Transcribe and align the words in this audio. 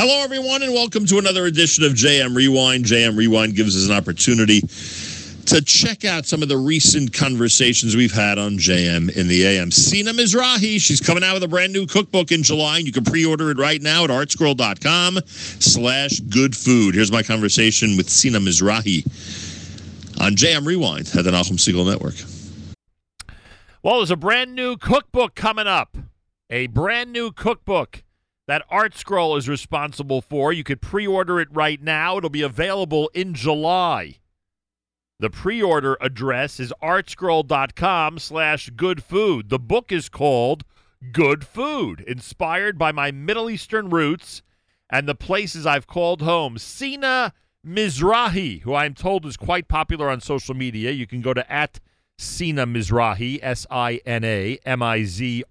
Hello, 0.00 0.22
everyone, 0.22 0.62
and 0.62 0.72
welcome 0.72 1.06
to 1.06 1.18
another 1.18 1.46
edition 1.46 1.82
of 1.82 1.90
JM 1.90 2.36
Rewind. 2.36 2.84
JM 2.84 3.16
Rewind 3.16 3.56
gives 3.56 3.76
us 3.76 3.90
an 3.90 3.96
opportunity 3.96 4.60
to 4.60 5.60
check 5.60 6.04
out 6.04 6.24
some 6.24 6.40
of 6.40 6.48
the 6.48 6.56
recent 6.56 7.12
conversations 7.12 7.96
we've 7.96 8.12
had 8.12 8.38
on 8.38 8.58
JM 8.58 9.10
in 9.16 9.26
the 9.26 9.44
AM. 9.44 9.72
Sina 9.72 10.12
Mizrahi, 10.12 10.80
she's 10.80 11.00
coming 11.00 11.24
out 11.24 11.34
with 11.34 11.42
a 11.42 11.48
brand 11.48 11.72
new 11.72 11.84
cookbook 11.84 12.30
in 12.30 12.44
July, 12.44 12.76
and 12.76 12.86
you 12.86 12.92
can 12.92 13.02
pre-order 13.02 13.50
it 13.50 13.58
right 13.58 13.82
now 13.82 14.04
at 14.04 14.10
artscroll.com 14.10 15.18
slash 15.26 16.20
good 16.20 16.56
food. 16.56 16.94
Here's 16.94 17.10
my 17.10 17.24
conversation 17.24 17.96
with 17.96 18.08
Sina 18.08 18.38
Mizrahi 18.38 19.04
on 20.20 20.36
JM 20.36 20.64
Rewind 20.64 21.08
at 21.16 21.24
the 21.24 21.32
Nachum 21.32 21.58
Segal 21.58 21.84
Network. 21.84 22.14
Well, 23.82 23.96
there's 23.96 24.12
a 24.12 24.16
brand 24.16 24.54
new 24.54 24.76
cookbook 24.76 25.34
coming 25.34 25.66
up. 25.66 25.96
A 26.50 26.68
brand 26.68 27.12
new 27.12 27.32
cookbook 27.32 28.04
that 28.48 28.68
ArtScroll 28.70 29.38
is 29.38 29.48
responsible 29.48 30.20
for. 30.22 30.52
You 30.54 30.64
could 30.64 30.80
pre-order 30.80 31.38
it 31.38 31.48
right 31.52 31.80
now. 31.80 32.16
It'll 32.16 32.30
be 32.30 32.42
available 32.42 33.10
in 33.12 33.34
July. 33.34 34.16
The 35.20 35.28
pre-order 35.28 35.98
address 36.00 36.58
is 36.58 36.72
artscroll.com 36.82 38.18
slash 38.18 38.70
good 38.70 39.04
food. 39.04 39.50
The 39.50 39.58
book 39.58 39.92
is 39.92 40.08
called 40.08 40.64
Good 41.12 41.44
Food, 41.46 42.00
inspired 42.00 42.78
by 42.78 42.90
my 42.90 43.10
Middle 43.10 43.50
Eastern 43.50 43.90
roots 43.90 44.42
and 44.88 45.06
the 45.06 45.14
places 45.14 45.66
I've 45.66 45.86
called 45.86 46.22
home. 46.22 46.56
Sina 46.56 47.34
Mizrahi, 47.66 48.62
who 48.62 48.74
I'm 48.74 48.94
told 48.94 49.26
is 49.26 49.36
quite 49.36 49.68
popular 49.68 50.08
on 50.08 50.22
social 50.22 50.54
media. 50.54 50.90
You 50.90 51.06
can 51.06 51.20
go 51.20 51.34
to 51.34 51.52
at 51.52 51.80
Sina 52.16 52.66
Mizrahi, 52.66 53.40
S-I-N-A 53.42 54.58
M-I-Z-R-A-H-I 54.64 55.42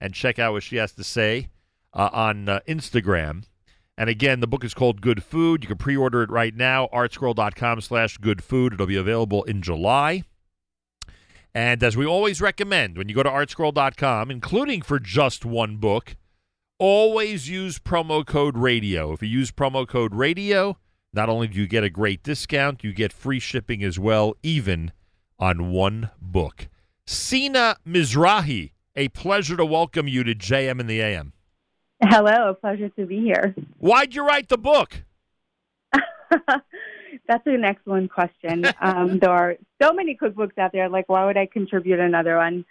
and 0.00 0.14
check 0.14 0.38
out 0.38 0.52
what 0.52 0.62
she 0.62 0.76
has 0.76 0.92
to 0.92 1.04
say 1.04 1.48
uh, 1.92 2.10
on 2.12 2.48
uh, 2.48 2.60
Instagram. 2.68 3.44
And 3.96 4.08
again, 4.08 4.40
the 4.40 4.46
book 4.46 4.64
is 4.64 4.74
called 4.74 5.00
Good 5.00 5.24
Food. 5.24 5.64
You 5.64 5.68
can 5.68 5.78
pre-order 5.78 6.22
it 6.22 6.30
right 6.30 6.54
now, 6.54 6.88
artscroll.com 6.92 7.80
slash 7.80 8.16
good 8.18 8.44
food. 8.44 8.74
It'll 8.74 8.86
be 8.86 8.96
available 8.96 9.42
in 9.42 9.60
July. 9.60 10.22
And 11.52 11.82
as 11.82 11.96
we 11.96 12.06
always 12.06 12.40
recommend, 12.40 12.96
when 12.96 13.08
you 13.08 13.14
go 13.14 13.24
to 13.24 13.30
artscroll.com, 13.30 14.30
including 14.30 14.82
for 14.82 15.00
just 15.00 15.44
one 15.44 15.78
book, 15.78 16.14
always 16.78 17.48
use 17.48 17.80
promo 17.80 18.24
code 18.24 18.56
radio. 18.56 19.12
If 19.12 19.22
you 19.22 19.28
use 19.28 19.50
promo 19.50 19.88
code 19.88 20.14
radio, 20.14 20.78
not 21.12 21.28
only 21.28 21.48
do 21.48 21.58
you 21.58 21.66
get 21.66 21.82
a 21.82 21.90
great 21.90 22.22
discount, 22.22 22.84
you 22.84 22.92
get 22.92 23.12
free 23.12 23.40
shipping 23.40 23.82
as 23.82 23.98
well, 23.98 24.34
even 24.44 24.92
on 25.40 25.72
one 25.72 26.10
book. 26.20 26.68
Sina 27.06 27.76
Mizrahi 27.84 28.70
a 28.98 29.08
pleasure 29.08 29.56
to 29.56 29.64
welcome 29.64 30.08
you 30.08 30.24
to 30.24 30.34
JM 30.34 30.80
in 30.80 30.88
the 30.88 31.00
AM. 31.00 31.32
Hello, 32.02 32.50
a 32.50 32.54
pleasure 32.54 32.88
to 32.88 33.06
be 33.06 33.20
here. 33.20 33.54
Why'd 33.78 34.12
you 34.12 34.26
write 34.26 34.48
the 34.48 34.58
book? 34.58 35.04
That's 35.92 37.46
an 37.46 37.62
excellent 37.64 38.10
question. 38.10 38.64
Um, 38.80 39.20
there 39.20 39.30
are 39.30 39.54
so 39.80 39.92
many 39.92 40.16
cookbooks 40.20 40.58
out 40.58 40.72
there. 40.72 40.88
Like, 40.88 41.08
why 41.08 41.24
would 41.26 41.36
I 41.36 41.46
contribute 41.46 42.00
another 42.00 42.38
one? 42.38 42.64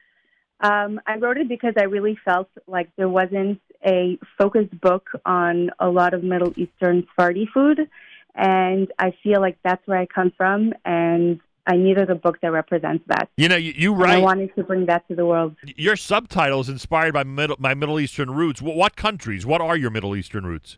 Um, 0.60 1.00
I 1.08 1.16
wrote 1.16 1.38
it 1.38 1.48
because 1.48 1.76
I 1.80 1.84
really 1.84 2.18
felt 2.26 2.50
like 2.68 2.90
there 2.98 3.08
wasn't 3.08 3.62
a 3.86 4.20
focused 4.38 4.80
book 4.82 5.10
on 5.26 5.72
a 5.80 5.88
lot 5.88 6.14
of 6.14 6.24
Middle 6.24 6.54
Eastern 6.58 7.06
Sephardi 7.08 7.48
food. 7.54 7.90
And 8.36 8.92
I 9.00 9.14
feel 9.24 9.40
like 9.40 9.58
that's 9.64 9.86
where 9.88 10.00
I 10.00 10.08
come 10.08 10.34
from. 10.36 10.74
And 10.84 11.40
I 11.68 11.76
needed 11.76 12.10
a 12.10 12.16
book 12.16 12.40
that 12.42 12.52
represents 12.52 13.04
that. 13.08 13.30
You 13.36 13.50
know, 13.50 13.58
you, 13.58 13.74
you 13.76 13.94
write. 13.94 14.16
I 14.16 14.20
wanted 14.20 14.56
to 14.56 14.64
bring 14.64 14.86
that 14.86 15.08
to 15.10 15.16
the 15.16 15.26
world. 15.26 15.56
Your 15.76 15.98
subtitle 15.98 16.62
is 16.62 16.70
inspired 16.70 17.14
by 17.14 17.24
middle, 17.24 17.58
my 17.60 17.74
Middle 17.74 18.00
Eastern 18.00 18.32
roots. 18.32 18.62
What, 18.62 18.76
what 18.76 18.96
countries? 18.96 19.46
What 19.46 19.60
are 19.62 19.76
your 19.76 19.92
Middle 19.92 20.16
Eastern 20.16 20.46
roots? 20.46 20.78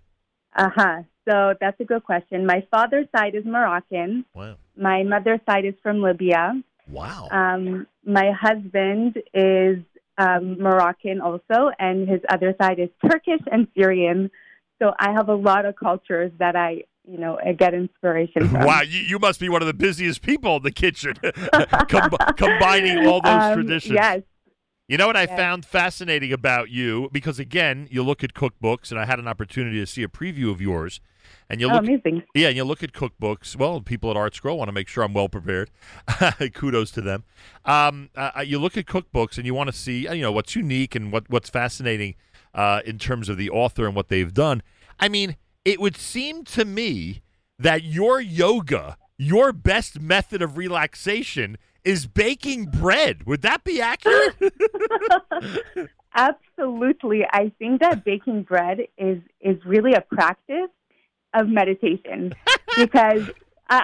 Uh 0.55 0.69
huh. 0.75 1.03
So 1.29 1.53
that's 1.61 1.79
a 1.79 1.85
good 1.85 2.03
question. 2.03 2.45
My 2.45 2.65
father's 2.71 3.05
side 3.15 3.35
is 3.35 3.45
Moroccan. 3.45 4.25
Wow. 4.33 4.55
My 4.75 5.03
mother's 5.03 5.41
side 5.47 5.63
is 5.63 5.75
from 5.83 6.01
Libya. 6.01 6.59
Wow. 6.89 7.27
Um, 7.31 7.85
my 8.03 8.31
husband 8.31 9.21
is 9.31 9.77
um, 10.17 10.59
Moroccan 10.59 11.21
also, 11.21 11.69
and 11.77 12.09
his 12.09 12.21
other 12.29 12.55
side 12.59 12.79
is 12.79 12.89
Turkish 13.07 13.41
and 13.51 13.67
Syrian. 13.77 14.31
So 14.81 14.93
I 14.97 15.11
have 15.11 15.29
a 15.29 15.35
lot 15.35 15.65
of 15.65 15.75
cultures 15.75 16.31
that 16.39 16.55
I 16.55 16.83
you 17.09 17.17
know, 17.17 17.39
I 17.43 17.53
get 17.53 17.73
inspiration 17.73 18.49
from. 18.49 18.65
Wow, 18.65 18.81
you, 18.81 18.99
you 18.99 19.19
must 19.19 19.39
be 19.39 19.49
one 19.49 19.61
of 19.61 19.67
the 19.67 19.73
busiest 19.73 20.21
people 20.21 20.57
in 20.57 20.63
the 20.63 20.71
kitchen, 20.71 21.15
Com- 21.89 22.11
combining 22.37 23.07
all 23.07 23.21
those 23.21 23.43
um, 23.43 23.53
traditions. 23.55 23.95
Yes. 23.95 24.21
You 24.87 24.97
know 24.97 25.07
what 25.07 25.17
I 25.17 25.23
yes. 25.23 25.37
found 25.37 25.65
fascinating 25.65 26.33
about 26.33 26.69
you? 26.69 27.09
Because 27.11 27.39
again, 27.39 27.87
you 27.91 28.03
look 28.03 28.23
at 28.23 28.33
cookbooks, 28.33 28.91
and 28.91 28.99
I 28.99 29.05
had 29.05 29.19
an 29.19 29.27
opportunity 29.27 29.79
to 29.79 29.87
see 29.87 30.03
a 30.03 30.07
preview 30.07 30.51
of 30.51 30.61
yours. 30.61 30.99
And 31.47 31.61
you 31.61 31.69
oh, 31.69 31.73
look, 31.73 31.83
amazing. 31.83 32.23
yeah, 32.33 32.47
and 32.47 32.57
you 32.57 32.63
look 32.63 32.83
at 32.83 32.91
cookbooks. 32.91 33.55
Well, 33.55 33.81
people 33.81 34.09
at 34.11 34.17
ArtScroll 34.17 34.57
want 34.57 34.67
to 34.67 34.71
make 34.71 34.87
sure 34.87 35.03
I'm 35.03 35.13
well 35.13 35.29
prepared. 35.29 35.69
Kudos 36.53 36.91
to 36.91 37.01
them. 37.01 37.23
Um, 37.65 38.09
uh, 38.15 38.43
you 38.45 38.59
look 38.59 38.77
at 38.77 38.85
cookbooks, 38.85 39.37
and 39.37 39.45
you 39.45 39.53
want 39.53 39.69
to 39.69 39.75
see, 39.75 40.01
you 40.01 40.21
know, 40.21 40.31
what's 40.31 40.55
unique 40.55 40.95
and 40.95 41.11
what 41.11 41.29
what's 41.29 41.49
fascinating 41.49 42.15
uh, 42.53 42.81
in 42.85 42.97
terms 42.97 43.29
of 43.29 43.37
the 43.37 43.49
author 43.49 43.85
and 43.85 43.95
what 43.95 44.09
they've 44.09 44.33
done. 44.33 44.61
I 44.99 45.07
mean, 45.07 45.37
it 45.65 45.79
would 45.79 45.97
seem 45.97 46.43
to 46.45 46.65
me 46.65 47.21
that 47.57 47.83
your 47.83 48.21
yoga, 48.21 48.97
your 49.17 49.51
best 49.51 49.99
method 49.99 50.41
of 50.41 50.57
relaxation, 50.57 51.57
is 51.83 52.07
baking 52.07 52.65
bread. 52.65 53.25
Would 53.25 53.41
that 53.41 53.63
be 53.63 53.81
accurate? 53.81 54.35
Absolutely. 56.15 57.25
I 57.31 57.51
think 57.59 57.81
that 57.81 58.03
baking 58.03 58.43
bread 58.43 58.79
is 58.97 59.21
is 59.41 59.57
really 59.65 59.93
a 59.93 60.01
practice 60.01 60.69
of 61.33 61.47
meditation 61.47 62.33
because 62.77 63.29
uh, 63.69 63.81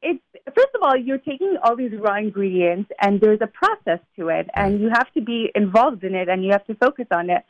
it's 0.00 0.22
first 0.54 0.68
of 0.74 0.82
all 0.82 0.96
you're 0.96 1.18
taking 1.18 1.56
all 1.62 1.74
these 1.76 1.92
raw 1.98 2.16
ingredients 2.16 2.90
and 3.00 3.20
there's 3.20 3.40
a 3.42 3.48
process 3.48 3.98
to 4.16 4.28
it 4.28 4.48
and 4.54 4.80
you 4.80 4.88
have 4.88 5.12
to 5.14 5.20
be 5.20 5.50
involved 5.54 6.04
in 6.04 6.14
it 6.14 6.28
and 6.28 6.44
you 6.44 6.52
have 6.52 6.64
to 6.66 6.74
focus 6.76 7.06
on 7.10 7.28
it 7.28 7.44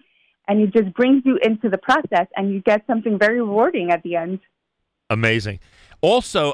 and 0.49 0.60
it 0.60 0.72
just 0.72 0.94
brings 0.94 1.22
you 1.25 1.38
into 1.43 1.69
the 1.69 1.78
process 1.78 2.27
and 2.37 2.53
you 2.53 2.60
get 2.60 2.84
something 2.87 3.19
very 3.19 3.41
rewarding 3.41 3.91
at 3.91 4.03
the 4.03 4.16
end. 4.16 4.41
Amazing. 5.10 5.60
Also, 6.00 6.53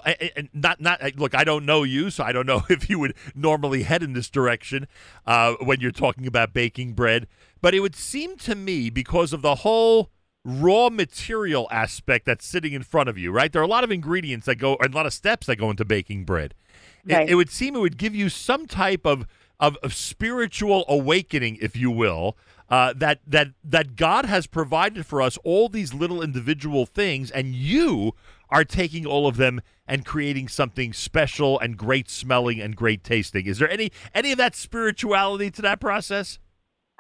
not 0.53 0.81
not 0.81 1.01
look. 1.17 1.35
I 1.35 1.45
don't 1.45 1.67
know 1.67 1.83
you, 1.83 2.11
so 2.11 2.23
I 2.23 2.33
don't 2.33 2.47
know 2.53 2.63
if 2.69 2.89
you 2.89 2.99
would 2.99 3.15
normally 3.35 3.83
head 3.83 4.03
in 4.03 4.13
this 4.13 4.31
direction 4.31 4.87
uh, 5.27 5.55
when 5.61 5.81
you're 5.81 5.91
talking 5.91 6.27
about 6.27 6.53
baking 6.53 6.93
bread. 6.93 7.27
But 7.61 7.75
it 7.75 7.81
would 7.81 7.97
seem 7.97 8.37
to 8.39 8.55
me 8.55 8.91
because 8.91 9.33
of 9.33 9.43
the 9.43 9.57
whole 9.57 10.11
raw 10.45 10.89
material 10.89 11.69
aspect 11.71 12.27
that's 12.27 12.47
sitting 12.47 12.73
in 12.73 12.83
front 12.83 13.09
of 13.09 13.19
you, 13.19 13.31
right? 13.31 13.53
There 13.53 13.61
are 13.61 13.65
a 13.65 13.69
lot 13.69 13.85
of 13.85 13.91
ingredients 13.91 14.47
that 14.47 14.57
go, 14.57 14.77
and 14.81 14.95
a 14.95 14.97
lot 14.97 15.05
of 15.07 15.13
steps 15.13 15.47
that 15.47 15.57
go 15.57 15.69
into 15.69 15.85
baking 15.85 16.25
bread. 16.25 16.55
Right. 17.05 17.29
It, 17.29 17.33
it 17.33 17.35
would 17.35 17.51
seem 17.51 17.77
it 17.77 17.81
would 17.81 17.99
give 17.99 18.15
you 18.15 18.29
some 18.29 18.67
type 18.67 19.05
of 19.05 19.27
of, 19.59 19.77
of 19.83 19.95
spiritual 19.95 20.85
awakening, 20.89 21.59
if 21.61 21.77
you 21.77 21.91
will, 21.91 22.37
uh, 22.71 22.93
that 22.97 23.21
that 23.27 23.49
that 23.65 23.97
God 23.97 24.27
has 24.27 24.47
provided 24.47 25.05
for 25.05 25.21
us 25.21 25.37
all 25.45 25.69
these 25.69 25.93
little 25.93 26.23
individual 26.23 26.87
things, 26.87 27.31
and 27.31 27.55
you 27.55 28.13
are 28.49 28.65
taking 28.65 29.07
all 29.07 29.27
of 29.27 29.37
them 29.37 29.61
and 29.87 30.05
creating 30.05 30.49
something 30.49 30.93
special 30.93 31.59
and 31.59 31.77
great 31.77 32.09
smelling 32.09 32.61
and 32.61 32.77
great 32.77 33.03
tasting. 33.03 33.47
Is 33.47 33.59
there 33.59 33.71
any 33.71 33.91
any 34.15 34.33
of 34.33 34.39
that 34.39 34.55
spirituality 34.55 35.51
to 35.51 35.63
that 35.63 35.81
process? 35.81 36.39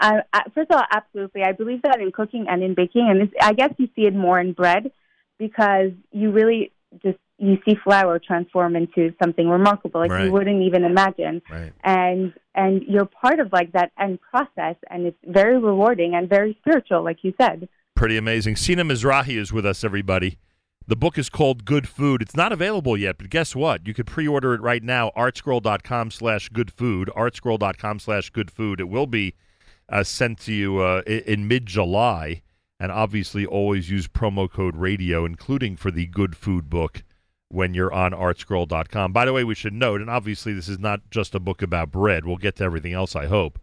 Uh, 0.01 0.23
first 0.55 0.71
of 0.71 0.79
all, 0.79 0.85
absolutely. 0.91 1.43
I 1.43 1.53
believe 1.53 1.83
that 1.83 2.01
in 2.01 2.11
cooking 2.11 2.47
and 2.49 2.63
in 2.63 2.75
baking, 2.75 3.09
and 3.11 3.31
I 3.41 3.53
guess 3.53 3.73
you 3.77 3.89
see 3.95 4.07
it 4.07 4.15
more 4.15 4.41
in 4.41 4.55
bread 4.55 4.91
because 5.39 5.93
you 6.11 6.33
really 6.33 6.73
just 7.03 7.19
you 7.41 7.57
see 7.65 7.75
flour 7.83 8.19
transform 8.19 8.77
into 8.77 9.13
something 9.23 9.49
remarkable 9.49 10.01
like 10.01 10.11
right. 10.11 10.27
you 10.27 10.33
wouldn't 10.33 10.63
even 10.63 10.85
imagine. 10.85 11.41
Right. 11.51 11.73
and 11.83 12.35
and 12.55 12.83
you're 12.83 13.07
part 13.07 13.41
of 13.41 13.53
like 13.53 13.73
that 13.73 13.93
end 13.99 14.19
process 14.21 14.77
and 14.91 15.07
it's 15.07 15.17
very 15.25 15.59
rewarding 15.59 16.15
and 16.15 16.29
very 16.29 16.57
spiritual 16.61 17.03
like 17.03 17.19
you 17.23 17.33
said. 17.41 17.69
Pretty 17.95 18.17
amazing. 18.17 18.57
Sina 18.57 18.85
mizrahi 18.85 19.39
is 19.39 19.53
with 19.53 19.65
us 19.65 19.83
everybody. 19.83 20.39
The 20.87 20.97
book 20.97 21.17
is 21.19 21.31
called 21.31 21.65
good 21.65 21.89
food. 21.89 22.21
It's 22.21 22.37
not 22.37 22.53
available 22.53 22.97
yet 22.97 23.17
but 23.17 23.31
guess 23.31 23.57
what? 23.57 23.87
You 23.87 23.95
could 23.95 24.07
pre-order 24.07 24.53
it 24.53 24.61
right 24.61 24.83
now 24.83 25.11
artscroll.com 25.17 26.11
slash 26.11 26.51
good 26.51 26.71
food 26.71 27.11
artscroll.com 27.17 28.01
slash 28.01 28.31
good 28.31 28.51
food. 28.51 28.81
It 28.81 28.89
will 28.89 29.07
be 29.07 29.35
uh, 29.89 30.05
sent 30.05 30.39
to 30.41 30.53
you 30.53 30.79
uh, 30.79 31.03
in, 31.07 31.21
in 31.21 31.49
mid-july. 31.49 32.43
And 32.79 32.91
obviously 32.91 33.45
always 33.45 33.91
use 33.91 34.09
promo 34.09 34.51
code 34.51 34.77
radio 34.77 35.25
including 35.25 35.77
for 35.77 35.91
the 35.91 36.07
good 36.07 36.37
food 36.37 36.69
book 36.71 37.03
when 37.51 37.75
you're 37.75 37.93
on 37.93 38.13
artscroll.com. 38.13 39.13
By 39.13 39.25
the 39.25 39.33
way, 39.33 39.45
we 39.45 39.55
should 39.55 39.73
note, 39.73 40.01
and 40.01 40.09
obviously 40.09 40.53
this 40.53 40.69
is 40.69 40.79
not 40.79 41.01
just 41.11 41.35
a 41.35 41.41
book 41.41 41.63
about 41.63 41.91
bread. 41.91 42.25
We'll 42.25 42.37
get 42.37 42.57
to 42.57 42.65
everything 42.65 42.93
else, 42.93 43.15
I 43.17 43.27
hope. 43.27 43.59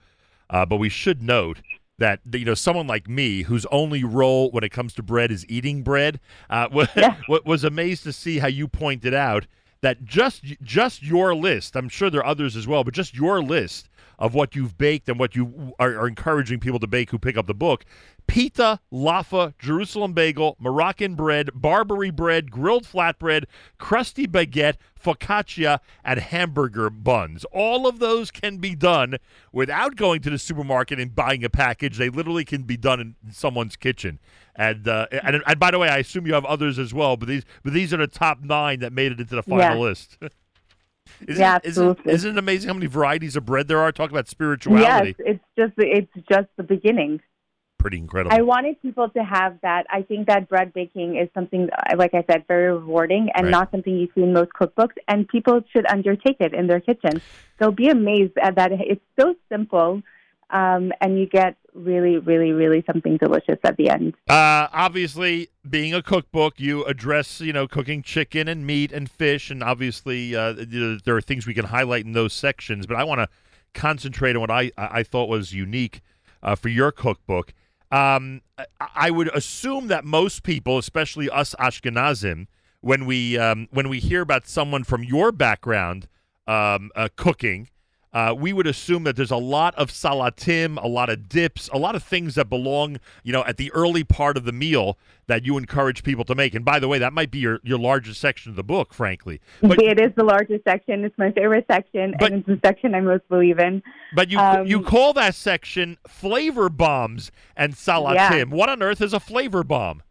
Uh, 0.50 0.66
but 0.66 0.78
we 0.78 0.90
should 0.90 1.22
note 1.22 1.60
that 1.98 2.20
you 2.32 2.46
know 2.46 2.54
someone 2.54 2.86
like 2.88 3.10
me, 3.10 3.42
whose 3.44 3.66
only 3.68 4.04
role 4.04 4.52
when 4.52 4.64
it 4.64 4.70
comes 4.72 4.94
to 4.94 5.04
bread 5.04 5.32
is 5.32 5.46
eating 5.50 5.82
bread, 5.84 6.20
uh, 6.50 6.68
was, 6.72 6.88
Yeah. 6.96 7.16
was 7.28 7.64
amazed 7.64 8.04
to 8.04 8.14
see 8.14 8.40
how 8.40 8.48
you 8.48 8.68
pointed 8.68 9.14
out 9.14 9.48
that 9.82 10.04
just 10.06 10.44
just 10.62 11.02
your 11.04 11.34
list. 11.34 11.76
I'm 11.76 11.90
sure 11.90 12.10
there 12.10 12.22
are 12.22 12.26
others 12.26 12.56
as 12.56 12.68
well, 12.68 12.84
but 12.84 12.94
just 12.94 13.16
your 13.16 13.42
list 13.42 13.90
of 14.20 14.34
what 14.34 14.56
you've 14.56 14.78
baked 14.78 15.08
and 15.10 15.20
what 15.20 15.36
you 15.36 15.74
are, 15.80 15.98
are 15.98 16.08
encouraging 16.08 16.60
people 16.60 16.80
to 16.80 16.88
bake 16.88 17.12
who 17.12 17.20
pick 17.20 17.38
up 17.38 17.46
the 17.48 17.54
book. 17.54 17.86
Pita, 18.26 18.80
laffa, 18.92 19.54
Jerusalem 19.58 20.12
bagel, 20.14 20.58
Moroccan 20.60 21.16
bread, 21.16 21.50
Barbary 21.54 22.10
bread, 22.10 22.52
grilled 22.52 22.84
flatbread, 22.86 23.46
crusty 23.78 24.28
baguette, 24.28 24.76
focaccia, 25.02 25.80
and 26.04 26.20
hamburger 26.20 26.90
buns. 26.90 27.46
All 27.54 27.88
of 27.88 28.00
those 28.00 28.32
can 28.32 28.58
be 28.58 28.76
done 28.76 29.16
without 29.54 29.96
going 29.96 30.22
to 30.24 30.30
the 30.30 30.38
supermarket 30.40 31.00
and 31.00 31.16
buying 31.16 31.44
a 31.44 31.50
package. 31.50 31.98
They 31.98 32.10
literally 32.10 32.44
can 32.44 32.64
be 32.64 32.76
done 32.76 33.00
in 33.00 33.16
someone's 33.32 33.76
kitchen. 33.78 34.20
And, 34.56 34.88
uh, 34.88 35.06
and 35.12 35.42
and 35.46 35.60
by 35.60 35.70
the 35.72 35.78
way, 35.80 35.88
I 35.88 35.98
assume 36.00 36.26
you 36.26 36.34
have 36.34 36.44
others 36.46 36.80
as 36.80 36.92
well, 36.94 37.16
but 37.16 37.28
these 37.30 37.44
but 37.64 37.74
these 37.74 37.94
are 37.94 37.98
the 37.98 38.08
top 38.08 38.42
nine 38.42 38.80
that 38.80 38.92
made 38.92 39.12
it 39.12 39.20
into 39.20 39.36
the 39.36 39.44
final 39.44 39.76
Yeah. 39.76 39.82
list. 39.82 40.18
Isn't, 41.28 41.42
Yeah, 41.42 41.60
isn't, 41.64 42.00
isn't 42.06 42.32
it 42.32 42.38
amazing 42.38 42.68
how 42.70 42.74
many 42.74 42.88
varieties 42.88 43.36
of 43.36 43.46
bread 43.46 43.68
there 43.68 43.80
are? 43.80 43.92
Talk 43.92 44.12
about 44.12 44.28
spirituality. 44.28 45.16
Yes, 45.20 45.28
it's 45.28 45.44
just 45.58 45.74
it's 45.78 46.28
just 46.30 46.48
the 46.58 46.64
beginning. 46.64 47.22
Pretty 47.80 47.98
incredible. 47.98 48.36
I 48.36 48.42
wanted 48.42 48.82
people 48.82 49.08
to 49.10 49.24
have 49.24 49.60
that. 49.62 49.86
I 49.92 50.02
think 50.02 50.28
that 50.28 50.50
bread 50.50 50.74
baking 50.74 51.16
is 51.18 51.30
something, 51.36 51.70
like 51.96 52.14
I 52.16 52.24
said, 52.30 52.46
very 52.48 52.72
rewarding 52.72 53.30
and 53.36 53.46
Right. 53.46 53.52
not 53.52 53.72
something 53.72 53.96
you 53.96 54.10
see 54.16 54.24
in 54.24 54.34
most 54.34 54.50
cookbooks. 54.60 54.96
And 55.08 55.28
people 55.28 55.62
should 55.72 55.86
undertake 55.86 56.38
it 56.40 56.54
in 56.56 56.66
their 56.68 56.80
kitchen. 56.80 57.22
They'll 57.60 57.72
be 57.72 57.90
amazed 57.90 58.34
at 58.42 58.56
that 58.56 58.72
it's 58.72 59.06
so 59.20 59.36
simple, 59.48 60.02
um, 60.50 60.92
and 61.02 61.20
you 61.20 61.28
get 61.28 61.56
really, 61.78 62.18
really, 62.18 62.52
really 62.52 62.84
something 62.92 63.18
delicious 63.18 63.60
at 63.64 63.78
the 63.78 63.90
end. 63.90 64.16
Uh, 64.28 64.68
obviously, 64.74 65.50
being 65.70 65.94
a 65.94 66.02
cookbook, 66.02 66.60
you 66.60 66.84
address 66.86 67.40
you 67.42 67.54
know 67.54 67.68
cooking 67.68 68.02
chicken 68.02 68.48
and 68.48 68.66
meat 68.66 68.92
and 68.92 69.10
fish, 69.10 69.50
and 69.50 69.64
obviously 69.64 70.36
uh, 70.36 70.54
there 70.58 71.16
are 71.16 71.22
things 71.22 71.46
we 71.46 71.54
can 71.54 71.66
highlight 71.66 72.06
in 72.06 72.14
those 72.14 72.34
sections. 72.34 72.86
But 72.86 72.98
I 72.98 73.04
want 73.04 73.20
to 73.20 73.30
concentrate 73.74 74.36
on 74.36 74.42
what 74.42 74.52
I 74.52 74.72
I 74.78 75.04
thought 75.04 75.30
was 75.30 75.54
unique 75.54 76.02
uh, 76.44 76.56
for 76.56 76.70
your 76.70 76.92
cookbook. 76.92 77.54
Um, 77.92 78.42
I, 78.96 79.12
would 79.12 79.34
assume 79.34 79.88
that 79.88 80.04
most 80.04 80.44
people, 80.44 80.78
especially 80.78 81.30
us 81.30 81.56
Ashkenazim, 81.58 82.48
when 82.82 83.06
we 83.06 83.38
um, 83.38 83.68
when 83.72 83.88
we 83.88 84.00
hear 84.00 84.22
about 84.22 84.46
someone 84.46 84.84
from 84.84 85.04
your 85.04 85.32
background 85.32 86.08
um, 86.48 86.92
uh, 86.96 87.08
cooking, 87.16 87.70
uh, 88.18 88.34
we 88.34 88.52
would 88.52 88.66
assume 88.66 89.04
that 89.04 89.16
there's 89.16 89.30
a 89.30 89.38
lot 89.38 89.76
of 89.76 89.92
salatim, 89.92 90.82
a 90.84 90.88
lot 90.88 91.08
of 91.08 91.30
dips, 91.30 91.70
a 91.72 91.78
lot 91.78 91.94
of 91.94 92.02
things 92.02 92.34
that 92.34 92.50
belong, 92.50 93.00
you 93.22 93.32
know, 93.32 93.44
at 93.46 93.58
the 93.58 93.72
early 93.74 94.04
part 94.04 94.38
of 94.38 94.44
the 94.44 94.52
meal 94.52 94.98
that 95.28 95.46
you 95.46 95.56
encourage 95.56 96.02
people 96.02 96.26
to 96.26 96.34
make. 96.34 96.56
And 96.56 96.66
by 96.66 96.80
the 96.80 96.88
way, 96.88 96.98
that 96.98 97.14
might 97.14 97.30
be 97.30 97.38
your, 97.38 97.60
your 97.64 97.78
largest 97.78 98.20
section 98.20 98.50
of 98.50 98.56
the 98.56 98.64
book, 98.64 98.92
frankly. 98.92 99.40
But 99.62 99.80
it 99.84 100.00
is 100.00 100.16
the 100.16 100.24
largest 100.24 100.64
section. 100.64 101.06
It's 101.06 101.16
my 101.20 101.32
favorite 101.32 101.66
section, 101.70 102.16
But- 102.20 102.32
and 102.32 102.40
it's 102.40 102.48
the 102.48 102.60
section 102.68 102.96
I 102.96 103.02
most 103.02 103.28
believe 103.30 103.60
in. 103.60 103.84
but 104.16 104.32
you 104.32 104.40
Um, 104.40 104.66
you 104.66 104.82
call 104.82 105.14
that 105.14 105.36
section 105.36 106.00
flavor 106.08 106.70
bombs 106.70 107.32
and 107.56 107.74
salatim. 107.76 108.16
Yeah. 108.16 108.44
What 108.46 108.70
on 108.70 108.82
earth 108.82 109.00
is 109.02 109.14
a 109.14 109.20
flavor 109.20 109.64
bomb? 109.64 110.02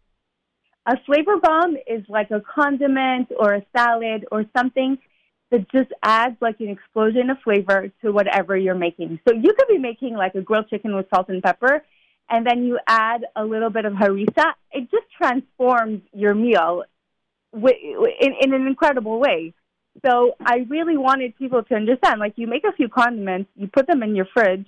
A 0.87 0.97
flavor 1.06 1.38
bomb 1.43 1.76
is 1.88 2.05
like 2.09 2.31
a 2.31 2.41
condiment 2.41 3.32
or 3.37 3.55
a 3.55 3.62
salad 3.76 4.26
or 4.31 4.44
something 4.56 4.97
that 5.51 5.71
just 5.71 5.91
adds 6.03 6.37
like 6.41 6.61
an 6.61 6.69
explosion 6.69 7.31
of 7.31 7.39
flavor 7.45 7.91
to 8.03 8.11
whatever 8.11 8.57
you're 8.57 8.75
making. 8.75 9.21
So 9.27 9.35
you 9.35 9.55
could 9.57 9.69
be 9.69 9.79
making 9.79 10.15
like 10.15 10.35
a 10.35 10.41
grilled 10.41 10.69
chicken 10.69 10.95
with 10.95 11.07
salt 11.15 11.29
and 11.29 11.43
pepper, 11.43 11.85
and 12.29 12.47
then 12.47 12.65
you 12.65 12.79
add 12.87 13.25
a 13.37 13.45
little 13.45 13.71
bit 13.71 13.85
of 13.85 13.93
harissa. 13.93 14.53
It 14.73 14.91
just 14.91 15.07
transforms 15.17 16.03
your 16.13 16.35
meal 16.35 16.83
in, 17.53 18.35
in 18.41 18.55
an 18.55 18.67
incredible 18.67 19.21
way. 19.21 19.55
So 20.05 20.37
I 20.45 20.67
really 20.69 20.97
wanted 20.97 21.37
people 21.39 21.63
to 21.63 21.75
understand, 21.75 22.21
like 22.21 22.35
you 22.37 22.47
make 22.47 22.65
a 22.65 22.73
few 22.73 22.89
condiments, 22.89 23.51
you 23.57 23.69
put 23.69 23.87
them 23.87 24.03
in 24.03 24.15
your 24.15 24.27
fridge, 24.27 24.67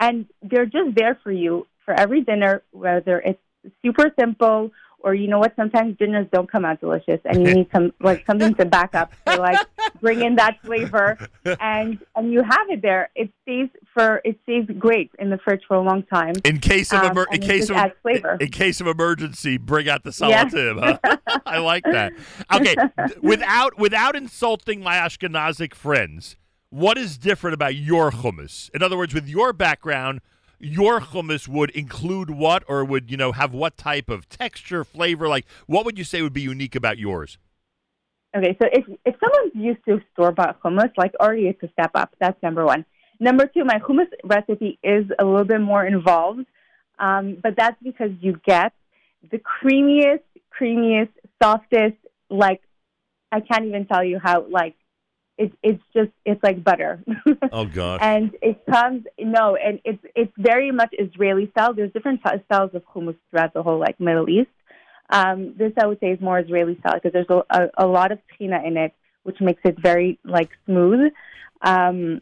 and 0.00 0.26
they're 0.42 0.66
just 0.66 0.94
there 0.96 1.18
for 1.22 1.30
you 1.30 1.66
for 1.84 1.94
every 1.94 2.22
dinner, 2.22 2.62
whether 2.70 3.20
it's 3.20 3.40
super 3.82 4.10
simple 4.18 4.70
or 5.00 5.14
you 5.14 5.28
know 5.28 5.38
what, 5.38 5.54
sometimes 5.56 5.96
dinners 5.98 6.26
don't 6.32 6.50
come 6.50 6.64
out 6.64 6.80
delicious, 6.80 7.20
and 7.24 7.46
you 7.46 7.54
need 7.58 7.68
some 7.74 7.92
like 8.00 8.24
something 8.26 8.54
to 8.56 8.64
back 8.64 8.94
up. 8.94 9.12
So 9.26 9.40
like 9.40 9.58
bring 10.00 10.22
in 10.22 10.36
that 10.36 10.58
flavor, 10.64 11.18
and 11.60 11.98
and 12.16 12.32
you 12.32 12.42
have 12.42 12.68
it 12.68 12.82
there. 12.82 13.10
It 13.14 13.30
stays 13.42 13.68
for 13.94 14.20
it 14.24 14.38
stays 14.42 14.64
great 14.78 15.10
in 15.18 15.30
the 15.30 15.38
fridge 15.38 15.62
for 15.66 15.76
a 15.76 15.82
long 15.82 16.02
time. 16.04 16.34
In 16.44 16.58
case 16.58 16.92
of 16.92 17.00
Um, 17.02 17.10
emer- 17.12 17.26
in 17.32 17.40
case 17.40 17.70
of 17.70 17.76
flavor. 18.02 18.36
in 18.40 18.48
case 18.50 18.80
of 18.80 18.86
emergency, 18.86 19.56
bring 19.56 19.88
out 19.88 20.02
the 20.04 20.16
Yeah. 20.28 20.98
huh? 21.04 21.16
I 21.46 21.58
like 21.58 21.84
that. 21.84 22.12
Okay, 22.52 22.74
without 23.22 23.78
without 23.78 24.16
insulting 24.16 24.80
my 24.82 24.96
Ashkenazic 24.96 25.74
friends, 25.74 26.36
what 26.70 26.98
is 26.98 27.16
different 27.18 27.54
about 27.54 27.74
your 27.74 28.10
hummus? 28.10 28.68
In 28.74 28.82
other 28.82 28.96
words, 28.96 29.14
with 29.14 29.28
your 29.28 29.52
background, 29.52 30.20
your 30.58 31.00
hummus 31.00 31.48
would 31.48 31.70
include 31.70 32.30
what, 32.30 32.64
or 32.68 32.84
would 32.84 33.10
you 33.10 33.16
know 33.16 33.32
have 33.32 33.52
what 33.52 33.76
type 33.76 34.08
of 34.08 34.28
texture, 34.28 34.84
flavor? 34.84 35.28
Like, 35.28 35.46
what 35.66 35.84
would 35.84 35.98
you 35.98 36.04
say 36.04 36.22
would 36.22 36.32
be 36.32 36.42
unique 36.42 36.74
about 36.74 36.98
yours? 36.98 37.38
Okay, 38.36 38.56
so 38.60 38.68
if 38.72 38.84
if 39.04 39.14
someone's 39.24 39.54
used 39.54 39.84
to 39.86 40.00
store 40.12 40.32
bought 40.32 40.60
hummus, 40.62 40.90
like 40.96 41.14
already 41.20 41.48
it's 41.48 41.62
a 41.62 41.68
step 41.72 41.92
up. 41.94 42.14
That's 42.20 42.40
number 42.42 42.64
one. 42.64 42.84
Number 43.20 43.46
two, 43.46 43.64
my 43.64 43.78
hummus 43.78 44.08
recipe 44.22 44.78
is 44.82 45.06
a 45.18 45.24
little 45.24 45.44
bit 45.44 45.60
more 45.60 45.84
involved, 45.84 46.46
um, 46.98 47.38
but 47.42 47.56
that's 47.56 47.76
because 47.82 48.10
you 48.20 48.38
get 48.44 48.72
the 49.30 49.38
creamiest, 49.38 50.20
creamiest, 50.60 51.10
softest. 51.42 51.96
Like 52.28 52.60
I 53.32 53.40
can't 53.40 53.64
even 53.64 53.86
tell 53.86 54.04
you 54.04 54.18
how. 54.22 54.46
Like 54.48 54.74
it's 55.38 55.54
it's 55.62 55.82
just 55.94 56.10
it's 56.24 56.42
like 56.42 56.62
butter. 56.62 57.02
Oh 57.52 57.64
God! 57.64 58.00
and 58.02 58.36
it 58.42 58.60
comes 58.66 59.04
no, 59.18 59.56
and 59.56 59.80
it's 59.84 60.02
it's 60.14 60.32
very 60.36 60.70
much 60.70 60.92
Israeli 60.98 61.48
style. 61.52 61.72
There's 61.72 61.92
different 61.92 62.20
styles 62.20 62.70
of 62.74 62.82
hummus 62.94 63.16
throughout 63.30 63.54
the 63.54 63.62
whole 63.62 63.78
like 63.78 63.98
Middle 64.00 64.28
East. 64.28 64.50
Um, 65.10 65.54
this 65.56 65.72
I 65.80 65.86
would 65.86 66.00
say 66.00 66.08
is 66.08 66.20
more 66.20 66.38
Israeli 66.38 66.76
style 66.80 66.94
because 66.94 67.12
there's 67.12 67.30
a, 67.30 67.42
a, 67.50 67.84
a 67.84 67.86
lot 67.86 68.12
of 68.12 68.18
tahina 68.28 68.66
in 68.66 68.76
it, 68.76 68.92
which 69.22 69.40
makes 69.40 69.62
it 69.64 69.76
very 69.80 70.18
like 70.24 70.50
smooth. 70.66 71.12
Um, 71.62 72.20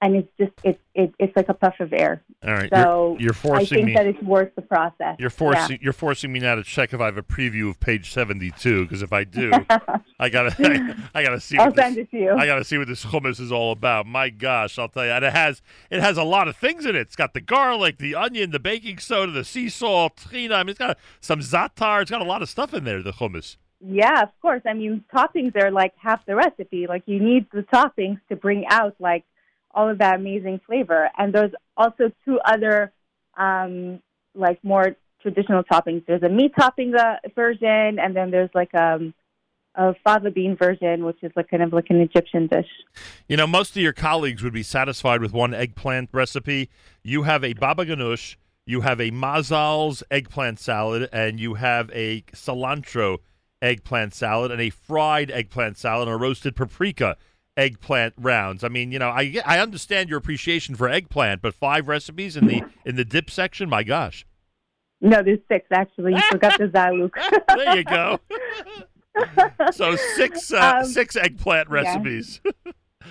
and 0.00 0.14
it's 0.16 0.28
just 0.38 0.52
it's 0.62 0.78
it, 0.94 1.12
it's 1.18 1.34
like 1.36 1.48
a 1.48 1.54
puff 1.54 1.74
of 1.80 1.92
air. 1.92 2.22
All 2.44 2.52
right, 2.52 2.70
So 2.72 3.16
you're, 3.18 3.22
you're 3.28 3.32
I 3.32 3.34
forcing 3.34 3.76
think 3.78 3.86
me. 3.86 3.94
that 3.94 4.06
it's 4.06 4.22
worth 4.22 4.54
the 4.54 4.62
process. 4.62 5.16
You're 5.18 5.30
forcing 5.30 5.78
you're 5.82 5.92
forcing 5.92 6.32
me 6.32 6.38
now 6.38 6.54
to 6.54 6.62
check 6.62 6.92
if 6.94 7.00
I 7.00 7.06
have 7.06 7.16
a 7.16 7.22
preview 7.22 7.68
of 7.68 7.80
page 7.80 8.12
seventy 8.12 8.50
two 8.52 8.84
because 8.84 9.02
if 9.02 9.12
I 9.12 9.24
do, 9.24 9.52
I 10.20 10.28
gotta 10.28 10.96
I, 11.14 11.22
gotta 11.22 11.40
see. 11.40 11.58
I'll 11.58 11.66
what 11.66 11.76
this- 11.76 11.84
send 11.84 11.98
it 11.98 12.10
to 12.12 12.16
you. 12.16 12.32
I 12.32 12.46
got 12.46 12.56
to 12.56 12.64
see 12.64 12.78
what 12.78 12.86
this 12.88 13.04
hummus 13.04 13.40
is 13.40 13.50
all 13.50 13.72
about. 13.72 14.06
My 14.06 14.30
gosh, 14.30 14.78
I'll 14.78 14.88
tell 14.88 15.04
you. 15.04 15.10
And 15.10 15.24
it 15.24 15.32
has 15.32 15.62
it 15.90 16.00
has 16.00 16.16
a 16.16 16.22
lot 16.24 16.46
of 16.48 16.56
things 16.56 16.86
in 16.86 16.94
it. 16.94 17.00
It's 17.00 17.16
got 17.16 17.34
the 17.34 17.40
garlic, 17.40 17.98
the 17.98 18.14
onion, 18.14 18.50
the 18.52 18.60
baking 18.60 18.98
soda, 18.98 19.32
the 19.32 19.44
sea 19.44 19.68
salt, 19.68 20.16
tahina. 20.16 20.52
I 20.52 20.62
mean, 20.62 20.70
it's 20.70 20.78
got 20.78 20.98
some 21.20 21.40
za'atar. 21.40 22.02
It's 22.02 22.10
got 22.10 22.20
a 22.22 22.24
lot 22.24 22.42
of 22.42 22.48
stuff 22.48 22.72
in 22.74 22.84
there. 22.84 23.02
The 23.02 23.12
hummus. 23.14 23.56
Yeah, 23.80 24.22
of 24.22 24.30
course. 24.42 24.62
I 24.66 24.74
mean, 24.74 25.04
toppings 25.14 25.54
are 25.60 25.70
like 25.70 25.92
half 25.98 26.24
the 26.26 26.34
recipe. 26.34 26.86
Like 26.88 27.04
you 27.06 27.20
need 27.20 27.46
the 27.52 27.62
toppings 27.62 28.18
to 28.28 28.34
bring 28.36 28.64
out 28.68 28.94
like 28.98 29.24
all 29.72 29.88
of 29.88 29.98
that 29.98 30.16
amazing 30.16 30.60
flavor. 30.66 31.10
And 31.16 31.34
there's 31.34 31.52
also 31.76 32.10
two 32.24 32.38
other 32.44 32.92
um, 33.36 34.00
like 34.34 34.62
more 34.62 34.96
traditional 35.22 35.62
toppings. 35.64 36.04
There's 36.06 36.22
a 36.22 36.28
meat 36.28 36.52
topping 36.58 36.94
uh, 36.94 37.16
version, 37.34 37.98
and 37.98 38.14
then 38.14 38.30
there's 38.30 38.50
like 38.54 38.74
um, 38.74 39.14
a 39.74 39.94
fava 40.04 40.30
bean 40.30 40.56
version, 40.56 41.04
which 41.04 41.18
is 41.22 41.32
like 41.36 41.48
kind 41.50 41.62
of 41.62 41.72
like 41.72 41.86
an 41.90 42.00
Egyptian 42.00 42.46
dish. 42.46 42.68
You 43.28 43.36
know, 43.36 43.46
most 43.46 43.76
of 43.76 43.82
your 43.82 43.92
colleagues 43.92 44.42
would 44.42 44.52
be 44.52 44.62
satisfied 44.62 45.20
with 45.20 45.32
one 45.32 45.54
eggplant 45.54 46.10
recipe. 46.12 46.70
You 47.02 47.22
have 47.24 47.44
a 47.44 47.52
baba 47.54 47.86
ganoush, 47.86 48.36
you 48.66 48.82
have 48.82 49.00
a 49.00 49.10
Mazal's 49.10 50.02
eggplant 50.10 50.58
salad, 50.58 51.08
and 51.12 51.40
you 51.40 51.54
have 51.54 51.90
a 51.92 52.22
cilantro 52.32 53.18
eggplant 53.60 54.14
salad, 54.14 54.50
and 54.50 54.60
a 54.60 54.70
fried 54.70 55.30
eggplant 55.30 55.78
salad, 55.78 56.08
and 56.08 56.14
a 56.14 56.18
roasted 56.18 56.54
paprika 56.54 57.16
eggplant 57.58 58.14
rounds. 58.16 58.64
I 58.64 58.68
mean, 58.68 58.92
you 58.92 58.98
know, 58.98 59.08
I 59.08 59.36
I 59.44 59.58
understand 59.58 60.08
your 60.08 60.18
appreciation 60.18 60.76
for 60.76 60.88
eggplant, 60.88 61.42
but 61.42 61.52
five 61.54 61.88
recipes 61.88 62.36
in 62.36 62.46
the 62.46 62.62
in 62.86 62.96
the 62.96 63.04
dip 63.04 63.28
section, 63.28 63.68
my 63.68 63.82
gosh. 63.82 64.24
No, 65.00 65.22
there's 65.22 65.40
six 65.48 65.66
actually. 65.70 66.14
You 66.14 66.22
forgot 66.30 66.58
the 66.58 66.68
zaluk. 66.68 67.10
there 67.48 67.76
you 67.76 67.84
go. 67.84 68.20
so 69.72 69.96
six 70.16 70.52
uh, 70.52 70.78
Um, 70.78 70.84
six 70.86 71.16
eggplant 71.16 71.68
yeah. 71.68 71.74
recipes. 71.74 72.40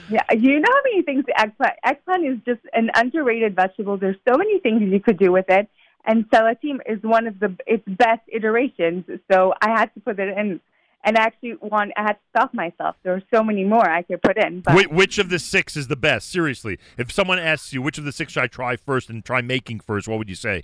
Yeah, 0.09 0.21
you 0.31 0.59
know 0.59 0.69
how 0.71 0.81
many 0.85 1.01
things 1.01 1.25
eggplant 1.35 1.73
eggplant 1.83 2.25
is 2.25 2.37
just 2.45 2.61
an 2.73 2.91
underrated 2.95 3.55
vegetable. 3.55 3.97
There's 3.97 4.15
so 4.29 4.37
many 4.37 4.59
things 4.59 4.81
you 4.81 4.99
could 4.99 5.17
do 5.17 5.31
with 5.31 5.45
it, 5.49 5.67
and 6.05 6.29
salatim 6.29 6.79
is 6.85 7.01
one 7.01 7.27
of 7.27 7.39
the 7.39 7.57
its 7.65 7.83
best 7.87 8.21
iterations. 8.27 9.05
So 9.31 9.53
I 9.61 9.69
had 9.71 9.93
to 9.95 9.99
put 9.99 10.19
it 10.19 10.37
in, 10.37 10.61
and 11.07 11.17
I 11.17 11.23
actually 11.23 11.55
want 11.61 11.93
I 11.95 12.01
had 12.01 12.13
to 12.13 12.19
stop 12.35 12.53
myself. 12.53 12.97
There 13.03 13.13
are 13.13 13.23
so 13.33 13.41
many 13.41 13.63
more 13.63 13.89
I 13.89 14.01
could 14.03 14.21
put 14.21 14.37
in, 14.37 14.59
but 14.59 14.73
Wh- 14.73 14.91
which 14.91 15.17
of 15.17 15.29
the 15.29 15.39
six 15.39 15.77
is 15.77 15.87
the 15.87 15.95
best? 15.95 16.29
Seriously, 16.29 16.77
if 16.97 17.11
someone 17.11 17.39
asks 17.39 17.73
you 17.73 17.81
which 17.81 17.97
of 17.97 18.03
the 18.03 18.11
six 18.11 18.33
should 18.33 18.43
I 18.43 18.47
try 18.47 18.75
first 18.75 19.09
and 19.09 19.23
try 19.23 19.41
making 19.41 19.79
first, 19.79 20.07
what 20.07 20.17
would 20.17 20.29
you 20.29 20.35
say? 20.35 20.63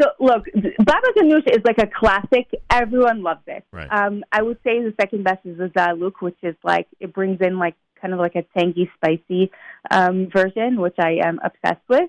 So 0.00 0.08
look, 0.18 0.46
baba 0.78 1.08
ganoush 1.16 1.46
is 1.50 1.62
like 1.64 1.78
a 1.78 1.86
classic. 1.86 2.48
Everyone 2.70 3.22
loves 3.22 3.42
it. 3.46 3.64
Right. 3.70 3.88
Um, 3.92 4.24
I 4.32 4.40
would 4.40 4.56
say 4.64 4.80
the 4.80 4.94
second 4.98 5.24
best 5.24 5.44
is 5.44 5.58
the 5.58 5.68
zaluk, 5.68 6.14
which 6.20 6.38
is 6.42 6.56
like 6.64 6.88
it 6.98 7.12
brings 7.12 7.38
in 7.42 7.58
like 7.58 7.74
kind 8.00 8.14
of 8.14 8.18
like 8.18 8.36
a 8.36 8.44
tangy, 8.58 8.90
spicy 8.96 9.50
um, 9.90 10.30
version, 10.34 10.80
which 10.80 10.96
I 10.98 11.18
am 11.22 11.38
obsessed 11.44 11.86
with. 11.86 12.08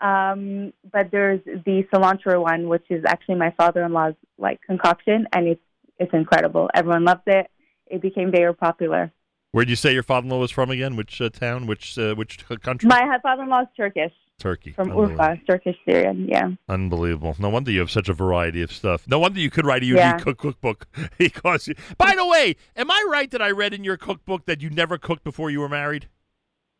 Um, 0.00 0.72
but 0.90 1.10
there's 1.12 1.40
the 1.44 1.84
cilantro 1.92 2.42
one, 2.42 2.68
which 2.68 2.86
is 2.90 3.04
actually 3.06 3.36
my 3.36 3.52
father-in-law's 3.56 4.14
like 4.38 4.60
concoction, 4.62 5.28
and 5.32 5.46
it's 5.46 5.60
it's 6.00 6.12
incredible. 6.12 6.68
Everyone 6.74 7.04
loves 7.04 7.22
it. 7.26 7.46
It 7.86 8.02
became 8.02 8.30
very 8.32 8.54
popular. 8.54 9.12
Where 9.52 9.64
did 9.64 9.70
you 9.70 9.76
say 9.76 9.92
your 9.92 10.02
father-in-law 10.04 10.38
was 10.38 10.50
from 10.50 10.70
again? 10.70 10.96
Which 10.96 11.20
uh, 11.20 11.28
town? 11.28 11.66
Which 11.66 11.98
uh, 11.98 12.14
which 12.14 12.44
country? 12.62 12.88
My 12.88 13.18
father-in-law 13.22 13.62
is 13.62 13.68
Turkish. 13.76 14.12
Turkey. 14.38 14.72
From 14.72 14.88
Urfa, 14.88 15.38
Turkish 15.46 15.76
Syrian, 15.84 16.26
yeah. 16.26 16.48
Unbelievable. 16.66 17.36
No 17.38 17.50
wonder 17.50 17.70
you 17.70 17.80
have 17.80 17.90
such 17.90 18.08
a 18.08 18.14
variety 18.14 18.62
of 18.62 18.72
stuff. 18.72 19.06
No 19.06 19.18
wonder 19.18 19.38
you 19.38 19.50
could 19.50 19.66
write 19.66 19.82
a 19.82 19.86
unique 19.86 20.00
Yeah. 20.00 20.18
cook 20.18 20.38
cookbook. 20.38 20.86
because 21.18 21.68
you, 21.68 21.74
By 21.98 22.14
the 22.16 22.26
way, 22.26 22.56
am 22.74 22.90
I 22.90 23.06
right 23.10 23.30
that 23.32 23.42
I 23.42 23.50
read 23.50 23.74
in 23.74 23.84
your 23.84 23.98
cookbook 23.98 24.46
that 24.46 24.62
you 24.62 24.70
never 24.70 24.96
cooked 24.96 25.24
before 25.24 25.50
you 25.50 25.60
were 25.60 25.68
married? 25.68 26.08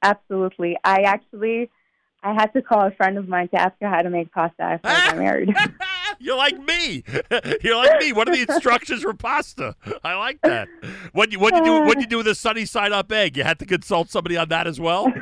Absolutely. 0.02 0.78
I 0.84 1.02
actually, 1.02 1.70
I 2.22 2.32
had 2.32 2.46
to 2.54 2.62
call 2.62 2.86
a 2.86 2.92
friend 2.92 3.18
of 3.18 3.28
mine 3.28 3.48
to 3.48 3.60
ask 3.60 3.74
her 3.82 3.88
how 3.88 4.00
to 4.00 4.08
make 4.10 4.32
pasta 4.32 4.62
after 4.62 4.88
I 4.88 5.06
got 5.08 5.18
married. 5.26 5.54
You're 6.20 6.36
like 6.36 6.58
me. 6.58 7.02
You're 7.62 7.76
like 7.76 7.98
me. 8.00 8.12
What 8.12 8.28
are 8.28 8.36
the 8.36 8.42
instructions 8.42 9.02
for 9.02 9.14
pasta? 9.14 9.74
I 10.04 10.14
like 10.16 10.40
that. 10.42 10.68
What 11.12 11.32
you 11.32 11.40
what 11.40 11.56
you 11.56 11.64
do? 11.64 11.80
What 11.82 11.98
you 11.98 12.06
do 12.06 12.18
with 12.18 12.28
a 12.28 12.34
sunny 12.34 12.66
side 12.66 12.92
up 12.92 13.10
egg? 13.10 13.38
You 13.38 13.44
had 13.44 13.58
to 13.60 13.66
consult 13.66 14.10
somebody 14.10 14.36
on 14.36 14.50
that 14.50 14.66
as 14.66 14.78
well. 14.78 15.06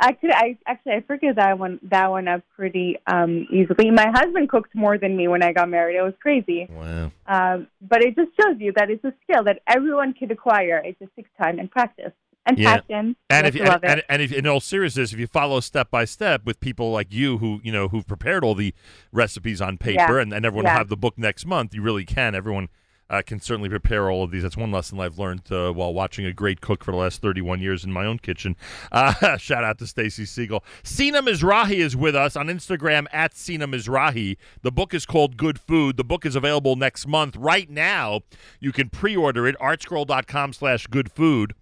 actually, 0.00 0.32
I 0.32 0.56
actually 0.66 0.92
I 0.92 1.00
figured 1.06 1.36
that 1.36 1.58
one 1.58 1.80
that 1.90 2.10
one 2.10 2.28
up 2.28 2.42
pretty 2.56 2.96
um, 3.06 3.46
easily. 3.50 3.90
My 3.90 4.10
husband 4.10 4.48
cooked 4.48 4.74
more 4.74 4.96
than 4.96 5.16
me 5.16 5.28
when 5.28 5.42
I 5.42 5.52
got 5.52 5.68
married. 5.68 5.96
It 5.96 6.02
was 6.02 6.14
crazy. 6.20 6.66
Wow. 6.70 7.12
Um, 7.26 7.66
but 7.82 8.02
it 8.02 8.16
just 8.16 8.30
shows 8.40 8.56
you 8.58 8.72
that 8.76 8.90
it's 8.90 9.04
a 9.04 9.12
skill 9.22 9.44
that 9.44 9.60
everyone 9.68 10.14
can 10.14 10.30
acquire. 10.30 10.78
It 10.78 10.98
just 10.98 11.14
takes 11.14 11.30
time 11.38 11.58
and 11.58 11.70
practice 11.70 12.12
and 12.46 12.58
Yeah. 12.58 12.80
passion. 12.80 13.16
And 13.30 13.46
if 13.46 13.54
you, 13.54 13.64
love 13.64 13.80
and, 13.82 13.90
and, 13.92 13.98
it. 14.00 14.06
and 14.08 14.22
if 14.22 14.32
in 14.32 14.46
all 14.46 14.60
seriousness, 14.60 15.12
if 15.12 15.18
you 15.18 15.26
follow 15.26 15.60
step 15.60 15.90
by 15.90 16.04
step 16.04 16.42
with 16.44 16.60
people 16.60 16.90
like 16.92 17.12
you 17.12 17.38
who 17.38 17.60
you 17.64 17.72
know 17.72 17.88
who've 17.88 18.06
prepared 18.06 18.44
all 18.44 18.54
the 18.54 18.74
recipes 19.12 19.60
on 19.60 19.78
paper, 19.78 20.16
Yeah. 20.16 20.22
and, 20.22 20.32
and 20.32 20.44
everyone 20.46 20.64
will 20.64 20.70
have 20.72 20.88
the 20.88 20.96
book 20.96 21.18
next 21.18 21.46
month, 21.46 21.74
you 21.74 21.82
really 21.82 22.04
can. 22.04 22.34
Everyone 22.34 22.68
uh, 23.10 23.20
can 23.20 23.38
certainly 23.38 23.68
prepare 23.68 24.10
all 24.10 24.24
of 24.24 24.30
these. 24.30 24.42
That's 24.42 24.56
one 24.56 24.72
lesson 24.72 24.98
I've 24.98 25.18
learned 25.18 25.42
uh, 25.52 25.72
while 25.72 25.92
watching 25.92 26.24
a 26.24 26.32
great 26.32 26.62
cook 26.62 26.82
for 26.82 26.90
the 26.90 26.96
last 26.96 27.20
31 27.20 27.60
years 27.60 27.84
in 27.84 27.92
my 27.92 28.06
own 28.06 28.18
kitchen. 28.18 28.56
Uh, 28.92 29.36
shout 29.36 29.62
out 29.64 29.78
to 29.78 29.86
Stacy 29.86 30.24
Siegel. 30.24 30.64
Sina 30.82 31.20
Mizrahi 31.22 31.76
is 31.76 31.94
with 31.96 32.14
us 32.16 32.34
on 32.36 32.46
Instagram 32.46 33.06
at 33.12 33.36
Sina 33.36 33.66
Mizrahi. 33.68 34.36
The 34.62 34.72
book 34.72 34.94
is 34.94 35.04
called 35.04 35.36
Good 35.36 35.58
Food. 35.60 35.96
The 35.98 36.04
book 36.04 36.24
is 36.24 36.34
available 36.36 36.76
next 36.76 37.06
month. 37.06 37.36
Right 37.36 37.68
now, 37.68 38.20
you 38.60 38.72
can 38.72 38.88
pre-order 38.88 39.46
it. 39.46 39.56
Artscroll.com 39.58 40.52
slash 40.54 40.86
good 40.86 41.10
food. 41.12 41.54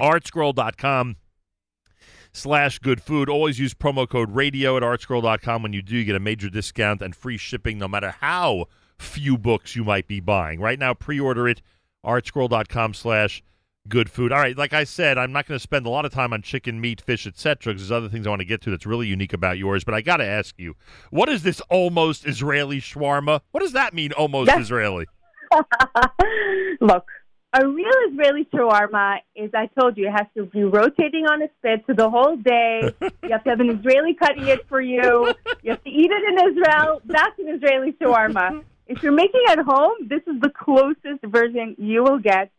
Artscroll.com 0.00 1.16
slash 2.32 2.78
good 2.78 3.00
food. 3.00 3.28
Always 3.28 3.58
use 3.58 3.74
promo 3.74 4.08
code 4.08 4.32
radio 4.32 4.76
at 4.76 4.82
artscroll.com. 4.82 5.62
When 5.62 5.72
you 5.72 5.82
do, 5.82 5.96
you 5.96 6.04
get 6.04 6.16
a 6.16 6.20
major 6.20 6.48
discount 6.50 7.02
and 7.02 7.14
free 7.16 7.38
shipping 7.38 7.78
no 7.78 7.88
matter 7.88 8.14
how 8.20 8.66
few 8.98 9.36
books 9.38 9.76
you 9.76 9.84
might 9.84 10.06
be 10.06 10.20
buying. 10.20 10.60
Right 10.60 10.78
now, 10.78 10.94
pre-order 10.94 11.48
it, 11.48 11.62
artscroll.com 12.04 12.94
slash 12.94 13.42
good 13.88 14.10
food. 14.10 14.32
All 14.32 14.38
right, 14.38 14.56
like 14.56 14.72
I 14.72 14.84
said, 14.84 15.18
I'm 15.18 15.32
not 15.32 15.46
going 15.46 15.56
to 15.56 15.62
spend 15.62 15.86
a 15.86 15.90
lot 15.90 16.04
of 16.04 16.12
time 16.12 16.32
on 16.32 16.42
chicken, 16.42 16.80
meat, 16.80 17.00
fish, 17.00 17.26
etc. 17.26 17.72
because 17.72 17.88
there's 17.88 17.96
other 17.96 18.08
things 18.08 18.26
I 18.26 18.30
want 18.30 18.40
to 18.40 18.46
get 18.46 18.60
to 18.62 18.70
that's 18.70 18.86
really 18.86 19.06
unique 19.06 19.32
about 19.32 19.58
yours. 19.58 19.84
But 19.84 19.94
I 19.94 20.00
got 20.00 20.18
to 20.18 20.24
ask 20.24 20.58
you, 20.58 20.74
what 21.10 21.28
is 21.28 21.42
this 21.42 21.60
almost 21.70 22.26
Israeli 22.26 22.80
shawarma? 22.80 23.40
What 23.52 23.60
does 23.60 23.72
that 23.72 23.94
mean, 23.94 24.12
almost. 24.12 24.50
Israeli? 24.50 25.06
Look, 26.80 27.06
a 27.58 27.66
real 27.66 27.92
Israeli 28.10 28.46
shawarma 28.52 29.18
is, 29.34 29.50
I 29.54 29.66
told 29.78 29.96
you, 29.96 30.08
it 30.08 30.12
has 30.12 30.26
to 30.36 30.44
be 30.44 30.64
rotating 30.64 31.26
on 31.26 31.42
a 31.42 31.48
spit 31.58 31.86
for 31.86 31.94
the 31.94 32.10
whole 32.10 32.36
day. 32.36 32.94
you 33.00 33.30
have 33.30 33.44
to 33.44 33.50
have 33.50 33.60
an 33.60 33.70
Israeli 33.70 34.14
cutting 34.14 34.46
it 34.46 34.68
for 34.68 34.80
you. 34.80 35.34
You 35.62 35.70
have 35.70 35.82
to 35.84 35.90
eat 35.90 36.10
it 36.10 36.24
in 36.30 36.50
Israel. 36.50 37.00
That's 37.04 37.38
an 37.38 37.48
Israeli 37.48 37.92
shawarma. 37.92 38.62
If 38.86 39.02
you're 39.02 39.12
making 39.12 39.40
it 39.46 39.58
at 39.58 39.64
home, 39.64 40.08
this 40.08 40.22
is 40.26 40.40
the 40.40 40.50
closest 40.50 41.24
version 41.24 41.76
you 41.78 42.02
will 42.04 42.18
get 42.18 42.50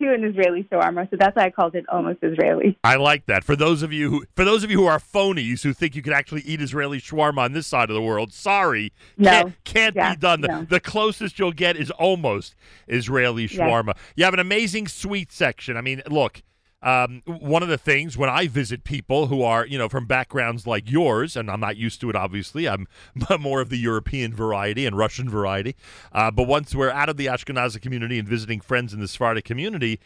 to 0.00 0.12
an 0.12 0.24
Israeli 0.24 0.64
shawarma. 0.64 1.08
So 1.10 1.16
that's 1.18 1.34
why 1.36 1.44
I 1.44 1.50
called 1.50 1.74
it 1.74 1.84
almost 1.88 2.18
Israeli. 2.22 2.78
I 2.84 2.96
like 2.96 3.26
that. 3.26 3.44
For 3.44 3.56
those 3.56 3.82
of 3.82 3.92
you 3.92 4.10
who, 4.10 4.24
for 4.36 4.44
those 4.44 4.64
of 4.64 4.70
you 4.70 4.78
who 4.78 4.86
are 4.86 4.98
phonies 4.98 5.62
who 5.62 5.72
think 5.72 5.94
you 5.96 6.02
can 6.02 6.12
actually 6.12 6.42
eat 6.42 6.60
Israeli 6.60 7.00
shawarma 7.00 7.38
on 7.38 7.52
this 7.52 7.66
side 7.66 7.90
of 7.90 7.94
the 7.94 8.02
world, 8.02 8.32
sorry, 8.32 8.92
No. 9.16 9.30
can't, 9.30 9.64
can't 9.64 9.96
Yeah, 9.96 10.14
be 10.14 10.20
done. 10.20 10.40
The, 10.40 10.48
no. 10.48 10.62
the 10.64 10.80
closest 10.80 11.38
you'll 11.38 11.52
get 11.52 11.76
is 11.76 11.90
almost 11.92 12.54
Israeli 12.86 13.44
Yeah. 13.46 13.68
shawarma. 13.68 13.96
You 14.16 14.24
have 14.24 14.34
an 14.34 14.40
amazing 14.40 14.88
sweet 14.88 15.32
section. 15.32 15.76
I 15.76 15.80
mean, 15.80 16.02
look. 16.08 16.42
Um, 16.80 17.22
one 17.26 17.62
of 17.62 17.68
the 17.68 17.78
things 17.78 18.16
when 18.16 18.30
I 18.30 18.46
visit 18.46 18.84
people 18.84 19.26
who 19.26 19.42
are, 19.42 19.66
you 19.66 19.78
know, 19.78 19.88
from 19.88 20.06
backgrounds 20.06 20.66
like 20.66 20.90
yours, 20.90 21.36
and 21.36 21.50
I'm 21.50 21.60
not 21.60 21.76
used 21.76 22.00
to 22.02 22.10
it, 22.10 22.16
obviously, 22.16 22.68
I'm 22.68 22.86
more 23.40 23.60
of 23.60 23.68
the 23.68 23.78
European 23.78 24.32
variety 24.32 24.86
and 24.86 24.96
Russian 24.96 25.28
variety. 25.28 25.74
Uh, 26.12 26.30
but 26.30 26.46
once 26.46 26.74
we're 26.74 26.90
out 26.90 27.08
of 27.08 27.16
the 27.16 27.26
Ashkenazi 27.26 27.82
community 27.82 28.18
and 28.18 28.28
visiting 28.28 28.60
friends 28.60 28.94
in 28.94 29.00
the 29.00 29.08
Sephardic 29.08 29.44
community, 29.44 29.98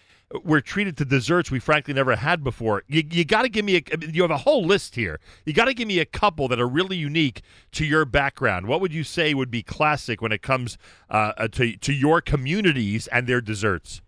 we're 0.44 0.60
treated 0.60 0.96
to 0.96 1.04
desserts 1.04 1.50
we 1.50 1.58
frankly 1.58 1.92
never 1.92 2.16
had 2.16 2.42
before. 2.42 2.82
You, 2.88 3.02
you 3.10 3.24
got 3.24 3.42
to 3.42 3.48
give 3.50 3.64
me 3.64 3.76
a. 3.76 3.82
You 4.00 4.22
have 4.22 4.30
a 4.30 4.38
whole 4.38 4.64
list 4.64 4.94
here. 4.94 5.20
You 5.44 5.52
got 5.52 5.66
to 5.66 5.74
give 5.74 5.86
me 5.86 5.98
a 5.98 6.06
couple 6.06 6.48
that 6.48 6.60
are 6.60 6.68
really 6.68 6.96
unique 6.96 7.42
to 7.72 7.84
your 7.84 8.04
background. 8.06 8.66
What 8.66 8.80
would 8.80 8.94
you 8.94 9.04
say 9.04 9.34
would 9.34 9.50
be 9.50 9.62
classic 9.62 10.22
when 10.22 10.32
it 10.32 10.40
comes 10.40 10.78
uh, 11.10 11.32
uh, 11.36 11.48
to 11.48 11.76
to 11.76 11.92
your 11.92 12.20
communities 12.20 13.08
and 13.08 13.26
their 13.26 13.42
desserts? 13.42 14.00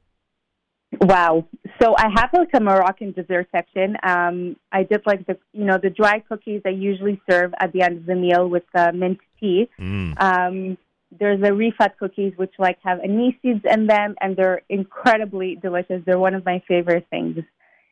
Wow. 1.00 1.46
So 1.80 1.94
I 1.96 2.08
have 2.16 2.30
like 2.32 2.50
a 2.54 2.60
Moroccan 2.60 3.12
dessert 3.12 3.48
section. 3.52 3.96
Um, 4.02 4.56
I 4.72 4.84
did 4.84 5.02
like 5.06 5.26
the 5.26 5.36
you 5.52 5.64
know 5.64 5.78
the 5.82 5.90
dry 5.90 6.20
cookies 6.20 6.62
I 6.64 6.70
usually 6.70 7.20
serve 7.28 7.52
at 7.60 7.72
the 7.72 7.82
end 7.82 7.98
of 7.98 8.06
the 8.06 8.14
meal 8.14 8.48
with 8.48 8.64
uh, 8.74 8.92
mint 8.92 9.18
tea. 9.40 9.68
Mm. 9.78 10.20
Um, 10.20 10.78
there's 11.18 11.40
the 11.40 11.48
refat 11.50 11.96
cookies 11.98 12.32
which 12.36 12.52
like 12.58 12.78
have 12.82 12.98
anise 13.00 13.34
seeds 13.42 13.64
in 13.70 13.86
them 13.86 14.14
and 14.20 14.36
they're 14.36 14.62
incredibly 14.68 15.56
delicious. 15.56 16.02
They're 16.04 16.18
one 16.18 16.34
of 16.34 16.44
my 16.44 16.62
favorite 16.66 17.06
things 17.10 17.38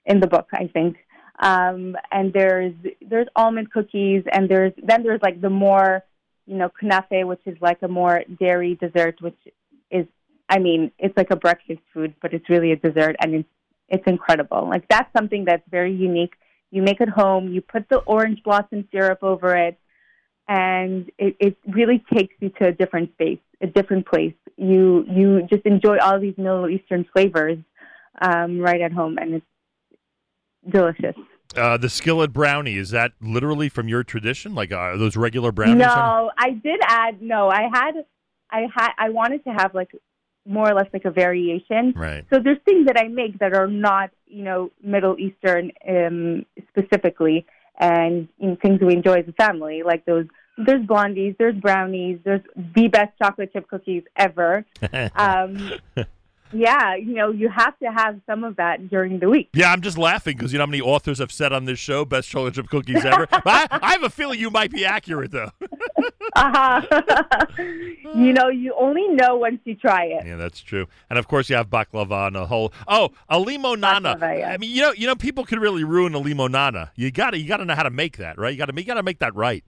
in 0.06 0.20
the 0.20 0.26
book, 0.26 0.48
I 0.52 0.68
think. 0.72 0.96
Um, 1.38 1.96
and 2.10 2.32
there's 2.32 2.74
there's 3.00 3.28
almond 3.34 3.72
cookies 3.72 4.24
and 4.30 4.48
there's 4.48 4.72
then 4.82 5.02
there's 5.02 5.22
like 5.22 5.40
the 5.40 5.50
more 5.50 6.02
you 6.46 6.56
know 6.56 6.70
kunafe 6.70 7.26
which 7.26 7.40
is 7.46 7.56
like 7.60 7.78
a 7.82 7.88
more 7.88 8.22
dairy 8.38 8.74
dessert 8.74 9.20
which 9.20 9.38
is 9.90 10.06
I 10.52 10.58
mean, 10.58 10.92
it's 10.98 11.16
like 11.16 11.30
a 11.30 11.36
breakfast 11.36 11.80
food, 11.94 12.14
but 12.20 12.34
it's 12.34 12.50
really 12.50 12.72
a 12.72 12.76
dessert, 12.76 13.16
and 13.20 13.34
it's 13.34 13.48
it's 13.88 14.06
incredible. 14.06 14.68
Like 14.68 14.86
that's 14.86 15.10
something 15.16 15.46
that's 15.46 15.66
very 15.70 15.94
unique. 15.94 16.34
You 16.70 16.82
make 16.82 17.00
it 17.00 17.08
home. 17.08 17.48
You 17.54 17.62
put 17.62 17.88
the 17.88 18.00
orange 18.00 18.42
blossom 18.42 18.86
syrup 18.92 19.20
over 19.22 19.56
it, 19.56 19.78
and 20.48 21.10
it, 21.16 21.36
it 21.40 21.56
really 21.66 22.04
takes 22.12 22.34
you 22.40 22.50
to 22.60 22.66
a 22.66 22.72
different 22.72 23.12
space, 23.14 23.38
a 23.62 23.66
different 23.66 24.06
place. 24.06 24.34
You 24.58 25.06
you 25.08 25.46
just 25.48 25.64
enjoy 25.64 25.96
all 25.98 26.20
these 26.20 26.36
Middle 26.36 26.68
Eastern 26.68 27.06
flavors 27.14 27.56
um, 28.20 28.58
right 28.58 28.82
at 28.82 28.92
home, 28.92 29.16
and 29.16 29.36
it's 29.36 29.46
delicious. 30.68 31.16
Uh, 31.56 31.78
the 31.78 31.88
skillet 31.88 32.34
brownie 32.34 32.76
is 32.76 32.90
that 32.90 33.12
literally 33.22 33.70
from 33.70 33.88
your 33.88 34.04
tradition? 34.04 34.54
Like 34.54 34.70
uh, 34.70 34.98
those 34.98 35.16
regular 35.16 35.50
brownies? 35.50 35.78
No, 35.78 36.30
I 36.36 36.50
did 36.50 36.80
add. 36.86 37.22
No, 37.22 37.48
I 37.48 37.70
had, 37.72 38.04
I 38.50 38.66
had, 38.74 38.90
I 38.98 39.08
wanted 39.08 39.44
to 39.44 39.50
have 39.50 39.74
like 39.74 39.92
more 40.46 40.70
or 40.70 40.74
less 40.74 40.88
like 40.92 41.04
a 41.04 41.10
variation. 41.10 41.92
Right. 41.96 42.24
So 42.32 42.40
there's 42.42 42.58
things 42.64 42.86
that 42.86 42.98
I 42.98 43.08
make 43.08 43.38
that 43.38 43.54
are 43.54 43.66
not, 43.66 44.10
you 44.26 44.44
know, 44.44 44.70
Middle 44.82 45.16
Eastern 45.18 45.72
um, 45.88 46.44
specifically, 46.68 47.46
and 47.78 48.28
you 48.38 48.48
know, 48.48 48.56
things 48.60 48.80
we 48.80 48.94
enjoy 48.94 49.20
as 49.20 49.28
a 49.28 49.32
family, 49.32 49.82
like 49.84 50.04
those. 50.04 50.26
There's 50.58 50.84
blondies, 50.86 51.34
there's 51.38 51.54
brownies, 51.56 52.18
there's 52.24 52.42
the 52.54 52.86
best 52.88 53.16
chocolate 53.18 53.54
chip 53.54 53.68
cookies 53.68 54.02
ever. 54.16 54.66
Um, 55.16 55.72
yeah, 56.52 56.96
you 56.96 57.14
know, 57.14 57.30
you 57.30 57.48
have 57.48 57.78
to 57.78 57.86
have 57.86 58.20
some 58.26 58.44
of 58.44 58.56
that 58.56 58.88
during 58.90 59.18
the 59.18 59.28
week. 59.28 59.48
Yeah, 59.54 59.72
I'm 59.72 59.80
just 59.80 59.98
laughing 59.98 60.36
because 60.36 60.52
you 60.52 60.58
know 60.58 60.64
how 60.64 60.70
many 60.70 60.80
authors 60.80 61.18
have 61.18 61.32
said 61.32 61.52
on 61.52 61.64
this 61.64 61.78
show 61.78 62.04
best 62.04 62.28
chocolate 62.28 62.54
chip 62.54 62.68
cookies 62.68 63.04
ever. 63.04 63.26
I, 63.32 63.66
I 63.70 63.92
have 63.92 64.02
a 64.02 64.10
feeling 64.10 64.38
you 64.38 64.50
might 64.50 64.70
be 64.70 64.84
accurate 64.84 65.30
though. 65.30 65.50
Uh-huh. 66.34 67.44
you 68.14 68.32
know, 68.32 68.48
you 68.48 68.74
only 68.78 69.06
know 69.08 69.36
once 69.36 69.60
you 69.64 69.74
try 69.74 70.04
it. 70.04 70.26
Yeah, 70.26 70.36
that's 70.36 70.60
true. 70.60 70.86
And 71.10 71.18
of 71.18 71.28
course, 71.28 71.50
you 71.50 71.56
have 71.56 71.68
baklava 71.68 72.28
and 72.28 72.36
a 72.36 72.46
whole. 72.46 72.72
Oh, 72.88 73.10
a 73.28 73.38
limonana. 73.38 74.18
Baklava, 74.18 74.38
yeah. 74.38 74.50
I 74.50 74.56
mean, 74.56 74.70
you 74.70 74.82
know, 74.82 74.92
you 74.92 75.06
know, 75.06 75.14
people 75.14 75.44
could 75.44 75.60
really 75.60 75.84
ruin 75.84 76.14
a 76.14 76.20
limonana. 76.20 76.90
You 76.96 77.10
got 77.10 77.30
to, 77.30 77.38
you 77.38 77.46
got 77.46 77.58
to 77.58 77.64
know 77.64 77.74
how 77.74 77.82
to 77.82 77.90
make 77.90 78.16
that, 78.18 78.38
right? 78.38 78.50
You 78.52 78.58
got 78.58 78.66
to, 78.66 78.74
you 78.74 78.84
got 78.84 78.94
to 78.94 79.02
make 79.02 79.18
that 79.18 79.34
right. 79.34 79.64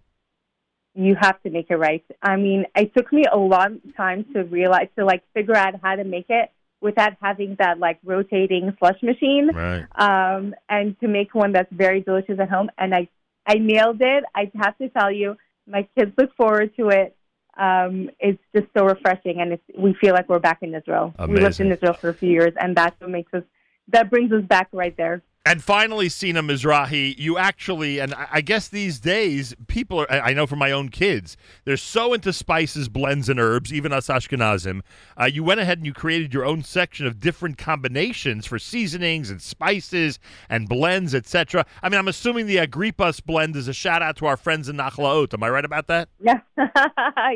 you 0.95 1.17
have 1.21 1.43
to 1.43 1.51
make 1.51 1.67
it 1.71 1.77
right. 1.77 2.05
I 2.23 2.37
mean, 2.37 2.67
it 2.77 2.95
took 2.97 3.13
me 3.13 3.25
a 3.31 3.37
long 3.37 3.81
time 3.97 4.25
to 4.33 4.45
realize 4.45 4.89
to 4.97 5.05
like 5.05 5.23
figure 5.35 5.57
out 5.57 5.75
how 5.83 5.97
to 5.97 6.05
make 6.05 6.27
it 6.29 6.51
without 6.81 7.15
having 7.21 7.57
that 7.59 7.79
like 7.79 7.99
rotating 8.05 8.75
slush 8.79 9.03
machine, 9.03 9.51
Right. 9.53 9.87
um, 9.97 10.55
and 10.69 10.99
to 11.01 11.09
make 11.09 11.35
one 11.35 11.53
that's 11.53 11.73
very 11.73 12.01
delicious 12.03 12.39
at 12.39 12.49
home. 12.51 12.71
And 12.79 12.95
I, 12.95 13.09
I 13.47 13.55
nailed 13.55 14.01
it. 14.01 14.25
I 14.35 14.51
have 14.63 14.77
to 14.79 14.89
tell 14.91 15.11
you, 15.11 15.37
my 15.67 15.89
kids 15.97 16.13
look 16.17 16.35
forward 16.37 16.75
to 16.77 16.89
it. 16.89 17.17
Um, 17.57 18.11
it's 18.19 18.43
just 18.55 18.67
so 18.77 18.85
refreshing, 18.85 19.41
and 19.41 19.53
it's, 19.53 19.63
we 19.79 19.95
feel 20.01 20.13
like 20.13 20.29
we're 20.29 20.41
back 20.41 20.59
in 20.63 20.75
Israel. 20.75 21.15
We 21.29 21.37
lived 21.45 21.61
in 21.61 21.71
Israel 21.71 21.93
for 21.95 22.09
a 22.09 22.15
few 22.15 22.31
years, 22.31 22.53
and 22.61 22.77
that's 22.77 23.01
what 23.01 23.11
makes 23.11 23.33
us 23.33 23.45
that 23.89 24.11
brings 24.11 24.33
us 24.33 24.43
back 24.45 24.69
right 24.73 24.97
there. 24.97 25.23
And 25.47 25.63
finally, 25.63 26.09
Sina 26.09 26.43
Mizrahi, 26.43 27.19
you 27.19 27.37
actually, 27.37 27.99
and 27.99 28.15
I 28.15 28.41
guess 28.41 28.67
these 28.67 28.99
days, 28.99 29.55
people 29.67 30.01
are, 30.01 30.11
I 30.11 30.33
know 30.33 30.47
from 30.47 30.59
my 30.59 30.71
own 30.71 30.89
kids, 30.89 31.37
they're 31.67 31.77
so 31.77 32.15
into 32.15 32.33
spices, 32.33 32.89
blends, 32.89 33.29
and 33.29 33.39
herbs, 33.39 33.71
even 33.71 33.93
us 33.93 34.07
Ashkenazim. 34.07 34.81
Uh, 35.21 35.27
you 35.27 35.45
went 35.45 35.61
ahead 35.61 35.77
and 35.77 35.87
you 35.87 35.93
created 35.93 36.33
your 36.33 36.47
own 36.47 36.63
section 36.63 37.07
of 37.07 37.21
different 37.21 37.59
combinations 37.59 38.47
for 38.47 38.59
seasonings 38.59 39.29
and 39.29 39.43
spices 39.43 40.19
and 40.49 40.67
blends, 40.67 41.15
etc. 41.15 41.67
I 41.83 41.91
mean, 41.91 41.99
I'm 41.99 42.09
assuming 42.09 42.47
the 42.47 42.57
Agrippas 42.57 43.23
blend 43.23 43.55
is 43.55 43.69
a 43.69 43.75
shout 43.75 44.01
out 44.01 44.17
to 44.17 44.27
our 44.27 44.39
friends 44.39 44.71
in 44.71 44.79
Nachlaot. 44.79 45.35
Am 45.35 45.43
I 45.43 45.51
right 45.51 45.65
about 45.65 45.89
that? 45.89 46.09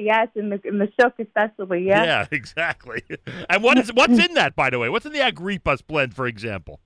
Yes, 0.00 0.28
in 0.34 0.48
the, 0.48 0.60
in 0.64 0.78
the 0.78 0.90
shuk 0.98 1.14
especially, 1.18 1.86
yeah. 1.86 2.04
Yeah, 2.04 2.26
exactly. 2.32 3.02
And 3.50 3.62
what 3.62 3.76
is 3.76 3.92
what's 3.92 4.18
in 4.18 4.34
that, 4.34 4.54
by 4.56 4.70
the 4.70 4.78
way? 4.78 4.88
What's 4.88 5.04
in 5.04 5.12
the 5.12 5.18
Agrippas 5.18 5.86
blend, 5.86 6.14
for 6.14 6.26
example? 6.26 6.80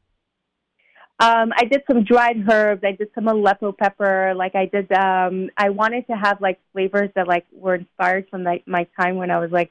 Um, 1.23 1.53
I 1.57 1.67
did 1.67 1.83
some 1.87 2.03
dried 2.03 2.45
herbs. 2.51 2.83
I 2.85 2.93
did 2.93 3.09
some 3.15 3.29
Aleppo 3.29 3.71
pepper. 3.71 4.35
Like 4.35 4.57
I 4.57 4.67
did, 4.67 4.91
um, 4.91 5.51
I 5.57 5.71
wanted 5.71 6.05
to 6.09 6.15
have 6.15 6.41
like 6.41 6.59
flavors 6.73 7.11
that 7.15 7.29
like 7.29 7.47
were 7.53 7.77
inspired 7.77 8.27
from 8.29 8.43
like 8.43 8.67
my 8.67 8.89
time 8.99 9.17
when 9.17 9.31
I 9.31 9.39
was 9.39 9.53
like 9.53 9.71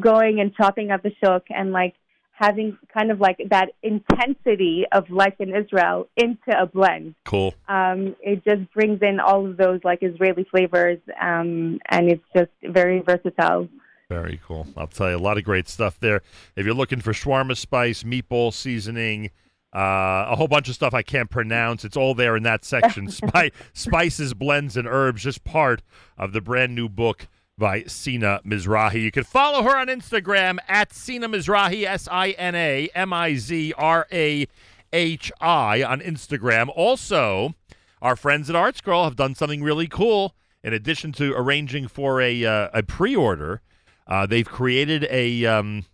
going 0.00 0.40
and 0.40 0.52
chopping 0.56 0.90
up 0.90 1.04
the 1.04 1.12
shuk 1.22 1.44
and 1.50 1.70
like 1.70 1.94
having 2.32 2.76
kind 2.92 3.12
of 3.12 3.20
like 3.20 3.40
that 3.50 3.68
intensity 3.84 4.86
of 4.90 5.08
life 5.08 5.34
in 5.38 5.54
Israel 5.54 6.08
into 6.16 6.50
a 6.60 6.66
blend. 6.66 7.14
Cool. 7.24 7.54
Um, 7.68 8.16
it 8.20 8.42
just 8.44 8.68
brings 8.72 9.00
in 9.00 9.20
all 9.20 9.46
of 9.48 9.56
those 9.56 9.80
like 9.84 10.00
Israeli 10.02 10.46
flavors, 10.50 10.98
um, 11.20 11.78
and 11.90 12.10
it's 12.10 12.24
just 12.34 12.50
very 12.64 13.00
versatile. 13.00 13.68
Very 14.08 14.40
cool. 14.44 14.66
I'll 14.76 14.88
tell 14.88 15.10
you 15.10 15.16
a 15.16 15.18
lot 15.18 15.38
of 15.38 15.44
great 15.44 15.68
stuff 15.68 16.00
there. 16.00 16.22
If 16.56 16.66
you're 16.66 16.74
looking 16.74 17.00
for 17.00 17.12
shawarma 17.12 17.56
spice, 17.56 18.02
meatball 18.02 18.52
seasoning 18.52 19.30
uh, 19.74 20.26
a 20.28 20.36
whole 20.36 20.48
bunch 20.48 20.68
of 20.68 20.74
stuff 20.74 20.94
I 20.94 21.02
can't 21.02 21.30
pronounce. 21.30 21.84
It's 21.84 21.96
all 21.96 22.14
there 22.14 22.36
in 22.36 22.42
that 22.44 22.64
section. 22.64 23.08
Spi- 23.10 23.52
spices, 23.72 24.34
blends, 24.34 24.76
and 24.76 24.88
herbs, 24.88 25.22
just 25.22 25.44
part 25.44 25.82
of 26.16 26.32
the 26.32 26.40
brand 26.40 26.74
new 26.74 26.88
book 26.88 27.28
by 27.58 27.82
Sina 27.82 28.40
Mizrahi. 28.46 29.02
You 29.02 29.10
can 29.10 29.24
follow 29.24 29.62
her 29.62 29.76
on 29.76 29.88
Instagram 29.88 30.58
at 30.68 30.92
Sina 30.92 31.28
Mizrahi, 31.28 31.84
S 31.84 32.08
I 32.10 32.30
N 32.30 32.54
A 32.54 32.88
M 32.94 33.12
I 33.12 33.34
Z 33.34 33.74
R 33.76 34.06
A 34.12 34.46
H 34.92 35.32
I 35.40 35.82
on 35.82 36.00
Instagram. 36.00 36.68
Also, 36.74 37.54
our 38.00 38.16
friends 38.16 38.48
at 38.48 38.56
ArtScroll 38.56 39.04
have 39.04 39.16
done 39.16 39.34
something 39.34 39.62
really 39.62 39.88
cool. 39.88 40.34
In 40.62 40.72
addition 40.72 41.12
to 41.12 41.34
arranging 41.34 41.88
for 41.88 42.20
a 42.20 42.44
uh, 42.44 42.68
a 42.72 42.82
pre 42.82 43.14
order, 43.14 43.60
uh, 44.06 44.26
they've 44.26 44.48
created 44.48 45.06
a 45.10 45.44
um, 45.46 45.84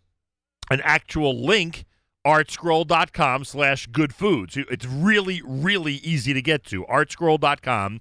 an 0.71 0.81
actual 0.85 1.45
link 1.45 1.85
artscroll.com 2.25 3.45
slash 3.45 3.87
good 3.87 4.15
foods. 4.15 4.57
It's 4.57 4.87
really, 4.87 5.43
really 5.45 5.95
easy 5.95 6.33
to 6.33 6.43
get 6.43 6.65
to. 6.67 6.85
artscroll.com 6.85 8.01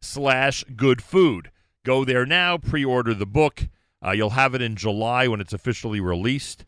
slash 0.00 0.64
good 0.76 1.02
food. 1.02 1.50
Go 1.84 2.04
there 2.04 2.26
now, 2.26 2.58
pre 2.58 2.84
order 2.84 3.14
the 3.14 3.26
book. 3.26 3.68
Uh, 4.04 4.12
you'll 4.12 4.30
have 4.30 4.54
it 4.54 4.62
in 4.62 4.76
July 4.76 5.26
when 5.28 5.40
it's 5.40 5.52
officially 5.52 6.00
released. 6.00 6.64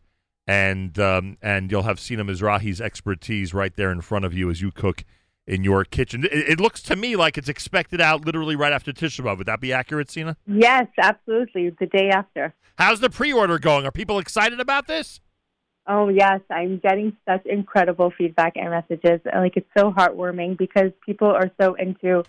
And 0.47 0.97
um, 0.99 1.37
and 1.41 1.71
you'll 1.71 1.83
have 1.83 1.99
Sina 1.99 2.23
Mizrahi's 2.23 2.81
expertise 2.81 3.53
right 3.53 3.75
there 3.75 3.91
in 3.91 4.01
front 4.01 4.25
of 4.25 4.33
you 4.33 4.49
as 4.49 4.61
you 4.61 4.71
cook 4.71 5.05
in 5.47 5.63
your 5.63 5.85
kitchen. 5.85 6.25
It, 6.25 6.31
it, 6.31 6.59
looks 6.59 6.81
to 6.83 6.95
me 6.95 7.15
like 7.15 7.37
it's 7.37 7.47
expected 7.47 8.01
out 8.01 8.25
literally 8.25 8.55
right 8.55 8.73
after 8.73 8.91
Tisha 8.91 9.23
B'Av. 9.23 9.37
Would 9.37 9.47
that 9.47 9.59
be 9.59 9.71
accurate, 9.71 10.09
Sina? 10.09 10.37
Yes, 10.47 10.87
absolutely. 10.97 11.69
The 11.79 11.85
day 11.85 12.09
after. 12.09 12.53
How's 12.77 12.99
the 12.99 13.09
pre-order 13.09 13.59
going? 13.59 13.85
Are 13.85 13.91
people 13.91 14.17
excited 14.17 14.59
about 14.59 14.87
this? 14.87 15.19
Oh 15.87 16.09
yes, 16.09 16.41
I'm 16.49 16.77
getting 16.77 17.17
such 17.27 17.45
incredible 17.45 18.11
feedback 18.17 18.53
and 18.55 18.69
messages. 18.69 19.19
Like 19.25 19.57
it's 19.57 19.69
so 19.77 19.91
heartwarming 19.91 20.57
because 20.57 20.91
people 21.05 21.29
are 21.29 21.51
so 21.59 21.73
into 21.73 22.23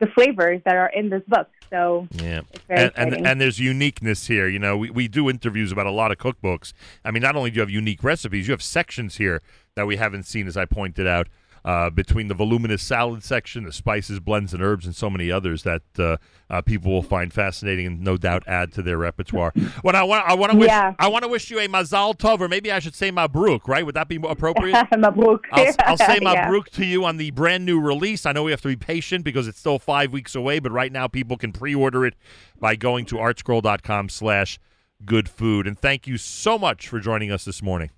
the 0.00 0.06
flavors 0.08 0.60
that 0.64 0.76
are 0.76 0.88
in 0.88 1.10
this 1.10 1.22
book. 1.28 1.48
So 1.70 2.08
yeah, 2.12 2.40
and, 2.68 2.92
and, 2.96 3.26
and 3.26 3.40
there's 3.40 3.58
uniqueness 3.58 4.26
here. 4.26 4.48
You 4.48 4.58
know, 4.58 4.76
we 4.76 4.90
we 4.90 5.08
do 5.08 5.28
interviews 5.28 5.70
about 5.70 5.86
a 5.86 5.90
lot 5.90 6.12
of 6.12 6.18
cookbooks. 6.18 6.72
I 7.04 7.10
mean, 7.10 7.22
not 7.22 7.36
only 7.36 7.50
do 7.50 7.56
you 7.56 7.60
have 7.60 7.70
unique 7.70 8.02
recipes, 8.02 8.48
you 8.48 8.52
have 8.52 8.62
sections 8.62 9.16
here 9.16 9.42
that 9.76 9.86
we 9.86 9.96
haven't 9.96 10.24
seen, 10.24 10.46
as 10.46 10.56
I 10.56 10.64
pointed 10.64 11.06
out 11.06 11.28
uh, 11.64 11.88
between 11.88 12.28
the 12.28 12.34
voluminous 12.34 12.82
salad 12.82 13.24
section, 13.24 13.64
the 13.64 13.72
spices, 13.72 14.20
blends, 14.20 14.52
and 14.52 14.62
herbs, 14.62 14.84
and 14.84 14.94
so 14.94 15.08
many 15.08 15.30
others 15.30 15.62
that 15.62 15.82
uh, 15.98 16.16
uh, 16.50 16.60
people 16.60 16.92
will 16.92 17.02
find 17.02 17.32
fascinating 17.32 17.86
and 17.86 18.00
no 18.02 18.16
doubt 18.16 18.42
add 18.46 18.70
to 18.72 18.82
their 18.82 18.98
repertoire. 18.98 19.52
What 19.80 19.94
I 19.94 20.02
want, 20.02 20.26
I 20.26 20.34
want 20.34 20.52
to 20.52 20.58
wish, 20.58 20.68
yeah. 20.68 20.94
I 20.98 21.08
want 21.08 21.24
to 21.24 21.28
wish 21.28 21.50
you 21.50 21.58
a 21.58 21.68
Mazal 21.68 22.16
Tov, 22.16 22.40
or 22.40 22.48
maybe 22.48 22.70
I 22.70 22.80
should 22.80 22.94
say 22.94 23.10
Mabruk, 23.10 23.66
right? 23.66 23.84
Would 23.84 23.94
that 23.94 24.08
be 24.08 24.16
appropriate? 24.16 24.74
Mabruk. 24.92 25.40
I'll, 25.52 25.74
I'll 25.80 25.96
say 25.96 26.18
Mabruk 26.20 26.66
yeah. 26.72 26.76
to 26.78 26.84
you 26.84 27.04
on 27.04 27.16
the 27.16 27.30
brand 27.30 27.64
new 27.64 27.80
release. 27.80 28.26
I 28.26 28.32
know 28.32 28.42
we 28.42 28.50
have 28.50 28.62
to 28.62 28.68
be 28.68 28.76
patient 28.76 29.24
because 29.24 29.48
it's 29.48 29.58
still 29.58 29.78
five 29.78 30.12
weeks 30.12 30.34
away, 30.34 30.58
but 30.58 30.70
right 30.70 30.92
now 30.92 31.08
people 31.08 31.38
can 31.38 31.52
pre-order 31.52 32.04
it 32.04 32.14
by 32.58 32.76
going 32.76 33.06
to 33.06 33.16
artscroll.com/slash 33.16 34.58
good 35.06 35.28
food. 35.30 35.66
And 35.66 35.78
thank 35.78 36.06
you 36.06 36.18
so 36.18 36.58
much 36.58 36.88
for 36.88 37.00
joining 37.00 37.30
us 37.30 37.44
this 37.44 37.62
morning. 37.62 37.90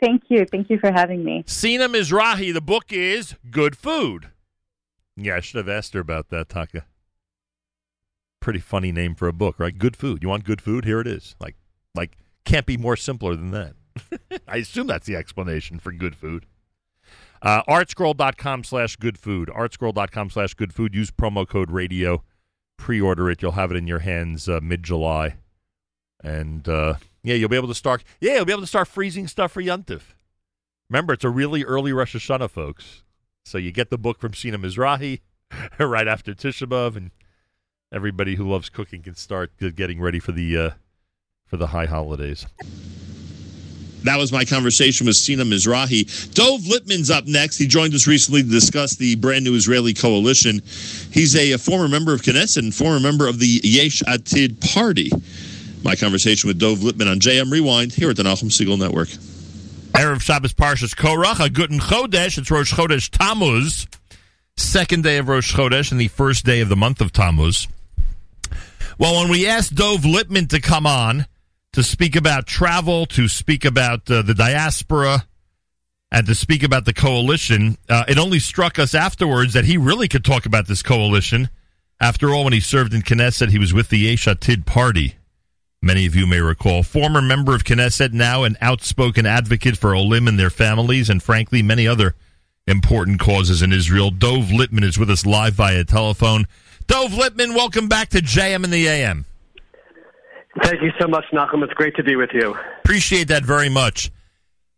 Thank 0.00 0.24
you. 0.28 0.46
Thank 0.46 0.70
you 0.70 0.78
for 0.78 0.90
having 0.90 1.24
me. 1.24 1.44
Sina 1.46 1.88
Mizrahi, 1.88 2.52
the 2.52 2.60
book 2.60 2.92
is 2.92 3.34
Good 3.50 3.76
Food. 3.76 4.30
Yeah, 5.16 5.36
I 5.36 5.40
should 5.40 5.58
have 5.58 5.68
asked 5.68 5.92
her 5.94 6.00
about 6.00 6.30
that, 6.30 6.48
Taka. 6.48 6.86
Pretty 8.40 8.58
funny 8.60 8.90
name 8.90 9.14
for 9.14 9.28
a 9.28 9.32
book, 9.32 9.58
right? 9.58 9.76
Good 9.76 9.96
food. 9.96 10.22
You 10.22 10.30
want 10.30 10.44
good 10.44 10.62
food? 10.62 10.84
Here 10.86 11.00
it 11.00 11.06
is. 11.06 11.36
Like, 11.38 11.56
like 11.94 12.16
can't 12.44 12.64
be 12.64 12.78
more 12.78 12.96
simpler 12.96 13.36
than 13.36 13.50
that. 13.50 13.74
I 14.48 14.58
assume 14.58 14.86
that's 14.86 15.06
the 15.06 15.16
explanation 15.16 15.78
for 15.78 15.92
good 15.92 16.16
food. 16.16 16.46
Uh, 17.42 17.62
artscroll.com 17.64 18.64
slash 18.64 18.96
good 18.96 19.18
food. 19.18 19.48
Artscroll.com 19.48 20.30
slash 20.30 20.54
good 20.54 20.72
food. 20.72 20.94
Use 20.94 21.10
promo 21.10 21.46
code 21.46 21.70
radio. 21.70 22.22
Pre 22.78 23.00
order 23.00 23.30
it. 23.30 23.42
You'll 23.42 23.52
have 23.52 23.70
it 23.70 23.76
in 23.76 23.86
your 23.86 23.98
hands 24.00 24.48
uh, 24.48 24.60
mid 24.62 24.82
July. 24.82 25.36
And 26.22 26.66
uh, 26.68 26.94
yeah, 27.22 27.34
you'll 27.34 27.48
be 27.48 27.56
able 27.56 27.68
to 27.68 27.74
start. 27.74 28.04
Yeah, 28.20 28.36
you'll 28.36 28.44
be 28.44 28.52
able 28.52 28.62
to 28.62 28.66
start 28.66 28.88
freezing 28.88 29.28
stuff 29.28 29.52
for 29.52 29.62
Yuntif. 29.62 30.02
Remember, 30.88 31.12
it's 31.12 31.24
a 31.24 31.30
really 31.30 31.64
early 31.64 31.92
Rosh 31.92 32.16
Hashanah, 32.16 32.50
folks. 32.50 33.02
So 33.44 33.58
you 33.58 33.72
get 33.72 33.90
the 33.90 33.98
book 33.98 34.18
from 34.18 34.34
Sina 34.34 34.58
Mizrahi 34.58 35.20
right 35.78 36.08
after 36.08 36.34
Tisha 36.34 36.66
B'av, 36.68 36.96
and 36.96 37.10
everybody 37.92 38.34
who 38.36 38.48
loves 38.48 38.68
cooking 38.68 39.02
can 39.02 39.14
start 39.14 39.52
getting 39.76 40.00
ready 40.00 40.18
for 40.18 40.32
the 40.32 40.56
uh, 40.56 40.70
for 41.46 41.56
the 41.56 41.68
high 41.68 41.86
holidays. 41.86 42.46
That 44.04 44.16
was 44.16 44.32
my 44.32 44.46
conversation 44.46 45.06
with 45.06 45.16
Sina 45.16 45.44
Mizrahi. 45.44 46.32
Dov 46.34 46.62
Lipman's 46.62 47.10
up 47.10 47.26
next. 47.26 47.58
He 47.58 47.66
joined 47.66 47.92
us 47.92 48.06
recently 48.06 48.42
to 48.42 48.48
discuss 48.48 48.96
the 48.96 49.16
brand 49.16 49.44
new 49.44 49.54
Israeli 49.54 49.92
coalition. 49.92 50.62
He's 51.12 51.36
a, 51.36 51.52
a 51.52 51.58
former 51.58 51.86
member 51.86 52.14
of 52.14 52.22
Knesset 52.22 52.58
and 52.58 52.74
former 52.74 52.98
member 52.98 53.28
of 53.28 53.38
the 53.38 53.60
Yesh 53.62 54.02
Atid 54.04 54.72
party. 54.72 55.10
My 55.82 55.96
conversation 55.96 56.48
with 56.48 56.58
Dov 56.58 56.78
Lipman 56.80 57.10
on 57.10 57.20
JM 57.20 57.50
Rewind 57.50 57.92
here 57.92 58.10
at 58.10 58.16
the 58.16 58.22
Nachum 58.22 58.50
Segal 58.50 58.78
Network. 58.78 59.08
Erev 59.92 60.20
Shabbos 60.20 60.52
Parshas 60.52 60.94
Korach, 60.94 61.44
a 61.44 61.48
Guten 61.48 61.80
Chodesh. 61.80 62.36
It's 62.36 62.50
Rosh 62.50 62.72
Chodesh 62.72 63.08
Tammuz, 63.10 63.86
second 64.56 65.04
day 65.04 65.18
of 65.18 65.28
Rosh 65.28 65.54
Chodesh 65.54 65.90
and 65.90 66.00
the 66.00 66.08
first 66.08 66.44
day 66.44 66.60
of 66.60 66.68
the 66.68 66.76
month 66.76 67.00
of 67.00 67.12
Tammuz. 67.12 67.66
Well, 68.98 69.22
when 69.22 69.30
we 69.30 69.46
asked 69.46 69.74
Dov 69.74 70.02
Lipman 70.02 70.48
to 70.50 70.60
come 70.60 70.86
on 70.86 71.26
to 71.72 71.82
speak 71.82 72.14
about 72.14 72.46
travel, 72.46 73.06
to 73.06 73.26
speak 73.28 73.64
about 73.64 74.10
uh, 74.10 74.20
the 74.20 74.34
diaspora, 74.34 75.26
and 76.12 76.26
to 76.26 76.34
speak 76.34 76.62
about 76.62 76.84
the 76.84 76.92
coalition, 76.92 77.78
uh, 77.88 78.04
it 78.06 78.18
only 78.18 78.38
struck 78.38 78.78
us 78.78 78.94
afterwards 78.94 79.54
that 79.54 79.64
he 79.64 79.78
really 79.78 80.08
could 80.08 80.24
talk 80.24 80.44
about 80.44 80.66
this 80.66 80.82
coalition. 80.82 81.48
After 82.00 82.30
all, 82.30 82.44
when 82.44 82.52
he 82.52 82.60
served 82.60 82.92
in 82.92 83.02
Knesset, 83.02 83.50
he 83.50 83.58
was 83.58 83.72
with 83.72 83.88
the 83.88 83.98
Yesh 83.98 84.26
Atid 84.26 84.66
party. 84.66 85.14
Many 85.82 86.04
of 86.04 86.14
you 86.14 86.26
may 86.26 86.40
recall, 86.40 86.82
former 86.82 87.22
member 87.22 87.54
of 87.54 87.64
Knesset, 87.64 88.12
now 88.12 88.44
an 88.44 88.58
outspoken 88.60 89.24
advocate 89.24 89.78
for 89.78 89.94
Olim 89.94 90.28
and 90.28 90.38
their 90.38 90.50
families, 90.50 91.08
and 91.08 91.22
frankly, 91.22 91.62
many 91.62 91.88
other 91.88 92.14
important 92.66 93.18
causes 93.18 93.62
in 93.62 93.72
Israel. 93.72 94.10
Dov 94.10 94.48
Lipman 94.48 94.84
is 94.84 94.98
with 94.98 95.08
us 95.08 95.24
live 95.24 95.54
via 95.54 95.84
telephone. 95.84 96.46
Dov 96.86 97.12
Lipman, 97.12 97.54
welcome 97.54 97.88
back 97.88 98.10
to 98.10 98.18
JM 98.18 98.62
in 98.64 98.70
the 98.70 98.86
AM. 98.88 99.24
Thank 100.62 100.82
you 100.82 100.90
so 101.00 101.08
much, 101.08 101.24
Nachum. 101.32 101.64
It's 101.64 101.72
great 101.72 101.96
to 101.96 102.02
be 102.02 102.14
with 102.14 102.30
you. 102.34 102.54
Appreciate 102.84 103.28
that 103.28 103.46
very 103.46 103.70
much. 103.70 104.10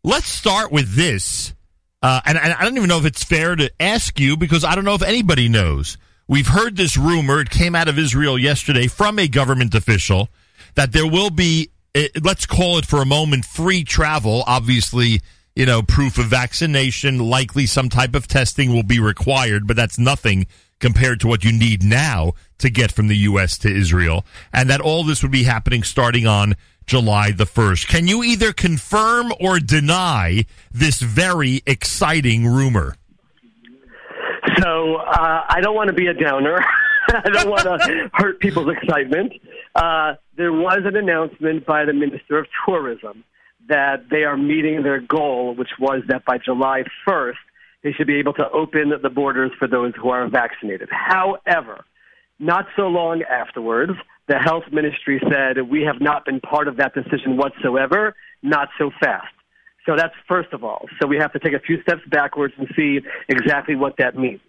Let's 0.05 0.29
start 0.29 0.71
with 0.71 0.95
this. 0.95 1.53
Uh, 2.01 2.21
and, 2.25 2.39
and 2.39 2.53
I 2.53 2.63
don't 2.63 2.77
even 2.77 2.89
know 2.89 2.99
if 2.99 3.07
it's 3.07 3.25
fair 3.25 3.57
to 3.57 3.73
ask 3.81 4.21
you 4.21 4.37
because 4.37 4.63
I 4.63 4.77
don't 4.77 4.85
know 4.85 4.95
if 4.95 5.03
anybody 5.03 5.49
knows. 5.49 5.99
We've 6.29 6.47
heard 6.47 6.77
this 6.77 6.97
rumor. 6.97 7.41
It 7.41 7.51
came 7.51 7.75
out 7.75 7.89
of 7.89 7.99
Israel 7.99 8.39
yesterday 8.39 8.87
from 8.87 9.19
a 9.19 9.27
government 9.27 9.75
official 9.75 10.29
that 10.75 10.93
there 10.93 11.07
will 11.07 11.31
be, 11.31 11.71
eh, 11.95 12.09
let's 12.23 12.47
call 12.47 12.79
it 12.79 12.87
for 12.87 13.03
a 13.03 13.07
moment, 13.07 13.45
free 13.45 13.85
travel. 13.85 14.45
Obviously, 14.47 15.21
you 15.55 15.67
know, 15.67 15.83
proof 15.83 16.19
of 16.19 16.27
vaccination, 16.27 17.19
likely 17.19 17.67
some 17.67 17.89
type 17.89 18.15
of 18.15 18.27
testing 18.27 18.73
will 18.73 18.83
be 18.83 18.99
required, 19.01 19.67
but 19.67 19.77
that's 19.77 19.99
nothing 19.99 20.47
compared 20.81 21.21
to 21.21 21.29
what 21.29 21.45
you 21.45 21.53
need 21.53 21.83
now 21.83 22.33
to 22.59 22.69
get 22.69 22.91
from 22.91 23.09
the 23.09 23.17
U.S. 23.19 23.57
to 23.59 23.75
Israel, 23.75 24.25
and 24.53 24.69
that 24.71 24.81
all 24.81 25.05
this 25.05 25.23
would 25.23 25.31
be 25.31 25.45
happening 25.45 25.83
starting 25.83 26.27
on 26.27 26.55
July 26.87 27.31
the 27.31 27.45
1st. 27.45 27.87
Can 27.89 28.09
you 28.09 28.23
either 28.25 28.53
confirm 28.53 29.33
or 29.41 29.61
deny 29.61 30.45
this 30.73 31.01
very 31.01 31.63
exciting 31.67 32.47
rumor? 32.47 32.97
So 34.61 34.97
uh, 34.97 35.45
I 35.49 35.61
don't 35.61 35.75
want 35.75 35.89
to 35.89 35.95
be 35.95 36.09
a 36.09 36.15
downer. 36.15 36.65
I 37.09 37.29
don't 37.29 37.49
want 37.49 37.63
to 37.63 38.11
hurt 38.15 38.41
people's 38.41 38.75
excitement. 38.77 39.33
Uh, 39.75 40.15
there 40.37 40.53
was 40.53 40.81
an 40.85 40.97
announcement 40.97 41.65
by 41.67 41.85
the 41.85 41.93
Minister 41.93 42.39
of 42.39 42.47
Tourism 42.67 43.25
that 43.69 44.09
they 44.11 44.25
are 44.25 44.37
meeting 44.37 44.83
their 44.83 45.01
goal, 45.01 45.55
which 45.55 45.71
was 45.79 46.03
that 46.09 46.25
by 46.25 46.39
July 46.39 46.85
1st, 47.07 47.35
they 47.83 47.93
should 47.93 48.07
be 48.07 48.17
able 48.17 48.33
to 48.35 48.49
open 48.51 48.93
the 49.03 49.11
borders 49.11 49.51
for 49.59 49.67
those 49.67 49.93
who 50.01 50.11
are 50.11 50.29
vaccinated. 50.29 50.89
However, 50.91 51.85
not 52.39 52.67
so 52.77 52.89
long 52.89 53.23
afterwards, 53.23 53.93
the 54.29 54.39
health 54.39 54.65
ministry 54.73 55.21
said, 55.31 55.63
we 55.69 55.83
have 55.83 56.01
not 56.01 56.25
been 56.25 56.41
part 56.41 56.69
of 56.69 56.77
that 56.77 56.95
decision 56.95 57.37
whatsoever, 57.37 58.15
not 58.43 58.69
so 58.79 58.91
fast. 59.01 59.33
So 59.87 59.97
that's 59.97 60.15
first 60.29 60.53
of 60.53 60.63
all. 60.63 60.87
So 61.01 61.09
we 61.09 61.19
have 61.19 61.33
to 61.33 61.39
take 61.39 61.55
a 61.55 61.61
few 61.61 61.83
steps 61.83 62.03
backwards 62.09 62.55
and 62.57 62.69
see 62.77 63.01
exactly 63.29 63.75
what 63.75 63.97
that 63.99 64.17
means. 64.17 64.41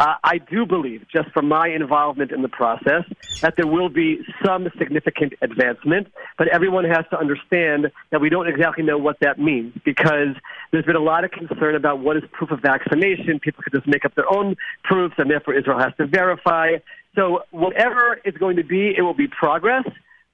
Uh, 0.00 0.14
I 0.24 0.38
do 0.38 0.64
believe, 0.64 1.04
just 1.14 1.30
from 1.30 1.46
my 1.46 1.68
involvement 1.68 2.32
in 2.32 2.40
the 2.40 2.48
process, 2.48 3.04
that 3.42 3.56
there 3.58 3.66
will 3.66 3.90
be 3.90 4.20
some 4.42 4.66
significant 4.78 5.34
advancement, 5.42 6.08
but 6.38 6.48
everyone 6.48 6.84
has 6.84 7.04
to 7.10 7.18
understand 7.18 7.92
that 8.10 8.18
we 8.18 8.30
don't 8.30 8.48
exactly 8.48 8.82
know 8.82 8.96
what 8.96 9.20
that 9.20 9.38
means 9.38 9.74
because 9.84 10.34
there's 10.72 10.86
been 10.86 10.96
a 10.96 11.02
lot 11.02 11.24
of 11.24 11.30
concern 11.32 11.74
about 11.74 11.98
what 12.00 12.16
is 12.16 12.22
proof 12.32 12.50
of 12.50 12.60
vaccination. 12.62 13.38
People 13.40 13.62
could 13.62 13.74
just 13.74 13.86
make 13.86 14.06
up 14.06 14.14
their 14.14 14.32
own 14.32 14.56
proofs, 14.84 15.16
and 15.18 15.30
therefore 15.30 15.52
Israel 15.52 15.78
has 15.78 15.92
to 15.98 16.06
verify. 16.06 16.76
So 17.14 17.42
whatever 17.50 18.18
it's 18.24 18.38
going 18.38 18.56
to 18.56 18.64
be, 18.64 18.94
it 18.96 19.02
will 19.02 19.12
be 19.12 19.28
progress 19.28 19.84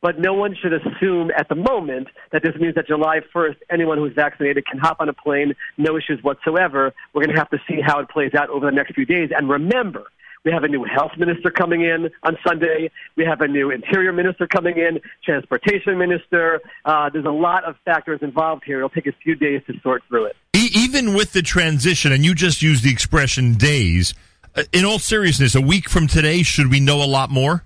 but 0.03 0.19
no 0.19 0.35
one 0.35 0.55
should 0.61 0.73
assume 0.73 1.31
at 1.37 1.49
the 1.49 1.55
moment 1.55 2.09
that 2.33 2.43
this 2.43 2.55
means 2.57 2.75
that 2.75 2.87
July 2.87 3.21
1st, 3.35 3.57
anyone 3.71 3.99
who's 3.99 4.13
vaccinated 4.15 4.67
can 4.67 4.79
hop 4.79 4.99
on 5.01 5.09
a 5.09 5.13
plane, 5.13 5.55
no 5.79 5.97
issues 5.97 6.23
whatsoever. 6.23 6.93
We're 7.13 7.25
going 7.25 7.35
to 7.35 7.41
have 7.41 7.51
to 7.51 7.59
see 7.69 7.81
how 7.81 7.99
it 8.01 8.09
plays 8.09 8.35
out 8.35 8.51
over 8.51 8.67
the 8.67 8.73
next 8.73 8.95
few 8.95 9.07
days. 9.07 9.31
And 9.37 9.49
remember, 9.49 10.05
we 10.47 10.53
have 10.53 10.63
a 10.63 10.69
new 10.69 10.85
health 10.85 11.11
minister 11.19 11.51
coming 11.51 11.83
in 11.83 12.09
on 12.23 12.39
Sunday. 12.47 12.91
We 13.17 13.25
have 13.25 13.41
a 13.41 13.49
new 13.49 13.71
interior 13.71 14.13
minister 14.13 14.47
coming 14.47 14.79
in, 14.79 15.01
transportation 15.25 15.99
minister. 15.99 16.61
Uh, 16.85 17.11
there's 17.11 17.25
a 17.25 17.31
lot 17.31 17.65
of 17.65 17.75
factors 17.85 18.21
involved 18.23 18.63
here. 18.65 18.79
It'll 18.79 18.89
take 18.89 19.09
a 19.09 19.13
few 19.25 19.35
days 19.35 19.63
to 19.67 19.75
sort 19.81 20.05
through 20.09 20.27
it. 20.27 20.37
Even 20.55 21.15
with 21.15 21.33
the 21.33 21.43
transition, 21.43 22.13
and 22.13 22.25
you 22.25 22.33
just 22.33 22.63
used 22.63 22.85
the 22.85 22.93
expression 22.93 23.55
days, 23.55 24.15
uh, 24.55 24.63
in 24.73 24.85
all 24.85 25.01
seriousness, 25.01 25.57
a 25.57 25.61
week 25.61 25.89
from 25.89 26.07
today, 26.07 26.45
should 26.45 26.71
we 26.71 26.79
know 26.79 27.03
a 27.03 27.07
lot 27.07 27.29
more? 27.29 27.65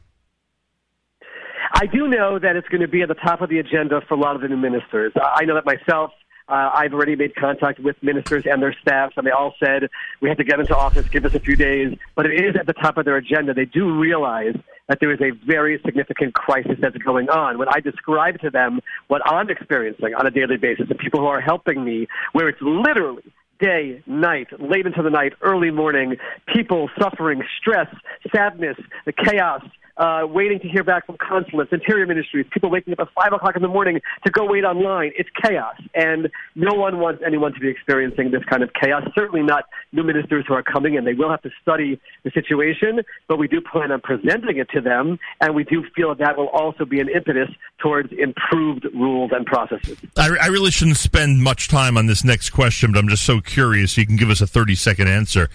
I 1.72 1.86
do 1.86 2.08
know 2.08 2.38
that 2.38 2.56
it's 2.56 2.68
going 2.68 2.80
to 2.80 2.88
be 2.88 3.02
at 3.02 3.08
the 3.08 3.14
top 3.14 3.40
of 3.40 3.48
the 3.48 3.58
agenda 3.58 4.00
for 4.08 4.14
a 4.14 4.16
lot 4.16 4.34
of 4.34 4.42
the 4.42 4.48
new 4.48 4.56
ministers. 4.56 5.12
I 5.16 5.44
know 5.44 5.54
that 5.54 5.66
myself. 5.66 6.12
Uh, 6.48 6.68
I've 6.74 6.92
already 6.92 7.14
made 7.14 7.36
contact 7.36 7.78
with 7.78 7.94
ministers 8.02 8.44
and 8.44 8.60
their 8.60 8.74
staffs, 8.82 9.14
and 9.16 9.24
they 9.24 9.30
all 9.30 9.54
said 9.64 9.88
we 10.20 10.28
have 10.28 10.38
to 10.38 10.42
get 10.42 10.58
into 10.58 10.76
office, 10.76 11.08
give 11.08 11.24
us 11.24 11.32
a 11.32 11.38
few 11.38 11.54
days. 11.54 11.96
But 12.16 12.26
it 12.26 12.44
is 12.44 12.56
at 12.58 12.66
the 12.66 12.72
top 12.72 12.98
of 12.98 13.04
their 13.04 13.16
agenda. 13.16 13.54
They 13.54 13.66
do 13.66 13.96
realize 13.96 14.56
that 14.88 14.98
there 14.98 15.12
is 15.12 15.20
a 15.20 15.30
very 15.46 15.80
significant 15.84 16.34
crisis 16.34 16.76
that's 16.80 16.96
going 16.96 17.28
on. 17.28 17.56
When 17.56 17.68
I 17.68 17.78
describe 17.78 18.40
to 18.40 18.50
them 18.50 18.80
what 19.06 19.22
I'm 19.24 19.48
experiencing 19.48 20.12
on 20.16 20.26
a 20.26 20.30
daily 20.32 20.56
basis, 20.56 20.88
the 20.88 20.96
people 20.96 21.20
who 21.20 21.26
are 21.26 21.40
helping 21.40 21.84
me, 21.84 22.08
where 22.32 22.48
it's 22.48 22.60
literally 22.60 23.22
day, 23.60 24.02
night, 24.06 24.48
late 24.58 24.86
into 24.86 25.02
the 25.02 25.10
night, 25.10 25.34
early 25.42 25.70
morning, 25.70 26.16
people 26.52 26.88
suffering 27.00 27.42
stress, 27.60 27.88
sadness, 28.32 28.76
the 29.06 29.12
chaos, 29.12 29.62
uh, 30.00 30.26
waiting 30.26 30.58
to 30.58 30.66
hear 30.66 30.82
back 30.82 31.04
from 31.04 31.16
consulates, 31.18 31.70
interior 31.72 32.06
ministries, 32.06 32.46
people 32.50 32.70
waking 32.70 32.94
up 32.94 33.00
at 33.00 33.08
5 33.14 33.34
o'clock 33.34 33.54
in 33.54 33.62
the 33.62 33.68
morning 33.68 34.00
to 34.24 34.30
go 34.30 34.46
wait 34.46 34.64
online. 34.64 35.12
It's 35.16 35.28
chaos. 35.44 35.76
And 35.94 36.30
no 36.54 36.72
one 36.72 36.98
wants 36.98 37.22
anyone 37.24 37.52
to 37.52 37.60
be 37.60 37.68
experiencing 37.68 38.30
this 38.30 38.42
kind 38.44 38.62
of 38.62 38.70
chaos, 38.72 39.02
certainly 39.14 39.42
not 39.42 39.64
new 39.92 40.02
ministers 40.02 40.46
who 40.48 40.54
are 40.54 40.62
coming 40.62 40.94
in. 40.94 41.04
They 41.04 41.12
will 41.12 41.30
have 41.30 41.42
to 41.42 41.50
study 41.60 42.00
the 42.24 42.30
situation, 42.30 43.00
but 43.28 43.38
we 43.38 43.46
do 43.46 43.60
plan 43.60 43.92
on 43.92 44.00
presenting 44.00 44.56
it 44.56 44.70
to 44.70 44.80
them, 44.80 45.18
and 45.40 45.54
we 45.54 45.64
do 45.64 45.84
feel 45.94 46.08
that, 46.14 46.18
that 46.18 46.38
will 46.38 46.48
also 46.48 46.86
be 46.86 47.00
an 47.00 47.10
impetus 47.10 47.50
towards 47.78 48.10
improved 48.12 48.86
rules 48.94 49.32
and 49.34 49.44
processes. 49.44 49.98
I, 50.16 50.30
I 50.40 50.46
really 50.46 50.70
shouldn't 50.70 50.96
spend 50.96 51.42
much 51.42 51.68
time 51.68 51.98
on 51.98 52.06
this 52.06 52.24
next 52.24 52.50
question, 52.50 52.92
but 52.92 52.98
I'm 52.98 53.08
just 53.08 53.24
so 53.24 53.40
curious. 53.50 53.96
You 53.96 54.06
can 54.06 54.16
give 54.16 54.30
us 54.30 54.40
a 54.40 54.46
30 54.46 54.74
second 54.74 55.08
answer. 55.08 55.48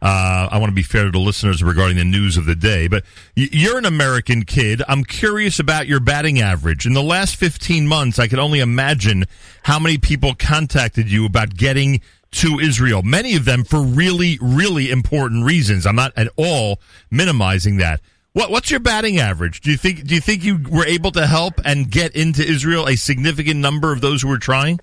Uh, 0.00 0.48
I 0.50 0.58
want 0.58 0.70
to 0.70 0.74
be 0.74 0.82
fair 0.82 1.04
to 1.04 1.12
the 1.12 1.20
listeners 1.20 1.62
regarding 1.62 1.96
the 1.96 2.04
news 2.04 2.36
of 2.36 2.44
the 2.44 2.56
day, 2.56 2.88
but 2.88 3.04
you're 3.36 3.78
an 3.78 3.84
American 3.84 4.44
kid. 4.44 4.82
I'm 4.88 5.04
curious 5.04 5.60
about 5.60 5.86
your 5.86 6.00
batting 6.00 6.40
average. 6.40 6.86
In 6.86 6.92
the 6.92 7.02
last 7.02 7.36
15 7.36 7.86
months, 7.86 8.18
I 8.18 8.26
can 8.26 8.40
only 8.40 8.58
imagine 8.58 9.26
how 9.62 9.78
many 9.78 9.98
people 9.98 10.34
contacted 10.34 11.08
you 11.08 11.24
about 11.24 11.54
getting 11.54 12.00
to 12.32 12.58
Israel. 12.58 13.02
Many 13.02 13.36
of 13.36 13.44
them 13.44 13.62
for 13.62 13.80
really, 13.80 14.38
really 14.40 14.90
important 14.90 15.44
reasons. 15.44 15.86
I'm 15.86 15.94
not 15.94 16.12
at 16.16 16.28
all 16.36 16.80
minimizing 17.08 17.76
that. 17.76 18.00
What, 18.32 18.50
what's 18.50 18.70
your 18.70 18.80
batting 18.80 19.18
average? 19.18 19.60
Do 19.60 19.70
you 19.70 19.76
think 19.76 20.04
do 20.04 20.14
you 20.14 20.20
think 20.20 20.42
you 20.42 20.58
were 20.70 20.86
able 20.86 21.12
to 21.12 21.26
help 21.26 21.60
and 21.64 21.90
get 21.90 22.16
into 22.16 22.42
Israel 22.42 22.88
a 22.88 22.96
significant 22.96 23.60
number 23.60 23.92
of 23.92 24.00
those 24.00 24.22
who 24.22 24.28
were 24.28 24.38
trying? 24.38 24.80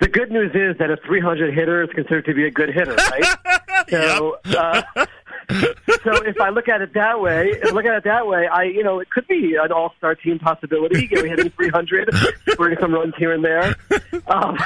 The 0.00 0.08
good 0.08 0.30
news 0.30 0.52
is 0.54 0.78
that 0.78 0.90
a 0.90 0.96
300 0.96 1.52
hitter 1.52 1.82
is 1.82 1.90
considered 1.90 2.24
to 2.24 2.34
be 2.34 2.46
a 2.46 2.50
good 2.50 2.70
hitter, 2.70 2.94
right? 2.94 3.24
so, 3.90 4.38
uh, 4.46 4.82
so 6.04 6.12
if 6.24 6.40
I 6.40 6.50
look 6.50 6.68
at 6.68 6.80
it 6.80 6.94
that 6.94 7.20
way, 7.20 7.50
if 7.50 7.66
I 7.66 7.70
look 7.70 7.84
at 7.84 7.94
it 7.94 8.04
that 8.04 8.26
way, 8.26 8.46
I 8.46 8.64
you 8.64 8.82
know 8.82 9.00
it 9.00 9.10
could 9.10 9.26
be 9.26 9.56
an 9.60 9.72
all-star 9.72 10.14
team 10.14 10.38
possibility. 10.38 11.08
You 11.10 11.22
know, 11.22 11.28
hitting 11.28 11.50
300, 11.50 12.14
scoring 12.50 12.76
some 12.80 12.92
runs 12.92 13.14
here 13.18 13.32
and 13.32 13.44
there. 13.44 13.76
Um, 14.26 14.56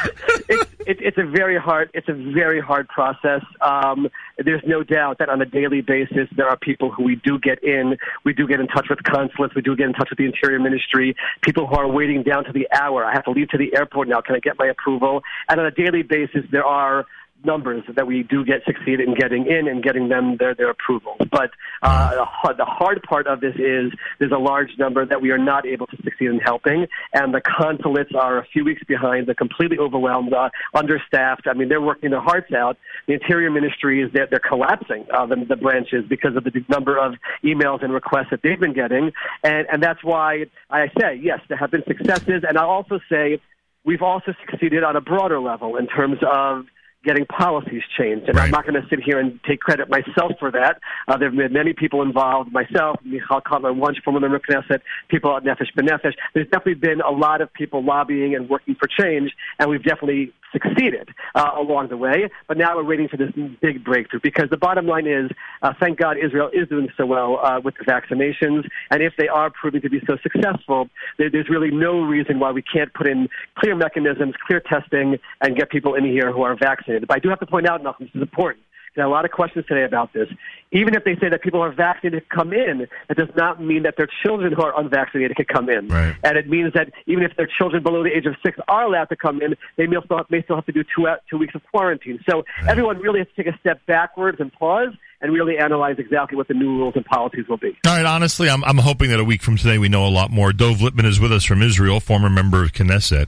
it's 0.49 0.71
it, 0.87 0.99
it's 1.01 1.19
a 1.19 1.25
very 1.25 1.59
hard 1.59 1.91
it's 1.95 2.09
a 2.09 2.13
very 2.13 2.61
hard 2.61 2.89
process. 2.89 3.43
Um, 3.61 4.09
there's 4.39 4.63
no 4.67 4.83
doubt 4.83 5.19
that 5.19 5.29
on 5.29 5.41
a 5.41 5.47
daily 5.47 5.81
basis 5.81 6.29
there 6.37 6.49
are 6.49 6.57
people 6.57 6.91
who 6.91 7.05
we 7.05 7.17
do 7.17 7.39
get 7.39 7.63
in. 7.63 7.97
We 8.25 8.33
do 8.33 8.47
get 8.47 8.61
in 8.61 8.67
touch 8.67 8.87
with 8.91 9.03
consulates. 9.05 9.55
We 9.55 9.63
do 9.63 9.77
get 9.77 9.87
in 9.87 9.93
touch 9.95 10.11
with 10.11 10.19
the 10.19 10.27
Interior 10.27 10.59
Ministry. 10.59 11.17
People 11.43 11.67
who 11.67 11.77
are 11.77 11.89
waiting 11.89 12.23
down 12.23 12.45
to 12.45 12.53
the 12.53 12.69
hour. 12.73 13.05
I 13.05 13.13
have 13.13 13.25
to 13.25 13.31
leave 13.31 13.49
to 13.51 13.59
the 13.59 13.75
airport 13.77 14.09
now. 14.09 14.21
Can 14.21 14.35
I 14.35 14.41
get 14.41 14.59
my 14.59 14.67
approval? 14.67 15.23
And 15.49 15.61
on 15.61 15.67
a 15.67 15.71
daily 15.71 16.03
basis, 16.03 16.45
there 16.51 16.65
are 16.65 17.07
numbers 17.45 17.85
that 17.95 18.07
we 18.07 18.23
do 18.23 18.45
get 18.45 18.65
succeed 18.65 19.01
in 19.01 19.15
getting 19.15 19.47
in 19.47 19.69
and 19.69 19.83
getting 19.83 20.09
them 20.09 20.37
their 20.39 20.55
their 20.55 20.71
approval. 20.71 21.17
But 21.31 21.51
uh, 21.83 22.25
the 22.57 22.65
hard 22.65 23.03
part 23.03 23.27
of 23.27 23.41
this 23.41 23.55
is 23.57 23.93
there's 24.19 24.33
a 24.33 24.39
large 24.39 24.71
number 24.79 25.05
that 25.07 25.21
we 25.21 25.31
are 25.31 25.39
not 25.39 25.67
able 25.67 25.87
to 25.89 25.97
succeed 26.03 26.29
in 26.29 26.39
helping, 26.39 26.87
and 27.13 27.35
the 27.35 27.41
consulates 27.41 28.13
are 28.15 28.39
a 28.39 28.47
few 28.47 28.65
weeks 28.65 28.83
behind. 28.85 29.27
They're 29.27 29.35
completely 29.35 29.79
overwhelmed, 29.79 30.33
uh, 30.33 30.51
understaffed. 30.75 31.47
I 31.47 31.55
mean, 31.55 31.69
they're 31.69 31.81
working 31.81 32.11
their 32.11 32.21
hearts 32.21 32.53
out. 32.53 32.77
The 33.07 33.15
Interior 33.15 33.51
Ministry 33.51 34.03
is 34.03 34.13
they're, 34.13 34.27
they're 34.27 34.39
collapsing 34.39 35.07
uh, 35.13 35.27
the, 35.27 35.45
the 35.49 35.57
branches 35.57 36.05
because 36.09 36.37
of 36.37 36.45
the 36.45 36.53
number 36.69 36.99
of 36.99 37.15
emails 37.43 37.83
and 37.83 37.93
requests 37.93 38.31
that 38.31 38.41
they've 38.43 38.61
been 38.61 38.75
getting, 38.75 39.13
and 39.43 39.67
and 39.71 39.83
that's 39.83 40.03
why 40.03 40.47
I 40.71 40.89
say 40.99 41.21
yes, 41.21 41.41
there 41.49 41.59
have 41.59 41.71
been 41.71 41.85
successes, 41.87 42.45
and 42.47 42.59
I'll 42.59 42.71
also 42.71 43.01
say 43.11 43.41
we've 43.85 44.03
also 44.03 44.33
succeeded 44.49 44.83
on 44.83 44.97
a 44.97 45.01
broader 45.01 45.41
level 45.41 45.77
in 45.77 45.87
terms 45.87 46.19
of 46.27 46.65
getting 47.05 47.27
policies 47.27 47.83
changed. 47.97 48.29
And 48.29 48.37
right. 48.37 48.45
I'm 48.45 48.51
not 48.51 48.67
going 48.67 48.81
to 48.81 48.89
sit 48.89 49.01
here 49.03 49.19
and 49.19 49.39
take 49.45 49.61
credit 49.61 49.89
myself 49.89 50.33
for 50.39 50.51
that. 50.53 50.81
Uh, 51.07 51.17
there 51.17 51.29
have 51.29 51.37
been 51.37 51.53
many 51.53 51.73
people 51.73 52.03
involved, 52.03 52.53
myself, 52.53 52.97
Michal 53.05 53.41
Cotler-Wunsh 53.41 54.03
from 54.03 54.15
the 54.15 54.21
Knesset, 54.21 54.81
people 55.09 55.37
at 55.37 55.45
Nefesh 55.45 55.73
B'Nefesh. 55.77 56.15
There's 56.33 56.49
definitely 56.49 56.75
been 56.75 57.01
a 57.01 57.11
lot 57.11 57.41
of 57.41 57.53
people 57.53 57.85
lobbying 57.85 58.35
and 58.35 58.49
working 58.49 58.75
for 58.75 58.89
change, 58.89 59.33
and 59.59 59.71
we've 59.71 59.83
definitely 59.83 60.33
succeeded 60.53 61.11
uh, 61.35 61.51
along 61.57 61.89
the 61.89 61.97
way. 61.97 62.31
But 62.47 62.57
now 62.57 62.77
we're 62.77 62.85
waiting 62.85 63.09
for 63.09 63.17
this 63.17 63.33
big 63.61 63.85
breakthrough 63.85 64.21
because 64.23 64.49
the 64.51 64.57
bottom 64.57 64.87
line 64.87 65.07
is, 65.07 65.31
uh, 65.63 65.75
thank 65.81 65.99
God 65.99 66.17
Israel 66.17 66.49
is 66.53 66.69
doing 66.69 66.89
so 66.97 67.05
well 67.05 67.41
uh, 67.43 67.61
with 67.61 67.75
the 67.77 67.85
vaccinations. 67.85 68.69
And 68.91 69.03
if 69.03 69.15
they 69.19 69.27
are 69.27 69.51
proving 69.51 69.81
to 69.83 69.91
be 69.91 70.01
so 70.07 70.17
successful, 70.23 70.89
there, 71.19 71.29
there's 71.29 71.49
really 71.49 71.73
no 71.73 72.03
reason 72.03 72.39
why 72.39 72.53
we 72.53 72.63
can't 72.63 72.95
put 72.95 73.09
in 73.09 73.29
clear 73.59 73.75
mechanisms, 73.75 74.35
clear 74.47 74.61
testing, 74.61 75.19
and 75.41 75.57
get 75.57 75.71
people 75.71 75.95
in 75.95 76.05
here 76.05 76.33
who 76.33 76.43
are 76.43 76.57
vaccinated. 76.57 76.94
But 77.01 77.17
I 77.17 77.19
do 77.19 77.29
have 77.29 77.41
to 77.41 77.47
point 77.47 77.67
out, 77.67 77.83
nothing. 77.83 78.07
this 78.07 78.15
is 78.15 78.23
important 78.23 78.65
there 78.95 79.05
are 79.05 79.09
a 79.09 79.11
lot 79.11 79.25
of 79.25 79.31
questions 79.31 79.65
today 79.67 79.85
about 79.85 80.13
this. 80.13 80.29
Even 80.73 80.95
if 80.95 81.05
they 81.05 81.17
say 81.17 81.29
that 81.29 81.43
people 81.43 81.61
who 81.61 81.67
are 81.67 81.73
vaccinated 81.73 82.29
can 82.29 82.39
come 82.39 82.53
in, 82.53 82.87
that 83.09 83.17
does 83.17 83.29
not 83.37 83.63
mean 83.63 83.83
that 83.83 83.97
their 83.97 84.09
children 84.25 84.53
who 84.53 84.63
are 84.63 84.79
unvaccinated 84.79 85.37
can 85.37 85.47
come 85.47 85.69
in. 85.69 85.89
Right. 85.89 86.15
And 86.23 86.37
it 86.37 86.49
means 86.49 86.73
that 86.75 86.93
even 87.07 87.25
if 87.25 87.37
their 87.37 87.49
children 87.59 87.83
below 87.83 88.03
the 88.03 88.11
age 88.11 88.27
of 88.27 88.35
six 88.45 88.59
are 88.69 88.85
allowed 88.85 89.07
to 89.07 89.17
come 89.17 89.41
in, 89.43 89.57
they 89.77 89.87
may 89.87 89.97
still 90.05 90.19
have, 90.19 90.31
may 90.31 90.43
still 90.43 90.57
have 90.57 90.67
to 90.67 90.73
do 90.73 90.85
two, 90.85 91.07
two 91.29 91.39
weeks 91.39 91.55
of 91.55 91.63
quarantine. 91.71 92.21
So 92.29 92.45
right. 92.61 92.71
everyone 92.71 92.99
really 92.99 93.21
has 93.21 93.29
to 93.35 93.43
take 93.43 93.53
a 93.53 93.59
step 93.59 93.85
backwards 93.87 94.39
and 94.41 94.53
pause 94.53 94.93
and 95.21 95.33
really 95.33 95.59
analyze 95.59 95.97
exactly 95.99 96.37
what 96.37 96.49
the 96.49 96.55
new 96.55 96.79
rules 96.79 96.95
and 96.97 97.05
policies 97.05 97.47
will 97.49 97.57
be. 97.57 97.77
All 97.87 97.97
right, 97.97 98.05
honestly, 98.05 98.49
I'm, 98.49 98.63
I'm 98.65 98.79
hoping 98.79 99.11
that 99.11 99.21
a 99.21 99.25
week 99.25 99.43
from 99.43 99.57
today 99.57 99.79
we 99.79 99.89
know 99.89 100.07
a 100.07 100.11
lot 100.11 100.31
more. 100.31 100.53
Dov 100.53 100.79
Lipman 100.79 101.07
is 101.07 101.19
with 101.19 101.33
us 101.33 101.45
from 101.45 101.63
Israel, 101.63 101.99
former 101.99 102.29
member 102.29 102.63
of 102.63 102.73
Knesset. 102.73 103.27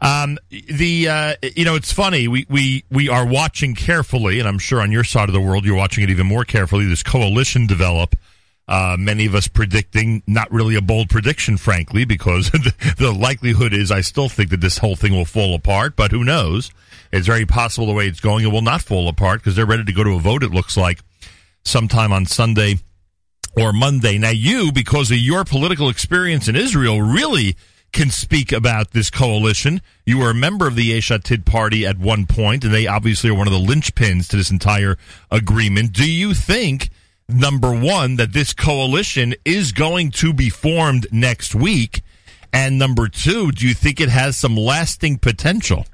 Um, 0.00 0.38
the 0.50 1.08
uh, 1.08 1.34
you 1.42 1.64
know 1.64 1.74
it's 1.74 1.92
funny 1.92 2.26
we, 2.26 2.46
we 2.48 2.84
we 2.90 3.08
are 3.08 3.26
watching 3.26 3.74
carefully, 3.74 4.38
and 4.38 4.48
I'm 4.48 4.58
sure 4.58 4.80
on 4.80 4.92
your 4.92 5.04
side 5.04 5.28
of 5.28 5.34
the 5.34 5.40
world 5.40 5.64
you're 5.64 5.76
watching 5.76 6.04
it 6.04 6.10
even 6.10 6.26
more 6.26 6.44
carefully. 6.44 6.86
This 6.86 7.02
coalition 7.02 7.66
develop. 7.66 8.16
Uh, 8.66 8.96
many 8.96 9.26
of 9.26 9.34
us 9.34 9.48
predicting 9.48 10.22
not 10.28 10.48
really 10.52 10.76
a 10.76 10.80
bold 10.80 11.10
prediction, 11.10 11.56
frankly, 11.56 12.04
because 12.04 12.50
the, 12.52 12.94
the 12.98 13.12
likelihood 13.12 13.74
is 13.74 13.90
I 13.90 14.00
still 14.00 14.28
think 14.28 14.50
that 14.50 14.60
this 14.60 14.78
whole 14.78 14.94
thing 14.94 15.12
will 15.12 15.24
fall 15.24 15.56
apart. 15.56 15.96
But 15.96 16.12
who 16.12 16.22
knows? 16.22 16.70
It's 17.12 17.26
very 17.26 17.46
possible 17.46 17.88
the 17.88 17.92
way 17.92 18.06
it's 18.06 18.20
going, 18.20 18.44
it 18.44 18.52
will 18.52 18.62
not 18.62 18.80
fall 18.80 19.08
apart 19.08 19.40
because 19.40 19.56
they're 19.56 19.66
ready 19.66 19.84
to 19.84 19.92
go 19.92 20.04
to 20.04 20.14
a 20.14 20.20
vote. 20.20 20.44
It 20.44 20.52
looks 20.52 20.76
like 20.76 21.00
sometime 21.64 22.12
on 22.12 22.26
Sunday 22.26 22.76
or 23.56 23.72
Monday. 23.72 24.18
Now, 24.18 24.30
you, 24.30 24.70
because 24.70 25.10
of 25.10 25.18
your 25.18 25.44
political 25.44 25.88
experience 25.88 26.46
in 26.46 26.54
Israel, 26.54 27.02
really 27.02 27.56
can 27.92 28.10
speak 28.10 28.52
about 28.52 28.92
this 28.92 29.10
coalition. 29.10 29.80
You 30.06 30.18
were 30.18 30.30
a 30.30 30.34
member 30.34 30.66
of 30.66 30.76
the 30.76 30.84
Yesh 30.84 31.10
Atid 31.10 31.44
party 31.44 31.86
at 31.86 31.98
one 31.98 32.26
point, 32.26 32.64
and 32.64 32.72
they 32.72 32.86
obviously 32.86 33.30
are 33.30 33.34
one 33.34 33.46
of 33.46 33.52
the 33.52 33.58
linchpins 33.58 34.28
to 34.28 34.36
this 34.36 34.50
entire 34.50 34.96
agreement. 35.30 35.92
Do 35.92 36.10
you 36.10 36.34
think, 36.34 36.90
number 37.28 37.72
one, 37.72 38.16
that 38.16 38.32
this 38.32 38.52
coalition 38.52 39.34
is 39.44 39.72
going 39.72 40.10
to 40.12 40.32
be 40.32 40.50
formed 40.50 41.06
next 41.12 41.54
week? 41.54 42.02
And 42.52 42.78
number 42.78 43.08
two, 43.08 43.52
do 43.52 43.66
you 43.66 43.74
think 43.74 44.00
it 44.00 44.08
has 44.08 44.36
some 44.36 44.56
lasting 44.56 45.18
potential? 45.18 45.86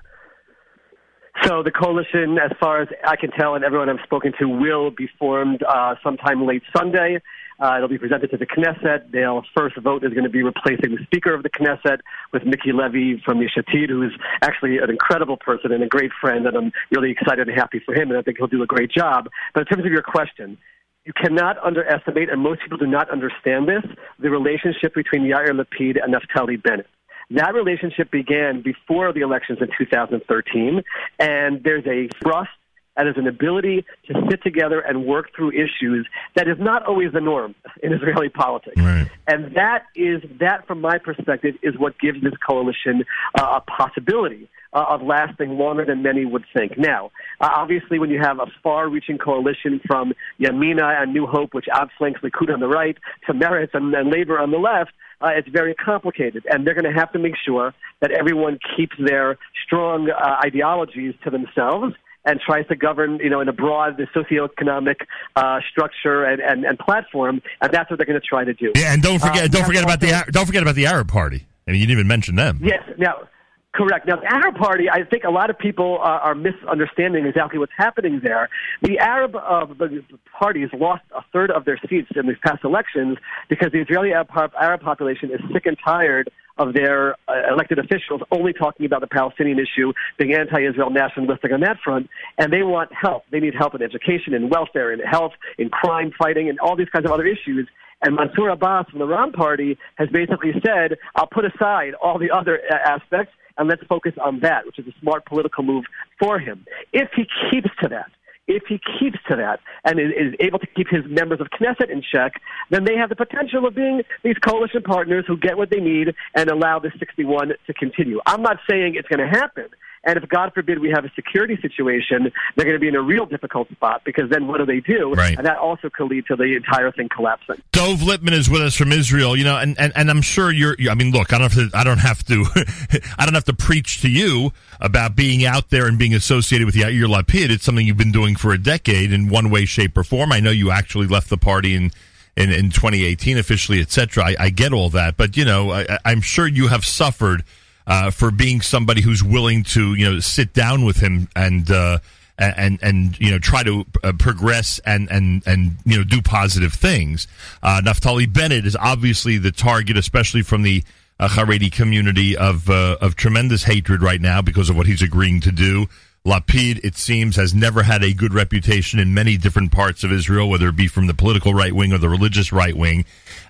So 1.46 1.62
the 1.62 1.70
coalition, 1.70 2.38
as 2.42 2.50
far 2.58 2.82
as 2.82 2.88
I 3.06 3.14
can 3.14 3.30
tell, 3.30 3.54
and 3.54 3.64
everyone 3.64 3.88
I've 3.88 4.02
spoken 4.02 4.32
to, 4.40 4.48
will 4.48 4.90
be 4.90 5.08
formed 5.16 5.62
uh, 5.62 5.94
sometime 6.02 6.44
late 6.44 6.64
Sunday. 6.76 7.20
Uh, 7.60 7.76
it'll 7.76 7.88
be 7.88 7.98
presented 7.98 8.32
to 8.32 8.36
the 8.36 8.46
Knesset. 8.46 9.12
Their 9.12 9.30
first 9.56 9.76
vote 9.76 10.02
is 10.02 10.12
going 10.12 10.24
to 10.24 10.30
be 10.30 10.42
replacing 10.42 10.96
the 10.96 11.04
Speaker 11.04 11.32
of 11.32 11.44
the 11.44 11.50
Knesset 11.50 12.00
with 12.32 12.44
Miki 12.44 12.72
Levy 12.72 13.22
from 13.24 13.40
Yesh 13.40 13.56
Atid, 13.56 13.90
who 13.90 14.02
is 14.02 14.10
actually 14.42 14.78
an 14.78 14.90
incredible 14.90 15.36
person 15.36 15.70
and 15.70 15.84
a 15.84 15.86
great 15.86 16.10
friend, 16.20 16.46
and 16.46 16.56
I'm 16.56 16.72
really 16.90 17.12
excited 17.12 17.48
and 17.48 17.56
happy 17.56 17.78
for 17.78 17.94
him, 17.94 18.10
and 18.10 18.18
I 18.18 18.22
think 18.22 18.38
he'll 18.38 18.48
do 18.48 18.64
a 18.64 18.66
great 18.66 18.90
job. 18.90 19.28
But 19.54 19.60
in 19.60 19.66
terms 19.66 19.86
of 19.86 19.92
your 19.92 20.02
question, 20.02 20.58
you 21.04 21.12
cannot 21.12 21.58
underestimate, 21.64 22.28
and 22.28 22.42
most 22.42 22.62
people 22.62 22.78
do 22.78 22.88
not 22.88 23.08
understand 23.08 23.68
this, 23.68 23.84
the 24.18 24.30
relationship 24.30 24.94
between 24.96 25.22
Yair 25.22 25.50
Lapid 25.50 26.02
and 26.02 26.12
Naftali 26.12 26.60
Bennett. 26.60 26.88
That 27.30 27.54
relationship 27.54 28.10
began 28.10 28.62
before 28.62 29.12
the 29.12 29.20
elections 29.20 29.58
in 29.60 29.68
2013, 29.76 30.82
and 31.18 31.62
there's 31.64 31.86
a 31.86 32.08
trust 32.22 32.50
and 32.96 33.08
is 33.08 33.16
an 33.16 33.26
ability 33.26 33.84
to 34.06 34.14
sit 34.30 34.42
together 34.42 34.80
and 34.80 35.04
work 35.04 35.34
through 35.34 35.50
issues 35.52 36.06
that 36.34 36.48
is 36.48 36.56
not 36.58 36.86
always 36.86 37.12
the 37.12 37.20
norm 37.20 37.54
in 37.82 37.92
Israeli 37.92 38.28
politics. 38.28 38.80
Right. 38.80 39.08
And 39.26 39.54
that 39.54 39.84
is 39.94 40.22
that, 40.40 40.66
from 40.66 40.80
my 40.80 40.98
perspective, 40.98 41.56
is 41.62 41.76
what 41.76 41.98
gives 41.98 42.22
this 42.22 42.32
coalition 42.48 43.04
uh, 43.34 43.60
a 43.60 43.60
possibility 43.60 44.48
uh, 44.72 44.84
of 44.88 45.02
lasting 45.02 45.58
longer 45.58 45.84
than 45.84 46.02
many 46.02 46.24
would 46.24 46.44
think. 46.54 46.78
Now, 46.78 47.10
uh, 47.40 47.50
obviously, 47.54 47.98
when 47.98 48.10
you 48.10 48.20
have 48.20 48.38
a 48.38 48.46
far-reaching 48.62 49.18
coalition 49.18 49.80
from 49.86 50.12
Yamina 50.40 51.02
and 51.02 51.12
New 51.12 51.26
Hope, 51.26 51.54
which 51.54 51.66
outflanks 51.72 52.20
Likud 52.20 52.52
on 52.52 52.60
the 52.60 52.68
right, 52.68 52.96
to 53.26 53.34
Meretz 53.34 53.74
and, 53.74 53.94
and 53.94 54.10
Labor 54.10 54.38
on 54.38 54.50
the 54.50 54.58
left, 54.58 54.92
uh, 55.20 55.30
it's 55.36 55.48
very 55.48 55.74
complicated, 55.74 56.46
and 56.50 56.66
they're 56.66 56.74
going 56.74 56.92
to 56.92 56.98
have 56.98 57.12
to 57.12 57.18
make 57.18 57.34
sure 57.44 57.74
that 58.00 58.10
everyone 58.10 58.58
keeps 58.76 58.94
their 58.98 59.38
strong 59.64 60.10
uh, 60.10 60.36
ideologies 60.44 61.14
to 61.24 61.30
themselves 61.30 61.94
and 62.24 62.40
tries 62.40 62.66
to 62.66 62.74
govern, 62.74 63.18
you 63.22 63.30
know, 63.30 63.40
in 63.40 63.48
a 63.48 63.52
broad 63.52 63.98
socioeconomic 64.14 64.96
uh, 65.36 65.60
structure 65.70 66.24
and, 66.24 66.40
and, 66.42 66.64
and 66.64 66.78
platform, 66.78 67.40
and 67.60 67.72
that's 67.72 67.88
what 67.88 67.98
they're 67.98 68.06
going 68.06 68.20
to 68.20 68.26
try 68.26 68.44
to 68.44 68.52
do. 68.52 68.72
Yeah, 68.74 68.92
and 68.92 69.02
don't 69.02 69.20
forget, 69.20 69.44
Uh, 69.44 69.48
don't 69.48 69.64
forget 69.64 69.84
about 69.84 70.00
the 70.00 70.24
don't 70.30 70.46
forget 70.46 70.62
about 70.62 70.74
the 70.74 70.86
Arab 70.86 71.08
Party. 71.08 71.46
I 71.66 71.72
mean, 71.72 71.80
you 71.80 71.86
didn't 71.86 71.98
even 71.98 72.08
mention 72.08 72.34
them. 72.36 72.60
Yes. 72.62 72.82
Now, 72.98 73.28
correct. 73.76 74.06
Now, 74.06 74.16
the 74.16 74.32
Arab 74.32 74.56
Party, 74.56 74.88
I 74.90 75.04
think 75.04 75.24
a 75.24 75.30
lot 75.30 75.50
of 75.50 75.58
people 75.58 75.98
uh, 76.00 76.26
are 76.26 76.34
misunderstanding 76.34 77.26
exactly 77.26 77.58
what's 77.58 77.72
happening 77.76 78.20
there. 78.24 78.48
The 78.82 78.98
Arab 78.98 79.36
uh, 79.36 79.66
the 79.66 80.02
parties 80.38 80.68
lost 80.72 81.02
a 81.14 81.20
third 81.32 81.50
of 81.50 81.64
their 81.64 81.78
seats 81.88 82.08
in 82.16 82.26
these 82.26 82.38
past 82.44 82.64
elections 82.64 83.18
because 83.48 83.72
the 83.72 83.80
Israeli 83.80 84.12
Arab, 84.12 84.28
Arab 84.60 84.80
population 84.80 85.30
is 85.30 85.40
sick 85.52 85.66
and 85.66 85.76
tired 85.84 86.30
of 86.58 86.72
their 86.72 87.16
uh, 87.28 87.52
elected 87.52 87.78
officials 87.78 88.22
only 88.30 88.52
talking 88.52 88.86
about 88.86 89.02
the 89.02 89.06
Palestinian 89.06 89.58
issue, 89.58 89.92
being 90.18 90.34
anti-Israel, 90.34 90.88
nationalistic 90.88 91.52
on 91.52 91.60
that 91.60 91.76
front, 91.84 92.08
and 92.38 92.50
they 92.50 92.62
want 92.62 92.90
help. 92.94 93.24
They 93.30 93.40
need 93.40 93.54
help 93.54 93.74
in 93.74 93.82
education, 93.82 94.32
in 94.32 94.48
welfare, 94.48 94.90
in 94.90 95.00
health, 95.00 95.32
in 95.58 95.68
crime 95.68 96.12
fighting, 96.18 96.48
and 96.48 96.58
all 96.60 96.74
these 96.74 96.88
kinds 96.88 97.04
of 97.04 97.12
other 97.12 97.26
issues. 97.26 97.68
And 98.02 98.16
Mansour 98.16 98.48
Abbas 98.48 98.86
from 98.90 99.00
the 99.00 99.06
Ra'am 99.06 99.34
Party 99.34 99.78
has 99.96 100.08
basically 100.08 100.52
said, 100.64 100.96
"I'll 101.14 101.26
put 101.26 101.44
aside 101.44 101.92
all 102.02 102.18
the 102.18 102.30
other 102.30 102.60
uh, 102.70 102.74
aspects 102.74 103.32
and 103.58 103.68
let's 103.68 103.82
focus 103.84 104.14
on 104.22 104.40
that," 104.40 104.66
which 104.66 104.78
is 104.78 104.86
a 104.86 104.94
smart 105.00 105.24
political 105.26 105.64
move 105.64 105.84
for 106.18 106.38
him. 106.38 106.66
If 106.92 107.10
he 107.14 107.26
keeps 107.50 107.70
to 107.82 107.88
that, 107.88 108.10
if 108.48 108.64
he 108.68 108.80
keeps 108.98 109.18
to 109.28 109.36
that 109.36 109.60
and 109.84 109.98
is, 109.98 110.34
able 110.40 110.58
to 110.58 110.66
keep 110.66 110.88
his 110.88 111.04
members 111.06 111.40
of 111.40 111.48
Knesset 111.50 111.90
in 111.90 112.02
check, 112.02 112.40
then 112.70 112.84
they 112.84 112.96
have 112.96 113.08
the 113.08 113.16
potential 113.16 113.66
of 113.66 113.74
being 113.74 114.02
these 114.22 114.38
coalition 114.38 114.82
partners 114.82 115.24
who 115.26 115.36
get 115.36 115.56
what 115.56 115.70
they 115.70 115.80
need 115.80 116.14
and 116.34 116.48
allow 116.48 116.78
the 116.78 116.92
61 116.98 117.52
to 117.66 117.74
continue. 117.74 118.20
I'm 118.26 118.42
not 118.42 118.58
saying 118.68 118.94
it's 118.94 119.08
going 119.08 119.18
to 119.18 119.38
happen. 119.38 119.66
And 120.06 120.16
if, 120.16 120.28
God 120.28 120.54
forbid, 120.54 120.78
we 120.78 120.90
have 120.90 121.04
a 121.04 121.10
security 121.16 121.58
situation, 121.60 122.30
they're 122.54 122.64
going 122.64 122.76
to 122.76 122.80
be 122.80 122.86
in 122.86 122.94
a 122.94 123.02
real 123.02 123.26
difficult 123.26 123.68
spot 123.72 124.02
because 124.04 124.30
then 124.30 124.46
what 124.46 124.58
do 124.58 124.64
they 124.64 124.78
do? 124.78 125.12
Right. 125.12 125.36
And 125.36 125.44
that 125.44 125.58
also 125.58 125.90
could 125.90 126.08
lead 126.08 126.26
to 126.26 126.36
the 126.36 126.54
entire 126.54 126.92
thing 126.92 127.08
collapsing. 127.08 127.60
Dov 127.72 127.98
Lipman 127.98 128.30
is 128.30 128.48
with 128.48 128.62
us 128.62 128.76
from 128.76 128.92
Israel. 128.92 129.36
You 129.36 129.42
know, 129.42 129.58
and, 129.58 129.78
and, 129.80 129.92
and 129.96 130.08
I'm 130.08 130.22
sure 130.22 130.52
you're. 130.52 130.76
I 130.88 130.94
mean, 130.94 131.10
look, 131.10 131.32
I 131.32 131.38
don't 131.38 131.52
have 131.52 131.70
to. 131.70 131.76
I 131.76 131.82
don't 131.82 131.98
have 131.98 132.24
to. 132.26 132.44
I 133.18 133.24
don't 133.24 133.34
have 133.34 133.44
to 133.46 133.52
preach 133.52 134.00
to 134.02 134.08
you 134.08 134.52
about 134.80 135.16
being 135.16 135.44
out 135.44 135.70
there 135.70 135.88
and 135.88 135.98
being 135.98 136.14
associated 136.14 136.66
with 136.66 136.76
the 136.76 136.82
Yair 136.82 137.06
Lapid. 137.06 137.50
It's 137.50 137.64
something 137.64 137.84
you've 137.84 137.96
been 137.96 138.12
doing 138.12 138.36
for 138.36 138.52
a 138.52 138.58
decade 138.58 139.12
in 139.12 139.28
one 139.28 139.50
way, 139.50 139.64
shape, 139.64 139.98
or 139.98 140.04
form. 140.04 140.30
I 140.30 140.38
know 140.38 140.52
you 140.52 140.70
actually 140.70 141.08
left 141.08 141.28
the 141.28 141.38
party 141.38 141.74
in. 141.74 141.90
In, 142.38 142.52
in 142.52 142.68
2018, 142.68 143.38
officially, 143.38 143.80
etc. 143.80 144.22
I, 144.22 144.36
I 144.38 144.50
get 144.50 144.74
all 144.74 144.90
that, 144.90 145.16
but 145.16 145.38
you 145.38 145.44
know, 145.46 145.72
I, 145.72 145.98
I'm 146.04 146.20
sure 146.20 146.46
you 146.46 146.68
have 146.68 146.84
suffered 146.84 147.42
uh, 147.86 148.10
for 148.10 148.30
being 148.30 148.60
somebody 148.60 149.00
who's 149.00 149.22
willing 149.22 149.62
to, 149.62 149.94
you 149.94 150.04
know, 150.10 150.20
sit 150.20 150.52
down 150.52 150.84
with 150.84 150.98
him 150.98 151.28
and 151.36 151.70
uh, 151.70 151.98
and 152.38 152.78
and 152.82 153.18
you 153.18 153.30
know 153.30 153.38
try 153.38 153.62
to 153.62 153.84
uh, 154.02 154.12
progress 154.18 154.78
and 154.84 155.10
and 155.10 155.42
and 155.46 155.76
you 155.84 155.96
know 155.96 156.04
do 156.04 156.20
positive 156.20 156.72
things. 156.72 157.26
Uh, 157.62 157.80
Naftali 157.84 158.30
Bennett 158.30 158.66
is 158.66 158.76
obviously 158.76 159.38
the 159.38 159.52
target, 159.52 159.96
especially 159.96 160.42
from 160.42 160.62
the 160.62 160.82
uh, 161.18 161.28
Haredi 161.28 161.72
community 161.72 162.36
of 162.36 162.68
uh, 162.68 162.98
of 163.00 163.16
tremendous 163.16 163.64
hatred 163.64 164.02
right 164.02 164.20
now 164.20 164.42
because 164.42 164.68
of 164.68 164.76
what 164.76 164.86
he's 164.86 165.02
agreeing 165.02 165.40
to 165.40 165.52
do. 165.52 165.86
Lapid, 166.26 166.80
it 166.84 166.96
seems, 166.96 167.36
has 167.36 167.54
never 167.54 167.84
had 167.84 168.02
a 168.02 168.12
good 168.12 168.34
reputation 168.34 168.98
in 168.98 169.14
many 169.14 169.36
different 169.36 169.70
parts 169.70 170.02
of 170.02 170.10
Israel, 170.10 170.50
whether 170.50 170.66
it 170.68 170.74
be 170.74 170.88
from 170.88 171.06
the 171.06 171.14
political 171.14 171.54
right 171.54 171.72
wing 171.72 171.92
or 171.92 171.98
the 171.98 172.08
religious 172.08 172.50
right 172.50 172.76
wing. 172.76 173.04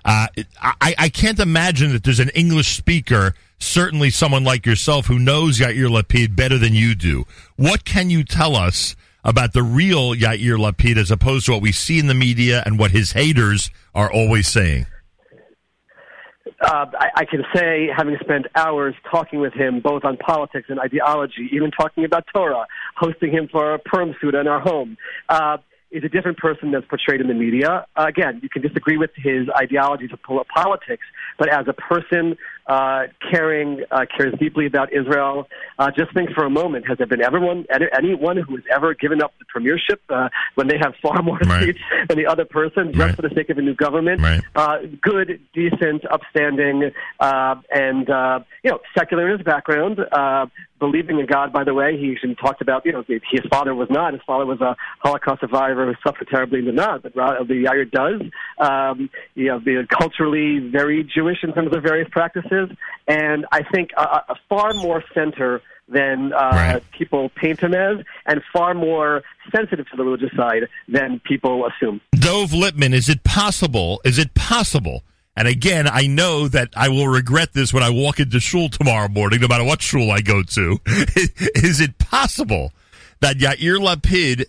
Uh, 0.05 0.27
I, 0.61 0.95
I 0.97 1.09
can't 1.09 1.39
imagine 1.39 1.91
that 1.91 2.03
there's 2.03 2.19
an 2.19 2.29
English 2.29 2.75
speaker, 2.77 3.33
certainly 3.59 4.09
someone 4.09 4.43
like 4.43 4.65
yourself, 4.65 5.07
who 5.07 5.19
knows 5.19 5.59
Yair 5.59 5.89
Lapid 5.89 6.35
better 6.35 6.57
than 6.57 6.73
you 6.73 6.95
do. 6.95 7.25
What 7.55 7.85
can 7.85 8.09
you 8.09 8.23
tell 8.23 8.55
us 8.55 8.95
about 9.23 9.53
the 9.53 9.63
real 9.63 10.13
Yair 10.13 10.57
Lapid 10.57 10.97
as 10.97 11.11
opposed 11.11 11.45
to 11.47 11.53
what 11.53 11.61
we 11.61 11.71
see 11.71 11.99
in 11.99 12.07
the 12.07 12.13
media 12.13 12.63
and 12.65 12.79
what 12.79 12.91
his 12.91 13.11
haters 13.11 13.69
are 13.93 14.11
always 14.11 14.47
saying? 14.47 14.85
uh, 16.61 16.85
I, 16.99 17.09
I 17.15 17.25
can 17.25 17.43
say, 17.53 17.89
having 17.95 18.17
spent 18.21 18.47
hours 18.55 18.95
talking 19.11 19.39
with 19.39 19.53
him, 19.53 19.79
both 19.79 20.03
on 20.03 20.17
politics 20.17 20.67
and 20.69 20.79
ideology, 20.79 21.49
even 21.51 21.71
talking 21.71 22.03
about 22.03 22.25
Torah, 22.33 22.65
hosting 22.95 23.31
him 23.31 23.47
for 23.51 23.75
a 23.75 23.79
Purim 23.79 24.15
seudah 24.21 24.41
in 24.41 24.47
our 24.47 24.59
home, 24.59 24.97
uh, 25.29 25.57
is 25.91 26.03
a 26.03 26.09
different 26.09 26.37
person 26.37 26.71
that's 26.71 26.85
portrayed 26.87 27.21
in 27.21 27.27
the 27.27 27.33
media. 27.33 27.85
Uh, 27.95 28.05
again, 28.07 28.39
you 28.43 28.49
can 28.49 28.61
disagree 28.61 28.97
with 28.97 29.11
his 29.15 29.47
ideologies 29.55 30.09
of 30.11 30.19
politics, 30.53 31.05
but 31.37 31.49
as 31.49 31.67
a 31.67 31.73
person 31.73 32.37
uh, 32.67 33.03
caring, 33.31 33.83
uh, 33.91 34.05
cares 34.15 34.33
deeply 34.39 34.65
about 34.65 34.91
Israel, 34.93 35.47
uh, 35.79 35.89
just 35.97 36.13
think 36.13 36.31
for 36.31 36.43
a 36.45 36.49
moment: 36.49 36.87
has 36.87 36.97
there 36.97 37.07
been 37.07 37.21
everyone, 37.21 37.65
anyone 37.97 38.37
who 38.37 38.55
has 38.55 38.65
ever 38.73 38.93
given 38.93 39.21
up 39.21 39.31
the 39.39 39.45
premiership 39.45 40.01
uh, 40.09 40.29
when 40.55 40.67
they 40.67 40.77
have 40.81 40.93
far 41.01 41.21
more 41.23 41.39
Right. 41.45 41.65
seats 41.65 41.79
than 42.09 42.17
the 42.17 42.27
other 42.27 42.45
person, 42.45 42.87
just 42.93 42.99
Right. 42.99 43.15
for 43.15 43.21
the 43.21 43.33
sake 43.35 43.49
of 43.49 43.57
a 43.57 43.61
new 43.61 43.75
government? 43.75 44.21
Right. 44.21 44.41
uh, 44.55 44.79
good, 45.01 45.39
decent, 45.53 46.03
upstanding, 46.11 46.91
uh, 47.19 47.55
and 47.73 48.09
uh, 48.09 48.39
you 48.63 48.71
know, 48.71 48.79
secular 48.97 49.29
in 49.29 49.37
his 49.37 49.45
background, 49.45 49.99
uh, 50.11 50.47
believing 50.79 51.19
in 51.19 51.25
God. 51.25 51.53
By 51.53 51.63
the 51.63 51.73
way, 51.73 51.97
he 51.97 52.15
even 52.21 52.35
talked 52.35 52.61
about 52.61 52.85
you 52.85 52.91
know 52.93 53.03
his 53.07 53.41
father 53.49 53.73
was 53.73 53.89
not. 53.89 54.13
His 54.13 54.21
father 54.27 54.45
was 54.45 54.59
a 54.61 54.75
Holocaust 54.99 55.41
survivor 55.41 55.85
who 55.85 55.93
suffered 56.05 56.27
terribly 56.29 56.59
in 56.59 56.65
the 56.65 56.71
not, 56.71 57.03
but 57.03 57.13
the 57.13 57.65
Yair 57.65 57.89
does. 57.89 58.21
Um, 58.59 59.09
you 59.35 59.45
know, 59.47 59.59
culturally 59.89 60.59
very 60.59 61.03
Jewish 61.03 61.37
in 61.43 61.53
terms 61.53 61.75
of 61.75 61.83
various 61.83 62.09
practices, 62.11 62.56
and 63.07 63.45
I 63.51 63.63
think 63.63 63.91
a, 63.97 64.01
a 64.29 64.35
far 64.49 64.73
more 64.73 65.03
center 65.13 65.61
than 65.89 66.33
uh, 66.33 66.37
Right. 66.53 66.91
people 66.91 67.29
paint 67.29 67.61
him 67.61 67.73
as, 67.73 67.97
and 68.25 68.41
far 68.51 68.73
more 68.73 69.23
sensitive 69.55 69.89
to 69.89 69.95
the 69.95 70.03
religious 70.03 70.35
side 70.35 70.63
than 70.89 71.21
people 71.21 71.65
assume. 71.65 72.01
Dov 72.19 72.51
Lipman, 72.51 72.93
is 72.93 73.07
it 73.07 73.23
possible? 73.23 74.01
Is 74.03 74.17
it 74.19 74.33
possible? 74.33 75.03
And 75.37 75.47
again, 75.47 75.87
I 75.87 76.07
know 76.07 76.47
that 76.49 76.69
I 76.75 76.89
will 76.89 77.07
regret 77.07 77.53
this 77.53 77.71
when 77.73 77.83
I 77.83 77.89
walk 77.91 78.19
into 78.19 78.39
shul 78.39 78.69
tomorrow 78.69 79.07
morning, 79.07 79.39
no 79.39 79.47
matter 79.47 79.63
what 79.63 79.81
shul 79.81 80.09
I 80.11 80.19
go 80.21 80.41
to. 80.41 80.79
Is 81.55 81.79
it 81.79 81.99
possible 81.99 82.73
that 83.21 83.37
Yair 83.37 83.77
Lapid 83.79 84.45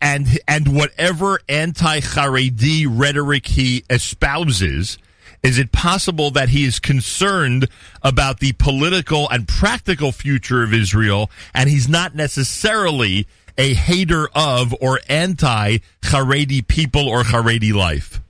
and 0.00 0.38
and 0.46 0.76
whatever 0.76 1.40
anti-Haredi 1.48 2.86
rhetoric 2.88 3.46
he 3.46 3.84
espouses, 3.90 4.96
is 5.42 5.58
it 5.58 5.72
possible 5.72 6.30
that 6.30 6.50
he 6.50 6.64
is 6.64 6.78
concerned 6.78 7.68
about 8.02 8.40
the 8.40 8.52
political 8.52 9.28
and 9.30 9.48
practical 9.48 10.12
future 10.12 10.62
of 10.62 10.72
Israel, 10.72 11.30
and 11.52 11.68
he's 11.68 11.88
not 11.88 12.14
necessarily 12.14 13.26
a 13.58 13.74
hater 13.74 14.28
of 14.34 14.74
or 14.80 15.00
anti-Haredi 15.08 16.66
people 16.66 17.08
or 17.08 17.22
Haredi 17.22 17.72
life? 17.72 18.20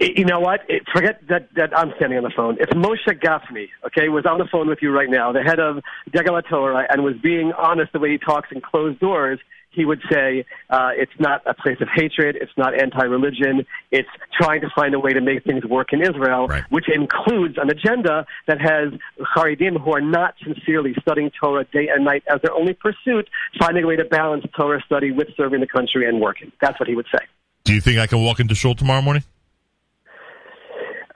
You 0.00 0.24
know 0.24 0.40
what? 0.40 0.62
Forget 0.92 1.20
that, 1.28 1.54
that 1.54 1.76
I'm 1.76 1.92
standing 1.96 2.18
on 2.18 2.24
the 2.24 2.32
phone. 2.34 2.56
If 2.58 2.70
Moshe 2.70 3.06
Gafni, 3.06 3.68
okay, 3.86 4.08
was 4.08 4.26
on 4.26 4.38
the 4.38 4.46
phone 4.50 4.68
with 4.68 4.80
you 4.82 4.90
right 4.90 5.08
now, 5.08 5.30
the 5.30 5.42
head 5.42 5.60
of 5.60 5.80
Degel 6.10 6.42
Torah, 6.42 6.86
and 6.90 7.04
was 7.04 7.14
being 7.22 7.52
honest 7.52 7.92
the 7.92 8.00
way 8.00 8.10
he 8.10 8.18
talks 8.18 8.48
in 8.50 8.60
closed 8.60 8.98
doors, 8.98 9.38
he 9.76 9.84
would 9.84 10.00
say 10.10 10.44
uh, 10.70 10.90
it's 10.94 11.12
not 11.20 11.42
a 11.46 11.54
place 11.54 11.76
of 11.80 11.88
hatred, 11.94 12.36
it's 12.40 12.52
not 12.56 12.74
anti-religion, 12.74 13.64
it's 13.92 14.08
trying 14.40 14.62
to 14.62 14.68
find 14.74 14.94
a 14.94 14.98
way 14.98 15.12
to 15.12 15.20
make 15.20 15.44
things 15.44 15.64
work 15.64 15.92
in 15.92 16.00
Israel, 16.00 16.48
right. 16.48 16.64
which 16.70 16.86
includes 16.88 17.56
an 17.58 17.70
agenda 17.70 18.26
that 18.48 18.58
has 18.60 18.98
Haredim 19.36 19.78
who 19.78 19.92
are 19.92 20.00
not 20.00 20.34
sincerely 20.42 20.94
studying 21.00 21.30
Torah 21.38 21.64
day 21.72 21.88
and 21.94 22.04
night 22.04 22.24
as 22.28 22.40
their 22.42 22.54
only 22.54 22.72
pursuit, 22.72 23.28
finding 23.58 23.84
a 23.84 23.86
way 23.86 23.96
to 23.96 24.04
balance 24.04 24.44
Torah 24.56 24.82
study 24.84 25.12
with 25.12 25.28
serving 25.36 25.60
the 25.60 25.66
country 25.66 26.08
and 26.08 26.20
working. 26.20 26.50
That's 26.60 26.80
what 26.80 26.88
he 26.88 26.96
would 26.96 27.06
say. 27.12 27.24
Do 27.64 27.74
you 27.74 27.80
think 27.80 27.98
I 27.98 28.06
can 28.06 28.22
walk 28.22 28.40
into 28.40 28.54
shul 28.54 28.74
tomorrow 28.74 29.02
morning? 29.02 29.24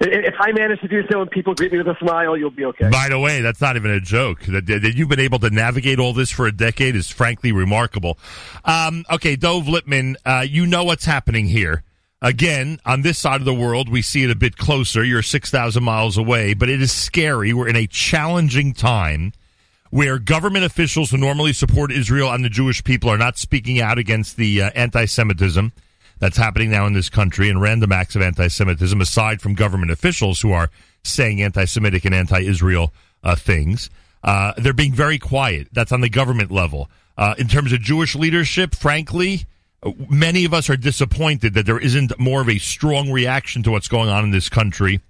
if 0.00 0.34
I 0.38 0.52
manage 0.52 0.80
to 0.80 0.88
do 0.88 1.02
so 1.10 1.22
and 1.22 1.30
people 1.30 1.54
greet 1.54 1.72
me 1.72 1.78
with 1.78 1.88
a 1.88 1.96
smile, 1.98 2.36
you'll 2.36 2.50
be 2.50 2.64
okay. 2.66 2.88
By 2.88 3.08
the 3.08 3.18
way, 3.18 3.40
that's 3.40 3.60
not 3.60 3.74
even 3.74 3.90
a 3.90 4.00
joke. 4.00 4.42
That, 4.42 4.66
that 4.66 4.94
you've 4.94 5.08
been 5.08 5.18
able 5.18 5.40
to 5.40 5.50
navigate 5.50 5.98
all 5.98 6.12
this 6.12 6.30
for 6.30 6.46
a 6.46 6.52
decade 6.52 6.94
is 6.94 7.10
frankly 7.10 7.50
remarkable. 7.50 8.16
Um, 8.64 9.04
okay, 9.10 9.34
Dov 9.34 9.64
Lipman, 9.64 10.14
uh, 10.24 10.46
you 10.48 10.66
know 10.66 10.84
what's 10.84 11.04
happening 11.04 11.46
here. 11.46 11.82
Again, 12.22 12.80
on 12.84 13.02
this 13.02 13.18
side 13.18 13.40
of 13.40 13.44
the 13.44 13.54
world, 13.54 13.88
we 13.88 14.02
see 14.02 14.22
it 14.22 14.30
a 14.30 14.36
bit 14.36 14.56
closer. 14.56 15.02
You're 15.04 15.22
6,000 15.22 15.82
miles 15.82 16.16
away, 16.16 16.54
but 16.54 16.68
it 16.68 16.80
is 16.80 16.92
scary. 16.92 17.52
We're 17.52 17.68
in 17.68 17.76
a 17.76 17.86
challenging 17.88 18.72
time 18.72 19.32
where 19.90 20.18
government 20.18 20.64
officials 20.64 21.10
who 21.10 21.16
normally 21.16 21.52
support 21.52 21.90
Israel 21.90 22.30
and 22.32 22.44
the 22.44 22.50
Jewish 22.50 22.84
people 22.84 23.10
are 23.10 23.18
not 23.18 23.36
speaking 23.36 23.80
out 23.80 23.98
against 23.98 24.36
the 24.36 24.62
uh, 24.62 24.70
anti 24.74 25.06
Semitism 25.06 25.72
that's 26.18 26.36
happening 26.36 26.70
now 26.70 26.86
in 26.86 26.92
this 26.92 27.08
country 27.08 27.48
and 27.48 27.60
random 27.60 27.92
acts 27.92 28.16
of 28.16 28.22
anti 28.22 28.48
Semitism, 28.48 29.00
aside 29.00 29.40
from 29.40 29.54
government 29.54 29.90
officials 29.90 30.40
who 30.40 30.52
are 30.52 30.70
saying 31.04 31.42
anti 31.42 31.64
Semitic 31.64 32.04
and 32.04 32.14
anti 32.14 32.40
Israel 32.40 32.92
uh, 33.22 33.36
things. 33.36 33.90
Uh, 34.22 34.52
they're 34.56 34.72
being 34.72 34.92
very 34.92 35.18
quiet. 35.18 35.68
That's 35.72 35.92
on 35.92 36.00
the 36.00 36.08
government 36.08 36.50
level. 36.50 36.90
Uh, 37.16 37.34
in 37.38 37.48
terms 37.48 37.72
of 37.72 37.80
Jewish 37.80 38.14
leadership, 38.14 38.74
frankly, 38.74 39.46
many 40.08 40.44
of 40.44 40.54
us 40.54 40.68
are 40.70 40.76
disappointed 40.76 41.54
that 41.54 41.66
there 41.66 41.78
isn't 41.78 42.18
more 42.18 42.40
of 42.40 42.48
a 42.48 42.58
strong 42.58 43.10
reaction 43.10 43.62
to 43.64 43.70
what's 43.70 43.88
going 43.88 44.08
on 44.08 44.24
in 44.24 44.30
this 44.30 44.48
country 44.48 45.00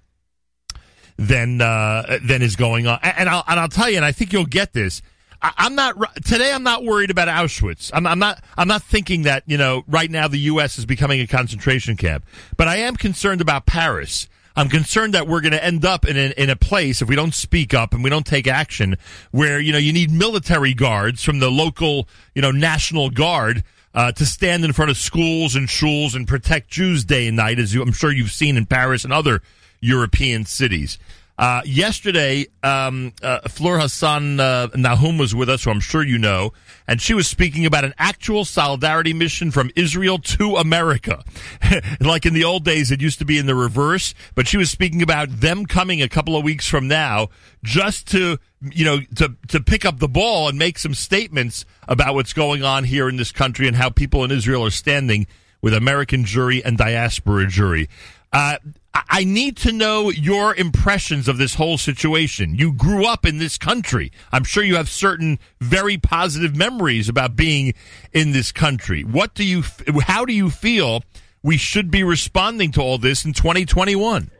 than 1.17 1.61
uh, 1.61 2.19
than 2.23 2.41
is 2.41 2.55
going 2.55 2.87
on. 2.87 2.99
And 3.03 3.29
I'll 3.29 3.43
and 3.47 3.59
I'll 3.59 3.67
tell 3.67 3.89
you, 3.89 3.97
and 3.97 4.05
I 4.05 4.11
think 4.11 4.33
you'll 4.33 4.45
get 4.45 4.73
this. 4.73 5.01
I, 5.41 5.65
am 5.65 5.75
not 5.75 5.95
today. 6.25 6.51
I'm 6.51 6.63
not 6.63 6.83
worried 6.83 7.11
about 7.11 7.27
Auschwitz. 7.27 7.91
I'm, 7.93 8.05
I'm, 8.05 8.19
not. 8.19 8.43
I'm 8.57 8.67
not 8.67 8.83
thinking 8.83 9.23
that 9.23 9.43
you 9.47 9.57
know 9.57 9.83
right 9.87 10.09
now 10.09 10.27
the 10.27 10.39
U.S. 10.39 10.77
is 10.77 10.85
becoming 10.85 11.21
a 11.21 11.27
concentration 11.27 11.95
camp. 11.95 12.25
But 12.57 12.67
I 12.67 12.77
am 12.77 12.95
concerned 12.95 13.41
about 13.41 13.65
Paris. 13.65 14.27
I'm 14.55 14.67
concerned 14.67 15.13
that 15.13 15.27
we're 15.27 15.41
going 15.41 15.53
to 15.53 15.63
end 15.63 15.85
up 15.85 16.05
in 16.05 16.17
a, 16.17 16.31
in 16.31 16.49
a 16.49 16.55
place 16.55 17.01
if 17.01 17.07
we 17.07 17.15
don't 17.15 17.33
speak 17.33 17.73
up 17.73 17.93
and 17.93 18.03
we 18.03 18.09
don't 18.09 18.25
take 18.25 18.47
action, 18.47 18.97
where 19.31 19.59
you 19.59 19.71
know 19.71 19.77
you 19.77 19.93
need 19.93 20.11
military 20.11 20.73
guards 20.73 21.23
from 21.23 21.39
the 21.39 21.49
local 21.49 22.07
you 22.35 22.41
know 22.41 22.51
National 22.51 23.09
Guard. 23.09 23.63
Uh, 23.91 24.11
to 24.11 24.23
stand 24.23 24.63
in 24.63 24.71
front 24.71 24.91
of 24.91 24.97
schools 24.97 25.55
and 25.55 25.67
shuls 25.67 26.15
and 26.15 26.27
protect 26.27 26.69
Jews 26.69 27.03
day 27.03 27.25
and 27.27 27.35
night, 27.35 27.57
as 27.57 27.73
you, 27.73 27.81
I'm 27.81 27.91
sure 27.91 28.11
you've 28.11 28.31
seen 28.31 28.55
in 28.55 28.67
Paris 28.67 29.03
and 29.03 29.11
other 29.11 29.41
European 29.81 30.45
cities. 30.45 30.99
Uh, 31.39 31.61
yesterday, 31.63 32.45
um, 32.63 33.13
uh, 33.23 33.39
Fleur 33.47 33.79
Hassan 33.79 34.41
uh, 34.41 34.67
Nahoum 34.75 35.17
was 35.17 35.33
with 35.33 35.47
us, 35.47 35.63
who 35.63 35.71
I'm 35.71 35.79
sure 35.79 36.03
you 36.03 36.17
know, 36.17 36.51
and 36.85 37.01
she 37.01 37.13
was 37.13 37.29
speaking 37.29 37.65
about 37.65 37.85
an 37.85 37.93
actual 37.97 38.43
solidarity 38.43 39.13
mission 39.13 39.49
from 39.49 39.71
Israel 39.73 40.19
to 40.19 40.57
America. 40.57 41.23
like 42.01 42.25
in 42.25 42.33
the 42.33 42.43
old 42.43 42.65
days, 42.65 42.91
it 42.91 42.99
used 42.99 43.19
to 43.19 43.25
be 43.25 43.37
in 43.37 43.45
the 43.45 43.55
reverse, 43.55 44.13
but 44.35 44.49
she 44.49 44.57
was 44.57 44.69
speaking 44.69 45.01
about 45.01 45.29
them 45.29 45.65
coming 45.65 46.01
a 46.01 46.09
couple 46.09 46.35
of 46.35 46.43
weeks 46.43 46.67
from 46.67 46.89
now 46.89 47.29
just 47.63 48.05
to, 48.07 48.37
you 48.61 48.83
know, 48.83 48.99
to, 49.15 49.33
to 49.47 49.61
pick 49.61 49.85
up 49.85 49.99
the 49.99 50.09
ball 50.09 50.49
and 50.49 50.59
make 50.59 50.77
some 50.77 50.93
statements 50.93 51.63
about 51.87 52.15
what's 52.15 52.33
going 52.33 52.63
on 52.63 52.83
here 52.83 53.07
in 53.07 53.15
this 53.15 53.31
country 53.31 53.65
and 53.65 53.77
how 53.77 53.89
people 53.89 54.25
in 54.25 54.31
Israel 54.31 54.65
are 54.65 54.71
standing 54.71 55.25
with 55.61 55.73
American 55.73 56.25
Jewry 56.25 56.61
and 56.65 56.77
diaspora 56.77 57.45
Jewry. 57.45 57.87
Uh, 58.33 58.57
I 58.93 59.23
need 59.23 59.57
to 59.57 59.71
know 59.71 60.09
your 60.09 60.55
impressions 60.55 61.27
of 61.27 61.37
this 61.37 61.55
whole 61.55 61.77
situation. 61.77 62.55
You 62.55 62.71
grew 62.73 63.05
up 63.05 63.25
in 63.25 63.37
this 63.37 63.57
country. 63.57 64.11
I'm 64.31 64.43
sure 64.43 64.63
you 64.63 64.75
have 64.75 64.89
certain 64.89 65.39
very 65.59 65.97
positive 65.97 66.55
memories 66.55 67.09
about 67.09 67.35
being 67.35 67.73
in 68.13 68.31
this 68.31 68.51
country. 68.51 69.03
What 69.03 69.33
do 69.33 69.43
you, 69.43 69.63
how 70.01 70.25
do 70.25 70.33
you 70.33 70.49
feel 70.49 71.03
we 71.43 71.57
should 71.57 71.91
be 71.91 72.03
responding 72.03 72.71
to 72.73 72.81
all 72.81 72.97
this 72.97 73.25
in 73.25 73.33
2021? 73.33 74.31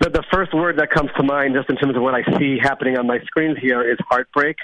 The, 0.00 0.10
the 0.10 0.24
first 0.32 0.54
word 0.54 0.78
that 0.78 0.90
comes 0.90 1.10
to 1.16 1.24
mind, 1.24 1.54
just 1.54 1.68
in 1.70 1.76
terms 1.76 1.96
of 1.96 2.02
what 2.02 2.14
I 2.14 2.22
see 2.38 2.58
happening 2.62 2.96
on 2.98 3.06
my 3.06 3.18
screens 3.20 3.58
here, 3.60 3.82
is 3.82 3.98
heartbreak. 4.08 4.56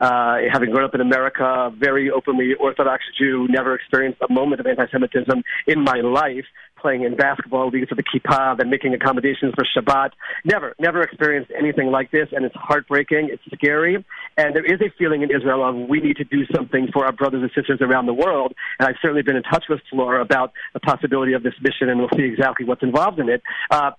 Uh, 0.00 0.36
having 0.52 0.70
grown 0.70 0.84
up 0.84 0.94
in 0.94 1.00
America, 1.00 1.72
very 1.76 2.08
openly 2.10 2.54
Orthodox 2.54 3.02
Jew, 3.18 3.48
never 3.50 3.74
experienced 3.74 4.20
a 4.28 4.32
moment 4.32 4.60
of 4.60 4.66
anti-Semitism 4.66 5.42
in 5.66 5.82
my 5.82 6.00
life 6.00 6.44
playing 6.80 7.02
in 7.02 7.16
basketball 7.16 7.68
leagues 7.68 7.88
with 7.90 7.98
the 7.98 8.04
kippah 8.04 8.58
and 8.60 8.70
making 8.70 8.94
accommodations 8.94 9.54
for 9.54 9.64
Shabbat. 9.64 10.10
Never, 10.44 10.74
never 10.78 11.02
experienced 11.02 11.50
anything 11.56 11.90
like 11.90 12.10
this, 12.10 12.28
and 12.32 12.44
it's 12.44 12.54
heartbreaking. 12.56 13.30
It's 13.32 13.42
scary, 13.54 14.04
and 14.36 14.56
there 14.56 14.64
is 14.64 14.80
a 14.80 14.90
feeling 14.98 15.22
in 15.22 15.30
Israel 15.30 15.68
of 15.68 15.88
we 15.88 16.00
need 16.00 16.16
to 16.16 16.24
do 16.24 16.44
something 16.54 16.88
for 16.92 17.04
our 17.04 17.12
brothers 17.12 17.42
and 17.42 17.50
sisters 17.54 17.78
around 17.80 18.06
the 18.06 18.14
world. 18.14 18.54
And 18.78 18.88
I've 18.88 18.96
certainly 19.00 19.22
been 19.22 19.36
in 19.36 19.42
touch 19.42 19.64
with 19.68 19.80
Flora 19.90 20.22
about 20.22 20.52
the 20.74 20.80
possibility 20.80 21.32
of 21.32 21.42
this 21.42 21.54
mission, 21.60 21.88
and 21.88 21.98
we'll 21.98 22.10
see 22.16 22.24
exactly 22.24 22.66
what's 22.66 22.82
involved 22.82 23.18
in 23.18 23.28
it. 23.28 23.42
Uh, 23.70 23.92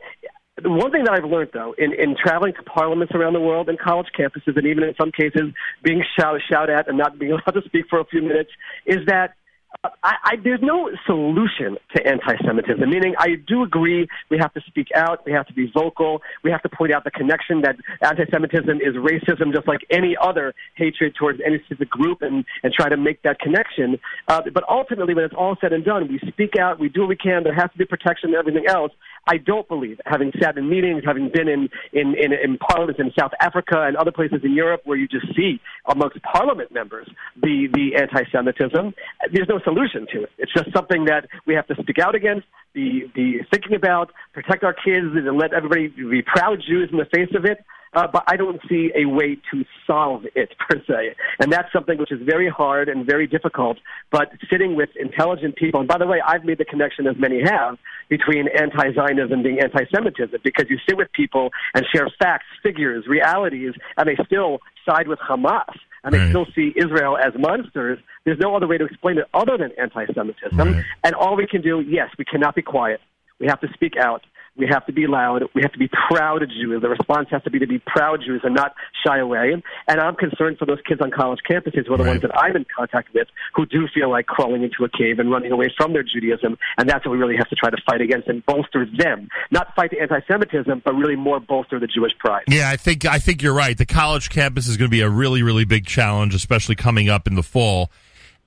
one 0.65 0.91
thing 0.91 1.03
that 1.05 1.13
I've 1.13 1.29
learned, 1.29 1.51
though, 1.53 1.73
in, 1.77 1.93
in 1.93 2.15
traveling 2.21 2.53
to 2.53 2.63
parliaments 2.63 3.13
around 3.15 3.33
the 3.33 3.39
world 3.39 3.69
and 3.69 3.79
college 3.79 4.07
campuses, 4.17 4.57
and 4.57 4.65
even 4.65 4.83
in 4.83 4.93
some 4.99 5.11
cases 5.11 5.53
being 5.83 6.03
shout, 6.17 6.39
shout 6.49 6.69
at 6.69 6.87
and 6.87 6.97
not 6.97 7.19
being 7.19 7.31
allowed 7.33 7.59
to 7.59 7.61
speak 7.65 7.85
for 7.89 7.99
a 7.99 8.05
few 8.05 8.21
minutes, 8.21 8.49
is 8.85 9.05
that 9.07 9.35
I, 9.83 9.89
I, 10.03 10.35
there's 10.43 10.59
no 10.61 10.89
solution 11.05 11.77
to 11.95 12.05
anti-Semitism. 12.05 12.89
Meaning, 12.89 13.15
I 13.17 13.35
do 13.47 13.63
agree 13.63 14.07
we 14.29 14.37
have 14.37 14.53
to 14.53 14.61
speak 14.67 14.87
out, 14.95 15.25
we 15.25 15.31
have 15.31 15.47
to 15.47 15.53
be 15.53 15.71
vocal, 15.73 16.21
we 16.43 16.51
have 16.51 16.61
to 16.63 16.69
point 16.69 16.91
out 16.91 17.03
the 17.03 17.11
connection 17.11 17.61
that 17.61 17.77
anti-Semitism 18.01 18.81
is 18.81 18.95
racism, 18.95 19.53
just 19.53 19.67
like 19.67 19.81
any 19.89 20.17
other 20.21 20.53
hatred 20.75 21.15
towards 21.15 21.39
any 21.45 21.59
specific 21.59 21.89
group, 21.89 22.21
and 22.21 22.43
and 22.63 22.73
try 22.73 22.89
to 22.89 22.97
make 22.97 23.21
that 23.21 23.39
connection. 23.39 23.97
Uh, 24.27 24.41
but 24.53 24.63
ultimately, 24.67 25.13
when 25.13 25.23
it's 25.23 25.35
all 25.35 25.55
said 25.61 25.71
and 25.71 25.85
done, 25.85 26.07
we 26.09 26.19
speak 26.29 26.57
out, 26.57 26.79
we 26.79 26.89
do 26.89 27.01
what 27.01 27.09
we 27.09 27.15
can. 27.15 27.43
There 27.43 27.53
has 27.53 27.71
to 27.71 27.77
be 27.77 27.85
protection 27.85 28.29
and 28.29 28.35
everything 28.35 28.65
else. 28.67 28.91
I 29.27 29.37
don't 29.37 29.67
believe, 29.67 29.99
having 30.05 30.31
sat 30.41 30.57
in 30.57 30.69
meetings, 30.69 31.03
having 31.05 31.29
been 31.33 31.47
in 31.47 31.69
in 31.93 32.15
in, 32.15 32.33
in 32.33 32.57
parliaments 32.57 32.99
in 32.99 33.11
South 33.17 33.31
Africa 33.41 33.83
and 33.87 33.95
other 33.95 34.11
places 34.11 34.41
in 34.43 34.53
Europe, 34.53 34.81
where 34.85 34.97
you 34.97 35.07
just 35.07 35.27
see 35.35 35.59
amongst 35.87 36.21
parliament 36.23 36.71
members 36.71 37.07
the 37.41 37.67
the 37.73 37.95
anti-Semitism. 37.99 38.93
There's 39.33 39.49
no 39.49 39.59
solution 39.63 40.07
to 40.13 40.23
it. 40.23 40.31
It's 40.37 40.53
just 40.53 40.73
something 40.75 41.05
that 41.05 41.27
we 41.45 41.53
have 41.55 41.67
to 41.67 41.75
speak 41.81 41.99
out 41.99 42.15
against, 42.15 42.47
be, 42.73 43.09
be 43.13 43.39
thinking 43.51 43.75
about, 43.75 44.11
protect 44.33 44.63
our 44.63 44.73
kids, 44.73 45.07
and 45.13 45.37
let 45.37 45.53
everybody 45.53 45.87
be 45.87 46.21
proud 46.21 46.61
Jews 46.67 46.89
in 46.91 46.97
the 46.97 47.05
face 47.05 47.33
of 47.35 47.45
it. 47.45 47.63
Uh, 47.93 48.07
but 48.11 48.23
I 48.27 48.35
don't 48.35 48.61
see 48.69 48.91
a 48.95 49.05
way 49.05 49.37
to 49.51 49.65
solve 49.87 50.23
it 50.35 50.53
per 50.69 50.81
se. 50.87 51.15
And 51.39 51.51
that's 51.51 51.71
something 51.73 51.97
which 51.97 52.11
is 52.11 52.19
very 52.23 52.49
hard 52.49 52.89
and 52.89 53.05
very 53.05 53.27
difficult. 53.27 53.77
But 54.11 54.31
sitting 54.49 54.75
with 54.75 54.89
intelligent 54.99 55.55
people, 55.55 55.79
and 55.79 55.89
by 55.89 55.97
the 55.97 56.05
way, 56.05 56.21
I've 56.25 56.45
made 56.45 56.57
the 56.57 56.65
connection, 56.65 57.07
as 57.07 57.15
many 57.17 57.41
have, 57.43 57.77
between 58.09 58.47
anti 58.47 58.93
Zionism 58.93 59.43
being 59.43 59.59
anti 59.59 59.85
Semitism, 59.93 60.39
because 60.43 60.65
you 60.69 60.77
sit 60.87 60.97
with 60.97 61.11
people 61.13 61.49
and 61.73 61.85
share 61.93 62.09
facts, 62.19 62.45
figures, 62.61 63.05
realities, 63.07 63.73
and 63.97 64.07
they 64.07 64.17
still 64.25 64.59
side 64.87 65.07
with 65.07 65.19
Hamas 65.19 65.75
and 66.03 66.13
they 66.13 66.19
right. 66.19 66.29
still 66.29 66.45
see 66.55 66.73
Israel 66.77 67.17
as 67.17 67.33
monsters. 67.37 67.99
There's 68.25 68.39
no 68.39 68.55
other 68.55 68.67
way 68.67 68.77
to 68.77 68.85
explain 68.85 69.17
it 69.17 69.25
other 69.33 69.57
than 69.57 69.71
anti 69.77 70.05
Semitism. 70.13 70.57
Right. 70.57 70.83
And 71.03 71.15
all 71.15 71.35
we 71.35 71.47
can 71.47 71.61
do, 71.61 71.81
yes, 71.81 72.09
we 72.17 72.25
cannot 72.25 72.55
be 72.55 72.61
quiet. 72.61 73.01
We 73.39 73.47
have 73.47 73.59
to 73.61 73.67
speak 73.73 73.93
out. 73.97 74.23
We 74.57 74.67
have 74.67 74.85
to 74.87 74.91
be 74.91 75.07
loud. 75.07 75.43
We 75.53 75.61
have 75.61 75.71
to 75.71 75.79
be 75.79 75.89
proud 76.09 76.43
of 76.43 76.49
Jews. 76.49 76.81
The 76.81 76.89
response 76.89 77.29
has 77.31 77.41
to 77.43 77.49
be 77.49 77.59
to 77.59 77.67
be 77.67 77.79
proud 77.79 78.21
Jews 78.25 78.41
and 78.43 78.53
not 78.53 78.73
shy 79.05 79.19
away. 79.19 79.53
And 79.87 79.99
I'm 80.01 80.15
concerned 80.15 80.57
for 80.57 80.65
those 80.65 80.79
kids 80.85 80.99
on 81.01 81.11
college 81.11 81.39
campuses 81.49 81.87
who 81.87 81.93
are 81.93 81.97
the 81.97 82.03
Right. 82.03 82.09
ones 82.09 82.21
that 82.23 82.37
I'm 82.37 82.55
in 82.55 82.65
contact 82.75 83.13
with 83.13 83.27
who 83.53 83.65
do 83.65 83.87
feel 83.87 84.09
like 84.09 84.25
crawling 84.25 84.63
into 84.63 84.83
a 84.83 84.89
cave 84.89 85.19
and 85.19 85.31
running 85.31 85.51
away 85.51 85.73
from 85.77 85.93
their 85.93 86.03
Judaism. 86.03 86.57
And 86.77 86.89
that's 86.89 87.05
what 87.05 87.11
we 87.11 87.17
really 87.17 87.37
have 87.37 87.47
to 87.49 87.55
try 87.55 87.69
to 87.69 87.77
fight 87.85 88.01
against 88.01 88.27
and 88.27 88.45
bolster 88.45 88.85
them. 88.85 89.29
Not 89.51 89.73
fight 89.75 89.91
the 89.91 90.01
anti-Semitism, 90.01 90.81
but 90.83 90.93
really 90.93 91.15
more 91.15 91.39
bolster 91.39 91.79
the 91.79 91.87
Jewish 91.87 92.17
pride. 92.17 92.43
Yeah, 92.47 92.69
I 92.69 92.75
think 92.75 93.05
I 93.05 93.19
think 93.19 93.41
you're 93.41 93.53
right. 93.53 93.77
The 93.77 93.85
college 93.85 94.29
campus 94.29 94.67
is 94.67 94.75
going 94.75 94.89
to 94.89 94.91
be 94.91 95.01
a 95.01 95.09
really 95.09 95.43
really 95.43 95.65
big 95.65 95.85
challenge, 95.85 96.35
especially 96.35 96.75
coming 96.75 97.09
up 97.09 97.27
in 97.27 97.35
the 97.35 97.43
fall. 97.43 97.91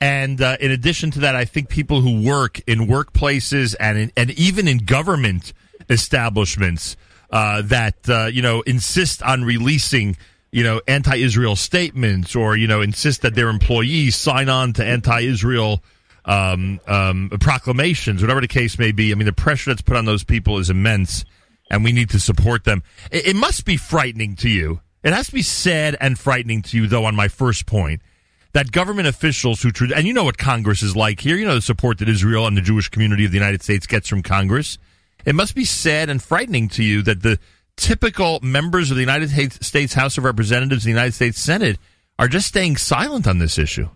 And 0.00 0.42
uh, 0.42 0.56
in 0.60 0.72
addition 0.72 1.12
to 1.12 1.20
that, 1.20 1.36
I 1.36 1.44
think 1.44 1.68
people 1.68 2.00
who 2.00 2.22
work 2.26 2.60
in 2.66 2.88
workplaces 2.88 3.76
and 3.78 3.96
in, 3.96 4.12
and 4.16 4.30
even 4.32 4.66
in 4.66 4.78
government 4.78 5.52
establishments 5.88 6.96
uh, 7.30 7.62
that 7.62 7.96
uh, 8.08 8.26
you 8.26 8.42
know 8.42 8.60
insist 8.62 9.22
on 9.22 9.44
releasing 9.44 10.16
you 10.50 10.62
know 10.62 10.80
anti-Israel 10.86 11.56
statements 11.56 12.36
or 12.36 12.56
you 12.56 12.66
know 12.66 12.80
insist 12.80 13.22
that 13.22 13.34
their 13.34 13.48
employees 13.48 14.16
sign 14.16 14.48
on 14.48 14.72
to 14.74 14.84
anti-Israel 14.84 15.82
um, 16.24 16.80
um, 16.86 17.30
proclamations, 17.40 18.20
whatever 18.20 18.40
the 18.40 18.48
case 18.48 18.78
may 18.78 18.92
be. 18.92 19.10
I 19.10 19.14
mean, 19.14 19.26
the 19.26 19.32
pressure 19.32 19.70
that's 19.70 19.82
put 19.82 19.96
on 19.96 20.04
those 20.04 20.24
people 20.24 20.58
is 20.58 20.70
immense, 20.70 21.24
and 21.70 21.82
we 21.82 21.92
need 21.92 22.10
to 22.10 22.20
support 22.20 22.64
them. 22.64 22.82
It, 23.10 23.28
it 23.28 23.36
must 23.36 23.64
be 23.64 23.76
frightening 23.76 24.36
to 24.36 24.48
you. 24.48 24.80
It 25.02 25.12
has 25.12 25.26
to 25.26 25.32
be 25.32 25.42
sad 25.42 25.96
and 26.00 26.18
frightening 26.18 26.62
to 26.62 26.76
you, 26.76 26.86
though. 26.86 27.06
On 27.06 27.16
my 27.16 27.28
first 27.28 27.66
point, 27.66 28.02
that 28.52 28.70
government 28.70 29.08
officials 29.08 29.62
who, 29.62 29.70
and 29.94 30.06
you 30.06 30.12
know 30.12 30.24
what 30.24 30.38
Congress 30.38 30.82
is 30.82 30.94
like 30.94 31.20
here, 31.20 31.36
you 31.36 31.46
know 31.46 31.56
the 31.56 31.62
support 31.62 31.98
that 31.98 32.08
Israel 32.08 32.46
and 32.46 32.56
the 32.56 32.62
Jewish 32.62 32.88
community 32.88 33.24
of 33.24 33.32
the 33.32 33.38
United 33.38 33.62
States 33.62 33.86
gets 33.86 34.08
from 34.08 34.22
Congress. 34.22 34.78
It 35.24 35.34
must 35.34 35.54
be 35.54 35.64
sad 35.64 36.10
and 36.10 36.22
frightening 36.22 36.68
to 36.70 36.82
you 36.82 37.02
that 37.02 37.22
the 37.22 37.38
typical 37.76 38.40
members 38.42 38.90
of 38.90 38.96
the 38.96 39.02
United 39.02 39.30
States 39.62 39.94
House 39.94 40.18
of 40.18 40.24
Representatives, 40.24 40.84
and 40.84 40.94
the 40.94 40.98
United 40.98 41.14
States 41.14 41.40
Senate, 41.40 41.78
are 42.18 42.28
just 42.28 42.46
staying 42.46 42.76
silent 42.76 43.26
on 43.26 43.38
this 43.38 43.58
issue. 43.58 43.88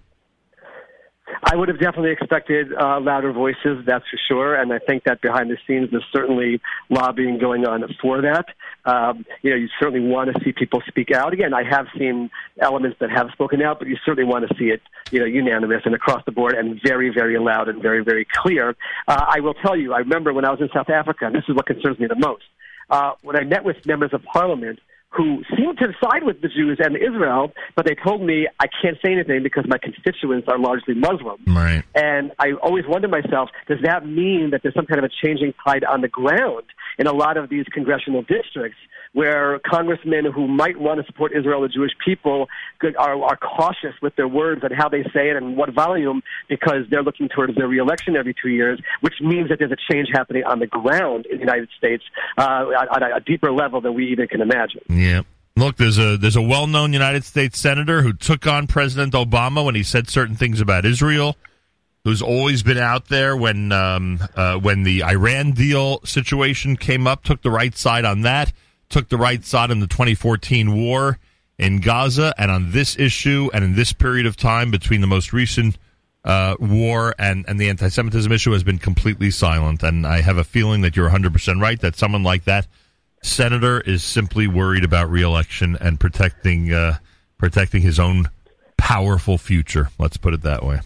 I 1.43 1.57
would 1.57 1.69
have 1.69 1.81
definitely 1.81 2.13
expected 2.13 2.73
uh, 2.73 3.01
louder 3.01 3.33
voices, 3.33 3.85
that's 3.85 4.05
for 4.09 4.19
sure. 4.29 4.55
And 4.55 4.73
I 4.73 4.79
think 4.79 5.05
that 5.05 5.21
behind 5.21 5.51
the 5.51 5.57
scenes, 5.67 5.91
there's 5.91 6.05
certainly 6.13 6.61
lobbying 6.89 7.39
going 7.39 7.67
on 7.67 7.85
for 8.01 8.23
that. 8.23 8.47
Um, 8.85 9.27
you 9.43 9.51
know, 9.51 9.57
you 9.57 9.69
certainly 9.81 10.09
want 10.09 10.33
to 10.33 10.45
see 10.45 10.53
people 10.53 10.83
speak 10.87 11.11
out. 11.11 11.33
Again, 11.33 11.53
I 11.53 11.65
have 11.65 11.87
seen 11.99 12.31
elements 12.61 12.99
that 13.01 13.11
have 13.11 13.31
spoken 13.33 13.61
out, 13.61 13.79
but 13.81 13.89
you 13.89 13.97
certainly 14.05 14.29
want 14.29 14.49
to 14.49 14.55
see 14.57 14.67
it, 14.67 14.83
you 15.11 15.19
know, 15.19 15.27
unanimous 15.27 15.83
and 15.85 15.95
across 15.95 16.25
the 16.27 16.33
board 16.33 16.55
and 16.55 16.81
very, 16.83 17.11
very 17.13 17.39
loud 17.39 17.69
and 17.69 17.83
very, 17.83 18.05
very 18.05 18.27
clear. 18.33 18.77
Uh, 19.09 19.25
I 19.29 19.41
will 19.41 19.55
tell 19.55 19.77
you, 19.77 19.93
I 19.95 19.99
remember 19.99 20.33
when 20.33 20.45
I 20.45 20.51
was 20.51 20.61
in 20.61 20.69
South 20.73 20.91
Africa, 20.91 21.27
and 21.27 21.35
this 21.35 21.45
is 21.49 21.57
what 21.57 21.67
concerns 21.67 21.99
me 21.99 22.07
the 22.07 22.17
most. 22.17 22.45
Uh, 22.89 23.13
when 23.23 23.37
I 23.37 23.43
met 23.43 23.65
with 23.65 23.85
members 23.85 24.11
of 24.13 24.23
parliament 24.23 24.79
who 25.17 25.43
seemed 25.57 25.79
to 25.79 25.87
side 26.03 26.25
with 26.25 26.43
the 26.43 26.49
Jews 26.49 26.79
and 26.79 26.97
Israel, 26.97 27.53
but 27.75 27.87
they 27.87 27.95
told 27.95 28.23
me 28.23 28.47
I 28.61 28.67
can't 28.83 28.99
say 29.05 29.13
anything 29.13 29.43
because 29.43 29.65
my 29.67 29.79
constituents 29.79 30.47
are 30.49 30.59
largely 30.59 30.95
Muslim. 30.95 31.39
Right. 31.47 31.83
And 31.95 32.33
I 32.39 32.53
always 32.63 32.85
wonder 32.87 33.09
myself, 33.09 33.51
does 33.69 33.79
that 33.83 34.07
mean 34.07 34.51
that 34.51 34.63
there's 34.63 34.75
some 34.75 34.87
kind 34.87 34.99
of 34.99 35.05
a 35.05 35.27
changing 35.27 35.55
tide 35.65 35.85
on 35.85 36.03
the 36.03 36.09
ground 36.09 36.65
in 36.99 37.07
a 37.07 37.13
lot 37.13 37.37
of 37.37 37.49
these 37.49 37.65
congressional 37.73 38.23
districts 38.23 38.79
where 39.17 39.59
congressmen 39.61 40.27
who 40.27 40.47
might 40.47 40.79
want 40.79 41.01
to 41.01 41.07
support 41.07 41.33
Israel, 41.35 41.63
the 41.63 41.69
Jewish 41.69 41.93
people, 42.05 42.49
are, 42.99 43.23
are 43.25 43.37
cautious 43.39 43.95
with 44.03 44.15
their 44.15 44.29
words 44.29 44.61
and 44.63 44.75
how 44.77 44.91
they 44.91 45.03
say 45.05 45.31
it 45.31 45.37
and 45.37 45.57
what 45.57 45.73
volume 45.73 46.21
because 46.51 46.81
they're 46.91 47.03
looking 47.03 47.27
towards 47.31 47.55
their 47.57 47.67
reelection 47.67 48.15
every 48.15 48.35
two 48.35 48.51
years, 48.51 48.79
which 49.01 49.15
means 49.23 49.49
that 49.49 49.59
there's 49.59 49.73
a 49.73 49.91
change 49.91 50.09
happening 50.13 50.45
on 50.45 50.59
the 50.59 50.67
ground 50.67 51.25
in 51.25 51.39
the 51.39 51.45
United 51.45 51.71
States 51.79 52.05
uh, 52.37 52.67
at 52.93 53.03
a, 53.03 53.17
a 53.17 53.21
deeper 53.21 53.51
level 53.51 53.81
than 53.81 53.95
we 53.95 54.07
even 54.13 54.29
can 54.29 54.43
imagine. 54.43 54.83
Yeah. 54.91 55.23
Look, 55.57 55.77
there's 55.77 55.97
a 55.97 56.19
there's 56.19 56.37
a 56.37 56.43
well-known 56.43 56.93
United 56.93 57.25
States 57.25 57.59
senator 57.59 58.03
who 58.03 58.13
took 58.13 58.47
on 58.47 58.67
President 58.67 59.15
Obama 59.15 59.65
when 59.65 59.75
he 59.75 59.83
said 59.83 60.11
certain 60.11 60.37
things 60.37 60.61
about 60.61 60.85
Israel. 60.85 61.39
Who's 62.05 62.21
always 62.21 62.63
been 62.63 62.77
out 62.77 63.09
there 63.09 63.35
when 63.35 63.73
um, 63.73 64.21
uh, 64.37 64.59
when 64.59 64.83
the 64.83 65.03
Iran 65.05 65.53
deal 65.53 66.03
situation 66.05 66.77
came 66.77 67.07
up, 67.07 67.25
took 67.25 67.41
the 67.41 67.51
right 67.51 67.75
side 67.75 68.05
on 68.05 68.21
that, 68.21 68.53
took 68.89 69.09
the 69.09 69.17
right 69.17 69.45
side 69.45 69.71
in 69.71 69.81
the 69.81 69.87
2014 69.87 70.75
war 70.75 71.19
in 71.59 71.81
Gaza, 71.81 72.35
and 72.37 72.51
on 72.51 72.73
this 72.73 72.99
issue, 72.99 73.49
and 73.55 73.65
in 73.65 73.75
this 73.75 73.93
period 73.93 74.27
of 74.27 74.37
time 74.37 74.71
between 74.71 75.01
the 75.01 75.07
most 75.07 75.33
recent 75.33 75.79
uh, 76.25 76.55
war 76.61 77.15
and, 77.19 77.47
and 77.49 77.59
the 77.59 77.69
anti-Semitism 77.69 78.31
issue, 78.31 78.53
has 78.53 78.63
been 78.63 78.79
completely 78.79 79.31
silent. 79.31 79.83
And 79.83 80.07
I 80.07 80.21
have 80.21 80.37
a 80.37 80.45
feeling 80.45 80.83
that 80.83 80.97
you're 80.97 81.07
100 81.07 81.33
percent 81.33 81.61
right 81.61 81.81
that 81.81 81.97
someone 81.97 82.23
like 82.23 82.45
that 82.45 82.67
senator 83.23 83.81
is 83.81 84.05
simply 84.05 84.47
worried 84.47 84.85
about 84.85 85.11
reelection 85.11 85.77
and 85.81 85.99
protecting 85.99 86.73
uh, 86.73 86.99
protecting 87.39 87.83
his 87.83 87.99
own 87.99 88.29
powerful 88.77 89.39
future. 89.39 89.89
Let's 89.99 90.17
put 90.17 90.35
it 90.35 90.43
that 90.43 90.65
way. 90.65 90.81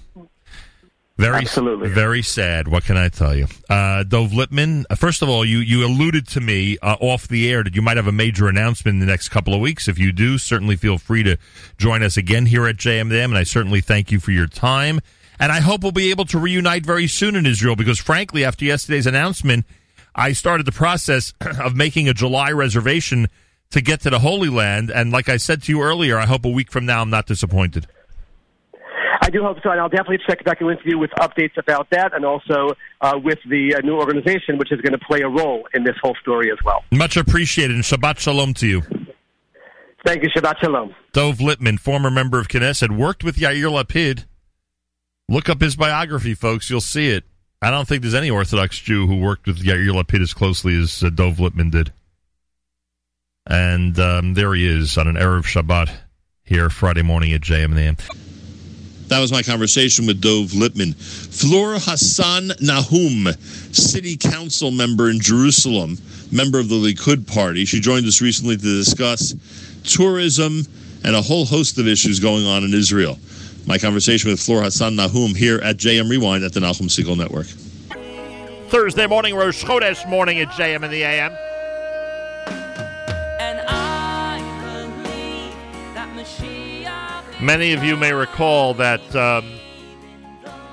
Very, 1.20 1.42
Absolutely. 1.42 1.90
very 1.90 2.22
sad. 2.22 2.66
What 2.66 2.84
can 2.84 2.96
I 2.96 3.10
tell 3.10 3.36
you, 3.36 3.46
uh, 3.68 4.04
Dov 4.04 4.30
Lipman? 4.30 4.84
uh, 4.88 4.94
First 4.94 5.20
of 5.20 5.28
all, 5.28 5.44
you 5.44 5.58
you 5.58 5.84
alluded 5.84 6.26
to 6.28 6.40
me 6.40 6.78
uh, 6.80 6.96
off 6.98 7.28
the 7.28 7.50
air 7.50 7.62
that 7.62 7.74
you 7.76 7.82
might 7.82 7.98
have 7.98 8.06
a 8.06 8.12
major 8.12 8.48
announcement 8.48 8.94
in 8.94 9.00
the 9.00 9.06
next 9.06 9.28
couple 9.28 9.52
of 9.52 9.60
weeks. 9.60 9.86
If 9.86 9.98
you 9.98 10.12
do, 10.12 10.38
certainly 10.38 10.76
feel 10.76 10.96
free 10.96 11.22
to 11.24 11.36
join 11.76 12.02
us 12.02 12.16
again 12.16 12.46
here 12.46 12.66
at 12.66 12.76
JM 12.76 13.02
in 13.02 13.08
the 13.10 13.16
AM, 13.16 13.32
and 13.32 13.38
I 13.38 13.42
certainly 13.42 13.82
thank 13.82 14.10
you 14.10 14.18
for 14.18 14.30
your 14.30 14.46
time. 14.46 15.00
And 15.38 15.52
I 15.52 15.60
hope 15.60 15.82
we'll 15.82 15.92
be 15.92 16.10
able 16.10 16.24
to 16.26 16.38
reunite 16.38 16.86
very 16.86 17.06
soon 17.06 17.36
in 17.36 17.44
Israel 17.44 17.76
because, 17.76 17.98
frankly, 17.98 18.44
after 18.44 18.64
yesterday's 18.64 19.06
announcement, 19.06 19.66
I 20.14 20.32
started 20.32 20.66
the 20.66 20.72
process 20.72 21.34
of 21.60 21.76
making 21.76 22.08
a 22.08 22.14
July 22.14 22.50
reservation 22.50 23.28
to 23.70 23.80
get 23.80 24.00
to 24.02 24.10
the 24.10 24.18
Holy 24.20 24.48
Land. 24.48 24.90
And 24.90 25.12
like 25.12 25.28
I 25.28 25.36
said 25.36 25.62
to 25.64 25.72
you 25.72 25.82
earlier, 25.82 26.18
I 26.18 26.26
hope 26.26 26.44
a 26.44 26.48
week 26.50 26.70
from 26.70 26.86
now 26.86 27.02
I'm 27.02 27.10
not 27.10 27.26
disappointed. 27.26 27.86
I 29.22 29.28
do 29.28 29.42
hope 29.42 29.58
so, 29.62 29.70
and 29.70 29.80
I'll 29.80 29.88
definitely 29.88 30.18
check 30.26 30.42
back 30.44 30.60
in 30.60 30.66
with 30.66 30.78
you 30.84 30.98
with 30.98 31.10
updates 31.20 31.56
about 31.58 31.88
that, 31.90 32.14
and 32.14 32.24
also 32.24 32.74
uh, 33.00 33.18
with 33.22 33.38
the 33.48 33.74
uh, 33.76 33.80
new 33.80 33.96
organization, 33.96 34.56
which 34.56 34.72
is 34.72 34.80
going 34.80 34.98
to 34.98 35.04
play 35.06 35.20
a 35.20 35.28
role 35.28 35.68
in 35.74 35.84
this 35.84 35.96
whole 36.02 36.16
story 36.22 36.50
as 36.50 36.58
well. 36.64 36.82
Much 36.90 37.16
appreciated, 37.16 37.74
and 37.74 37.84
Shabbat 37.84 38.18
Shalom 38.18 38.54
to 38.54 38.66
you. 38.66 38.82
Thank 40.04 40.22
you. 40.22 40.30
Shabbat 40.30 40.58
shalom. 40.60 40.94
Dov 41.12 41.38
Lipman, 41.38 41.78
former 41.78 42.10
member 42.10 42.38
of 42.38 42.48
Knesset, 42.48 42.96
worked 42.96 43.22
with 43.22 43.36
Yair 43.36 43.70
Lapid. 43.70 44.24
Look 45.28 45.48
up 45.48 45.60
his 45.60 45.76
biography, 45.76 46.34
folks. 46.34 46.70
You'll 46.70 46.80
see 46.80 47.10
it. 47.10 47.24
I 47.62 47.70
don't 47.70 47.86
think 47.86 48.00
there's 48.00 48.14
any 48.14 48.30
Orthodox 48.30 48.78
Jew 48.78 49.06
who 49.06 49.20
worked 49.20 49.46
with 49.46 49.62
Yair 49.62 49.90
Lapid 49.90 50.22
as 50.22 50.32
closely 50.32 50.80
as 50.80 51.02
uh, 51.02 51.10
Dov 51.10 51.36
Lipman 51.36 51.70
did. 51.70 51.92
And 53.46 53.98
um, 53.98 54.34
there 54.34 54.54
he 54.54 54.66
is 54.66 54.96
on 54.96 55.06
an 55.06 55.16
Erev 55.16 55.42
Shabbat 55.42 55.90
here 56.44 56.70
Friday 56.70 57.02
morning 57.02 57.32
at 57.32 57.42
JM 57.42 57.66
and 57.66 57.76
the 57.76 57.82
AM. 57.82 57.96
That 59.10 59.18
was 59.18 59.32
my 59.32 59.42
conversation 59.42 60.06
with 60.06 60.20
Dov 60.20 60.50
Lipman. 60.52 60.94
Flora 60.94 61.80
Hassan 61.80 62.50
Nahoum, 62.62 63.26
city 63.74 64.16
council 64.16 64.70
member 64.70 65.10
in 65.10 65.18
Jerusalem, 65.18 65.98
member 66.30 66.60
of 66.60 66.68
the 66.68 66.76
Likud 66.76 67.26
party. 67.26 67.64
She 67.64 67.80
joined 67.80 68.06
us 68.06 68.20
recently 68.20 68.56
to 68.56 68.62
discuss 68.62 69.34
tourism 69.82 70.62
and 71.02 71.16
a 71.16 71.20
whole 71.20 71.44
host 71.44 71.76
of 71.78 71.88
issues 71.88 72.20
going 72.20 72.46
on 72.46 72.62
in 72.62 72.72
Israel. 72.72 73.18
My 73.66 73.78
conversation 73.78 74.30
with 74.30 74.38
Flora 74.38 74.66
Hassan 74.66 74.94
Nahoum 74.94 75.36
here 75.36 75.58
at 75.58 75.76
JM 75.76 76.08
Rewind 76.08 76.44
at 76.44 76.52
the 76.52 76.60
Nahum 76.60 76.86
Segal 76.86 77.18
Network. 77.18 77.48
Thursday 78.70 79.08
morning, 79.08 79.34
Rosh 79.34 79.64
Chodesh 79.64 80.08
morning 80.08 80.38
at 80.38 80.50
JM 80.50 80.84
and 80.84 80.92
the 80.92 81.02
AM. 81.02 81.32
Many 87.42 87.72
of 87.72 87.82
you 87.82 87.96
may 87.96 88.12
recall 88.12 88.74
that 88.74 89.16
um, 89.16 89.50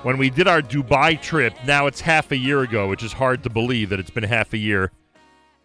when 0.02 0.18
we 0.18 0.28
did 0.28 0.46
our 0.46 0.60
Dubai 0.60 1.18
trip, 1.20 1.54
now 1.64 1.86
it's 1.86 2.02
half 2.02 2.30
a 2.30 2.36
year 2.36 2.60
ago, 2.60 2.86
which 2.88 3.02
is 3.02 3.14
hard 3.14 3.42
to 3.44 3.50
believe 3.50 3.88
that 3.88 3.98
it's 3.98 4.10
been 4.10 4.24
half 4.24 4.52
a 4.52 4.58
year 4.58 4.92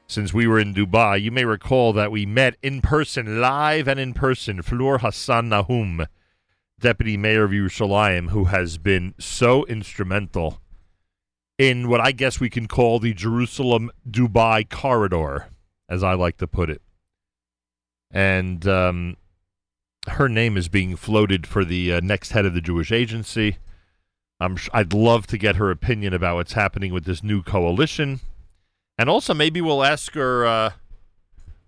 since 0.07 0.33
we 0.33 0.47
were 0.47 0.59
in 0.59 0.73
Dubai. 0.73 1.21
You 1.21 1.29
may 1.29 1.43
recall 1.43 1.91
that 1.91 2.09
we 2.09 2.25
met 2.25 2.55
in 2.63 2.79
person, 2.79 3.41
live 3.41 3.89
and 3.89 3.99
in 3.99 4.13
person, 4.13 4.61
Fleur 4.61 4.99
Hassan 4.99 5.49
Nahoum, 5.49 6.07
deputy 6.79 7.17
mayor 7.17 7.43
of 7.43 7.51
Yerushalayim, 7.51 8.29
who 8.29 8.45
has 8.45 8.77
been 8.77 9.13
so 9.19 9.65
instrumental 9.65 10.61
in 11.57 11.89
what 11.89 11.99
I 11.99 12.13
guess 12.13 12.39
we 12.39 12.49
can 12.49 12.65
call 12.65 12.99
the 12.99 13.13
Jerusalem 13.13 13.91
Dubai 14.09 14.69
corridor, 14.69 15.49
as 15.89 16.01
I 16.01 16.13
like 16.13 16.37
to 16.37 16.47
put 16.47 16.69
it. 16.69 16.81
And 18.09 18.65
um, 18.65 19.17
her 20.07 20.27
name 20.27 20.57
is 20.57 20.67
being 20.67 20.95
floated 20.95 21.47
for 21.47 21.63
the 21.63 21.93
uh, 21.93 21.99
next 22.01 22.31
head 22.31 22.45
of 22.45 22.53
the 22.53 22.61
Jewish 22.61 22.91
Agency. 22.91 23.57
I'm 24.39 24.57
sh- 24.57 24.69
I'd 24.73 24.93
love 24.93 25.27
to 25.27 25.37
get 25.37 25.55
her 25.55 25.71
opinion 25.71 26.13
about 26.13 26.35
what's 26.35 26.53
happening 26.53 26.93
with 26.93 27.05
this 27.05 27.23
new 27.23 27.41
coalition, 27.41 28.19
and 28.97 29.09
also 29.09 29.33
maybe 29.33 29.61
we'll 29.61 29.83
ask 29.83 30.13
her 30.13 30.45
uh, 30.45 30.71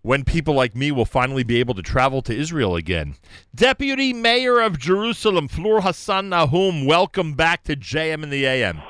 when 0.02 0.24
people 0.24 0.54
like 0.54 0.76
me 0.76 0.92
will 0.92 1.06
finally 1.06 1.44
be 1.44 1.60
able 1.60 1.74
to 1.76 1.82
travel 1.82 2.22
to 2.24 2.36
Israel 2.36 2.76
again. 2.76 3.16
Deputy 3.54 4.14
Mayor 4.14 4.60
of 4.60 4.78
Jerusalem, 4.78 5.48
Fleur 5.48 5.82
Hassan 5.82 6.30
Nahoum, 6.30 6.86
welcome 6.86 7.34
back 7.34 7.64
to 7.64 7.76
JM 7.76 8.24
in 8.24 8.30
the 8.30 8.46
AM. 8.46 8.82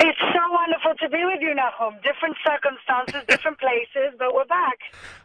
It's 0.00 0.18
wonderful 0.90 1.08
to 1.08 1.16
be 1.16 1.24
with 1.24 1.40
you, 1.40 1.54
Nahum. 1.54 1.94
Different 2.02 2.36
circumstances, 2.46 3.22
different 3.28 3.58
places, 3.60 4.14
but 4.18 4.34
we're 4.34 4.44
back. 4.44 4.78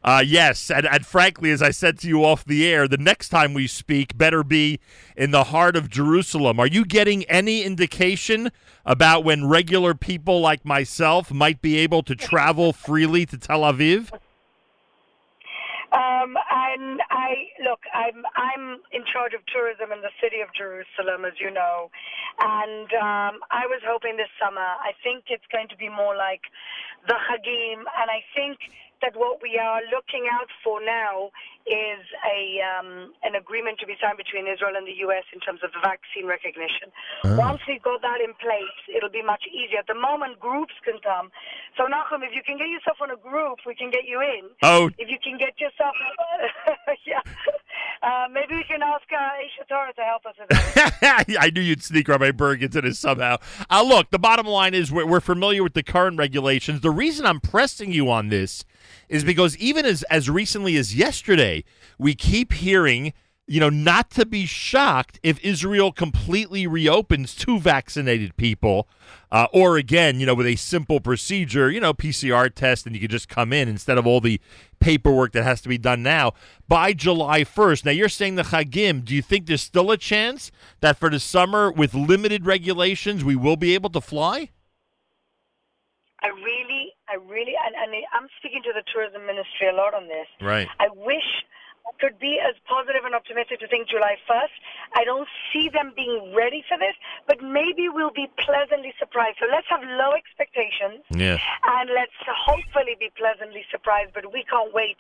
Uh, 0.03 0.24
yes, 0.26 0.70
and, 0.70 0.86
and 0.86 1.05
frankly, 1.05 1.51
as 1.51 1.61
I 1.61 1.72
said 1.72 1.99
to 1.99 2.07
you 2.07 2.24
off 2.24 2.45
the 2.45 2.68
air, 2.68 2.88
the 2.88 2.97
next 2.97 3.30
time 3.30 3.53
we 3.53 3.68
speak 3.68 4.18
better 4.18 4.43
be 4.43 4.80
in 5.16 5.32
the 5.32 5.45
heart 5.45 5.76
of 5.76 5.89
Jerusalem. 5.89 6.59
Are 6.59 6.68
you 6.68 6.86
getting 6.86 7.24
any 7.26 7.63
indication 7.63 8.51
about 8.86 9.24
when 9.24 9.47
regular 9.47 9.93
people 9.93 10.41
like 10.41 10.66
myself 10.66 11.32
might 11.32 11.61
be 11.61 11.78
able 11.78 12.03
to 12.03 12.16
travel 12.16 12.74
freely 12.74 13.26
to 13.26 13.38
Tel 13.38 13.61
Aviv? 13.61 14.11
Um, 15.91 16.36
and 16.51 16.99
I 17.26 17.49
look, 17.65 17.82
I'm 17.89 18.21
I'm 18.38 18.86
in 18.93 19.01
charge 19.09 19.34
of 19.34 19.41
tourism 19.49 19.89
in 19.89 20.01
the 20.05 20.13
city 20.21 20.45
of 20.45 20.53
Jerusalem, 20.53 21.26
as 21.26 21.34
you 21.41 21.49
know, 21.49 21.89
and 22.38 22.89
um, 23.01 23.34
I 23.49 23.65
was 23.65 23.82
hoping 23.82 24.13
this 24.13 24.30
summer. 24.38 24.61
I 24.61 24.93
think 25.01 25.34
it's 25.34 25.47
going 25.49 25.65
to 25.73 25.78
be 25.78 25.89
more 25.89 26.13
like 26.13 26.45
the 27.09 27.17
Hagim, 27.17 27.82
and 27.97 28.07
I 28.13 28.21
think 28.38 28.61
that 29.01 29.17
what 29.17 29.41
we 29.41 29.57
are 29.57 29.82
looking 29.89 30.30
out 30.30 30.49
for 30.63 30.78
now 30.86 31.34
is 31.66 32.05
a 32.22 32.61
um, 32.61 33.13
an 33.26 33.34
agreement 33.34 33.80
to 33.82 33.86
be 33.89 33.97
signed 33.97 34.18
between 34.22 34.45
Israel 34.45 34.78
and 34.78 34.86
the 34.86 34.97
U.S. 35.09 35.26
in 35.34 35.39
terms 35.41 35.61
of 35.66 35.74
vaccine 35.82 36.30
recognition. 36.30 36.93
Once 37.38 37.61
we've 37.68 37.82
got 37.82 38.01
that 38.05 38.22
in 38.22 38.38
place, 38.38 38.78
it'll 38.93 39.09
be 39.09 39.26
much 39.26 39.43
easier. 39.49 39.80
At 39.82 39.88
the 39.89 39.97
moment, 39.97 40.39
groups 40.39 40.74
can 40.86 41.01
come. 41.01 41.34
So, 41.78 41.89
Nachum, 41.89 42.22
if 42.22 42.34
you 42.38 42.45
can 42.45 42.57
get 42.57 42.70
yourself 42.70 43.01
on 43.01 43.09
a 43.09 43.18
group, 43.18 43.66
we 43.66 43.74
can 43.74 43.89
get 43.89 44.05
you 44.05 44.22
in. 44.22 44.49
Oh, 44.61 44.89
If 44.97 45.09
you 45.09 45.18
can 45.18 45.38
get 45.38 45.59
yourself, 45.59 45.95
yeah, 47.05 47.20
uh, 48.01 48.28
maybe 48.32 48.55
we 48.55 48.63
can 48.63 48.82
ask 48.82 49.03
uh, 49.11 49.41
Aish 49.41 49.57
HaTorah 49.66 49.95
to 49.95 50.01
help 50.01 50.26
us 50.26 50.36
with 50.39 50.49
that. 50.49 51.26
I 51.39 51.49
knew 51.49 51.61
you'd 51.61 51.84
sneak 51.84 52.07
Rabbi 52.07 52.32
Burg 52.32 52.61
into 52.63 52.82
this 52.82 52.99
somehow. 52.99 53.38
Uh, 53.70 53.84
look, 53.84 54.11
the 54.11 54.20
bottom 54.20 54.45
line 54.45 54.74
is 54.74 54.91
we're, 54.91 55.05
we're 55.05 55.20
familiar 55.20 55.63
with 55.63 55.74
the 55.74 55.84
current 55.84 56.18
regulations. 56.18 56.82
The 56.82 56.91
reason 56.91 57.26
I'm 57.26 57.39
pressing 57.39 57.91
you 57.91 58.09
on 58.09 58.30
this 58.30 58.63
is 59.09 59.24
because 59.24 59.57
even 59.57 59.86
as, 59.86 60.03
as 60.03 60.30
recently 60.30 60.78
as 60.78 60.95
yesterday, 60.95 61.55
we 61.97 62.15
keep 62.15 62.53
hearing, 62.53 63.13
you 63.47 63.59
know, 63.59 63.69
not 63.69 64.09
to 64.11 64.25
be 64.25 64.45
shocked 64.45 65.19
if 65.23 65.39
Israel 65.43 65.91
completely 65.91 66.65
reopens 66.65 67.35
to 67.35 67.59
vaccinated 67.59 68.35
people, 68.37 68.87
uh, 69.31 69.47
or 69.53 69.77
again, 69.77 70.19
you 70.19 70.25
know, 70.25 70.33
with 70.33 70.47
a 70.47 70.55
simple 70.55 70.99
procedure, 70.99 71.69
you 71.69 71.79
know, 71.79 71.93
PCR 71.93 72.53
test, 72.53 72.85
and 72.85 72.95
you 72.95 73.01
can 73.01 73.09
just 73.09 73.29
come 73.29 73.53
in 73.53 73.67
instead 73.67 73.97
of 73.97 74.07
all 74.07 74.21
the 74.21 74.39
paperwork 74.79 75.31
that 75.33 75.43
has 75.43 75.61
to 75.61 75.69
be 75.69 75.77
done 75.77 76.03
now 76.03 76.33
by 76.67 76.93
July 76.93 77.41
1st. 77.43 77.85
Now, 77.85 77.91
you're 77.91 78.09
saying 78.09 78.35
the 78.35 78.43
Chagim. 78.43 79.03
Do 79.03 79.15
you 79.15 79.21
think 79.21 79.45
there's 79.45 79.61
still 79.61 79.91
a 79.91 79.97
chance 79.97 80.51
that 80.81 80.97
for 80.97 81.09
the 81.09 81.19
summer, 81.19 81.71
with 81.71 81.93
limited 81.93 82.45
regulations, 82.45 83.23
we 83.23 83.35
will 83.35 83.57
be 83.57 83.73
able 83.73 83.89
to 83.91 84.01
fly? 84.01 84.49
I 86.21 86.27
really, 86.27 86.93
I 87.07 87.15
really, 87.15 87.53
and, 87.65 87.75
and 87.75 87.93
I'm 88.13 88.27
speaking 88.39 88.63
to 88.63 88.73
the 88.73 88.81
tourism 88.91 89.25
ministry 89.27 89.69
a 89.71 89.75
lot 89.75 89.93
on 89.93 90.07
this. 90.07 90.25
Right. 90.41 90.67
I 90.79 90.87
wish 90.95 91.45
could 91.99 92.19
be 92.19 92.39
as 92.41 92.55
positive 92.67 93.05
and 93.05 93.15
optimistic 93.15 93.59
to 93.59 93.67
think 93.67 93.88
July 93.88 94.17
1st. 94.29 94.55
I 94.95 95.03
don't 95.03 95.27
see 95.53 95.69
them 95.69 95.93
being 95.95 96.33
ready 96.36 96.63
for 96.67 96.77
this, 96.77 96.95
but 97.27 97.41
maybe 97.41 97.89
we'll 97.89 98.13
be 98.13 98.29
pleasantly 98.38 98.93
surprised. 98.99 99.38
So 99.39 99.47
let's 99.49 99.67
have 99.69 99.81
low 99.83 100.11
expectations 100.13 101.05
Yeah. 101.09 101.38
and 101.63 101.89
let's 101.93 102.15
hopefully 102.27 102.95
be 102.99 103.11
pleasantly 103.15 103.65
surprised. 103.71 104.13
But 104.13 104.31
we 104.33 104.43
can't 104.43 104.73
wait 104.73 104.97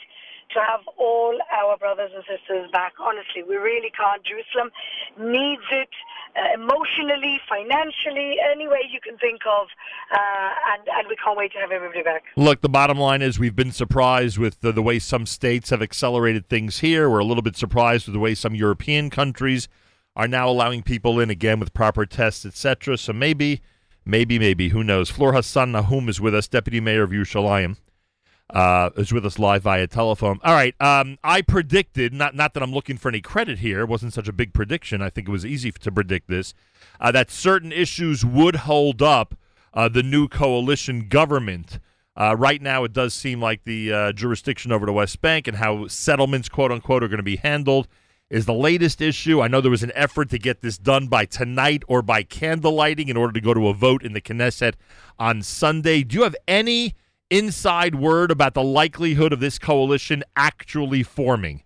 to 0.53 0.59
have 0.61 0.81
all 0.97 1.37
our 1.51 1.77
brothers 1.77 2.11
and 2.13 2.23
sisters 2.25 2.69
back. 2.71 2.93
Honestly, 2.99 3.43
we 3.43 3.55
really 3.57 3.89
can't. 3.89 4.23
Jerusalem 4.23 4.71
needs 5.17 5.65
it 5.71 5.89
uh, 6.35 6.53
emotionally, 6.53 7.39
financially, 7.47 8.37
any 8.51 8.67
way 8.67 8.81
you 8.91 8.99
can 9.01 9.17
think 9.17 9.41
of, 9.45 9.67
uh, 10.11 10.49
and 10.73 10.87
and 10.87 11.07
we 11.07 11.15
can't 11.15 11.37
wait 11.37 11.51
to 11.53 11.59
have 11.59 11.71
everybody 11.71 12.03
back. 12.03 12.23
Look, 12.35 12.61
the 12.61 12.69
bottom 12.69 12.97
line 12.97 13.21
is 13.21 13.39
we've 13.39 13.55
been 13.55 13.71
surprised 13.71 14.37
with 14.37 14.61
the, 14.61 14.71
the 14.71 14.81
way 14.81 14.99
some 14.99 15.25
states 15.25 15.69
have 15.69 15.81
accelerated 15.81 16.49
things 16.49 16.79
here. 16.79 17.09
We're 17.09 17.19
a 17.19 17.25
little 17.25 17.43
bit 17.43 17.55
surprised 17.55 18.07
with 18.07 18.13
the 18.13 18.19
way 18.19 18.35
some 18.35 18.55
European 18.55 19.09
countries 19.09 19.67
are 20.15 20.27
now 20.27 20.49
allowing 20.49 20.81
people 20.83 21.19
in 21.19 21.29
again 21.29 21.59
with 21.59 21.73
proper 21.73 22.05
tests, 22.05 22.45
etc. 22.45 22.97
So 22.97 23.13
maybe, 23.13 23.61
maybe, 24.05 24.39
maybe, 24.39 24.69
who 24.69 24.83
knows? 24.83 25.09
Fleur 25.09 25.33
Hassan 25.33 25.71
Nahoum 25.71 26.09
is 26.09 26.21
with 26.21 26.33
us, 26.33 26.47
Deputy 26.47 26.79
Mayor 26.79 27.03
of 27.03 27.11
Yerushalayim. 27.11 27.77
Uh, 28.47 28.91
is 28.95 29.11
with 29.11 29.25
us 29.25 29.39
live 29.39 29.63
via 29.63 29.87
telephone. 29.87 30.39
All 30.43 30.53
right. 30.53 30.79
Um, 30.79 31.17
I 31.23 31.41
predicted, 31.41 32.13
not 32.13 32.35
not 32.35 32.53
that 32.53 32.61
I'm 32.61 32.71
looking 32.71 32.95
for 32.95 33.09
any 33.09 33.19
credit 33.19 33.57
here. 33.57 33.81
It 33.81 33.89
wasn't 33.89 34.13
such 34.13 34.27
a 34.27 34.33
big 34.33 34.53
prediction. 34.53 35.01
I 35.01 35.09
think 35.09 35.27
it 35.27 35.31
was 35.31 35.45
easy 35.45 35.71
to 35.71 35.91
predict 35.91 36.29
this. 36.29 36.53
Uh, 36.99 37.11
that 37.11 37.31
certain 37.31 37.71
issues 37.71 38.23
would 38.23 38.57
hold 38.57 39.01
up 39.01 39.35
uh, 39.73 39.89
the 39.89 40.03
new 40.03 40.27
coalition 40.27 41.07
government. 41.07 41.79
Uh, 42.15 42.35
right 42.37 42.61
now, 42.61 42.83
it 42.83 42.93
does 42.93 43.13
seem 43.13 43.41
like 43.41 43.63
the 43.65 43.91
uh, 43.91 44.11
jurisdiction 44.11 44.71
over 44.71 44.85
the 44.85 44.93
West 44.93 45.21
Bank 45.21 45.47
and 45.47 45.57
how 45.57 45.87
settlements, 45.87 46.47
quote 46.47 46.71
unquote, 46.71 47.03
are 47.03 47.07
going 47.07 47.17
to 47.17 47.23
be 47.23 47.37
handled 47.37 47.87
is 48.29 48.45
the 48.45 48.53
latest 48.53 49.01
issue. 49.01 49.41
I 49.41 49.47
know 49.47 49.61
there 49.61 49.71
was 49.71 49.83
an 49.83 49.91
effort 49.93 50.29
to 50.29 50.39
get 50.39 50.61
this 50.61 50.77
done 50.77 51.07
by 51.07 51.25
tonight 51.25 51.83
or 51.87 52.01
by 52.01 52.23
candlelighting 52.23 53.09
in 53.09 53.17
order 53.17 53.33
to 53.33 53.41
go 53.41 53.53
to 53.53 53.67
a 53.67 53.73
vote 53.73 54.03
in 54.03 54.13
the 54.13 54.21
Knesset 54.21 54.73
on 55.19 55.41
Sunday. 55.41 56.03
Do 56.03 56.17
you 56.17 56.23
have 56.23 56.35
any 56.47 56.95
inside 57.29 57.95
word 57.95 58.31
about 58.31 58.53
the 58.53 58.63
likelihood 58.63 59.33
of 59.33 59.39
this 59.39 59.59
coalition 59.59 60.23
actually 60.35 61.03
forming? 61.03 61.63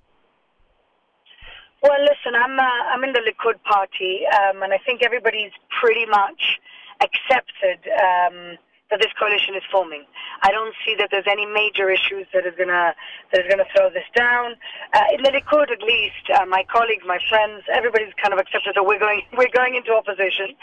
Well, 1.81 2.01
listen, 2.01 2.35
I'm 2.35 2.59
uh, 2.59 2.63
I'm 2.63 3.03
in 3.03 3.13
the 3.13 3.19
Likud 3.19 3.61
party, 3.63 4.21
um, 4.27 4.63
and 4.63 4.73
I 4.73 4.79
think 4.85 5.01
everybody's 5.03 5.51
pretty 5.79 6.05
much 6.05 6.59
accepted 7.01 7.79
um, 7.93 8.57
that 8.89 8.99
this 8.99 9.13
coalition 9.17 9.53
is 9.53 9.63
forming. 9.71 10.03
I 10.41 10.51
don't 10.51 10.73
see 10.85 10.95
that 10.97 11.09
there's 11.11 11.29
any 11.29 11.45
major 11.45 11.89
issues 11.89 12.25
that 12.33 12.45
is 12.45 12.53
gonna 12.57 12.93
that 13.31 13.45
is 13.45 13.47
gonna 13.49 13.69
throw 13.75 13.89
this 13.89 14.07
down. 14.15 14.57
Uh, 14.93 15.13
in 15.13 15.21
the 15.21 15.29
Likud, 15.29 15.69
at 15.69 15.81
least, 15.81 16.25
uh, 16.33 16.45
my 16.45 16.65
colleagues, 16.65 17.05
my 17.05 17.19
friends, 17.29 17.63
everybody's 17.69 18.13
kind 18.17 18.33
of 18.33 18.39
accepted 18.39 18.73
that 18.75 18.85
we're 18.85 18.99
going 18.99 19.21
we're 19.37 19.53
going 19.53 19.75
into 19.75 19.93
opposition. 19.93 20.57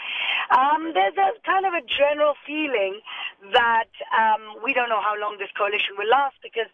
Um, 0.51 0.91
there's 0.93 1.15
a 1.15 1.31
kind 1.47 1.65
of 1.65 1.73
a 1.73 1.83
general 1.87 2.35
feeling 2.45 2.99
that 3.53 3.91
um, 4.11 4.59
we 4.63 4.73
don't 4.73 4.89
know 4.89 5.01
how 5.01 5.15
long 5.19 5.37
this 5.39 5.51
coalition 5.55 5.95
will 5.97 6.09
last 6.09 6.35
because 6.43 6.67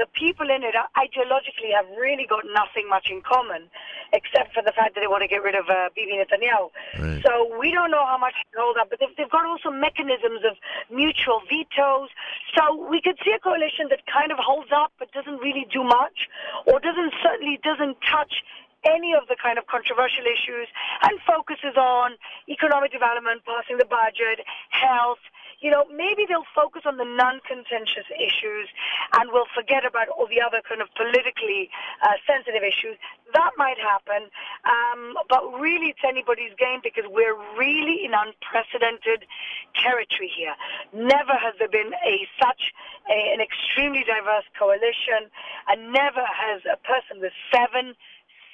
the 0.00 0.08
people 0.16 0.48
in 0.48 0.64
it 0.64 0.72
ideologically 0.96 1.76
have 1.76 1.84
really 2.00 2.24
got 2.24 2.48
nothing 2.48 2.88
much 2.88 3.12
in 3.12 3.20
common, 3.20 3.68
except 4.16 4.56
for 4.56 4.64
the 4.64 4.72
fact 4.72 4.96
that 4.96 5.04
they 5.04 5.12
want 5.12 5.20
to 5.20 5.28
get 5.28 5.44
rid 5.44 5.52
of 5.54 5.68
uh, 5.68 5.92
Bibi 5.92 6.16
Netanyahu. 6.16 6.72
Right. 6.96 7.20
So 7.20 7.52
we 7.60 7.68
don't 7.70 7.92
know 7.92 8.08
how 8.08 8.16
much 8.16 8.32
they 8.48 8.56
hold 8.56 8.80
up, 8.80 8.88
but 8.88 8.96
they've, 8.98 9.12
they've 9.20 9.28
got 9.28 9.44
also 9.44 9.68
mechanisms 9.68 10.40
of 10.48 10.56
mutual 10.88 11.44
vetoes. 11.44 12.08
So 12.56 12.80
we 12.88 13.04
could 13.04 13.20
see 13.20 13.36
a 13.36 13.38
coalition 13.38 13.92
that 13.92 14.08
kind 14.08 14.32
of 14.32 14.40
holds 14.40 14.72
up 14.72 14.96
but 14.96 15.12
doesn't 15.12 15.36
really 15.44 15.68
do 15.68 15.84
much, 15.84 16.32
or 16.64 16.80
doesn't 16.80 17.12
certainly 17.20 17.60
doesn't 17.60 18.00
touch 18.00 18.40
any 18.88 19.12
of 19.12 19.28
the 19.28 19.36
kind 19.36 19.60
of 19.60 19.68
controversial 19.68 20.24
issues 20.24 20.68
and 21.04 21.20
focuses 21.28 21.76
on 21.76 22.16
economic 22.48 22.88
development, 22.88 23.44
passing 23.44 23.76
the 23.76 23.84
budget, 23.84 24.40
health. 24.72 25.20
You 25.60 25.70
know, 25.70 25.84
maybe 25.92 26.24
they'll 26.28 26.48
focus 26.54 26.82
on 26.86 26.96
the 26.96 27.04
non-contentious 27.04 28.08
issues 28.16 28.68
and 29.12 29.30
we'll 29.32 29.50
forget 29.54 29.84
about 29.84 30.08
all 30.08 30.26
the 30.26 30.40
other 30.40 30.64
kind 30.66 30.80
of 30.80 30.88
politically 30.96 31.68
uh, 32.02 32.16
sensitive 32.26 32.64
issues. 32.64 32.96
That 33.34 33.52
might 33.56 33.76
happen, 33.76 34.32
um, 34.64 35.14
but 35.28 35.44
really 35.60 35.92
it's 35.92 36.04
anybody's 36.06 36.56
game 36.58 36.80
because 36.82 37.04
we're 37.08 37.36
really 37.58 38.04
in 38.04 38.12
unprecedented 38.16 39.28
territory 39.76 40.32
here. 40.32 40.56
Never 40.96 41.36
has 41.36 41.54
there 41.58 41.68
been 41.68 41.92
a 42.04 42.26
such 42.40 42.72
a, 43.08 43.32
an 43.32 43.40
extremely 43.40 44.04
diverse 44.04 44.48
coalition, 44.58 45.28
and 45.68 45.92
never 45.92 46.24
has 46.24 46.62
a 46.66 46.76
person 46.82 47.20
with 47.20 47.32
seven 47.52 47.94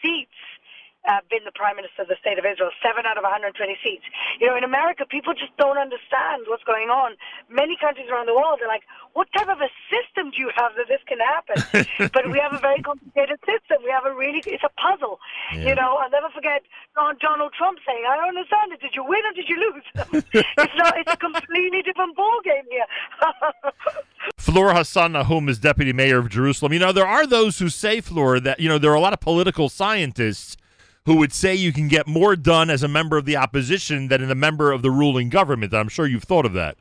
seats 0.02 0.36
uh, 1.06 1.22
been 1.30 1.46
the 1.46 1.54
prime 1.54 1.76
minister 1.76 2.02
of 2.02 2.08
the 2.08 2.18
state 2.20 2.38
of 2.38 2.44
Israel, 2.44 2.70
seven 2.82 3.06
out 3.06 3.16
of 3.16 3.22
120 3.22 3.54
seats. 3.82 4.04
You 4.40 4.50
know, 4.50 4.56
in 4.58 4.64
America, 4.64 5.06
people 5.06 5.34
just 5.34 5.54
don't 5.56 5.78
understand 5.78 6.50
what's 6.50 6.66
going 6.66 6.90
on. 6.90 7.14
Many 7.48 7.78
countries 7.78 8.10
around 8.10 8.26
the 8.26 8.34
world 8.34 8.58
are 8.60 8.68
like, 8.68 8.82
what 9.14 9.30
type 9.32 9.48
of 9.48 9.62
a 9.62 9.70
system 9.88 10.34
do 10.34 10.38
you 10.42 10.50
have 10.58 10.74
that 10.76 10.90
this 10.90 11.00
can 11.06 11.22
happen? 11.22 12.10
but 12.12 12.28
we 12.30 12.38
have 12.42 12.52
a 12.52 12.58
very 12.58 12.82
complicated 12.82 13.38
system. 13.46 13.80
We 13.86 13.90
have 13.90 14.04
a 14.04 14.12
really, 14.12 14.42
it's 14.44 14.66
a 14.66 14.74
puzzle. 14.76 15.18
You 15.54 15.74
know, 15.74 15.96
I'll 16.02 16.10
never 16.10 16.28
forget 16.34 16.62
Donald 16.94 17.52
Trump 17.54 17.78
saying, 17.86 18.04
I 18.08 18.16
don't 18.16 18.36
understand 18.36 18.72
it. 18.72 18.80
Did 18.80 18.94
you 18.94 19.04
win 19.04 19.22
or 19.24 19.32
did 19.32 19.48
you 19.48 19.56
lose? 19.56 19.86
it's 20.34 20.76
not, 20.76 20.98
it's 20.98 21.12
a 21.12 21.16
completely 21.16 21.82
different 21.82 22.16
ballgame 22.16 22.66
here. 22.68 22.86
Flora 24.38 24.74
Hassan 24.74 25.12
Nahoum 25.12 25.48
is 25.48 25.58
deputy 25.58 25.92
mayor 25.92 26.18
of 26.18 26.28
Jerusalem. 26.28 26.72
You 26.72 26.78
know, 26.78 26.92
there 26.92 27.06
are 27.06 27.26
those 27.26 27.58
who 27.58 27.68
say, 27.68 28.00
Flora, 28.00 28.40
that, 28.40 28.60
you 28.60 28.68
know, 28.68 28.78
there 28.78 28.90
are 28.90 28.96
a 28.96 29.00
lot 29.00 29.12
of 29.12 29.20
political 29.20 29.68
scientists 29.68 30.56
who 31.06 31.16
would 31.16 31.32
say 31.32 31.54
you 31.54 31.72
can 31.72 31.88
get 31.88 32.06
more 32.06 32.36
done 32.36 32.68
as 32.68 32.82
a 32.82 32.88
member 32.88 33.16
of 33.16 33.24
the 33.24 33.36
opposition 33.36 34.08
than 34.08 34.22
in 34.22 34.30
a 34.30 34.34
member 34.34 34.72
of 34.72 34.82
the 34.82 34.90
ruling 34.90 35.30
government. 35.30 35.72
I'm 35.72 35.88
sure 35.88 36.06
you've 36.06 36.24
thought 36.24 36.44
of 36.44 36.52
that. 36.52 36.76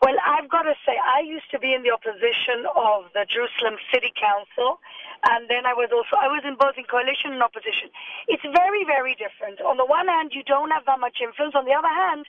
Well, 0.00 0.14
I've 0.24 0.48
got 0.48 0.62
to 0.62 0.74
say, 0.86 0.94
I 0.94 1.26
used 1.26 1.50
to 1.50 1.58
be 1.58 1.74
in 1.74 1.82
the 1.82 1.90
opposition 1.90 2.62
of 2.76 3.10
the 3.14 3.26
Jerusalem 3.26 3.74
City 3.92 4.12
Council, 4.14 4.78
and 5.26 5.50
then 5.50 5.66
I 5.66 5.74
was 5.74 5.90
also 5.90 6.14
I 6.14 6.28
was 6.28 6.46
in 6.46 6.54
both 6.54 6.78
in 6.78 6.84
coalition 6.84 7.34
and 7.34 7.42
opposition. 7.42 7.90
It's 8.28 8.44
very, 8.54 8.84
very 8.84 9.18
different. 9.18 9.58
On 9.60 9.76
the 9.76 9.84
one 9.84 10.06
hand, 10.06 10.30
you 10.30 10.44
don't 10.44 10.70
have 10.70 10.86
that 10.86 11.00
much 11.00 11.18
influence. 11.18 11.56
On 11.58 11.64
the 11.64 11.74
other 11.74 11.90
hand, 11.90 12.26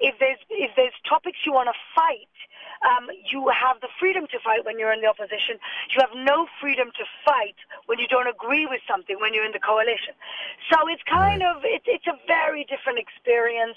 if 0.00 0.18
there's 0.18 0.42
if 0.50 0.74
there's 0.74 0.96
topics 1.06 1.38
you 1.46 1.52
want 1.52 1.68
to 1.70 1.76
fight, 1.94 2.34
um, 2.82 3.08
you 3.30 3.48
have 3.52 3.80
the 3.80 3.88
freedom 3.98 4.26
to 4.32 4.38
fight 4.40 4.64
when 4.64 4.78
you're 4.78 4.92
in 4.92 5.00
the 5.00 5.08
opposition. 5.08 5.60
You 5.92 6.00
have 6.00 6.14
no 6.16 6.46
freedom 6.60 6.88
to 6.96 7.04
fight 7.24 7.56
when 7.86 7.98
you 7.98 8.08
don't 8.08 8.28
agree 8.28 8.66
with 8.66 8.80
something 8.88 9.16
when 9.20 9.34
you're 9.34 9.44
in 9.44 9.52
the 9.52 9.60
coalition. 9.62 10.14
So 10.72 10.88
it's 10.88 11.02
kind 11.04 11.42
of 11.42 11.62
it's 11.64 11.84
it's 11.86 12.06
a 12.06 12.16
very 12.26 12.64
different 12.64 12.98
experience. 12.98 13.76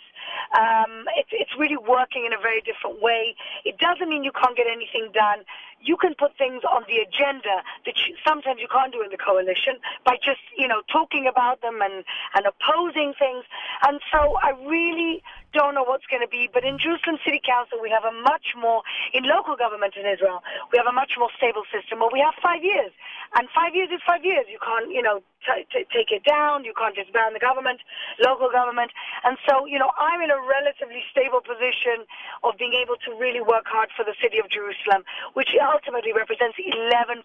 Um, 0.56 1.06
it's 1.20 1.32
it's 1.32 1.52
really 1.60 1.78
working 1.78 2.26
in 2.26 2.34
a 2.34 2.42
very 2.42 2.62
different 2.62 3.02
way. 3.02 3.36
It 3.66 3.78
doesn't 3.78 4.08
mean 4.08 4.24
you 4.24 4.32
can't 4.32 4.56
get 4.56 4.68
anything 4.68 5.12
done. 5.14 5.44
You 5.84 5.98
can 5.98 6.16
put 6.16 6.38
things 6.38 6.64
on 6.64 6.84
the 6.88 7.04
agenda 7.04 7.62
that 7.86 7.96
you, 8.08 8.16
sometimes 8.26 8.60
you 8.60 8.68
can't 8.72 8.92
do 8.92 9.04
in 9.04 9.12
the 9.12 9.20
coalition 9.20 9.76
by 10.06 10.16
just 10.24 10.40
you 10.58 10.68
know 10.68 10.82
talking 10.92 11.28
about 11.28 11.62
them 11.62 11.82
and 11.82 12.04
and 12.36 12.46
opposing 12.48 13.14
things. 13.20 13.44
And 13.86 14.00
so 14.12 14.38
I 14.42 14.56
really 14.66 15.22
don't 15.54 15.76
know 15.76 15.84
what's 15.84 16.08
going 16.08 16.24
to 16.24 16.28
be. 16.28 16.50
But 16.52 16.64
in 16.64 16.80
Jerusalem 16.80 17.20
City 17.24 17.42
Council, 17.44 17.78
we 17.82 17.90
have 17.92 18.04
a 18.08 18.16
much 18.24 18.56
more 18.58 18.82
in 19.14 19.24
local 19.24 19.56
government 19.56 19.94
in 20.00 20.08
Israel. 20.08 20.42
We 20.72 20.78
have 20.80 20.88
a 20.88 20.96
much 20.96 21.14
more 21.20 21.30
stable 21.38 21.64
system. 21.70 22.00
Where 22.00 22.10
we 22.12 22.24
have 22.24 22.34
five 22.42 22.64
years, 22.64 22.92
and 23.36 23.48
five 23.54 23.76
years 23.76 23.90
is 23.92 24.02
five 24.08 24.24
years. 24.24 24.48
You 24.50 24.60
can't 24.64 24.90
you 24.90 25.02
know 25.02 25.22
t- 25.46 25.68
t- 25.72 25.88
take 25.92 26.12
it 26.12 26.24
down. 26.24 26.64
You 26.64 26.74
can't 26.74 26.96
disband 26.96 27.36
the 27.36 27.44
government, 27.44 27.80
local 28.20 28.50
government. 28.50 28.92
And 29.24 29.38
so, 29.48 29.66
you 29.66 29.78
know, 29.78 29.92
I'm 30.00 30.22
in 30.22 30.32
a 30.32 30.40
relatively 30.40 31.04
stable 31.12 31.42
position 31.44 32.08
of 32.44 32.58
being 32.58 32.74
able 32.74 32.96
to 33.06 33.12
really 33.20 33.42
work 33.42 33.68
hard 33.68 33.90
for 33.96 34.04
the 34.04 34.16
city 34.22 34.40
of 34.40 34.50
Jerusalem, 34.50 35.04
which 35.34 35.52
ultimately 35.60 36.14
represents 36.14 36.58
11% 36.58 37.24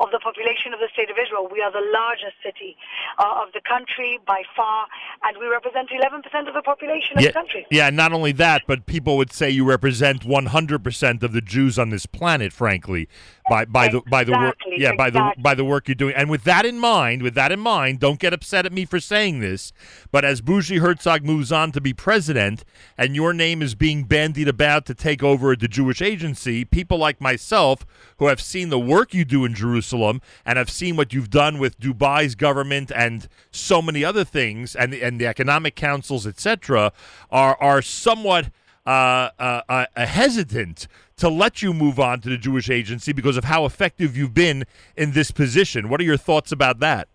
of 0.00 0.10
the 0.10 0.18
population 0.22 0.72
of 0.72 0.80
the 0.80 0.88
state 0.92 1.10
of 1.10 1.16
Israel. 1.18 1.48
We 1.50 1.62
are 1.62 1.72
the 1.72 1.84
largest 1.92 2.38
city 2.42 2.76
uh, 3.18 3.42
of 3.42 3.52
the 3.52 3.60
country 3.60 4.18
by 4.26 4.42
far, 4.56 4.86
and 5.24 5.36
we 5.38 5.46
represent 5.46 5.90
11% 5.90 6.24
of 6.48 6.54
the 6.54 6.62
population 6.62 7.18
of 7.18 7.22
yeah, 7.22 7.28
the 7.30 7.32
country. 7.32 7.66
Yeah, 7.70 7.90
not 7.90 8.12
only 8.12 8.32
that, 8.32 8.62
but 8.66 8.86
people 8.86 9.16
would 9.16 9.32
say 9.32 9.50
you 9.50 9.64
represent 9.64 10.22
100% 10.22 11.22
of 11.22 11.32
the 11.32 11.40
Jews 11.40 11.78
on 11.78 11.90
this 11.90 12.06
planet, 12.06 12.52
frankly, 12.52 13.08
by 13.48 13.64
by 13.64 13.88
the 13.88 14.00
by 14.08 14.24
the 14.24 14.32
work 14.32 14.56
Exactly, 14.60 14.82
yeah, 14.82 14.94
by 14.96 15.10
the 15.10 15.34
by 15.38 15.54
the 15.54 15.64
work 15.64 15.88
you're 15.88 15.94
doing. 15.94 16.14
And 16.14 16.30
with 16.30 16.44
that 16.44 16.64
in 16.64 16.78
mind, 16.78 17.22
with 17.22 17.34
that 17.34 17.52
in 17.52 17.60
mind, 17.60 18.00
don't 18.00 18.18
get 18.18 18.32
upset 18.32 18.66
at 18.66 18.72
me 18.72 18.84
for 18.84 19.00
saying 19.00 19.40
this, 19.40 19.72
but 20.10 20.24
as 20.24 20.40
Bougie 20.40 20.78
Herzog 20.78 21.24
moves 21.24 21.52
on 21.52 21.72
to 21.72 21.80
be 21.80 21.92
president 21.92 22.64
and 22.96 23.14
your 23.14 23.32
name 23.32 23.62
is 23.62 23.74
being 23.74 24.04
bandied 24.04 24.48
about 24.48 24.86
to 24.86 24.94
take 24.94 25.22
over 25.22 25.54
the 25.54 25.68
Jewish 25.68 26.00
Agency, 26.00 26.64
people 26.64 26.98
like 26.98 27.20
myself 27.20 27.84
who 28.18 28.26
have 28.26 28.40
seen 28.40 28.70
the 28.70 28.78
work 28.78 29.12
you 29.12 29.24
do 29.24 29.44
in 29.44 29.54
Jerusalem 29.54 30.20
and 30.44 30.58
have 30.58 30.70
seen 30.70 30.96
what 30.96 31.12
you've 31.12 31.30
done 31.30 31.58
with 31.58 31.78
Dubai's 31.78 32.34
government 32.34 32.90
and 32.94 33.28
so 33.50 33.82
many 33.82 34.04
other 34.04 34.24
things 34.24 34.74
and 34.74 34.94
and 34.94 35.20
the 35.20 35.26
economic 35.26 35.74
councils, 35.76 36.26
etc., 36.26 36.92
are 37.30 37.56
are 37.60 37.82
somewhat 37.82 38.50
uh, 38.86 39.30
uh, 39.38 39.62
uh, 39.68 40.06
hesitant 40.06 40.86
to 41.16 41.28
let 41.28 41.62
you 41.62 41.72
move 41.72 42.00
on 42.00 42.20
to 42.20 42.28
the 42.28 42.38
Jewish 42.38 42.70
Agency 42.70 43.12
because 43.12 43.36
of 43.36 43.44
how 43.44 43.64
effective 43.64 44.16
you've 44.16 44.34
been 44.34 44.64
in 44.96 45.12
this 45.12 45.30
position. 45.30 45.88
What 45.88 46.00
are 46.00 46.04
your 46.04 46.16
thoughts 46.16 46.52
about 46.52 46.80
that? 46.80 47.08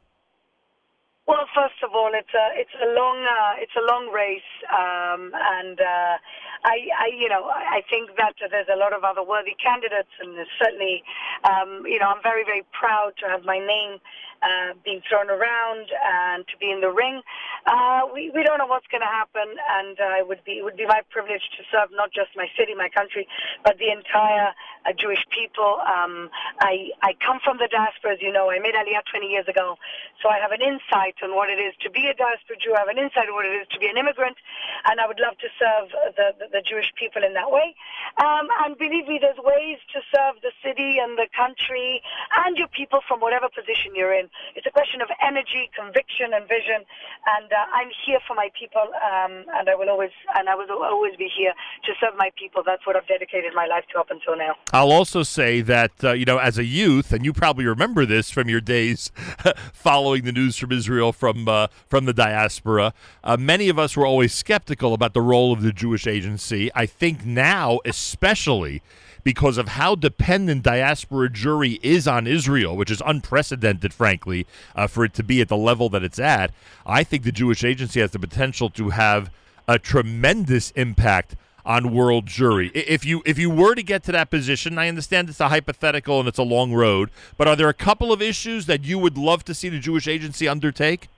Well, 1.29 1.45
first 1.53 1.77
of 1.83 1.91
all, 1.93 2.09
it's 2.15 2.33
a 2.33 2.45
it's 2.57 2.73
a 2.81 2.89
long 2.97 3.21
uh, 3.21 3.53
it's 3.61 3.77
a 3.77 3.85
long 3.85 4.09
race, 4.09 4.49
um, 4.73 5.29
and 5.37 5.79
uh, 5.79 6.17
I, 6.65 6.89
I 6.97 7.07
you 7.13 7.29
know 7.29 7.45
I 7.53 7.81
think 7.87 8.17
that 8.17 8.33
there's 8.49 8.65
a 8.73 8.75
lot 8.75 8.93
of 8.93 9.03
other 9.03 9.21
worthy 9.21 9.53
candidates, 9.61 10.09
and 10.19 10.33
certainly 10.57 11.03
um, 11.43 11.85
you 11.85 11.99
know 11.99 12.07
I'm 12.07 12.23
very 12.23 12.43
very 12.43 12.65
proud 12.73 13.13
to 13.21 13.29
have 13.29 13.45
my 13.45 13.59
name 13.59 14.01
uh, 14.41 14.73
being 14.83 15.01
thrown 15.07 15.29
around 15.29 15.87
and 15.91 16.47
to 16.47 16.55
be 16.59 16.71
in 16.71 16.81
the 16.81 16.91
ring. 16.91 17.21
Uh, 17.67 18.07
we 18.13 18.31
we 18.33 18.43
don't 18.43 18.57
know 18.57 18.67
what's 18.67 18.87
going 18.87 19.03
to 19.03 19.09
happen, 19.09 19.45
and 19.45 19.99
uh, 19.99 20.19
it 20.21 20.27
would 20.27 20.43
be 20.43 20.59
it 20.59 20.63
would 20.63 20.77
be 20.77 20.87
my 20.87 21.01
privilege 21.11 21.43
to 21.57 21.61
serve 21.71 21.89
not 21.91 22.11
just 22.11 22.31
my 22.35 22.47
city, 22.57 22.73
my 22.73 22.89
country, 22.89 23.27
but 23.63 23.77
the 23.77 23.91
entire 23.91 24.55
uh, 24.87 24.93
Jewish 24.95 25.21
people. 25.29 25.81
Um, 25.83 26.29
I 26.61 26.95
I 27.03 27.13
come 27.19 27.39
from 27.43 27.57
the 27.59 27.67
diaspora, 27.67 28.15
as 28.15 28.21
you 28.21 28.31
know. 28.31 28.49
I 28.49 28.59
made 28.59 28.75
Aliyah 28.75 29.03
20 29.11 29.27
years 29.27 29.47
ago, 29.47 29.75
so 30.23 30.29
I 30.29 30.39
have 30.39 30.51
an 30.51 30.61
insight 30.63 31.19
on 31.23 31.35
what 31.35 31.49
it 31.49 31.59
is 31.59 31.75
to 31.83 31.89
be 31.89 32.07
a 32.07 32.15
diaspora 32.15 32.57
Jew. 32.57 32.73
I 32.73 32.87
have 32.87 32.91
an 32.91 32.97
insight 32.99 33.27
on 33.27 33.35
what 33.35 33.45
it 33.45 33.55
is 33.59 33.67
to 33.75 33.79
be 33.79 33.87
an 33.87 33.97
immigrant, 33.97 34.37
and 34.85 34.99
I 34.99 35.07
would 35.07 35.19
love 35.19 35.37
to 35.43 35.49
serve 35.59 35.91
the 36.15 36.27
the, 36.39 36.47
the 36.59 36.63
Jewish 36.63 36.91
people 36.95 37.23
in 37.23 37.33
that 37.35 37.51
way. 37.51 37.75
Um, 38.17 38.47
and 38.65 38.77
believe 38.77 39.07
me, 39.07 39.19
there's 39.19 39.39
ways 39.39 39.79
to 39.93 39.99
serve 40.09 40.41
the 40.41 40.51
city 40.63 40.97
and 40.99 41.17
the 41.17 41.27
country 41.35 42.01
and 42.45 42.57
your 42.57 42.67
people 42.67 42.99
from 43.07 43.19
whatever 43.19 43.47
position 43.49 43.95
you're 43.95 44.13
in. 44.13 44.28
It's 44.55 44.65
a 44.65 44.71
question 44.71 45.01
of 45.01 45.09
energy, 45.21 45.69
conviction, 45.75 46.33
and 46.33 46.47
vision. 46.47 46.85
And 47.27 47.51
uh, 47.51 47.65
I'm 47.73 47.89
here 48.05 48.19
for 48.27 48.35
my 48.35 48.49
people, 48.57 48.81
um, 48.81 49.45
and 49.55 49.69
I 49.69 49.75
will 49.75 49.89
always 49.89 50.11
and 50.35 50.49
I 50.49 50.55
will 50.55 50.67
always 50.83 51.15
be 51.15 51.29
here 51.35 51.53
to 51.85 51.91
serve 51.99 52.17
my 52.17 52.31
people. 52.37 52.63
That's 52.65 52.85
what 52.85 52.95
I've 52.95 53.07
dedicated 53.07 53.53
my 53.53 53.67
life 53.67 53.85
to 53.93 53.99
up 53.99 54.09
until 54.09 54.37
now. 54.37 54.55
I'll 54.73 54.91
also 54.91 55.23
say 55.23 55.61
that 55.61 55.91
uh, 56.03 56.13
you 56.13 56.25
know, 56.25 56.37
as 56.37 56.57
a 56.57 56.65
youth, 56.65 57.11
and 57.13 57.23
you 57.25 57.33
probably 57.33 57.65
remember 57.65 58.05
this 58.05 58.29
from 58.29 58.49
your 58.49 58.61
days 58.61 59.11
following 59.73 60.23
the 60.23 60.31
news 60.31 60.57
from 60.57 60.71
Israel 60.71 61.11
from 61.11 61.47
uh, 61.47 61.67
from 61.87 62.05
the 62.05 62.13
diaspora. 62.13 62.93
Uh, 63.23 63.37
many 63.37 63.69
of 63.69 63.77
us 63.77 63.95
were 63.95 64.05
always 64.05 64.33
skeptical 64.33 64.93
about 64.93 65.13
the 65.13 65.21
role 65.21 65.53
of 65.53 65.61
the 65.61 65.71
Jewish 65.71 66.07
Agency. 66.07 66.71
I 66.73 66.85
think 66.85 67.25
now, 67.25 67.79
especially 67.85 68.81
because 69.23 69.57
of 69.57 69.69
how 69.69 69.95
dependent 69.95 70.63
diaspora 70.63 71.29
Jewry 71.29 71.79
is 71.83 72.07
on 72.07 72.27
Israel, 72.27 72.75
which 72.75 72.91
is 72.91 73.01
unprecedented, 73.05 73.93
frankly, 73.93 74.45
uh, 74.75 74.87
for 74.87 75.05
it 75.05 75.13
to 75.15 75.23
be 75.23 75.41
at 75.41 75.47
the 75.47 75.57
level 75.57 75.89
that 75.89 76.03
it's 76.03 76.19
at. 76.19 76.51
I 76.85 77.03
think 77.03 77.23
the 77.23 77.31
Jewish 77.31 77.63
Agency 77.63 77.99
has 77.99 78.11
the 78.11 78.19
potential 78.19 78.69
to 78.71 78.89
have 78.89 79.31
a 79.67 79.77
tremendous 79.77 80.71
impact 80.71 81.35
on 81.65 81.93
world 81.93 82.25
Jewry. 82.25 82.71
If 82.73 83.05
you 83.05 83.21
if 83.25 83.37
you 83.37 83.49
were 83.49 83.75
to 83.75 83.83
get 83.83 84.03
to 84.05 84.11
that 84.13 84.31
position, 84.31 84.77
I 84.77 84.87
understand 84.87 85.29
it's 85.29 85.39
a 85.39 85.49
hypothetical 85.49 86.19
and 86.19 86.27
it's 86.27 86.39
a 86.39 86.43
long 86.43 86.73
road, 86.73 87.11
but 87.37 87.47
are 87.47 87.55
there 87.55 87.69
a 87.69 87.73
couple 87.73 88.11
of 88.11 88.21
issues 88.21 88.65
that 88.65 88.83
you 88.83 88.97
would 88.97 89.17
love 89.17 89.45
to 89.45 89.53
see 89.53 89.69
the 89.69 89.79
Jewish 89.79 90.07
Agency 90.07 90.47
undertake? 90.47 91.09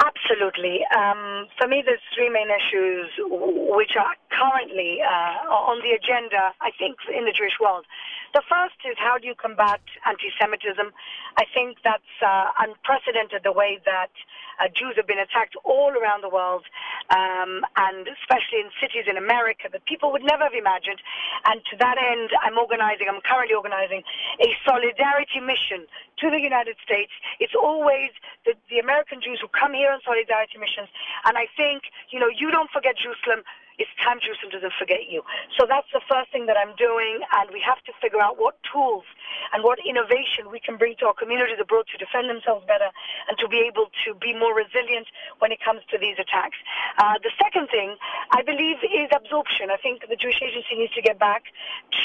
Absolutely. 0.00 0.80
Um, 0.96 1.46
for 1.60 1.68
me, 1.68 1.82
there's 1.84 2.00
three 2.16 2.30
main 2.30 2.48
issues 2.48 3.12
which 3.20 3.92
are 4.00 4.16
currently 4.32 4.98
uh, 5.04 5.44
on 5.52 5.84
the 5.84 5.92
agenda, 5.92 6.56
I 6.60 6.70
think, 6.78 6.96
in 7.12 7.28
the 7.28 7.32
Jewish 7.36 7.60
world. 7.60 7.84
The 8.32 8.40
first 8.48 8.80
is 8.88 8.96
how 8.96 9.18
do 9.18 9.26
you 9.26 9.34
combat 9.34 9.80
anti 10.06 10.32
Semitism? 10.40 10.88
I 11.36 11.44
think 11.52 11.78
that's 11.84 12.14
uh, 12.24 12.48
unprecedented 12.64 13.42
the 13.44 13.52
way 13.52 13.80
that 13.84 14.14
uh, 14.60 14.68
Jews 14.68 14.94
have 14.96 15.06
been 15.06 15.18
attacked 15.18 15.56
all 15.64 15.92
around 15.96 16.22
the 16.22 16.28
world, 16.28 16.64
um, 17.10 17.64
and 17.76 18.06
especially 18.20 18.60
in 18.60 18.68
cities 18.80 19.08
in 19.08 19.16
America 19.16 19.68
that 19.72 19.84
people 19.86 20.12
would 20.12 20.22
never 20.22 20.44
have 20.44 20.54
imagined. 20.54 21.00
And 21.44 21.64
to 21.72 21.76
that 21.80 21.96
end, 21.96 22.30
I'm 22.44 22.58
organizing, 22.58 23.08
I'm 23.08 23.20
currently 23.24 23.56
organizing 23.56 24.02
a 24.40 24.48
solidarity 24.64 25.40
mission 25.40 25.86
to 26.20 26.30
the 26.30 26.40
United 26.40 26.76
States. 26.84 27.12
It's 27.40 27.56
always 27.56 28.10
the, 28.44 28.54
the 28.68 28.78
American 28.78 29.20
Jews 29.20 29.40
who 29.40 29.48
come 29.48 29.72
here 29.72 29.90
on 29.90 30.00
solidarity 30.04 30.58
missions. 30.60 30.88
And 31.24 31.36
I 31.36 31.48
think, 31.56 31.88
you 32.10 32.20
know, 32.20 32.28
you 32.28 32.50
don't 32.50 32.70
forget 32.70 32.96
Jerusalem. 33.00 33.42
It's 33.78 33.90
time 34.02 34.18
Jerusalem 34.20 34.50
doesn't 34.52 34.74
forget 34.78 35.08
you. 35.08 35.22
So 35.56 35.66
that's 35.68 35.88
the 35.92 36.00
first 36.08 36.32
thing 36.32 36.46
that 36.46 36.56
I'm 36.56 36.74
doing, 36.76 37.20
and 37.38 37.50
we 37.52 37.60
have 37.60 37.80
to 37.84 37.92
figure 38.00 38.20
out 38.20 38.38
what 38.38 38.56
tools 38.66 39.04
and 39.52 39.62
what 39.62 39.78
innovation 39.84 40.50
we 40.50 40.60
can 40.60 40.76
bring 40.76 40.96
to 41.00 41.06
our 41.06 41.14
communities 41.14 41.58
abroad 41.60 41.86
to 41.92 41.96
defend 41.96 42.28
themselves 42.28 42.66
better 42.66 42.90
and 43.28 43.38
to 43.38 43.48
be 43.48 43.64
able 43.66 43.88
to 44.04 44.14
be 44.18 44.34
more 44.34 44.54
resilient 44.54 45.06
when 45.38 45.52
it 45.52 45.60
comes 45.62 45.80
to 45.90 45.98
these 45.98 46.16
attacks. 46.18 46.58
Uh, 46.98 47.16
the 47.22 47.30
second 47.40 47.68
thing, 47.70 47.96
I 48.32 48.42
believe, 48.42 48.82
is 48.84 49.08
absorption. 49.14 49.70
I 49.70 49.76
think 49.76 50.04
the 50.08 50.16
Jewish 50.16 50.40
Agency 50.42 50.76
needs 50.76 50.92
to 50.94 51.02
get 51.02 51.18
back 51.18 51.44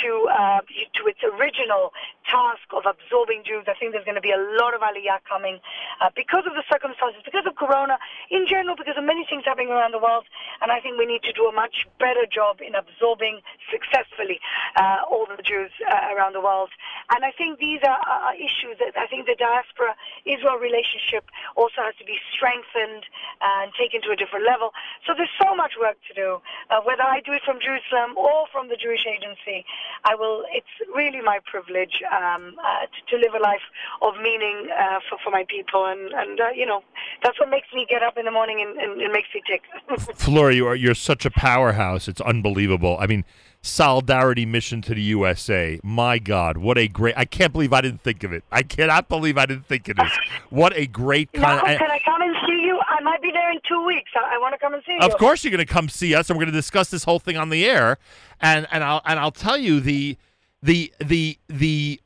to 0.01 0.09
uh, 0.32 0.61
to 0.61 1.01
its 1.07 1.20
original 1.24 1.91
task 2.30 2.66
of 2.74 2.86
absorbing 2.86 3.43
Jews. 3.45 3.66
I 3.68 3.76
think 3.78 3.93
there's 3.93 4.05
going 4.05 4.20
to 4.20 4.24
be 4.24 4.34
a 4.34 4.41
lot 4.59 4.74
of 4.74 4.82
aliyah 4.82 5.22
coming 5.28 5.59
uh, 6.01 6.09
because 6.16 6.43
of 6.49 6.53
the 6.57 6.63
circumstances, 6.70 7.22
because 7.24 7.45
of 7.45 7.55
Corona, 7.55 7.97
in 8.32 8.45
general, 8.49 8.76
because 8.76 8.97
of 8.97 9.05
many 9.05 9.26
things 9.30 9.43
happening 9.45 9.70
around 9.70 9.93
the 9.93 10.01
world. 10.01 10.26
And 10.61 10.72
I 10.72 10.80
think 10.80 10.97
we 10.97 11.05
need 11.05 11.24
to 11.24 11.34
do 11.34 11.45
a 11.45 11.53
much 11.66 11.89
better 11.97 12.30
job 12.30 12.61
in 12.61 12.78
absorbing 12.78 13.41
successfully 13.74 14.38
uh, 14.78 15.01
all 15.09 15.26
the 15.26 15.41
Jews 15.41 15.74
uh, 15.82 16.13
around 16.13 16.38
the 16.38 16.43
world. 16.45 16.70
And 17.09 17.26
I 17.26 17.32
think 17.34 17.57
these 17.57 17.82
are, 17.82 17.97
issues 18.38 18.78
that 18.78 18.93
I 18.93 19.07
think 19.07 19.26
the 19.26 19.38
diaspora 19.38 19.97
Israel 20.30 20.61
relationship 20.61 21.26
also 21.55 21.82
has 21.82 21.95
to 21.97 22.05
be 22.05 22.18
strengthened 22.30 23.09
and 23.41 23.74
taken 23.74 24.01
to 24.05 24.13
a 24.13 24.18
different 24.22 24.45
level. 24.45 24.70
So 25.07 25.18
there's 25.18 25.34
so 25.41 25.55
much 25.55 25.74
work 25.80 25.97
to 26.09 26.13
do. 26.13 26.30
Uh, 26.70 26.86
whether 26.86 27.01
I 27.01 27.22
do 27.26 27.34
it 27.34 27.41
from 27.41 27.57
Jerusalem 27.57 28.13
or 28.13 28.45
from 28.53 28.70
the 28.70 28.78
Jewish 28.78 29.09
Agency, 29.09 29.66
I 30.03 30.13
will. 30.13 30.45
It's 30.53 30.76
really 30.93 31.22
my 31.22 31.39
privilege 31.49 32.03
um, 32.11 32.59
uh, 32.61 32.86
to, 32.93 32.99
to 33.09 33.16
live 33.18 33.34
a 33.34 33.41
life 33.41 33.66
of 34.01 34.13
meaning 34.22 34.70
uh, 34.70 34.99
for 35.09 35.18
for 35.24 35.32
my 35.32 35.45
people, 35.47 35.86
and 35.86 36.11
and 36.13 36.38
uh, 36.39 36.53
you 36.53 36.66
know 36.66 36.84
that's 37.24 37.39
what 37.39 37.49
makes 37.49 37.70
me 37.74 37.88
get 37.89 38.03
up 38.03 38.18
in 38.18 38.26
the 38.26 38.36
morning 38.36 38.61
and, 38.61 38.78
and 38.78 39.01
it 39.01 39.11
makes 39.11 39.30
me 39.34 39.41
tick. 39.47 39.63
Flora, 40.16 40.53
you 40.53 40.68
are 40.68 40.76
you're 40.76 40.95
such 40.95 41.26
a 41.26 41.32
powerhouse. 41.45 42.07
It's 42.07 42.21
unbelievable. 42.21 42.97
I 42.99 43.05
mean, 43.05 43.23
solidarity 43.61 44.47
mission 44.47 44.81
to 44.81 44.95
the 44.95 45.01
USA. 45.01 45.79
My 45.83 46.17
God, 46.17 46.57
what 46.57 46.77
a 46.77 46.87
great! 46.87 47.13
I 47.15 47.25
can't 47.25 47.53
believe 47.53 47.71
I 47.71 47.81
didn't 47.81 48.01
think 48.01 48.23
of 48.23 48.33
it. 48.33 48.43
I 48.51 48.63
cannot 48.63 49.09
believe 49.09 49.37
I 49.37 49.45
didn't 49.45 49.67
think 49.67 49.87
of 49.89 49.97
this. 49.97 50.11
What 50.49 50.75
a 50.75 50.87
great 50.87 51.29
now, 51.35 51.61
can 51.61 51.91
I 51.91 51.99
come 52.03 52.21
and 52.21 52.35
see 52.47 52.63
you? 52.65 52.79
I 52.87 52.99
might 53.01 53.21
be 53.21 53.31
there 53.31 53.51
in 53.51 53.59
two 53.67 53.85
weeks. 53.85 54.09
I, 54.15 54.35
I 54.35 54.37
want 54.39 54.53
to 54.53 54.59
come 54.59 54.73
and 54.73 54.81
see 54.87 54.93
you. 54.93 54.99
Of 55.01 55.17
course, 55.17 55.43
you're 55.43 55.51
going 55.51 55.65
to 55.65 55.71
come 55.71 55.87
see 55.87 56.15
us, 56.15 56.29
and 56.29 56.37
we're 56.37 56.45
going 56.45 56.53
to 56.53 56.57
discuss 56.57 56.89
this 56.89 57.03
whole 57.03 57.19
thing 57.19 57.37
on 57.37 57.49
the 57.49 57.65
air. 57.65 57.97
And 58.41 58.67
and 58.71 58.83
I'll 58.83 59.01
and 59.05 59.19
I'll 59.19 59.31
tell 59.31 59.57
you 59.57 59.79
the 59.79 60.17
the 60.63 60.91
the 60.99 61.37
the 61.47 62.01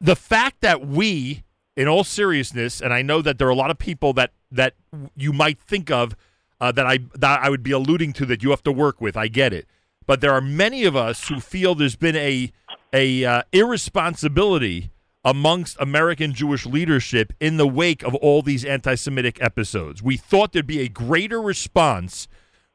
the 0.00 0.16
fact 0.16 0.62
that 0.62 0.86
we, 0.86 1.44
in 1.76 1.86
all 1.86 2.04
seriousness, 2.04 2.80
and 2.80 2.94
I 2.94 3.02
know 3.02 3.20
that 3.20 3.38
there 3.38 3.46
are 3.46 3.52
a 3.52 3.56
lot 3.56 3.70
of 3.70 3.78
people 3.78 4.14
that 4.14 4.32
that 4.50 4.74
you 5.16 5.34
might 5.34 5.58
think 5.60 5.90
of 5.90 6.16
uh, 6.60 6.72
that 6.72 6.86
I 6.86 6.98
that 7.14 7.40
I 7.42 7.50
would 7.50 7.62
be 7.62 7.72
alluding 7.72 8.12
to 8.14 8.26
that 8.26 8.42
you 8.42 8.50
have 8.50 8.62
to 8.64 8.72
work 8.72 9.00
with. 9.00 9.16
I 9.16 9.28
get 9.28 9.52
it, 9.52 9.66
but 10.06 10.20
there 10.20 10.32
are 10.32 10.40
many 10.40 10.84
of 10.84 10.96
us 10.96 11.28
who 11.28 11.40
feel 11.40 11.74
there's 11.74 11.96
been 11.96 12.16
a 12.16 12.52
a 12.92 13.24
uh, 13.24 13.42
irresponsibility 13.52 14.90
amongst 15.24 15.76
American 15.78 16.32
Jewish 16.32 16.64
leadership 16.64 17.32
in 17.40 17.56
the 17.56 17.66
wake 17.66 18.02
of 18.02 18.14
all 18.16 18.40
these 18.40 18.64
anti-Semitic 18.64 19.40
episodes. 19.42 20.02
We 20.02 20.16
thought 20.16 20.52
there'd 20.52 20.66
be 20.66 20.80
a 20.80 20.88
greater 20.88 21.42
response 21.42 22.26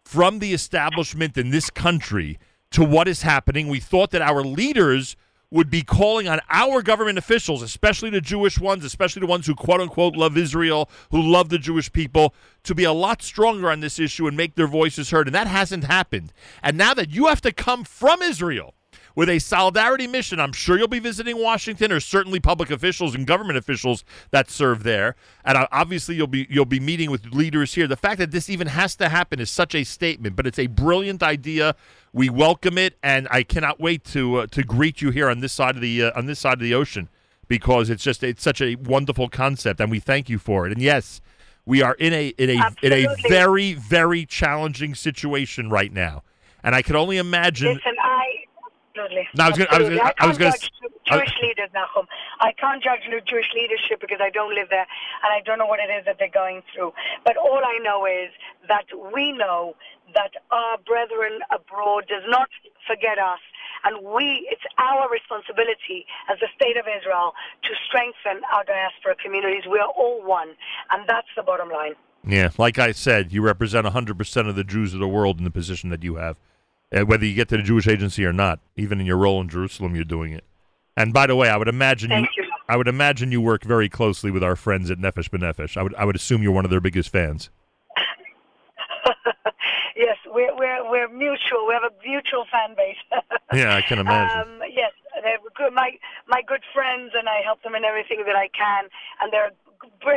from 0.04 0.38
the 0.40 0.54
establishment 0.54 1.38
in 1.38 1.50
this 1.50 1.72
country 1.72 2.38
to 2.70 2.84
what 2.84 3.08
is 3.08 3.24
happening. 3.24 3.68
We 3.68 3.80
thought 3.80 4.12
that 4.12 4.22
our 4.22 4.44
leaders 4.44 5.16
would 5.52 5.70
be 5.70 5.82
calling 5.82 6.28
on 6.28 6.39
our 6.50 6.82
government 6.82 7.18
officials, 7.18 7.62
especially 7.62 8.10
the 8.10 8.22
Jewish 8.22 8.60
ones, 8.60 8.84
especially 8.84 9.22
the 9.22 9.28
ones 9.28 9.48
who 9.48 9.56
quote 9.56 9.82
unquote 9.82 10.16
love 10.16 10.38
Israel, 10.38 10.89
who 11.12 11.22
love 11.22 11.50
the 11.50 11.58
Jewish 11.58 11.91
people, 11.91 12.34
to 12.64 12.76
be 12.76 12.84
a 12.84 12.93
lot 12.93 13.22
stronger 13.22 13.72
on 13.72 13.80
this 13.80 14.00
issue 14.00 14.28
and 14.28 14.38
make 14.38 14.56
their 14.56 14.68
voices 14.68 15.12
heard. 15.12 15.28
And 15.28 15.36
that 15.36 15.48
hasn't 15.48 15.86
happened. 15.86 16.34
And 16.62 16.78
now 16.78 16.93
that 16.93 17.12
you 17.12 17.28
have 17.28 17.41
to 17.41 17.52
come 17.52 17.84
from 17.84 18.22
Israel 18.22 18.75
with 19.16 19.30
a 19.30 19.39
solidarity 19.39 20.07
mission, 20.07 20.39
I'm 20.39 20.51
sure 20.51 20.78
you'll 20.78 20.88
be 20.88 20.99
visiting 20.99 21.41
Washington 21.41 21.91
or 21.91 21.99
certainly 21.99 22.39
public 22.39 22.70
officials 22.70 23.16
and 23.16 23.26
government 23.26 23.57
officials 23.57 24.03
that 24.32 24.49
serve 24.49 24.84
there. 24.84 25.16
And 25.43 25.57
uh, 25.57 25.68
obviously 25.72 26.16
you'll 26.16 26.28
be 26.28 26.45
you'll 26.49 26.66
be 26.66 26.80
meeting 26.80 27.09
with 27.09 27.26
leaders 27.34 27.74
here. 27.74 27.88
The 27.88 27.95
fact 27.95 28.20
that 28.20 28.32
this 28.32 28.49
even 28.49 28.68
has 28.68 28.95
to 28.97 29.09
happen 29.09 29.39
is 29.39 29.49
such 29.49 29.74
a 29.74 29.84
statement, 29.84 30.36
but 30.36 30.45
it's 30.45 30.59
a 30.59 30.68
brilliant 30.68 31.24
idea. 31.24 31.76
We 32.13 32.30
welcome 32.30 32.78
it, 32.78 32.97
and 33.01 33.28
I 33.32 33.43
cannot 33.43 33.80
wait 33.80 34.03
to 34.05 34.38
uh, 34.38 34.47
to 34.47 34.63
greet 34.63 35.01
you 35.01 35.11
here 35.11 35.30
on 35.30 35.39
this 35.39 35.53
side 35.53 35.76
of 35.76 35.82
the 35.82 36.03
uh, 36.03 36.11
on 36.16 36.26
this 36.26 36.39
side 36.39 36.53
of 36.53 36.59
the 36.59 36.74
ocean 36.74 37.09
because 37.47 37.89
it's 37.89 38.03
just 38.03 38.24
it's 38.24 38.43
such 38.43 38.61
a 38.61 38.76
wonderful 38.76 39.30
concept, 39.30 39.80
and 39.80 39.91
we 39.91 39.99
thank 39.99 40.30
you 40.30 40.39
for 40.39 40.66
it. 40.66 40.72
And 40.72 40.82
yes, 40.82 41.22
we 41.66 41.82
are 41.82 41.95
in 41.95 42.13
a 42.13 42.28
in 42.38 42.49
a 42.49 42.76
in 42.82 42.93
a 42.93 43.07
very 43.28 43.74
very 43.74 44.26
challenging 44.26 44.95
situation 44.95 45.70
right 45.70 45.91
now, 45.91 46.24
and 46.63 46.76
I 46.76 46.82
can 46.82 46.95
only 46.95 47.18
imagine. 47.18 47.74
Listen, 47.74 47.95
I 48.01 48.14
absolutely. 48.96 49.28
No, 49.36 49.43
I 49.43 49.50
was 49.50 49.58
gonna- 49.58 49.70
I 49.72 49.78
was 49.80 49.89
gonna- 49.89 50.02
I 50.02 50.28
was 50.28 50.38
can't 50.38 50.39
gonna- 50.39 50.52
judge 50.52 50.72
I- 51.08 51.18
Jewish 51.18 51.41
leaders, 51.41 51.70
Nahum. 51.74 52.08
I 52.39 52.52
can't 52.54 52.82
judge 52.84 53.02
Jewish 53.28 53.54
leadership 53.54 54.00
because 54.02 54.20
I 54.22 54.30
don't 54.30 54.54
live 54.56 54.70
there 54.70 54.88
and 55.24 55.34
I 55.34 55.41
don't 55.41 55.60
know 55.60 55.66
what 55.66 55.80
it 55.80 55.89
is 55.91 56.06
that 56.06 56.18
they're 56.18 56.28
going 56.30 56.64
through. 56.74 56.93
But 57.24 57.38
all 57.38 57.62
I 57.64 57.78
know 57.84 58.06
is 58.06 58.32
that 58.68 58.86
we 59.14 59.32
know 59.32 59.76
that 60.14 60.32
our 60.52 60.78
brethren 60.80 61.41
abroad 61.52 62.08
does 62.08 62.24
not 62.28 62.50
forget 62.88 63.20
us. 63.20 63.39
And 63.84 64.02
we, 64.04 64.48
it's 64.52 64.64
our 64.80 65.08
responsibility 65.10 66.08
as 66.32 66.39
the 66.39 66.48
state 66.56 66.78
of 66.78 66.86
Israel 66.88 67.36
to 67.64 67.76
strengthen 67.88 68.43
our 68.54 68.64
diaspora 68.64 69.16
communities. 69.16 69.66
We 69.70 69.78
are 69.80 69.89
all 69.89 70.24
one. 70.24 70.56
And 70.91 71.08
that's 71.08 71.28
the 71.36 71.43
bottom 71.43 71.70
line. 71.70 71.93
Yeah, 72.28 72.50
like 72.58 72.80
I 72.80 72.91
said, 72.91 73.32
you 73.32 73.43
represent 73.43 73.86
100% 73.86 74.48
of 74.50 74.56
the 74.56 74.64
Jews 74.64 74.96
of 74.96 75.00
the 75.00 75.08
world 75.08 75.38
in 75.38 75.43
the 75.43 75.52
position 75.52 75.91
that 75.91 76.02
you 76.04 76.16
have, 76.16 76.38
whether 77.04 77.26
you 77.26 77.34
get 77.34 77.50
to 77.50 77.58
the 77.58 77.64
Jewish 77.64 77.88
agency 77.88 78.26
or 78.26 78.34
not. 78.34 78.60
Even 78.76 79.00
in 79.00 79.06
your 79.06 79.18
role 79.18 79.41
in 79.41 79.50
Jerusalem, 79.50 79.96
you're 79.96 80.04
doing 80.04 80.34
it. 80.34 80.43
And 80.98 81.14
by 81.14 81.28
the 81.28 81.36
way, 81.36 81.50
I 81.50 81.58
would 81.58 81.68
imagine 81.68 82.10
Thank 82.10 82.30
you. 82.38 82.46
I 82.68 82.78
would 82.78 82.88
imagine 82.88 83.32
you 83.32 83.41
work 83.41 83.64
very 83.64 83.89
closely 83.89 84.32
with 84.32 84.43
our 84.43 84.56
friends 84.56 84.89
at 84.89 84.98
Nefesh 84.98 85.30
B'Nefesh. 85.30 85.78
I 85.78 85.84
would 85.84 85.93
I 85.96 86.06
would 86.06 86.16
assume 86.16 86.41
you're 86.41 86.52
one 86.52 86.66
of 86.66 86.72
their 86.72 86.80
biggest 86.80 87.10
fans. 87.10 87.50
yes, 89.96 90.18
we're, 90.26 90.56
we're, 90.58 90.89
we're 90.89 91.10
mutual. 91.10 91.68
We 91.68 91.74
have 91.74 91.84
a 91.84 91.93
mutual 92.06 92.46
fan 92.52 92.76
base. 92.76 92.98
Yeah, 93.54 93.76
I 93.76 93.82
can 93.84 94.00
imagine. 94.00 94.41
Um, 94.41 94.60
yes, 94.74 94.91
they're 95.22 95.38
good, 95.56 95.72
my 95.72 95.91
my 96.28 96.41
good 96.46 96.64
friends, 96.74 97.12
and 97.16 97.30
I 97.30 97.41
help 97.46 97.62
them 97.62 97.76
in 97.76 97.86
everything 97.86 98.24
that 98.26 98.36
I 98.36 98.50
can, 98.50 98.89
and 99.22 99.32
they're 99.32 99.48
a 99.48 99.64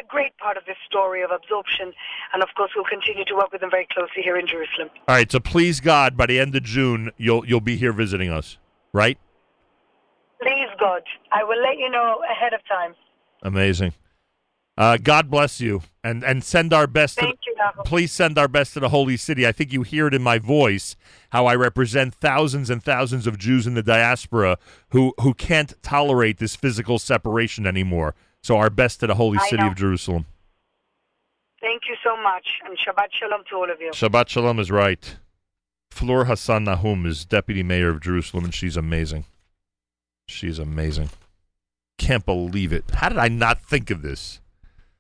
great 0.08 0.36
part 0.38 0.56
of 0.56 0.64
this 0.66 0.76
story 0.86 1.22
of 1.22 1.30
absorption. 1.30 1.92
And 2.32 2.42
of 2.42 2.48
course, 2.56 2.70
we'll 2.74 2.84
continue 2.84 3.24
to 3.24 3.34
work 3.34 3.52
with 3.52 3.60
them 3.60 3.70
very 3.70 3.86
closely 3.92 4.22
here 4.22 4.36
in 4.36 4.46
Jerusalem. 4.46 4.90
All 5.06 5.14
right, 5.14 5.30
so 5.30 5.40
please 5.40 5.80
God, 5.80 6.16
by 6.16 6.26
the 6.26 6.40
end 6.40 6.54
of 6.56 6.62
June, 6.62 7.10
you'll 7.16 7.46
you'll 7.46 7.60
be 7.60 7.76
here 7.76 7.92
visiting 7.92 8.30
us, 8.30 8.58
right? 8.92 9.18
Please, 10.40 10.68
God, 10.78 11.02
I 11.32 11.42
will 11.44 11.60
let 11.60 11.78
you 11.78 11.90
know 11.90 12.22
ahead 12.30 12.52
of 12.52 12.60
time. 12.68 12.94
Amazing. 13.42 13.92
Uh, 14.76 14.96
God 14.96 15.28
bless 15.28 15.60
you, 15.60 15.82
and 16.04 16.22
and 16.22 16.44
send 16.44 16.72
our 16.72 16.86
best. 16.86 17.16
to 17.18 17.24
Thank 17.24 17.40
you, 17.44 17.54
Nahum. 17.56 17.84
please 17.84 18.12
send 18.12 18.38
our 18.38 18.46
best 18.46 18.74
to 18.74 18.80
the 18.80 18.90
holy 18.90 19.16
city. 19.16 19.44
I 19.44 19.50
think 19.50 19.72
you 19.72 19.82
hear 19.82 20.06
it 20.06 20.14
in 20.14 20.22
my 20.22 20.38
voice 20.38 20.94
how 21.30 21.46
I 21.46 21.56
represent 21.56 22.14
thousands 22.14 22.70
and 22.70 22.80
thousands 22.80 23.26
of 23.26 23.38
Jews 23.38 23.66
in 23.66 23.74
the 23.74 23.82
diaspora 23.82 24.56
who 24.90 25.14
who 25.20 25.34
can't 25.34 25.74
tolerate 25.82 26.38
this 26.38 26.54
physical 26.54 27.00
separation 27.00 27.66
anymore. 27.66 28.14
So 28.42 28.56
our 28.56 28.70
best 28.70 29.00
to 29.00 29.06
the 29.06 29.14
holy 29.14 29.38
I 29.38 29.48
city 29.48 29.62
know. 29.62 29.68
of 29.68 29.76
Jerusalem. 29.76 30.26
Thank 31.60 31.82
you 31.88 31.96
so 32.04 32.16
much, 32.22 32.46
and 32.66 32.78
Shabbat 32.78 33.08
Shalom 33.10 33.42
to 33.50 33.56
all 33.56 33.70
of 33.70 33.80
you. 33.80 33.90
Shabbat 33.90 34.28
Shalom 34.28 34.60
is 34.60 34.70
right. 34.70 35.16
Fleur 35.90 36.24
Hassan 36.26 36.64
Nahoum 36.64 37.04
is 37.06 37.24
deputy 37.24 37.62
mayor 37.62 37.88
of 37.88 38.00
Jerusalem, 38.00 38.44
and 38.44 38.54
she's 38.54 38.76
amazing. 38.76 39.24
She's 40.28 40.58
amazing. 40.58 41.10
Can't 41.98 42.24
believe 42.24 42.72
it. 42.72 42.84
How 42.92 43.08
did 43.08 43.18
I 43.18 43.28
not 43.28 43.60
think 43.60 43.90
of 43.90 44.02
this? 44.02 44.40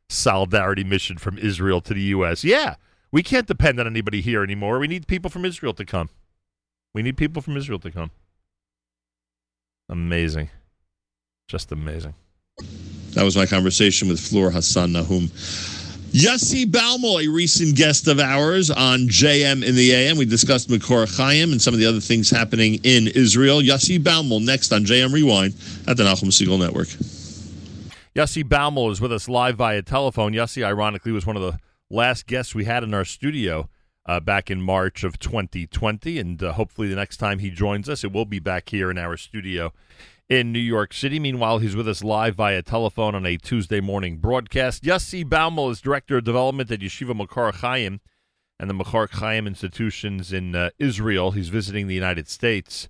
Solidarity 0.08 0.82
mission 0.82 1.18
from 1.18 1.38
Israel 1.38 1.80
to 1.82 1.94
the 1.94 2.00
U.S. 2.00 2.42
Yeah, 2.42 2.74
we 3.12 3.22
can't 3.22 3.46
depend 3.46 3.78
on 3.78 3.86
anybody 3.86 4.20
here 4.20 4.42
anymore. 4.42 4.78
We 4.78 4.88
need 4.88 5.06
people 5.06 5.30
from 5.30 5.44
Israel 5.44 5.74
to 5.74 5.84
come. 5.84 6.08
We 6.94 7.02
need 7.02 7.16
people 7.16 7.42
from 7.42 7.56
Israel 7.56 7.78
to 7.80 7.90
come. 7.90 8.10
Amazing. 9.88 10.50
Just 11.46 11.70
amazing. 11.70 12.14
That 13.18 13.24
was 13.24 13.36
my 13.36 13.46
conversation 13.46 14.06
with 14.06 14.20
Fleur 14.20 14.48
Hassan 14.48 14.92
Nahoum. 14.92 15.26
Yossi 16.12 16.64
Baumel, 16.64 17.24
a 17.24 17.26
recent 17.26 17.74
guest 17.74 18.06
of 18.06 18.20
ours 18.20 18.70
on 18.70 19.08
JM 19.08 19.66
in 19.66 19.74
the 19.74 19.90
AM. 19.90 20.18
We 20.18 20.24
discussed 20.24 20.68
Makor 20.68 21.08
Chaim 21.16 21.50
and 21.50 21.60
some 21.60 21.74
of 21.74 21.80
the 21.80 21.86
other 21.86 21.98
things 21.98 22.30
happening 22.30 22.76
in 22.84 23.08
Israel. 23.08 23.60
Yossi 23.60 23.98
Baumel 23.98 24.40
next 24.40 24.72
on 24.72 24.84
JM 24.84 25.12
Rewind 25.12 25.54
at 25.88 25.96
the 25.96 26.04
Nahum 26.04 26.28
Segal 26.28 26.60
Network. 26.60 26.86
Yossi 28.14 28.44
Baumel 28.44 28.92
is 28.92 29.00
with 29.00 29.12
us 29.12 29.28
live 29.28 29.56
via 29.56 29.82
telephone. 29.82 30.32
Yossi, 30.32 30.64
ironically, 30.64 31.10
was 31.10 31.26
one 31.26 31.34
of 31.34 31.42
the 31.42 31.58
last 31.90 32.24
guests 32.28 32.54
we 32.54 32.66
had 32.66 32.84
in 32.84 32.94
our 32.94 33.04
studio 33.04 33.68
uh, 34.06 34.20
back 34.20 34.48
in 34.48 34.62
March 34.62 35.02
of 35.02 35.18
2020, 35.18 36.20
and 36.20 36.40
uh, 36.40 36.52
hopefully 36.52 36.86
the 36.86 36.94
next 36.94 37.16
time 37.16 37.40
he 37.40 37.50
joins 37.50 37.88
us, 37.88 38.04
it 38.04 38.12
will 38.12 38.26
be 38.26 38.38
back 38.38 38.68
here 38.68 38.92
in 38.92 38.96
our 38.96 39.16
studio 39.16 39.72
in 40.28 40.52
New 40.52 40.58
York 40.58 40.92
City. 40.92 41.18
Meanwhile, 41.18 41.58
he's 41.58 41.76
with 41.76 41.88
us 41.88 42.04
live 42.04 42.34
via 42.34 42.62
telephone 42.62 43.14
on 43.14 43.24
a 43.24 43.36
Tuesday 43.36 43.80
morning 43.80 44.18
broadcast. 44.18 44.82
Yossi 44.82 45.24
Baumel 45.24 45.70
is 45.70 45.80
Director 45.80 46.18
of 46.18 46.24
Development 46.24 46.70
at 46.70 46.80
Yeshiva 46.80 47.18
Makor 47.18 47.54
Chaim 47.54 48.00
and 48.60 48.68
the 48.68 48.74
Makor 48.74 49.10
Chaim 49.10 49.46
institutions 49.46 50.32
in 50.32 50.54
uh, 50.54 50.70
Israel. 50.78 51.30
He's 51.30 51.48
visiting 51.48 51.86
the 51.86 51.94
United 51.94 52.28
States 52.28 52.88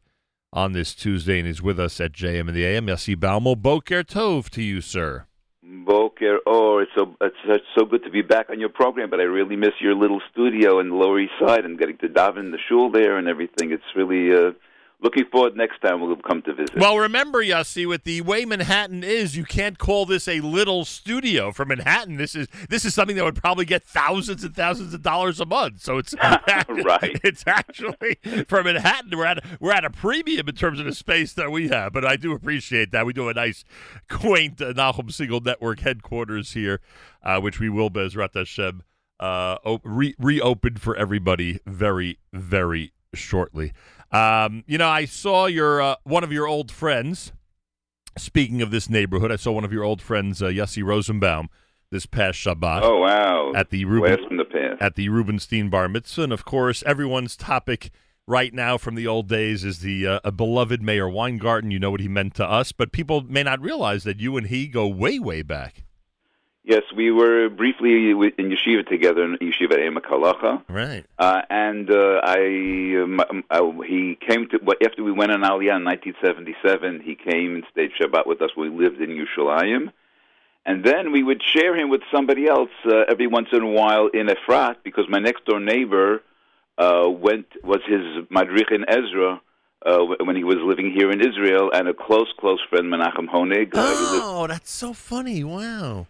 on 0.52 0.72
this 0.72 0.94
Tuesday, 0.94 1.38
and 1.38 1.46
he's 1.46 1.62
with 1.62 1.78
us 1.78 2.00
at 2.00 2.12
JM 2.12 2.48
and 2.48 2.56
the 2.56 2.64
AM. 2.64 2.86
Yossi 2.86 3.14
Baumel, 3.14 3.56
Boker 3.56 4.02
Tov 4.02 4.48
to 4.50 4.62
you, 4.62 4.80
sir. 4.80 5.26
Boker, 5.62 6.38
oh, 6.46 6.78
it's 6.78 6.90
so 6.96 7.14
it's 7.20 7.66
so 7.76 7.84
good 7.84 8.02
to 8.04 8.10
be 8.10 8.22
back 8.22 8.48
on 8.48 8.58
your 8.58 8.70
program, 8.70 9.10
but 9.10 9.20
I 9.20 9.24
really 9.24 9.56
miss 9.56 9.74
your 9.80 9.94
little 9.94 10.22
studio 10.32 10.80
in 10.80 10.88
the 10.88 10.94
Lower 10.94 11.20
East 11.20 11.34
Side 11.38 11.64
and 11.64 11.78
getting 11.78 11.98
to 11.98 12.08
daven 12.08 12.50
the 12.50 12.58
shul 12.68 12.90
there 12.90 13.18
and 13.18 13.28
everything. 13.28 13.70
It's 13.70 13.82
really 13.94 14.32
uh, 14.34 14.52
looking 15.00 15.24
forward 15.30 15.56
next 15.56 15.80
time 15.80 16.00
we'll 16.00 16.16
come 16.16 16.42
to 16.42 16.54
visit. 16.54 16.76
Well, 16.76 16.98
remember, 16.98 17.42
Yossi, 17.42 17.86
with 17.86 18.04
the 18.04 18.20
way 18.22 18.44
Manhattan 18.44 19.04
is, 19.04 19.36
you 19.36 19.44
can't 19.44 19.78
call 19.78 20.06
this 20.06 20.26
a 20.26 20.40
little 20.40 20.84
studio 20.84 21.52
for 21.52 21.64
Manhattan. 21.64 22.16
This 22.16 22.34
is 22.34 22.48
this 22.68 22.84
is 22.84 22.94
something 22.94 23.16
that 23.16 23.24
would 23.24 23.36
probably 23.36 23.64
get 23.64 23.84
thousands 23.84 24.44
and 24.44 24.54
thousands 24.54 24.94
of 24.94 25.02
dollars 25.02 25.40
a 25.40 25.46
month. 25.46 25.80
So 25.80 25.98
it's 25.98 26.14
Right. 26.68 27.20
It's 27.24 27.44
actually 27.46 28.18
for 28.48 28.62
Manhattan, 28.62 29.16
we're 29.16 29.26
at 29.26 29.38
a, 29.38 29.42
we're 29.60 29.72
at 29.72 29.84
a 29.84 29.90
premium 29.90 30.48
in 30.48 30.54
terms 30.54 30.80
of 30.80 30.86
the 30.86 30.94
space 30.94 31.32
that 31.34 31.50
we 31.50 31.68
have. 31.68 31.92
But 31.92 32.04
I 32.04 32.16
do 32.16 32.32
appreciate 32.32 32.92
that. 32.92 33.06
We 33.06 33.12
do 33.12 33.28
a 33.28 33.34
nice, 33.34 33.64
quaint 34.08 34.60
uh, 34.60 34.72
Nahum 34.72 35.08
Segal 35.08 35.44
Network 35.44 35.80
headquarters 35.80 36.52
here, 36.52 36.80
uh, 37.22 37.40
which 37.40 37.60
we 37.60 37.68
will, 37.68 37.90
Bezrat 37.90 38.34
Hashem, 38.34 38.82
uh, 39.20 39.78
re- 39.84 40.14
reopen 40.18 40.76
for 40.76 40.96
everybody 40.96 41.60
very, 41.66 42.18
very 42.32 42.92
shortly. 43.14 43.72
Um, 44.10 44.64
you 44.66 44.78
know, 44.78 44.88
I 44.88 45.04
saw 45.04 45.46
your 45.46 45.80
uh, 45.82 45.96
one 46.04 46.24
of 46.24 46.32
your 46.32 46.46
old 46.46 46.70
friends, 46.70 47.32
Speaking 48.16 48.62
of 48.62 48.70
this 48.72 48.90
neighborhood, 48.90 49.30
I 49.30 49.36
saw 49.36 49.52
one 49.52 49.64
of 49.64 49.72
your 49.72 49.84
old 49.84 50.02
friends, 50.02 50.42
uh, 50.42 50.46
Yossi 50.46 50.82
Rosenbaum, 50.82 51.48
this 51.92 52.04
past 52.04 52.36
Shabbat 52.38 52.80
Oh 52.82 52.98
wow! 52.98 53.52
at 53.54 53.70
the 53.70 53.84
Ruben, 53.84 54.36
the 54.36 54.44
past. 54.44 54.82
at 54.82 54.94
the 54.96 55.08
Rubenstein 55.08 55.70
Bar 55.70 55.88
Mitzvah, 55.88 56.22
and 56.24 56.32
of 56.32 56.44
course, 56.44 56.82
everyone's 56.84 57.36
topic 57.36 57.90
right 58.26 58.52
now 58.52 58.76
from 58.76 58.96
the 58.96 59.06
old 59.06 59.28
days 59.28 59.64
is 59.64 59.80
the 59.80 60.06
uh, 60.06 60.20
a 60.24 60.32
beloved 60.32 60.82
Meir 60.82 61.08
Weingarten. 61.08 61.70
You 61.70 61.78
know 61.78 61.92
what 61.92 62.00
he 62.00 62.08
meant 62.08 62.34
to 62.36 62.44
us, 62.44 62.72
but 62.72 62.90
people 62.90 63.22
may 63.22 63.44
not 63.44 63.60
realize 63.60 64.02
that 64.04 64.18
you 64.18 64.36
and 64.36 64.48
he 64.48 64.66
go 64.66 64.88
way, 64.88 65.18
way 65.20 65.42
back. 65.42 65.84
Yes, 66.68 66.82
we 66.94 67.10
were 67.10 67.48
briefly 67.48 68.10
in 68.10 68.50
yeshiva 68.52 68.86
together 68.86 69.24
in 69.24 69.38
yeshiva 69.38 69.78
Emek 69.78 70.02
Halacha. 70.02 70.62
Right. 70.68 71.02
Uh, 71.18 71.40
and 71.48 71.90
uh, 71.90 72.20
I, 72.22 72.40
um, 73.02 73.20
um, 73.30 73.44
uh, 73.50 73.70
he 73.86 74.18
came 74.28 74.50
to 74.50 74.60
after 74.84 75.02
we 75.02 75.10
went 75.10 75.32
on 75.32 75.40
Aliyah 75.40 75.78
in 75.78 75.84
1977. 75.84 77.00
He 77.00 77.14
came 77.14 77.54
and 77.54 77.64
stayed 77.72 77.92
Shabbat 77.98 78.26
with 78.26 78.42
us. 78.42 78.50
We 78.54 78.68
lived 78.68 79.00
in 79.00 79.08
Yerushalayim, 79.08 79.90
and 80.66 80.84
then 80.84 81.10
we 81.10 81.22
would 81.22 81.42
share 81.42 81.74
him 81.74 81.88
with 81.88 82.02
somebody 82.12 82.46
else 82.46 82.68
uh, 82.84 83.04
every 83.08 83.28
once 83.28 83.48
in 83.50 83.62
a 83.62 83.66
while 83.80 84.08
in 84.08 84.26
Efrat 84.26 84.76
because 84.84 85.06
my 85.08 85.20
next 85.20 85.46
door 85.46 85.60
neighbor 85.60 86.22
uh, 86.76 87.08
went 87.08 87.46
was 87.64 87.80
his 87.86 88.04
madrich 88.30 88.70
in 88.70 88.84
Ezra. 88.86 89.40
Uh, 89.86 90.00
when 90.24 90.34
he 90.34 90.42
was 90.42 90.56
living 90.58 90.92
here 90.92 91.08
in 91.12 91.20
Israel, 91.20 91.70
and 91.72 91.86
a 91.86 91.94
close, 91.94 92.26
close 92.40 92.58
friend, 92.68 92.92
Menachem 92.92 93.28
Honig. 93.28 93.72
Uh, 93.72 93.86
he 93.86 94.04
lived- 94.12 94.24
Oh, 94.26 94.46
that's 94.48 94.72
so 94.72 94.92
funny! 94.92 95.44
Wow, 95.44 96.08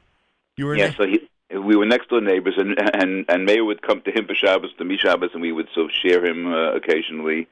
you 0.59 0.67
were 0.67 0.77
yeah, 0.77 0.93
so 0.97 1.07
he, 1.07 1.21
we 1.57 1.77
were 1.77 1.87
next 1.87 2.09
door 2.11 2.21
neighbors, 2.21 2.55
and 2.57 2.79
and 2.95 3.25
and 3.29 3.45
Meir 3.45 3.65
would 3.65 3.83
come 3.83 4.01
to 4.03 4.11
him 4.11 4.27
for 4.27 4.35
Shabbos, 4.35 4.71
to 4.79 4.85
me 4.85 4.99
Shabbos, 4.99 5.31
and 5.33 5.43
we 5.43 5.53
would 5.53 5.69
sort 5.75 5.87
of 5.87 5.93
share 5.93 6.25
him 6.25 6.53
uh, 6.53 6.75
occasionally. 6.75 7.49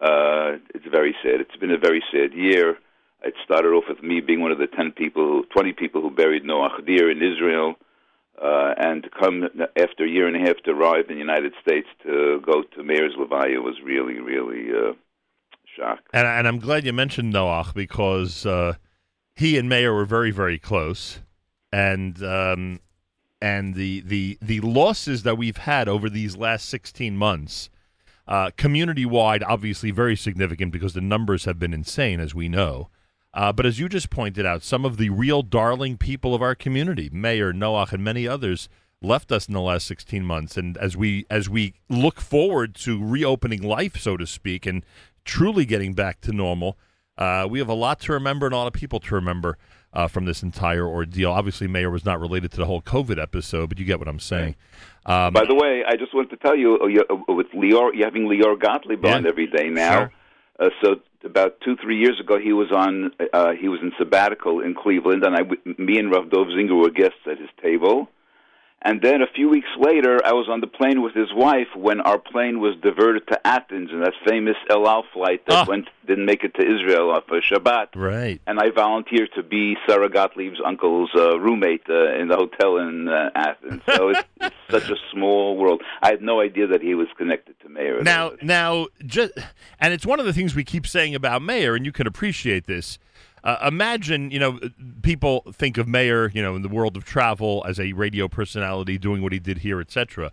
Uh, 0.00 0.58
it's 0.74 0.86
very 0.90 1.14
sad. 1.22 1.40
It's 1.40 1.56
been 1.56 1.70
a 1.70 1.78
very 1.78 2.02
sad 2.12 2.32
year. 2.32 2.78
It 3.24 3.34
started 3.44 3.70
off 3.70 3.84
with 3.88 4.02
me 4.02 4.20
being 4.20 4.40
one 4.40 4.52
of 4.52 4.58
the 4.58 4.66
ten 4.68 4.92
people, 4.92 5.42
twenty 5.50 5.72
people 5.72 6.00
who 6.00 6.10
buried 6.10 6.44
Noach 6.44 6.86
Dear 6.86 7.10
in 7.10 7.18
Israel, 7.18 7.74
uh, 8.42 8.74
and 8.76 9.02
to 9.02 9.10
come 9.10 9.44
after 9.76 10.04
a 10.04 10.08
year 10.08 10.26
and 10.28 10.36
a 10.36 10.40
half 10.40 10.56
to 10.64 10.70
arrive 10.70 11.06
in 11.08 11.14
the 11.14 11.20
United 11.20 11.52
States 11.60 11.88
to 12.04 12.40
go 12.44 12.62
to 12.62 12.82
Meir's 12.82 13.14
Levaya 13.18 13.62
was 13.62 13.76
really, 13.84 14.20
really 14.20 14.70
uh, 14.70 14.92
shock. 15.76 16.00
And, 16.12 16.26
and 16.26 16.46
I'm 16.46 16.58
glad 16.58 16.84
you 16.84 16.92
mentioned 16.92 17.34
Noach 17.34 17.74
because 17.74 18.46
uh, 18.46 18.74
he 19.34 19.58
and 19.58 19.68
Meir 19.68 19.92
were 19.92 20.04
very, 20.04 20.30
very 20.30 20.58
close, 20.58 21.20
and 21.72 22.22
um, 22.22 22.80
and 23.40 23.74
the 23.74 24.00
the 24.00 24.38
the 24.40 24.60
losses 24.60 25.22
that 25.22 25.38
we've 25.38 25.58
had 25.58 25.88
over 25.88 26.08
these 26.08 26.36
last 26.36 26.68
16 26.68 27.16
months, 27.16 27.70
uh, 28.26 28.50
community 28.56 29.06
wide, 29.06 29.42
obviously 29.42 29.90
very 29.90 30.16
significant 30.16 30.72
because 30.72 30.94
the 30.94 31.00
numbers 31.00 31.44
have 31.44 31.58
been 31.58 31.74
insane, 31.74 32.20
as 32.20 32.34
we 32.34 32.48
know. 32.48 32.88
Uh, 33.34 33.52
but 33.52 33.66
as 33.66 33.78
you 33.78 33.88
just 33.88 34.10
pointed 34.10 34.46
out, 34.46 34.62
some 34.62 34.84
of 34.84 34.96
the 34.96 35.10
real 35.10 35.42
darling 35.42 35.96
people 35.96 36.34
of 36.34 36.42
our 36.42 36.54
community, 36.54 37.10
Meir 37.12 37.52
Noach 37.52 37.92
and 37.92 38.02
many 38.02 38.26
others, 38.26 38.68
left 39.00 39.30
us 39.30 39.46
in 39.46 39.54
the 39.54 39.60
last 39.60 39.86
16 39.86 40.24
months. 40.24 40.56
And 40.56 40.76
as 40.78 40.96
we 40.96 41.26
as 41.30 41.48
we 41.48 41.74
look 41.88 42.20
forward 42.20 42.74
to 42.76 43.02
reopening 43.02 43.62
life, 43.62 44.00
so 44.00 44.16
to 44.16 44.26
speak, 44.26 44.66
and 44.66 44.84
truly 45.24 45.64
getting 45.64 45.92
back 45.92 46.20
to 46.22 46.32
normal, 46.32 46.78
uh, 47.16 47.46
we 47.48 47.58
have 47.58 47.68
a 47.68 47.74
lot 47.74 48.00
to 48.00 48.12
remember 48.12 48.46
and 48.46 48.54
a 48.54 48.58
lot 48.58 48.66
of 48.66 48.72
people 48.72 49.00
to 49.00 49.14
remember 49.14 49.58
uh, 49.98 50.06
from 50.06 50.24
this 50.26 50.44
entire 50.44 50.86
ordeal. 50.86 51.32
Obviously, 51.32 51.66
Meir 51.66 51.90
was 51.90 52.04
not 52.04 52.20
related 52.20 52.52
to 52.52 52.56
the 52.58 52.66
whole 52.66 52.80
COVID 52.80 53.20
episode, 53.20 53.68
but 53.68 53.78
you 53.80 53.84
get 53.84 53.98
what 53.98 54.06
I'm 54.06 54.20
saying. 54.20 54.54
Um, 55.06 55.32
By 55.32 55.44
the 55.44 55.56
way, 55.56 55.82
I 55.86 55.96
just 55.96 56.14
wanted 56.14 56.30
to 56.30 56.36
tell 56.36 56.56
you, 56.56 56.76
uh, 56.76 57.14
uh, 57.14 57.32
with 57.34 57.48
Lior, 57.52 57.90
you're 57.94 58.06
having 58.06 58.26
Lior 58.28 58.56
Gottlieb 58.60 59.04
on 59.04 59.24
Yeah. 59.24 59.28
every 59.28 59.48
day 59.48 59.68
now. 59.68 59.96
Sure. 59.98 60.12
Uh, 60.60 60.70
so 60.80 60.96
about 61.24 61.60
two, 61.64 61.74
three 61.82 61.98
years 61.98 62.20
ago, 62.20 62.38
he 62.38 62.52
was 62.52 62.70
on. 62.70 63.10
Uh, 63.32 63.52
he 63.60 63.68
was 63.68 63.80
in 63.82 63.90
sabbatical 63.98 64.60
in 64.60 64.74
Cleveland, 64.74 65.24
and 65.24 65.34
I, 65.34 65.40
me 65.88 65.98
and 65.98 66.10
Rav 66.12 66.30
Dov 66.30 66.46
Zinger 66.48 66.80
were 66.80 66.90
guests 66.90 67.22
at 67.26 67.38
his 67.38 67.50
table. 67.60 68.08
And 68.82 69.02
then 69.02 69.22
a 69.22 69.26
few 69.26 69.48
weeks 69.48 69.68
later, 69.76 70.20
I 70.24 70.32
was 70.32 70.46
on 70.48 70.60
the 70.60 70.68
plane 70.68 71.02
with 71.02 71.12
his 71.12 71.32
wife 71.34 71.66
when 71.74 72.00
our 72.00 72.18
plane 72.18 72.60
was 72.60 72.76
diverted 72.80 73.26
to 73.26 73.44
Athens, 73.46 73.90
and 73.92 74.02
that 74.04 74.12
famous 74.24 74.54
El 74.70 74.88
Al 74.88 75.04
flight 75.12 75.44
that 75.46 75.54
Ah. 75.54 75.64
went 75.68 75.88
didn't 76.06 76.24
make 76.24 76.42
it 76.42 76.54
to 76.54 76.62
Israel 76.62 77.20
for 77.28 77.38
Shabbat 77.42 77.88
right. 77.94 78.40
and 78.46 78.58
I 78.58 78.70
volunteered 78.70 79.28
to 79.34 79.42
be 79.42 79.76
Sarah 79.86 80.08
Gottlieb's 80.08 80.58
uncle's 80.64 81.10
uh, 81.14 81.38
roommate 81.38 81.82
uh, 81.90 82.14
in 82.14 82.28
the 82.28 82.36
hotel 82.36 82.78
in 82.78 83.08
uh, 83.08 83.28
Athens. 83.34 83.82
So 83.94 84.08
it's, 84.08 84.22
it's 84.40 84.56
such 84.70 84.88
a 84.88 84.96
small 85.12 85.56
world. 85.58 85.82
I 86.00 86.08
had 86.08 86.22
no 86.22 86.40
idea 86.40 86.66
that 86.68 86.80
he 86.80 86.94
was 86.94 87.08
connected 87.18 87.60
to 87.60 87.68
Meir. 87.68 88.00
Now, 88.02 88.32
now, 88.40 88.86
just 89.04 89.32
and 89.80 89.92
it's 89.92 90.06
one 90.06 90.18
of 90.18 90.24
the 90.24 90.32
things 90.32 90.54
we 90.54 90.64
keep 90.64 90.86
saying 90.86 91.14
about 91.14 91.42
Meir, 91.42 91.74
and 91.74 91.84
you 91.84 91.92
can 91.92 92.06
appreciate 92.06 92.66
this. 92.66 92.98
Uh, 93.44 93.56
imagine, 93.66 94.30
you 94.30 94.38
know, 94.38 94.58
people 95.02 95.44
think 95.52 95.78
of 95.78 95.88
Meir, 95.88 96.30
you 96.30 96.42
know, 96.42 96.56
in 96.56 96.62
the 96.62 96.68
world 96.68 96.96
of 96.96 97.04
travel 97.04 97.64
as 97.68 97.78
a 97.78 97.92
radio 97.92 98.28
personality 98.28 98.98
doing 98.98 99.22
what 99.22 99.32
he 99.32 99.38
did 99.38 99.58
here, 99.58 99.80
etc. 99.80 100.32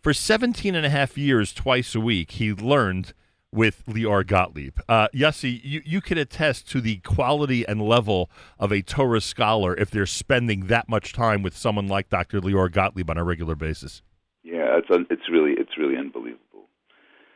For 0.00 0.12
17 0.12 0.74
and 0.74 0.86
a 0.86 0.90
half 0.90 1.18
years, 1.18 1.52
twice 1.52 1.94
a 1.94 2.00
week, 2.00 2.32
he 2.32 2.52
learned 2.52 3.12
with 3.52 3.84
Lior 3.86 4.26
Gottlieb. 4.26 4.78
Uh, 4.88 5.08
Yossi, 5.14 5.60
you, 5.64 5.80
you 5.84 6.00
can 6.00 6.18
attest 6.18 6.68
to 6.70 6.80
the 6.80 6.98
quality 6.98 7.66
and 7.66 7.80
level 7.80 8.30
of 8.58 8.70
a 8.70 8.82
Torah 8.82 9.20
scholar 9.20 9.74
if 9.76 9.90
they're 9.90 10.06
spending 10.06 10.66
that 10.66 10.88
much 10.88 11.12
time 11.12 11.42
with 11.42 11.56
someone 11.56 11.88
like 11.88 12.10
Dr. 12.10 12.40
Lior 12.40 12.70
Gottlieb 12.70 13.08
on 13.10 13.16
a 13.16 13.24
regular 13.24 13.54
basis. 13.54 14.02
yeah, 14.44 14.78
it's 14.78 14.88
un- 14.90 15.06
it's 15.10 15.28
really 15.30 15.52
it's 15.52 15.76
really 15.78 15.96
unbelievable. 15.96 16.68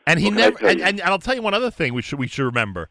And 0.06 0.20
he 0.20 0.26
can 0.26 0.34
never. 0.36 0.66
And, 0.66 0.80
and, 0.80 1.00
I'll 1.02 1.18
tell 1.18 1.34
you 1.34 1.42
one 1.42 1.54
other 1.54 1.70
thing 1.70 1.94
we 1.94 2.02
should 2.02 2.18
we 2.18 2.26
should 2.26 2.44
remember. 2.44 2.90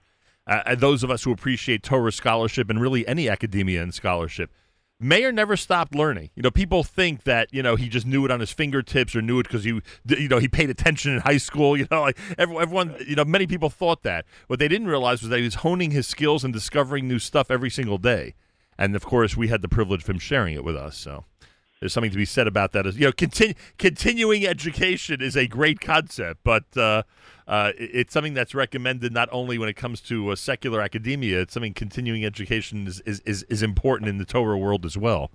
Uh, 0.50 0.74
those 0.74 1.04
of 1.04 1.12
us 1.12 1.24
who 1.24 1.32
appreciate 1.32 1.84
Torah 1.84 2.12
scholarship 2.12 2.72
and 2.72 2.82
really 2.82 3.08
any 3.08 3.30
academia 3.30 3.84
and 3.84 3.94
scholarship, 3.94 4.52
Meir 5.00 5.32
never 5.32 5.56
stopped 5.56 5.94
learning. 5.94 6.32
You 6.36 6.42
know, 6.42 6.50
people 6.50 6.84
think 6.84 7.24
that 7.24 7.54
you 7.54 7.62
know 7.62 7.76
he 7.76 7.88
just 7.88 8.08
knew 8.08 8.26
it 8.26 8.32
on 8.32 8.40
his 8.40 8.52
fingertips 8.52 9.16
or 9.16 9.22
knew 9.22 9.40
it 9.40 9.44
because 9.44 9.64
he 9.64 9.80
you 10.08 10.28
know 10.28 10.40
he 10.40 10.48
paid 10.48 10.72
attention 10.72 11.14
in 11.14 11.20
high 11.20 11.38
school. 11.38 11.78
You 11.78 11.88
know, 11.92 12.02
like 12.02 12.18
everyone, 12.38 12.64
everyone 12.64 12.96
you 13.08 13.16
know 13.16 13.26
many 13.26 13.46
people 13.46 13.70
thought 13.70 14.02
that. 14.04 14.26
What 14.48 14.58
they 14.58 14.68
didn't 14.68 14.88
realize 14.88 15.22
was 15.22 15.30
that 15.30 15.38
he 15.38 15.46
was 15.46 15.56
honing 15.56 15.92
his 15.92 16.08
skills 16.08 16.44
and 16.44 16.52
discovering 16.52 17.08
new 17.08 17.20
stuff 17.20 17.52
every 17.52 17.70
single 17.70 18.00
day. 18.00 18.34
And 18.78 18.96
of 18.96 19.06
course, 19.06 19.38
we 19.38 19.50
had 19.50 19.62
the 19.62 19.70
privilege 19.70 20.02
of 20.02 20.10
him 20.10 20.20
sharing 20.20 20.56
it 20.56 20.64
with 20.64 20.76
us. 20.76 20.98
So 20.98 21.26
there's 21.80 21.94
something 21.94 22.12
to 22.12 22.18
be 22.18 22.26
said 22.26 22.48
about 22.48 22.72
that. 22.74 22.86
You 22.96 23.06
know, 23.06 23.12
continu- 23.12 23.56
continuing 23.78 24.46
education 24.46 25.22
is 25.22 25.38
a 25.38 25.48
great 25.48 25.80
concept, 25.80 26.42
but 26.44 26.76
uh, 26.76 27.04
uh, 27.50 27.72
it- 27.78 27.90
it's 27.94 28.14
something 28.14 28.34
that's 28.36 28.54
recommended 28.56 29.12
not 29.12 29.28
only 29.32 29.58
when 29.58 29.68
it 29.68 29.76
comes 29.76 30.00
to 30.02 30.30
uh, 30.30 30.36
secular 30.36 30.80
academia. 30.82 31.42
It's 31.42 31.54
something 31.56 31.74
continuing 31.74 32.24
education 32.24 32.88
is, 32.88 33.02
is, 33.02 33.20
is, 33.26 33.44
is 33.50 33.62
important 33.64 34.08
in 34.08 34.18
the 34.20 34.26
Torah 34.26 34.58
world 34.58 34.86
as 34.86 34.98
well. 34.98 35.32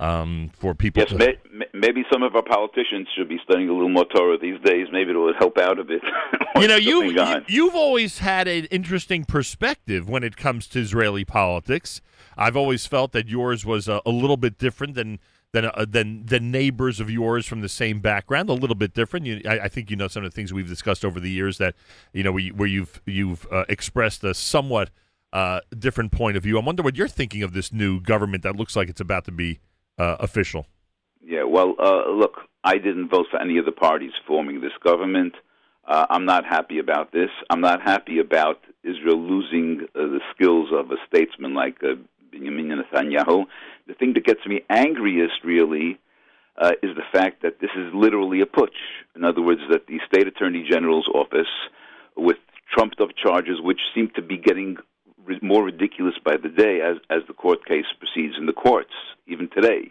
Um, 0.00 0.50
for 0.58 0.74
people, 0.74 1.00
Yes, 1.02 1.10
to, 1.10 1.16
may, 1.18 1.36
may- 1.52 1.66
maybe 1.74 2.04
some 2.10 2.22
of 2.22 2.34
our 2.34 2.42
politicians 2.42 3.06
should 3.14 3.28
be 3.28 3.38
studying 3.44 3.68
a 3.68 3.72
little 3.74 3.90
more 3.90 4.06
Torah 4.06 4.38
these 4.38 4.58
days. 4.64 4.86
Maybe 4.90 5.10
it 5.10 5.16
would 5.16 5.36
help 5.38 5.58
out 5.58 5.78
a 5.78 5.84
bit. 5.84 6.00
you 6.56 6.68
know, 6.68 6.76
you, 6.76 7.02
you 7.10 7.42
you've 7.46 7.74
always 7.74 8.18
had 8.20 8.48
an 8.48 8.64
interesting 8.70 9.26
perspective 9.26 10.08
when 10.08 10.24
it 10.24 10.38
comes 10.38 10.66
to 10.68 10.80
Israeli 10.80 11.26
politics. 11.26 12.00
I've 12.38 12.56
always 12.56 12.86
felt 12.86 13.12
that 13.12 13.28
yours 13.28 13.66
was 13.66 13.88
a, 13.88 14.00
a 14.06 14.10
little 14.10 14.38
bit 14.38 14.56
different 14.56 14.94
than 14.94 15.18
than 15.52 15.66
uh, 15.66 15.84
than 15.88 16.24
than 16.26 16.50
neighbors 16.50 17.00
of 17.00 17.10
yours 17.10 17.46
from 17.46 17.60
the 17.60 17.68
same 17.68 18.00
background. 18.00 18.48
A 18.48 18.52
little 18.52 18.76
bit 18.76 18.94
different. 18.94 19.26
You, 19.26 19.40
I, 19.48 19.60
I 19.60 19.68
think 19.68 19.90
you 19.90 19.96
know 19.96 20.08
some 20.08 20.24
of 20.24 20.30
the 20.30 20.34
things 20.34 20.52
we've 20.52 20.68
discussed 20.68 21.04
over 21.04 21.20
the 21.20 21.30
years 21.30 21.58
that 21.58 21.74
you 22.12 22.22
know 22.22 22.32
we, 22.32 22.50
where 22.50 22.68
you've 22.68 23.00
you've 23.06 23.46
uh, 23.50 23.64
expressed 23.68 24.22
a 24.24 24.34
somewhat 24.34 24.90
uh, 25.32 25.60
different 25.76 26.12
point 26.12 26.36
of 26.36 26.42
view. 26.42 26.58
I 26.58 26.62
wonder 26.62 26.82
what 26.82 26.96
you're 26.96 27.08
thinking 27.08 27.42
of 27.42 27.52
this 27.52 27.72
new 27.72 28.00
government 28.00 28.42
that 28.42 28.56
looks 28.56 28.76
like 28.76 28.88
it's 28.88 29.00
about 29.00 29.24
to 29.26 29.32
be 29.32 29.60
uh, 29.98 30.16
official. 30.20 30.66
Yeah, 31.22 31.44
well, 31.44 31.74
uh, 31.78 32.10
look, 32.10 32.38
I 32.64 32.78
didn't 32.78 33.08
vote 33.08 33.26
for 33.30 33.40
any 33.40 33.58
of 33.58 33.64
the 33.64 33.72
parties 33.72 34.12
forming 34.26 34.60
this 34.60 34.72
government. 34.82 35.34
Uh, 35.86 36.06
I'm 36.10 36.24
not 36.24 36.44
happy 36.44 36.78
about 36.78 37.12
this. 37.12 37.30
I'm 37.48 37.60
not 37.60 37.82
happy 37.82 38.18
about 38.18 38.60
Israel 38.82 39.18
losing 39.18 39.86
the 39.94 40.20
skills 40.34 40.68
of 40.72 40.90
a 40.90 40.96
statesman 41.08 41.54
like 41.54 41.80
Benjamin 42.30 42.68
Netanyahu. 42.68 43.44
The 43.90 43.96
thing 43.96 44.12
that 44.14 44.24
gets 44.24 44.46
me 44.46 44.60
angriest, 44.70 45.42
really, 45.42 45.98
uh, 46.56 46.74
is 46.80 46.94
the 46.94 47.02
fact 47.12 47.42
that 47.42 47.58
this 47.60 47.70
is 47.76 47.92
literally 47.92 48.40
a 48.40 48.46
putsch. 48.46 48.78
In 49.16 49.24
other 49.24 49.42
words, 49.42 49.62
that 49.68 49.88
the 49.88 49.98
state 50.06 50.28
attorney 50.28 50.64
general's 50.70 51.08
office, 51.12 51.50
with 52.16 52.36
trumped 52.72 53.00
up 53.00 53.08
charges, 53.20 53.60
which 53.60 53.80
seem 53.92 54.08
to 54.14 54.22
be 54.22 54.36
getting 54.36 54.76
more 55.42 55.64
ridiculous 55.64 56.14
by 56.24 56.36
the 56.36 56.48
day 56.48 56.80
as 56.80 56.98
as 57.10 57.22
the 57.26 57.34
court 57.34 57.66
case 57.66 57.86
proceeds 57.98 58.36
in 58.38 58.46
the 58.46 58.52
courts, 58.52 58.94
even 59.26 59.48
today 59.48 59.90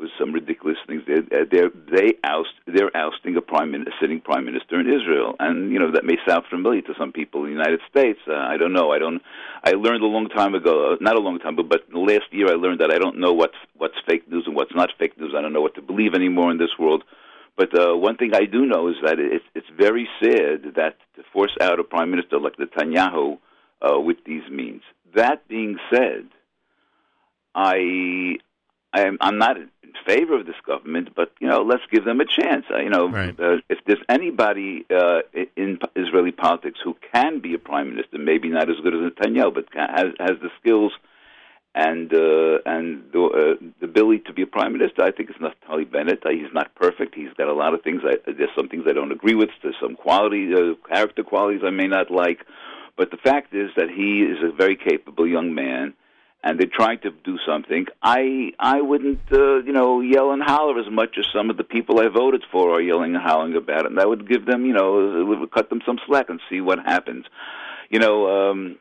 was 0.00 0.10
some 0.18 0.32
ridiculous 0.32 0.78
things. 0.86 1.02
They 1.06 1.20
they 1.44 1.62
they 1.92 2.14
oust 2.24 2.54
they're 2.66 2.94
ousting 2.96 3.36
a 3.36 3.40
prime 3.40 3.74
a 3.74 3.78
sitting 4.00 4.20
prime 4.20 4.44
minister 4.46 4.80
in 4.80 4.86
Israel, 4.86 5.36
and 5.38 5.70
you 5.72 5.78
know 5.78 5.92
that 5.92 6.04
may 6.04 6.16
sound 6.26 6.44
familiar 6.48 6.80
to 6.82 6.94
some 6.98 7.12
people 7.12 7.44
in 7.44 7.50
the 7.50 7.58
United 7.58 7.80
States. 7.90 8.18
Uh, 8.26 8.34
I 8.34 8.56
don't 8.56 8.72
know. 8.72 8.90
I 8.90 8.98
don't. 8.98 9.22
I 9.62 9.72
learned 9.72 10.02
a 10.02 10.06
long 10.06 10.28
time 10.28 10.54
ago, 10.54 10.92
uh, 10.92 10.96
not 11.00 11.16
a 11.16 11.20
long 11.20 11.38
time 11.38 11.54
ago, 11.58 11.68
but 11.68 11.82
last 11.92 12.32
year, 12.32 12.48
I 12.48 12.54
learned 12.54 12.80
that 12.80 12.90
I 12.90 12.98
don't 12.98 13.18
know 13.18 13.32
what's 13.32 13.60
what's 13.76 13.94
fake 14.08 14.28
news 14.30 14.44
and 14.46 14.56
what's 14.56 14.74
not 14.74 14.90
fake 14.98 15.18
news. 15.18 15.34
I 15.36 15.42
don't 15.42 15.52
know 15.52 15.60
what 15.60 15.74
to 15.74 15.82
believe 15.82 16.14
anymore 16.14 16.50
in 16.50 16.58
this 16.58 16.78
world. 16.78 17.04
But 17.56 17.78
uh, 17.78 17.94
one 17.94 18.16
thing 18.16 18.30
I 18.34 18.46
do 18.46 18.64
know 18.64 18.88
is 18.88 18.96
that 19.04 19.18
it's 19.18 19.44
it's 19.54 19.68
very 19.76 20.08
sad 20.22 20.74
that 20.76 20.96
to 21.16 21.22
force 21.32 21.54
out 21.60 21.78
a 21.78 21.84
prime 21.84 22.10
minister 22.10 22.40
like 22.40 22.56
Netanyahu 22.56 23.38
uh, 23.82 24.00
with 24.00 24.18
these 24.24 24.48
means. 24.50 24.82
That 25.14 25.46
being 25.46 25.76
said, 25.92 26.28
I 27.54 28.36
I'm, 28.92 29.18
I'm 29.20 29.38
not 29.38 29.56
in 29.56 29.68
favor 30.06 30.34
of 30.38 30.46
this 30.46 30.56
government, 30.66 31.10
but 31.14 31.32
you 31.40 31.48
know, 31.48 31.62
let's 31.62 31.82
give 31.90 32.04
them 32.04 32.20
a 32.20 32.24
chance. 32.24 32.64
Uh, 32.72 32.78
you 32.78 32.90
know, 32.90 33.08
Right. 33.08 33.38
uh, 33.38 33.58
if 33.68 33.78
there's 33.86 34.02
anybody 34.08 34.84
uh, 34.90 35.20
in 35.56 35.78
Israeli 35.94 36.32
politics 36.32 36.80
who 36.82 36.96
can 37.12 37.40
be 37.40 37.54
a 37.54 37.58
prime 37.58 37.90
minister, 37.90 38.18
maybe 38.18 38.48
not 38.48 38.68
as 38.70 38.76
good 38.82 38.94
as 38.94 39.00
Netanyahu, 39.00 39.54
but 39.54 39.70
can, 39.70 39.88
has 39.88 40.08
has 40.18 40.36
the 40.40 40.50
skills 40.60 40.92
and 41.74 42.12
uh, 42.12 42.58
and 42.66 43.04
the, 43.12 43.22
uh, 43.22 43.66
the 43.80 43.84
ability 43.86 44.20
to 44.26 44.32
be 44.32 44.42
a 44.42 44.46
prime 44.46 44.72
minister, 44.72 45.02
I 45.02 45.12
think 45.12 45.30
it's 45.30 45.38
Naftali 45.38 45.90
Bennett. 45.90 46.24
Uh, 46.26 46.30
he's 46.30 46.52
not 46.52 46.74
perfect. 46.74 47.14
He's 47.14 47.32
got 47.36 47.46
a 47.48 47.52
lot 47.54 47.74
of 47.74 47.82
things. 47.82 48.02
I, 48.04 48.16
there's 48.26 48.50
some 48.56 48.68
things 48.68 48.84
I 48.88 48.92
don't 48.92 49.12
agree 49.12 49.34
with. 49.34 49.50
There's 49.62 49.76
some 49.80 49.94
quality, 49.94 50.52
uh, 50.52 50.74
character 50.88 51.22
qualities 51.22 51.62
I 51.64 51.70
may 51.70 51.86
not 51.86 52.10
like. 52.10 52.44
But 52.96 53.12
the 53.12 53.16
fact 53.18 53.54
is 53.54 53.70
that 53.76 53.88
he 53.88 54.22
is 54.22 54.38
a 54.42 54.50
very 54.54 54.76
capable 54.76 55.26
young 55.28 55.54
man, 55.54 55.94
and 56.42 56.58
they're 56.58 56.66
trying 56.66 57.00
to 57.00 57.10
do 57.10 57.38
something. 57.46 57.86
I 58.02 58.52
I 58.58 58.80
wouldn't 58.80 59.20
uh, 59.32 59.58
you 59.58 59.72
know 59.72 60.00
yell 60.00 60.32
and 60.32 60.42
holler 60.42 60.78
as 60.80 60.90
much 60.90 61.16
as 61.18 61.26
some 61.34 61.50
of 61.50 61.56
the 61.56 61.64
people 61.64 62.00
I 62.00 62.08
voted 62.08 62.44
for 62.50 62.74
are 62.74 62.80
yelling 62.80 63.14
and 63.14 63.22
howling 63.22 63.56
about 63.56 63.84
it. 63.84 63.90
And 63.90 64.00
I 64.00 64.06
would 64.06 64.28
give 64.28 64.46
them 64.46 64.64
you 64.66 64.72
know 64.72 65.24
would 65.26 65.50
cut 65.50 65.70
them 65.70 65.80
some 65.84 65.98
slack 66.06 66.30
and 66.30 66.40
see 66.48 66.60
what 66.60 66.78
happens. 66.78 67.26
You 67.90 67.98
know. 67.98 68.50
um 68.50 68.78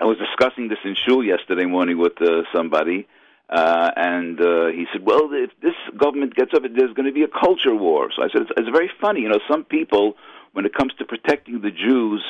I 0.00 0.04
was 0.04 0.16
discussing 0.18 0.68
this 0.68 0.78
in 0.84 0.94
shul 0.94 1.24
yesterday 1.24 1.64
morning 1.64 1.98
with 1.98 2.22
uh, 2.22 2.42
somebody, 2.54 3.08
uh, 3.50 3.90
and 3.96 4.40
uh, 4.40 4.66
he 4.68 4.86
said, 4.92 5.04
"Well, 5.04 5.30
if 5.32 5.50
this 5.60 5.74
government 5.96 6.36
gets 6.36 6.54
up, 6.54 6.62
there's 6.62 6.92
going 6.92 7.06
to 7.06 7.12
be 7.12 7.24
a 7.24 7.28
culture 7.28 7.74
war." 7.74 8.10
So 8.14 8.22
I 8.22 8.28
said, 8.32 8.42
"It's, 8.42 8.50
it's 8.56 8.68
very 8.68 8.90
funny. 9.00 9.22
You 9.22 9.30
know, 9.30 9.40
some 9.50 9.64
people, 9.64 10.14
when 10.52 10.66
it 10.66 10.72
comes 10.72 10.92
to 10.98 11.04
protecting 11.04 11.60
the 11.62 11.72
Jews 11.72 12.22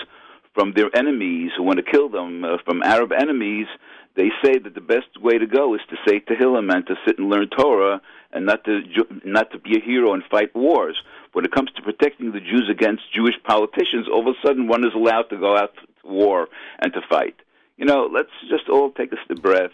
from 0.59 0.73
their 0.73 0.91
enemies 0.97 1.53
who 1.57 1.63
want 1.63 1.79
to 1.79 1.89
kill 1.89 2.09
them, 2.09 2.43
uh, 2.43 2.57
from 2.65 2.83
Arab 2.83 3.13
enemies, 3.13 3.69
they 4.17 4.31
say 4.43 4.59
that 4.59 4.75
the 4.75 4.81
best 4.81 5.21
way 5.21 5.39
to 5.39 5.47
go 5.47 5.75
is 5.75 5.81
to 5.89 5.97
say 6.05 6.19
Tehillim 6.19 6.75
and 6.75 6.85
to 6.89 6.97
sit 7.07 7.19
and 7.19 7.31
learn 7.31 7.49
Torah, 7.49 8.01
and 8.33 8.45
not 8.45 8.65
to 8.65 8.83
not 9.25 9.53
to 9.53 9.59
be 9.59 9.77
a 9.77 9.81
hero 9.81 10.15
and 10.15 10.25
fight 10.25 10.55
wars. 10.57 10.97
When 11.33 11.45
it 11.45 11.53
comes 11.53 11.71
to 11.77 11.83
protecting 11.83 12.33
the 12.33 12.41
Jews 12.41 12.69
against 12.69 13.15
Jewish 13.15 13.37
politicians, 13.45 14.09
all 14.11 14.29
of 14.29 14.35
a 14.35 14.47
sudden 14.47 14.67
one 14.67 14.85
is 14.85 14.95
allowed 14.95 15.31
to 15.31 15.37
go 15.37 15.57
out 15.57 15.75
to 15.77 16.09
war 16.09 16.49
and 16.81 16.93
to 16.93 17.01
fight." 17.09 17.37
you 17.79 17.85
know, 17.85 18.11
let's 18.13 18.31
just 18.51 18.69
all 18.69 18.91
take 18.91 19.13
a 19.13 19.35
breath 19.37 19.71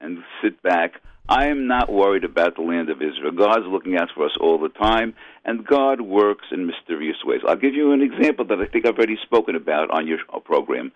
and 0.00 0.24
sit 0.42 0.60
back. 0.62 0.94
I 1.28 1.46
am 1.46 1.68
not 1.68 1.90
worried 1.90 2.24
about 2.24 2.56
the 2.56 2.62
land 2.62 2.90
of 2.90 3.00
Israel. 3.00 3.30
God's 3.32 3.66
looking 3.66 3.96
out 3.96 4.10
for 4.14 4.26
us 4.26 4.36
all 4.40 4.58
the 4.58 4.68
time, 4.68 5.14
and 5.44 5.64
God 5.64 6.00
works 6.00 6.46
in 6.50 6.66
mysterious 6.66 7.18
ways. 7.24 7.40
I'll 7.46 7.56
give 7.56 7.74
you 7.74 7.92
an 7.92 8.02
example 8.02 8.44
that 8.46 8.60
I 8.60 8.66
think 8.66 8.86
I've 8.86 8.96
already 8.96 9.18
spoken 9.22 9.54
about 9.54 9.90
on 9.90 10.06
your 10.06 10.18
program. 10.44 10.92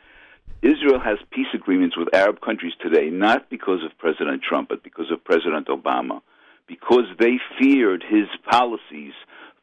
Israel 0.62 0.99
has 0.99 1.18
peace 1.31 1.47
agreements 1.55 1.97
with 1.97 2.14
Arab 2.14 2.41
countries 2.41 2.72
today, 2.81 3.09
not 3.09 3.49
because 3.51 3.85
of 3.85 3.97
President 3.99 4.43
Trump, 4.43 4.68
but 4.68 4.83
because 4.83 5.11
of 5.12 5.22
President 5.22 5.68
Obama. 5.68 6.22
Because 6.66 7.05
they 7.20 7.39
feared 7.59 8.03
his 8.03 8.27
policies 8.51 9.12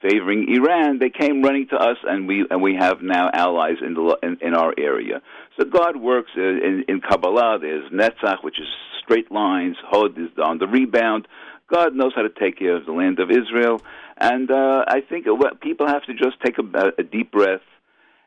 favoring 0.03 0.53
Iran, 0.53 0.99
they 0.99 1.09
came 1.09 1.41
running 1.41 1.67
to 1.69 1.75
us, 1.75 1.97
and 2.03 2.27
we 2.27 2.45
and 2.51 2.61
we 2.61 2.75
have 2.75 3.01
now 3.01 3.29
allies 3.33 3.77
in 3.85 3.93
the 3.93 4.17
in, 4.21 4.37
in 4.41 4.53
our 4.53 4.73
area. 4.77 5.21
So 5.57 5.65
God 5.65 5.97
works 5.97 6.31
in, 6.35 6.83
in 6.87 7.01
Kabbalah. 7.01 7.59
There's 7.61 7.91
Netzach, 7.91 8.43
which 8.43 8.59
is 8.59 8.67
straight 9.03 9.31
lines. 9.31 9.77
Hod 9.83 10.17
is 10.17 10.29
on 10.43 10.59
the 10.59 10.67
rebound. 10.67 11.27
God 11.71 11.95
knows 11.95 12.11
how 12.15 12.23
to 12.23 12.29
take 12.29 12.59
care 12.59 12.75
of 12.75 12.85
the 12.85 12.91
land 12.91 13.19
of 13.19 13.31
Israel, 13.31 13.81
and 14.17 14.51
uh, 14.51 14.85
I 14.87 15.01
think 15.01 15.25
people 15.61 15.87
have 15.87 16.03
to 16.03 16.13
just 16.13 16.39
take 16.43 16.57
a, 16.59 16.91
a 16.99 17.03
deep 17.03 17.31
breath 17.31 17.61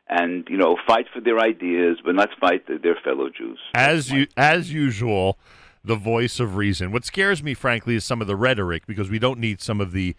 and 0.09 0.47
you 0.49 0.57
know 0.57 0.77
fight 0.87 1.05
for 1.13 1.21
their 1.21 1.39
ideas, 1.39 1.97
but 2.03 2.15
not 2.15 2.29
fight 2.39 2.65
their 2.67 2.97
fellow 3.03 3.29
Jews. 3.29 3.59
As 3.73 4.11
you 4.11 4.27
as 4.35 4.71
usual, 4.73 5.37
the 5.83 5.95
voice 5.95 6.39
of 6.39 6.55
reason. 6.55 6.91
What 6.91 7.05
scares 7.05 7.41
me, 7.43 7.53
frankly, 7.53 7.95
is 7.95 8.03
some 8.03 8.21
of 8.21 8.27
the 8.27 8.35
rhetoric 8.35 8.85
because 8.87 9.09
we 9.09 9.19
don't 9.19 9.39
need 9.39 9.61
some 9.61 9.81
of 9.81 9.91
the. 9.91 10.15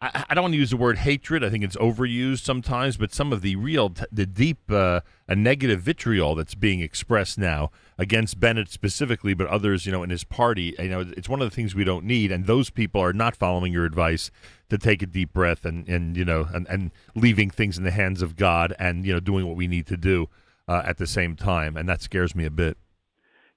I, 0.00 0.24
I 0.28 0.34
don't 0.34 0.42
want 0.42 0.52
to 0.52 0.58
use 0.58 0.70
the 0.70 0.76
word 0.76 0.98
hatred. 0.98 1.42
I 1.42 1.48
think 1.48 1.64
it's 1.64 1.76
overused 1.76 2.40
sometimes, 2.40 2.96
but 2.96 3.14
some 3.14 3.32
of 3.32 3.40
the 3.40 3.56
real, 3.56 3.94
the 4.12 4.26
deep, 4.26 4.70
uh, 4.70 5.00
a 5.26 5.34
negative 5.34 5.80
vitriol 5.80 6.34
that's 6.34 6.54
being 6.54 6.80
expressed 6.80 7.38
now 7.38 7.70
against 7.96 8.38
Bennett 8.38 8.68
specifically, 8.68 9.32
but 9.32 9.46
others, 9.46 9.86
you 9.86 9.92
know, 9.92 10.02
in 10.02 10.10
his 10.10 10.24
party. 10.24 10.74
You 10.78 10.88
know, 10.88 11.00
it's 11.16 11.28
one 11.28 11.40
of 11.40 11.48
the 11.48 11.54
things 11.54 11.74
we 11.74 11.84
don't 11.84 12.04
need, 12.04 12.30
and 12.30 12.46
those 12.46 12.68
people 12.68 13.00
are 13.00 13.14
not 13.14 13.36
following 13.36 13.72
your 13.72 13.86
advice 13.86 14.30
to 14.68 14.76
take 14.76 15.00
a 15.00 15.06
deep 15.06 15.32
breath 15.32 15.64
and, 15.64 15.88
and 15.88 16.16
you 16.16 16.24
know, 16.24 16.46
and, 16.52 16.66
and 16.68 16.90
leaving 17.14 17.48
things 17.48 17.78
in 17.78 17.84
the 17.84 17.90
hands 17.90 18.20
of 18.20 18.36
God, 18.36 18.74
and 18.78 19.06
you 19.06 19.14
know, 19.14 19.20
doing 19.20 19.46
what 19.46 19.56
we 19.56 19.66
need 19.66 19.86
to 19.86 19.96
do 19.96 20.28
uh, 20.68 20.82
at 20.84 20.98
the 20.98 21.06
same 21.06 21.36
time, 21.36 21.76
and 21.76 21.88
that 21.88 22.02
scares 22.02 22.34
me 22.34 22.44
a 22.44 22.50
bit. 22.50 22.76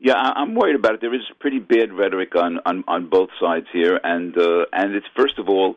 Yeah, 0.01 0.13
I'm 0.15 0.55
worried 0.55 0.77
about 0.77 0.93
it. 0.93 1.01
There 1.01 1.13
is 1.13 1.23
pretty 1.41 1.59
bad 1.59 1.91
rhetoric 1.91 2.33
on 2.33 2.59
on, 2.65 2.85
on 2.87 3.09
both 3.09 3.29
sides 3.41 3.67
here, 3.73 3.99
and 4.01 4.37
uh, 4.37 4.65
and 4.71 4.95
it's 4.95 5.07
first 5.13 5.37
of 5.37 5.49
all, 5.49 5.75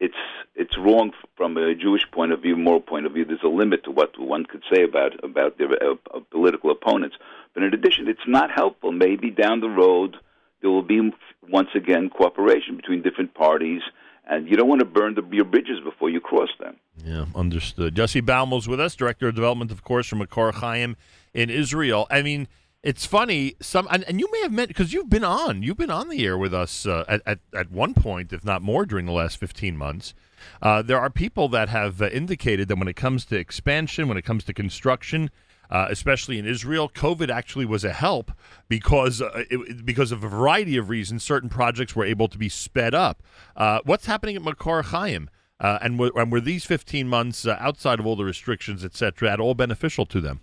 it's 0.00 0.14
it's 0.54 0.76
wrong 0.76 1.12
from 1.36 1.56
a 1.56 1.74
Jewish 1.74 2.02
point 2.12 2.32
of 2.32 2.42
view, 2.42 2.56
moral 2.56 2.80
point 2.80 3.06
of 3.06 3.12
view. 3.12 3.24
There's 3.24 3.42
a 3.42 3.48
limit 3.48 3.84
to 3.84 3.90
what 3.90 4.18
one 4.18 4.44
could 4.44 4.62
say 4.72 4.82
about 4.82 5.22
about 5.24 5.58
their 5.58 5.70
uh, 5.70 5.94
uh, 6.12 6.20
political 6.30 6.70
opponents. 6.70 7.16
But 7.54 7.62
in 7.62 7.74
addition, 7.74 8.08
it's 8.08 8.26
not 8.26 8.50
helpful. 8.50 8.92
Maybe 8.92 9.30
down 9.30 9.60
the 9.60 9.68
road 9.68 10.16
there 10.60 10.70
will 10.70 10.82
be 10.82 11.12
once 11.48 11.68
again 11.74 12.10
cooperation 12.10 12.76
between 12.76 13.02
different 13.02 13.34
parties, 13.34 13.82
and 14.26 14.48
you 14.48 14.56
don't 14.56 14.68
want 14.68 14.80
to 14.80 14.86
burn 14.86 15.14
the, 15.14 15.22
your 15.30 15.44
bridges 15.44 15.78
before 15.84 16.08
you 16.08 16.20
cross 16.20 16.48
them. 16.58 16.76
Yeah, 17.04 17.26
understood. 17.34 17.94
Yossi 17.94 18.24
Baumel's 18.24 18.66
with 18.66 18.80
us, 18.80 18.96
director 18.96 19.28
of 19.28 19.34
development, 19.34 19.70
of 19.70 19.84
course, 19.84 20.06
from 20.06 20.20
Makor 20.20 20.54
Chaim 20.54 20.96
in 21.34 21.50
Israel. 21.50 22.06
I 22.10 22.22
mean, 22.22 22.48
it's 22.84 23.06
funny. 23.06 23.54
Some 23.60 23.88
and, 23.90 24.04
and 24.04 24.20
you 24.20 24.30
may 24.30 24.42
have 24.42 24.52
met 24.52 24.68
because 24.68 24.92
you've 24.92 25.10
been 25.10 25.24
on. 25.24 25.62
You've 25.62 25.78
been 25.78 25.90
on 25.90 26.10
the 26.10 26.24
air 26.24 26.36
with 26.36 26.52
us 26.52 26.86
uh, 26.86 27.04
at, 27.08 27.22
at 27.26 27.38
at 27.54 27.70
one 27.72 27.94
point, 27.94 28.32
if 28.32 28.44
not 28.44 28.62
more, 28.62 28.84
during 28.84 29.06
the 29.06 29.12
last 29.12 29.38
fifteen 29.38 29.76
months. 29.76 30.14
Uh, 30.60 30.82
there 30.82 31.00
are 31.00 31.08
people 31.08 31.48
that 31.48 31.70
have 31.70 32.02
uh, 32.02 32.10
indicated 32.10 32.68
that 32.68 32.78
when 32.78 32.86
it 32.86 32.96
comes 32.96 33.24
to 33.24 33.36
expansion, 33.36 34.06
when 34.06 34.18
it 34.18 34.24
comes 34.26 34.44
to 34.44 34.52
construction, 34.52 35.30
uh, 35.70 35.86
especially 35.88 36.38
in 36.38 36.46
Israel, 36.46 36.90
COVID 36.90 37.30
actually 37.30 37.64
was 37.64 37.84
a 37.84 37.92
help 37.92 38.30
because 38.68 39.22
uh, 39.22 39.44
it, 39.50 39.86
because 39.86 40.12
of 40.12 40.22
a 40.22 40.28
variety 40.28 40.76
of 40.76 40.90
reasons. 40.90 41.24
Certain 41.24 41.48
projects 41.48 41.96
were 41.96 42.04
able 42.04 42.28
to 42.28 42.36
be 42.36 42.50
sped 42.50 42.94
up. 42.94 43.22
Uh, 43.56 43.80
what's 43.84 44.06
happening 44.06 44.36
at 44.36 44.42
Makor 44.42 44.84
Chaim? 44.84 45.30
Uh, 45.60 45.78
and, 45.80 46.00
were, 46.00 46.10
and 46.16 46.32
were 46.32 46.40
these 46.40 46.64
15 46.64 47.08
months 47.08 47.46
uh, 47.46 47.56
outside 47.60 48.00
of 48.00 48.04
all 48.04 48.16
the 48.16 48.24
restrictions, 48.24 48.84
et 48.84 48.94
cetera, 48.94 49.30
at 49.30 49.40
all 49.40 49.54
beneficial 49.54 50.04
to 50.04 50.20
them? 50.20 50.40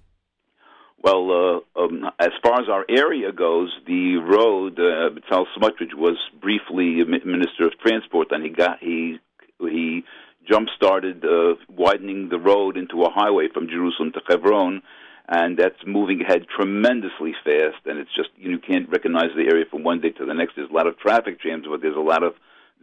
Well, 1.04 1.64
uh, 1.76 1.80
um, 1.82 2.06
as 2.20 2.30
far 2.44 2.62
as 2.62 2.70
our 2.70 2.86
area 2.88 3.32
goes, 3.32 3.72
the 3.88 4.18
road, 4.18 4.80
uh, 4.80 5.10
Betzal 5.10 5.46
Smotrich 5.58 5.96
was 5.96 6.18
briefly 6.40 7.04
Minister 7.26 7.66
of 7.66 7.74
Transport, 7.80 8.28
and 8.32 8.44
he 8.44 8.50
got 8.50 8.78
he 8.80 9.18
he 9.60 10.04
jump 10.48 10.70
started 10.76 11.24
uh, 11.26 11.56
widening 11.70 12.30
the 12.30 12.38
road 12.38 12.78
into 12.78 13.04
a 13.04 13.10
highway 13.10 13.48
from 13.52 13.68
Jerusalem 13.68 14.12
to 14.14 14.22
Hebron, 14.28 14.84
and 15.28 15.58
that's 15.58 15.82
moving 15.88 16.22
ahead 16.22 16.46
tremendously 16.56 17.34
fast. 17.44 17.82
And 17.86 17.98
it's 17.98 18.14
just 18.16 18.30
you 18.38 18.60
can't 18.60 18.88
recognize 18.90 19.32
the 19.36 19.50
area 19.50 19.66
from 19.72 19.84
one 19.84 20.02
day 20.02 20.12
to 20.12 20.26
the 20.26 20.36
next. 20.36 20.54
There's 20.56 20.70
a 20.70 20.74
lot 20.74 20.88
of 20.88 21.00
traffic 21.00 21.42
jams, 21.42 21.66
but 21.68 21.82
there's 21.82 21.98
a 21.98 22.00
lot 22.00 22.22
of 22.22 22.34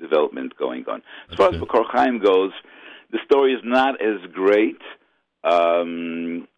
development 0.00 0.56
going 0.58 0.84
on. 0.88 1.02
As 1.30 1.36
far 1.36 1.50
as 1.50 1.54
Okay. 1.54 1.64
Makor 1.64 1.84
Chaim 1.88 2.18
goes, 2.18 2.52
the 3.12 3.18
story 3.24 3.52
is 3.52 3.60
not 3.64 4.00
as 4.00 4.18
great. 4.32 4.78
Um, 5.44 6.48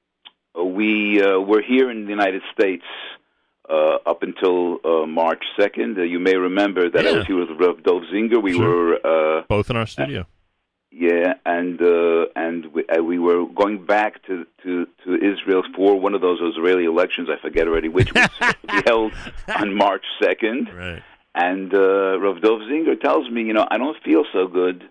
we 0.55 1.23
uh, 1.23 1.39
were 1.39 1.63
here 1.63 1.91
in 1.91 2.05
the 2.05 2.11
United 2.11 2.43
States 2.53 2.85
uh, 3.69 3.99
up 4.07 4.23
until 4.23 4.79
uh, 4.85 5.07
March 5.07 5.45
2nd. 5.59 5.99
Uh, 5.99 6.03
you 6.03 6.19
may 6.19 6.37
remember 6.37 6.91
that 6.91 7.07
I 7.07 7.13
was 7.13 7.27
here 7.27 7.39
with 7.39 7.51
Rav 7.59 7.83
Dov 7.83 8.03
Zinger. 8.13 8.43
We 8.43 8.55
Sure. 8.55 8.69
were, 8.69 9.39
uh, 9.39 9.43
Both 9.49 9.71
in 9.71 9.77
our 9.77 9.87
studio. 9.87 10.27
yeah, 10.91 11.35
and 11.47 11.81
uh, 11.81 12.27
and 12.35 12.67
we, 12.75 12.85
uh, 12.89 13.01
we 13.03 13.19
were 13.19 13.47
going 13.47 13.85
back 13.87 14.25
to, 14.27 14.45
to, 14.65 14.87
to 15.05 15.15
Israel 15.15 15.63
for 15.77 15.99
one 16.01 16.15
of 16.15 16.21
those 16.21 16.41
Israeli 16.41 16.85
elections. 16.85 17.29
I 17.31 17.41
forget 17.41 17.69
already 17.69 17.89
which 17.89 18.13
was 18.13 18.29
held 18.87 19.13
on 19.57 19.75
March 19.75 20.05
2nd. 20.21 20.75
Right. 20.77 21.03
And 21.37 21.73
uh, 21.73 22.19
Rav 22.19 22.41
Dov 22.43 22.59
Zinger 22.63 23.01
tells 23.01 23.31
me, 23.31 23.43
you 23.45 23.53
know, 23.53 23.67
I 23.71 23.79
don't 23.79 23.97
feel 24.03 24.25
so 24.33 24.49
good. 24.49 24.83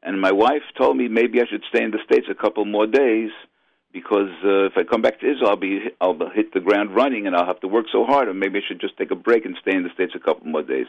And 0.00 0.20
my 0.20 0.30
wife 0.30 0.62
told 0.76 0.96
me 0.96 1.08
maybe 1.08 1.40
I 1.42 1.46
should 1.50 1.64
stay 1.68 1.82
in 1.82 1.90
the 1.90 1.98
States 2.04 2.28
a 2.30 2.34
couple 2.36 2.64
more 2.64 2.86
days 2.86 3.30
because 3.98 4.30
uh, 4.44 4.66
if 4.66 4.72
I 4.76 4.84
come 4.84 5.02
back 5.02 5.20
to 5.20 5.30
Israel, 5.30 5.50
I'll 5.50 5.56
be 5.56 5.80
I'll 6.00 6.18
hit 6.34 6.52
the 6.54 6.60
ground 6.60 6.94
running 6.94 7.26
and 7.26 7.34
I'll 7.36 7.46
have 7.46 7.60
to 7.60 7.68
work 7.68 7.86
so 7.90 8.04
hard. 8.04 8.28
And 8.28 8.38
maybe 8.38 8.58
I 8.58 8.62
should 8.66 8.80
just 8.80 8.96
take 8.96 9.10
a 9.10 9.16
break 9.16 9.44
and 9.44 9.56
stay 9.60 9.74
in 9.74 9.82
the 9.82 9.90
States 9.94 10.12
a 10.14 10.18
couple 10.18 10.46
more 10.46 10.62
days. 10.62 10.86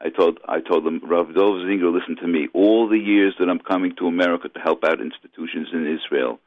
I 0.00 0.10
told 0.10 0.38
I 0.46 0.60
told 0.60 0.84
them, 0.84 1.00
Rav 1.02 1.34
Dov 1.34 1.54
Zinger, 1.66 1.92
listen 1.92 2.16
to 2.16 2.28
me. 2.28 2.48
All 2.54 2.88
the 2.88 2.98
years 2.98 3.34
that 3.38 3.48
I'm 3.48 3.58
coming 3.58 3.94
to 3.96 4.06
America 4.06 4.48
to 4.48 4.60
help 4.60 4.84
out 4.84 5.00
institutions 5.00 5.68
in 5.72 5.98
Israel, 5.98 6.38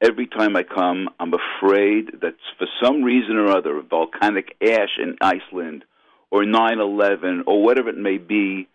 every 0.00 0.26
time 0.26 0.56
I 0.56 0.62
come, 0.62 1.08
I'm 1.18 1.32
afraid 1.34 2.20
that 2.20 2.34
for 2.58 2.68
some 2.82 3.02
reason 3.02 3.36
or 3.36 3.48
other, 3.48 3.80
volcanic 3.82 4.56
ash 4.62 4.98
in 4.98 5.16
Iceland 5.20 5.84
or 6.30 6.44
9/11 6.44 7.42
or 7.46 7.62
whatever 7.62 7.88
it 7.88 7.98
may 7.98 8.18
be, 8.18 8.68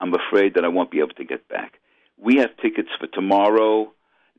I'm 0.00 0.14
afraid 0.14 0.54
that 0.54 0.64
I 0.64 0.68
won't 0.68 0.90
be 0.90 1.00
able 1.00 1.14
to 1.14 1.24
get 1.24 1.48
back. 1.48 1.78
We 2.18 2.36
have 2.36 2.56
tickets 2.58 2.90
for 2.98 3.06
tomorrow. 3.06 3.92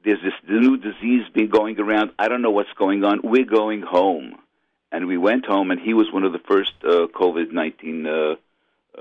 There's 0.04 0.22
this 0.22 0.34
new 0.50 0.78
disease 0.78 1.24
being 1.34 1.50
going 1.50 1.80
around. 1.80 2.12
I 2.18 2.28
don't 2.28 2.42
know 2.42 2.52
what's 2.52 2.74
going 2.78 3.04
on. 3.04 3.22
We're 3.24 3.46
going 3.46 3.82
home. 3.82 4.36
and 4.92 5.08
we 5.08 5.18
went 5.18 5.46
home, 5.46 5.72
and 5.72 5.80
he 5.80 5.94
was 5.94 6.08
one 6.12 6.24
of 6.24 6.34
the 6.34 6.40
first 6.52 6.74
uh, 6.84 7.08
COVID 7.22 7.52
nineteen. 7.52 8.06
Uh, 8.08 8.36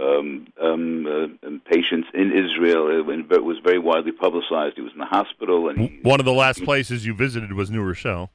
um, 0.01 0.47
um, 0.63 1.05
uh, 1.05 1.47
um, 1.47 1.61
patients 1.69 2.07
in 2.15 2.31
Israel. 2.31 2.85
It, 3.11 3.33
it 3.33 3.45
was 3.45 3.59
very 3.65 3.81
widely 3.81 4.13
publicized. 4.13 4.77
He 4.77 4.83
was 4.83 4.93
in 4.93 5.01
the 5.01 5.05
hospital, 5.05 5.69
and 5.69 5.79
he, 5.81 5.99
One 6.03 6.21
of 6.21 6.27
the 6.27 6.33
last 6.33 6.63
places 6.63 7.05
you 7.05 7.13
visited 7.13 7.53
was 7.55 7.73
New 7.73 7.83
Rochelle. 7.83 8.31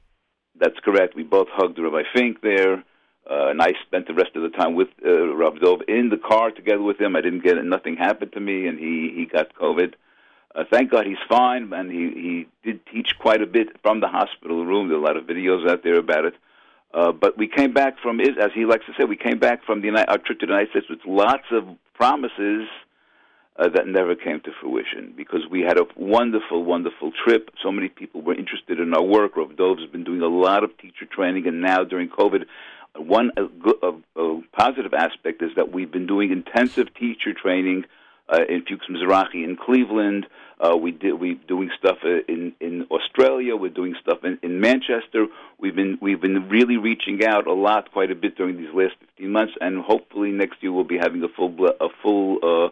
that's 0.60 0.78
correct. 0.84 1.16
We 1.16 1.22
both 1.22 1.48
hugged 1.50 1.78
Rabbi 1.78 2.02
Fink 2.14 2.42
there, 2.42 2.74
uh, 3.30 3.48
and 3.50 3.62
I 3.62 3.72
spent 3.86 4.06
the 4.06 4.12
rest 4.12 4.32
of 4.36 4.42
the 4.42 4.50
time 4.50 4.74
with 4.74 4.88
uh, 5.04 5.34
Rav 5.34 5.58
Dov 5.60 5.80
in 5.88 6.10
the 6.10 6.18
car 6.18 6.50
together 6.50 6.82
with 6.82 7.00
him. 7.00 7.16
I 7.16 7.22
didn't 7.22 7.42
get 7.42 7.56
it; 7.56 7.64
nothing 7.64 7.96
happened 7.96 8.32
to 8.34 8.40
me, 8.40 8.66
and 8.68 8.78
he 8.78 9.12
he 9.16 9.24
got 9.24 9.54
COVID. 9.54 9.94
Uh, 10.56 10.64
thank 10.70 10.90
God 10.90 11.06
he's 11.06 11.16
fine, 11.28 11.70
and 11.74 11.90
he 11.90 12.04
he 12.24 12.46
did 12.64 12.80
teach 12.86 13.10
quite 13.18 13.42
a 13.42 13.46
bit 13.46 13.68
from 13.82 14.00
the 14.00 14.08
hospital 14.08 14.64
room. 14.64 14.88
There 14.88 14.96
are 14.96 15.00
a 15.00 15.04
lot 15.04 15.18
of 15.18 15.24
videos 15.24 15.68
out 15.70 15.82
there 15.84 15.98
about 15.98 16.24
it. 16.24 16.34
Uh, 16.94 17.12
but 17.12 17.36
we 17.36 17.46
came 17.46 17.74
back 17.74 17.98
from, 18.00 18.20
as 18.20 18.52
he 18.54 18.64
likes 18.64 18.86
to 18.86 18.92
say, 18.98 19.04
we 19.04 19.16
came 19.16 19.38
back 19.38 19.62
from 19.64 19.82
the 19.82 19.88
Uni- 19.88 20.06
our 20.06 20.16
trip 20.16 20.40
to 20.40 20.46
the 20.46 20.52
United 20.52 20.70
States 20.70 20.86
with 20.88 21.00
lots 21.04 21.44
of 21.50 21.68
promises 21.92 22.66
uh, 23.58 23.68
that 23.68 23.86
never 23.86 24.14
came 24.14 24.40
to 24.40 24.50
fruition 24.60 25.12
because 25.14 25.42
we 25.50 25.60
had 25.60 25.78
a 25.78 25.86
wonderful, 25.96 26.64
wonderful 26.64 27.12
trip. 27.24 27.50
So 27.62 27.70
many 27.70 27.90
people 27.90 28.22
were 28.22 28.34
interested 28.34 28.80
in 28.80 28.94
our 28.94 29.02
work. 29.02 29.36
Rav 29.36 29.56
Dov 29.56 29.78
has 29.78 29.90
been 29.90 30.04
doing 30.04 30.22
a 30.22 30.28
lot 30.28 30.64
of 30.64 30.76
teacher 30.78 31.04
training, 31.04 31.46
and 31.46 31.60
now 31.60 31.84
during 31.84 32.08
COVID, 32.08 32.46
one 32.96 33.30
a, 33.36 33.44
a, 33.86 34.22
a 34.22 34.42
positive 34.52 34.94
aspect 34.94 35.42
is 35.42 35.50
that 35.56 35.72
we've 35.72 35.92
been 35.92 36.06
doing 36.06 36.32
intensive 36.32 36.94
teacher 36.94 37.34
training 37.34 37.84
uh, 38.28 38.44
in 38.48 38.62
Fuchs 38.62 38.86
Mizrachi 38.88 39.44
in 39.44 39.56
Cleveland. 39.56 40.26
Uh, 40.58 40.76
we 40.76 40.90
did 40.90 41.14
we 41.20 41.34
doing 41.34 41.70
stuff 41.78 41.98
uh, 42.04 42.22
in 42.28 42.52
in 42.60 42.86
Australia. 42.90 43.56
We're 43.56 43.70
doing 43.70 43.94
stuff 44.00 44.24
in, 44.24 44.38
in 44.42 44.60
Manchester. 44.60 45.26
We've 45.58 45.76
been 45.76 45.98
we've 46.00 46.20
been 46.20 46.48
really 46.48 46.78
reaching 46.78 47.24
out 47.24 47.46
a 47.46 47.52
lot, 47.52 47.92
quite 47.92 48.10
a 48.10 48.14
bit 48.14 48.36
during 48.36 48.56
these 48.56 48.72
last 48.72 48.94
15 49.00 49.30
months, 49.30 49.52
and 49.60 49.82
hopefully 49.82 50.30
next 50.32 50.62
year 50.62 50.72
we'll 50.72 50.84
be 50.84 50.98
having 50.98 51.22
a 51.22 51.28
full 51.28 51.54
a 51.80 51.88
full 52.02 52.38
uh, 52.42 52.68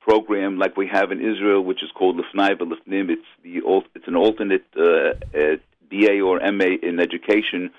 program 0.00 0.58
like 0.58 0.76
we 0.76 0.88
have 0.88 1.12
in 1.12 1.20
Israel, 1.20 1.62
which 1.62 1.82
is 1.82 1.90
called 1.94 2.16
Lifnai 2.16 2.58
Lifnim. 2.58 3.08
It's 3.10 3.22
the 3.44 3.60
it's 3.94 4.08
an 4.08 4.16
alternate 4.16 4.66
uh, 4.76 5.14
uh, 5.36 5.56
BA 5.90 6.20
or 6.20 6.40
MA 6.52 6.76
in 6.82 6.98
education, 6.98 7.70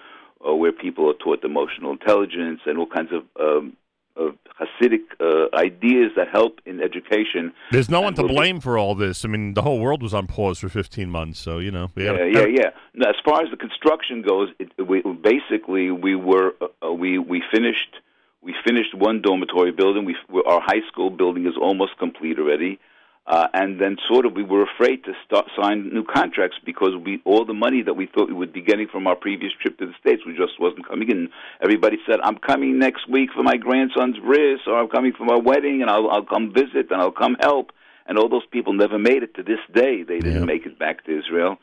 uh, 0.47 0.55
where 0.55 0.71
people 0.71 1.09
are 1.09 1.15
taught 1.15 1.43
emotional 1.43 1.91
intelligence 1.91 2.61
and 2.65 2.77
all 2.77 2.87
kinds 2.87 3.11
of 3.11 3.23
um, 3.39 3.75
of 4.15 4.35
Hasidic 4.59 5.01
uh, 5.19 5.55
ideas 5.55 6.11
that 6.15 6.27
help 6.31 6.59
in 6.65 6.81
education. 6.81 7.53
There's 7.71 7.89
no 7.89 8.01
one 8.01 8.13
to 8.15 8.23
blame 8.27 8.59
for 8.59 8.77
all 8.77 8.95
this. 8.95 9.25
I 9.25 9.27
mean, 9.27 9.53
the 9.55 9.61
whole 9.63 9.79
world 9.79 10.03
was 10.03 10.13
on 10.13 10.27
pause 10.27 10.59
for 10.59 10.69
15 10.69 11.09
months, 11.09 11.39
so 11.39 11.57
you 11.59 11.71
know. 11.71 11.89
Yeah, 11.95 12.05
gotta- 12.05 12.31
yeah, 12.31 12.45
yeah. 12.45 12.69
Now, 12.93 13.09
as 13.09 13.15
far 13.25 13.41
as 13.41 13.49
the 13.49 13.57
construction 13.57 14.21
goes, 14.21 14.49
it, 14.59 14.71
we, 14.87 15.01
basically 15.01 15.89
we 15.91 16.15
were 16.15 16.53
uh, 16.61 16.93
we 16.93 17.17
we 17.17 17.41
finished 17.51 17.95
we 18.41 18.53
finished 18.65 18.93
one 18.93 19.21
dormitory 19.21 19.71
building. 19.71 20.05
We- 20.05 20.43
our 20.45 20.61
high 20.61 20.81
school 20.91 21.09
building 21.09 21.45
is 21.47 21.53
almost 21.59 21.97
complete 21.97 22.37
already, 22.37 22.79
uh, 23.25 23.47
and 23.53 23.79
then 23.79 23.95
sort 24.09 24.25
of 24.25 24.33
we 24.33 24.43
were 24.43 24.63
afraid 24.63 25.03
to 25.05 25.13
start 25.25 25.45
sign 25.59 25.89
new 25.93 26.03
contracts 26.03 26.57
because 26.65 26.91
we 27.05 27.21
all 27.23 27.45
the 27.45 27.53
money 27.53 27.81
that 27.81 27.93
we 27.93 28.05
thought 28.05 28.27
we 28.27 28.33
would 28.33 28.51
be 28.51 28.61
getting 28.61 28.87
from 28.87 29.07
our 29.07 29.15
previous 29.15 29.53
trip 29.61 29.77
to 29.77 29.85
the 29.85 29.93
states, 29.99 30.23
we 30.25 30.35
just 30.35 30.59
wasn't 30.59 30.87
coming 30.87 31.09
in. 31.09 31.29
Everybody 31.61 31.97
said, 32.05 32.19
"I'm 32.21 32.37
coming 32.37 32.77
next 32.79 33.07
week 33.09 33.29
for 33.33 33.43
my 33.43 33.55
grandson's 33.55 34.17
bris, 34.19 34.59
or 34.67 34.77
I'm 34.77 34.89
coming 34.89 35.13
for 35.13 35.23
my 35.25 35.37
wedding, 35.37 35.81
and 35.81 35.89
I'll 35.89 36.09
I'll 36.09 36.25
come 36.25 36.53
visit 36.53 36.91
and 36.91 37.01
I'll 37.01 37.11
come 37.11 37.37
help." 37.39 37.71
And 38.05 38.17
all 38.17 38.27
those 38.27 38.45
people 38.51 38.73
never 38.73 38.99
made 38.99 39.23
it 39.23 39.33
to 39.35 39.43
this 39.43 39.59
day. 39.73 40.03
They 40.03 40.19
didn't 40.19 40.39
Yeah. 40.41 40.45
make 40.53 40.65
it 40.65 40.77
back 40.77 41.05
to 41.05 41.17
Israel. 41.17 41.57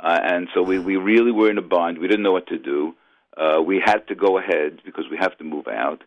Uh, 0.00 0.18
and 0.24 0.48
so 0.54 0.62
we, 0.62 0.78
we 0.78 0.96
really 0.96 1.30
were 1.30 1.50
in 1.50 1.58
a 1.58 1.62
bind. 1.62 1.98
We 1.98 2.08
didn't 2.08 2.22
know 2.22 2.32
what 2.32 2.46
to 2.46 2.58
do. 2.58 2.94
Uh, 3.36 3.60
we 3.64 3.78
had 3.84 4.08
to 4.08 4.14
go 4.14 4.38
ahead 4.38 4.80
because 4.86 5.04
we 5.10 5.18
have 5.18 5.36
to 5.38 5.44
move 5.44 5.68
out. 5.68 6.02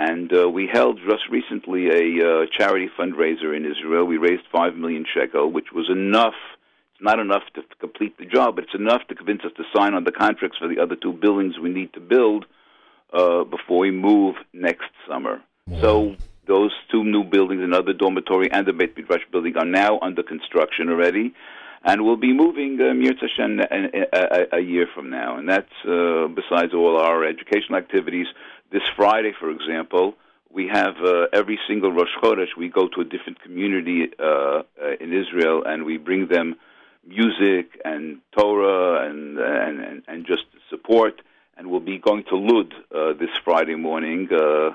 And 0.00 0.32
uh, 0.32 0.48
we 0.48 0.68
held 0.72 1.00
just 1.04 1.28
recently 1.28 1.88
a 1.88 2.24
uh, 2.24 2.46
charity 2.56 2.88
fundraiser 2.96 3.56
in 3.56 3.66
Israel. 3.66 4.04
We 4.04 4.16
raised 4.16 4.44
five 4.52 4.76
million 4.76 5.04
shekel, 5.12 5.50
which 5.50 5.72
was 5.74 5.90
enough. 5.90 6.38
It's 6.92 7.02
not 7.02 7.18
enough 7.18 7.42
to 7.54 7.62
complete 7.80 8.16
the 8.16 8.24
job, 8.24 8.54
but 8.54 8.64
it's 8.64 8.74
enough 8.76 9.02
to 9.08 9.16
convince 9.16 9.42
us 9.44 9.50
to 9.56 9.64
sign 9.74 9.94
on 9.94 10.04
the 10.04 10.12
contracts 10.12 10.58
for 10.58 10.68
the 10.68 10.78
other 10.78 10.94
two 10.94 11.12
buildings 11.12 11.58
we 11.58 11.70
need 11.70 11.92
to 11.94 12.00
build 12.00 12.46
uh, 13.12 13.42
before 13.42 13.80
we 13.80 13.90
move 13.90 14.36
next 14.52 14.90
summer. 15.08 15.42
So 15.80 16.14
those 16.46 16.72
two 16.92 17.02
new 17.02 17.24
buildings, 17.24 17.62
another 17.62 17.92
dormitory 17.92 18.50
and 18.52 18.66
the 18.66 18.72
Beit 18.72 18.96
Midrash 18.96 19.22
building, 19.32 19.56
are 19.56 19.66
now 19.66 19.98
under 20.00 20.22
construction 20.22 20.88
already, 20.90 21.34
and 21.84 22.04
we'll 22.04 22.16
be 22.16 22.32
moving 22.32 22.78
uh, 22.80 22.94
Mir 22.94 23.14
Hashem 23.20 23.60
a, 23.60 24.06
a, 24.12 24.58
a 24.58 24.60
year 24.60 24.86
from 24.94 25.10
now. 25.10 25.38
And 25.38 25.48
that's 25.48 25.66
uh, 25.84 26.28
besides 26.28 26.72
all 26.72 26.98
our 26.98 27.24
educational 27.24 27.78
activities. 27.78 28.26
This 28.70 28.82
Friday, 28.96 29.32
for 29.38 29.50
example, 29.50 30.14
we 30.50 30.68
have 30.68 30.96
uh, 31.02 31.26
every 31.32 31.58
single 31.68 31.92
Rosh 31.92 32.08
Chodesh. 32.22 32.56
We 32.56 32.68
go 32.68 32.88
to 32.88 33.00
a 33.00 33.04
different 33.04 33.40
community 33.42 34.10
uh, 34.18 34.24
uh, 34.24 34.62
in 35.00 35.12
Israel, 35.12 35.62
and 35.64 35.84
we 35.84 35.96
bring 35.96 36.28
them 36.28 36.56
music 37.06 37.80
and 37.84 38.18
Torah 38.36 39.08
and 39.08 39.38
and 39.38 40.02
and, 40.06 40.26
just 40.26 40.44
support. 40.70 41.22
And 41.56 41.70
we'll 41.70 41.80
be 41.80 41.98
going 41.98 42.24
to 42.30 42.36
Lud 42.36 42.72
uh, 42.94 43.12
this 43.18 43.30
Friday 43.44 43.74
morning. 43.74 44.28
Uh, 44.30 44.36
uh, 44.38 44.72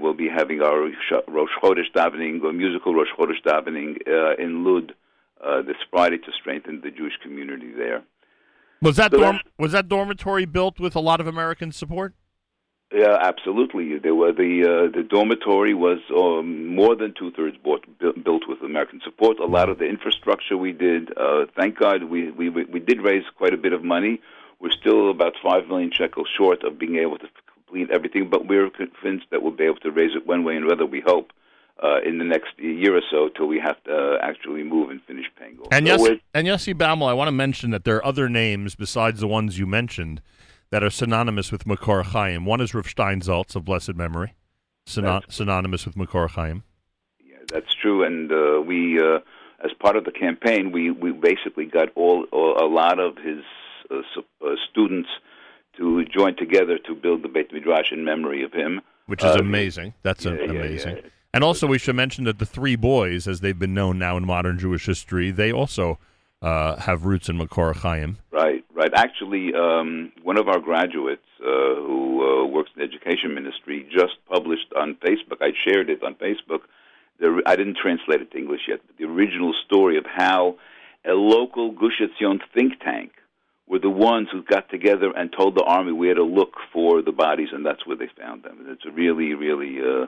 we'll 0.00 0.14
be 0.14 0.28
having 0.28 0.60
our 0.60 0.90
Rosh 1.28 1.50
Chodesh 1.62 1.90
davening, 1.94 2.42
or 2.42 2.52
musical 2.52 2.94
Rosh 2.94 3.08
Chodesh 3.16 3.40
davening 3.46 3.96
uh, 4.08 4.42
in 4.42 4.64
Lud 4.64 4.94
uh, 5.44 5.62
this 5.62 5.76
Friday 5.90 6.18
to 6.18 6.32
strengthen 6.40 6.80
the 6.80 6.90
Jewish 6.90 7.14
community 7.22 7.72
there. 7.72 8.02
Was 8.82 8.96
that 8.96 9.12
So 9.12 9.18
dorm- 9.18 9.40
was 9.58 9.72
that 9.72 9.88
dormitory 9.88 10.46
built 10.46 10.80
with 10.80 10.96
a 10.96 11.00
lot 11.00 11.20
of 11.20 11.26
American 11.26 11.70
support? 11.70 12.14
Yeah, 12.92 13.16
absolutely. 13.20 13.98
There 13.98 14.16
were 14.16 14.32
the 14.32 14.64
uh, 14.64 14.96
the 14.96 15.04
dormitory 15.04 15.74
was 15.74 16.00
um, 16.16 16.74
more 16.74 16.96
than 16.96 17.14
two 17.16 17.30
thirds 17.30 17.56
built, 17.62 17.84
built 18.24 18.48
with 18.48 18.60
American 18.62 19.00
support. 19.04 19.38
A 19.38 19.46
lot 19.46 19.68
of 19.68 19.78
the 19.78 19.86
infrastructure 19.86 20.56
we 20.56 20.72
did. 20.72 21.16
Uh, 21.16 21.46
thank 21.56 21.78
God 21.78 22.04
we, 22.04 22.32
we 22.32 22.48
we 22.48 22.80
did 22.80 23.00
raise 23.00 23.22
quite 23.36 23.54
a 23.54 23.56
bit 23.56 23.72
of 23.72 23.84
money. 23.84 24.20
We're 24.58 24.72
still 24.72 25.08
about 25.08 25.34
five 25.40 25.68
million 25.68 25.92
shekels 25.92 26.28
short 26.36 26.64
of 26.64 26.80
being 26.80 26.96
able 26.96 27.18
to 27.18 27.28
complete 27.54 27.90
everything, 27.92 28.28
but 28.28 28.48
we're 28.48 28.68
convinced 28.70 29.26
that 29.30 29.40
we'll 29.40 29.52
be 29.52 29.64
able 29.64 29.80
to 29.80 29.92
raise 29.92 30.16
it 30.16 30.26
one 30.26 30.42
way 30.42 30.56
and 30.56 30.64
another. 30.64 30.84
We 30.84 31.00
hope 31.00 31.30
uh, 31.82 32.00
in 32.04 32.18
the 32.18 32.24
next 32.24 32.58
year 32.58 32.96
or 32.96 33.02
so 33.08 33.28
till 33.28 33.46
we 33.46 33.60
have 33.60 33.82
to 33.84 33.96
uh, 33.96 34.18
actually 34.20 34.64
move 34.64 34.90
and 34.90 35.00
finish 35.04 35.26
paying. 35.38 35.58
And 35.70 35.86
So 35.86 36.08
yes, 36.08 36.20
and 36.34 36.48
Yossi 36.48 36.74
Baumel, 36.74 37.08
I 37.08 37.12
want 37.12 37.28
to 37.28 37.32
mention 37.32 37.70
that 37.70 37.84
there 37.84 37.96
are 37.96 38.04
other 38.04 38.28
names 38.28 38.74
besides 38.74 39.20
the 39.20 39.28
ones 39.28 39.60
you 39.60 39.66
mentioned 39.66 40.20
that 40.70 40.82
are 40.84 40.90
synonymous 40.90 41.50
with 41.52 41.64
Makor 41.64 42.04
Chaim. 42.04 42.44
One 42.44 42.60
is 42.60 42.74
Rav 42.74 42.86
Steinsaltz 42.86 43.56
of 43.56 43.64
blessed 43.64 43.94
memory, 43.96 44.34
syno- 44.86 45.22
synonymous 45.30 45.84
with 45.86 45.96
Makor 45.96 46.30
Chaim. 46.30 46.62
Yeah, 47.24 47.36
that's 47.52 47.74
true. 47.74 48.04
And 48.04 48.30
uh, 48.30 48.62
we, 48.64 49.00
uh, 49.00 49.18
as 49.64 49.72
part 49.80 49.96
of 49.96 50.04
the 50.04 50.12
campaign, 50.12 50.72
we, 50.72 50.90
we 50.90 51.12
basically 51.12 51.66
got 51.66 51.88
all, 51.96 52.24
all 52.32 52.64
a 52.64 52.68
lot 52.72 52.98
of 53.00 53.16
his 53.18 53.42
uh, 53.90 53.96
uh, 54.44 54.54
students 54.70 55.08
to 55.76 56.04
join 56.04 56.36
together 56.36 56.78
to 56.78 56.94
build 56.94 57.22
the 57.22 57.28
Beit 57.28 57.52
Midrash 57.52 57.90
in 57.92 58.04
memory 58.04 58.42
of 58.44 58.52
him. 58.52 58.80
which 59.06 59.24
is 59.24 59.34
Uh, 59.36 59.38
amazing. 59.40 59.94
That's 60.02 60.24
yeah, 60.24 60.32
a- 60.32 60.36
yeah, 60.46 60.50
amazing. 60.50 60.98
And 61.32 61.44
also, 61.44 61.68
we 61.68 61.78
should 61.78 61.94
mention 61.94 62.24
that 62.24 62.40
the 62.40 62.46
three 62.46 62.74
boys, 62.74 63.28
as 63.28 63.38
they've 63.40 63.58
been 63.58 63.72
known 63.74 63.98
now 64.00 64.16
in 64.16 64.26
modern 64.26 64.58
Jewish 64.58 64.86
history, 64.86 65.30
they 65.30 65.52
also 65.52 65.98
uh, 66.42 66.76
have 66.76 67.04
roots 67.04 67.28
in 67.28 67.38
Makor 67.38 67.74
Chaim. 67.76 68.18
Right, 68.30 68.64
right. 68.74 68.92
Actually, 68.94 69.52
um, 69.54 70.12
one 70.22 70.38
of 70.38 70.48
our 70.48 70.58
graduates 70.58 71.26
uh, 71.40 71.44
who 71.44 72.22
uh, 72.22 72.46
works 72.46 72.70
in 72.74 72.80
the 72.80 72.86
education 72.86 73.34
ministry 73.34 73.86
just 73.90 74.14
published 74.28 74.72
on 74.76 74.96
Facebook. 74.96 75.38
I 75.40 75.52
shared 75.66 75.90
it 75.90 76.02
on 76.02 76.14
Facebook. 76.14 76.60
The, 77.18 77.42
I 77.44 77.56
didn't 77.56 77.76
translate 77.76 78.22
it 78.22 78.30
to 78.32 78.38
English 78.38 78.62
yet, 78.68 78.80
but 78.86 78.96
the 78.96 79.04
original 79.04 79.54
story 79.66 79.98
of 79.98 80.06
how 80.06 80.56
a 81.06 81.12
local 81.12 81.72
Gush 81.72 82.00
Etzion 82.00 82.40
think 82.54 82.80
tank 82.80 83.12
were 83.66 83.78
the 83.78 83.90
ones 83.90 84.28
who 84.32 84.42
got 84.42 84.68
together 84.70 85.12
and 85.14 85.30
told 85.32 85.54
the 85.54 85.62
army 85.62 85.92
we 85.92 86.08
had 86.08 86.16
to 86.16 86.24
look 86.24 86.54
for 86.72 87.02
the 87.02 87.12
bodies, 87.12 87.48
and 87.52 87.64
that's 87.64 87.86
where 87.86 87.96
they 87.96 88.08
found 88.18 88.42
them. 88.42 88.58
And 88.60 88.68
it's 88.68 88.84
a 88.86 88.90
really, 88.90 89.34
really, 89.34 89.78
uh, 89.80 90.06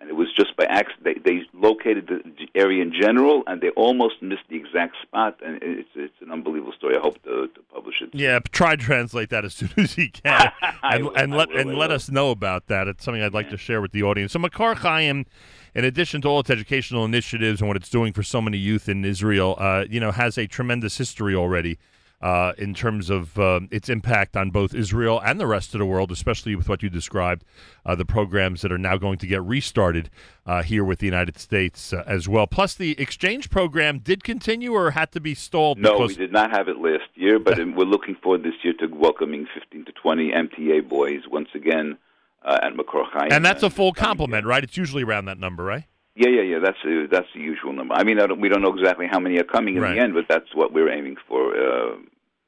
and 0.00 0.08
it 0.08 0.14
was 0.14 0.28
just 0.34 0.56
by 0.56 0.64
accident. 0.64 1.24
They, 1.24 1.32
they 1.32 1.42
located 1.52 2.06
the 2.08 2.48
area 2.54 2.82
in 2.82 2.92
general, 2.92 3.42
and 3.46 3.60
they 3.60 3.70
almost 3.70 4.22
missed 4.22 4.44
the 4.48 4.56
exact 4.56 4.96
spot. 5.02 5.38
And 5.44 5.58
it's 5.62 5.88
it's 5.94 6.14
an 6.20 6.30
unbelievable 6.30 6.72
story. 6.72 6.96
I 6.96 7.00
hope 7.00 7.22
to, 7.24 7.48
to 7.48 7.60
publish 7.72 8.00
it. 8.00 8.10
Yeah, 8.12 8.38
try 8.52 8.76
to 8.76 8.82
translate 8.82 9.30
that 9.30 9.44
as 9.44 9.54
soon 9.54 9.70
as 9.76 9.98
you 9.98 10.10
can, 10.10 10.52
and, 10.82 11.04
will, 11.04 11.14
and 11.16 11.34
let 11.34 11.48
will, 11.48 11.58
and 11.58 11.74
let 11.74 11.90
us 11.90 12.10
know 12.10 12.30
about 12.30 12.66
that. 12.68 12.86
It's 12.86 13.04
something 13.04 13.22
I'd 13.22 13.34
like 13.34 13.50
to 13.50 13.56
share 13.56 13.80
with 13.80 13.92
the 13.92 14.02
audience. 14.04 14.32
So 14.32 14.38
Makor 14.38 14.76
Chaim, 14.76 15.26
in 15.74 15.84
addition 15.84 16.20
to 16.22 16.28
all 16.28 16.40
its 16.40 16.50
educational 16.50 17.04
initiatives 17.04 17.60
and 17.60 17.68
what 17.68 17.76
it's 17.76 17.90
doing 17.90 18.12
for 18.12 18.22
so 18.22 18.40
many 18.40 18.58
youth 18.58 18.88
in 18.88 19.04
Israel, 19.04 19.56
uh, 19.58 19.84
you 19.90 19.98
know, 19.98 20.12
has 20.12 20.38
a 20.38 20.46
tremendous 20.46 20.96
history 20.98 21.34
already. 21.34 21.78
Uh, 22.20 22.52
in 22.58 22.74
terms 22.74 23.10
of 23.10 23.38
um, 23.38 23.68
its 23.70 23.88
impact 23.88 24.36
on 24.36 24.50
both 24.50 24.74
Israel 24.74 25.20
and 25.24 25.38
the 25.38 25.46
rest 25.46 25.74
of 25.74 25.78
the 25.78 25.86
world, 25.86 26.10
especially 26.10 26.56
with 26.56 26.68
what 26.68 26.82
you 26.82 26.90
described, 26.90 27.44
uh, 27.86 27.94
the 27.94 28.04
programs 28.04 28.60
that 28.62 28.72
are 28.72 28.78
now 28.78 28.96
going 28.96 29.18
to 29.18 29.26
get 29.26 29.42
restarted 29.42 30.10
uh, 30.44 30.62
here 30.62 30.82
with 30.84 30.98
the 30.98 31.06
United 31.06 31.38
States 31.38 31.92
uh, 31.92 32.02
as 32.06 32.28
well. 32.28 32.46
Plus, 32.46 32.74
the 32.74 33.00
exchange 33.00 33.50
program 33.50 33.98
did 33.98 34.24
continue 34.24 34.72
or 34.72 34.90
had 34.92 35.12
to 35.12 35.20
be 35.20 35.34
stalled. 35.34 35.78
No, 35.78 35.92
because- 35.92 36.18
we 36.18 36.24
did 36.26 36.32
not 36.32 36.50
have 36.50 36.68
it 36.68 36.78
last 36.78 37.08
year, 37.14 37.38
but 37.38 37.56
we're 37.58 37.84
looking 37.84 38.16
forward 38.16 38.42
this 38.42 38.54
year 38.62 38.74
to 38.80 38.86
welcoming 38.86 39.46
15 39.54 39.84
to 39.84 39.92
20 39.92 40.32
MTA 40.32 40.88
boys 40.88 41.20
once 41.30 41.48
again 41.54 41.98
uh, 42.44 42.58
at 42.62 42.74
Makor 42.74 43.04
Chaim. 43.12 43.28
and 43.32 43.44
that's 43.44 43.62
a 43.62 43.70
full 43.70 43.92
complement, 43.92 44.46
right? 44.46 44.64
It's 44.64 44.76
usually 44.76 45.02
around 45.02 45.26
that 45.26 45.38
number, 45.38 45.62
right? 45.64 45.84
Yeah, 46.18 46.30
yeah, 46.30 46.42
yeah. 46.42 46.58
That's 46.58 46.78
uh, 46.84 47.06
that's 47.10 47.28
the 47.32 47.40
usual 47.40 47.72
number. 47.72 47.94
I 47.94 48.02
mean, 48.02 48.18
I 48.20 48.26
don't, 48.26 48.40
we 48.40 48.48
don't 48.48 48.60
know 48.60 48.74
exactly 48.74 49.06
how 49.08 49.20
many 49.20 49.38
are 49.38 49.44
coming 49.44 49.76
in 49.76 49.82
Right. 49.82 49.94
the 49.94 50.00
end, 50.00 50.14
but 50.14 50.26
that's 50.28 50.52
what 50.52 50.72
we're 50.72 50.90
aiming 50.90 51.16
for. 51.28 51.54
Uh, 51.56 51.96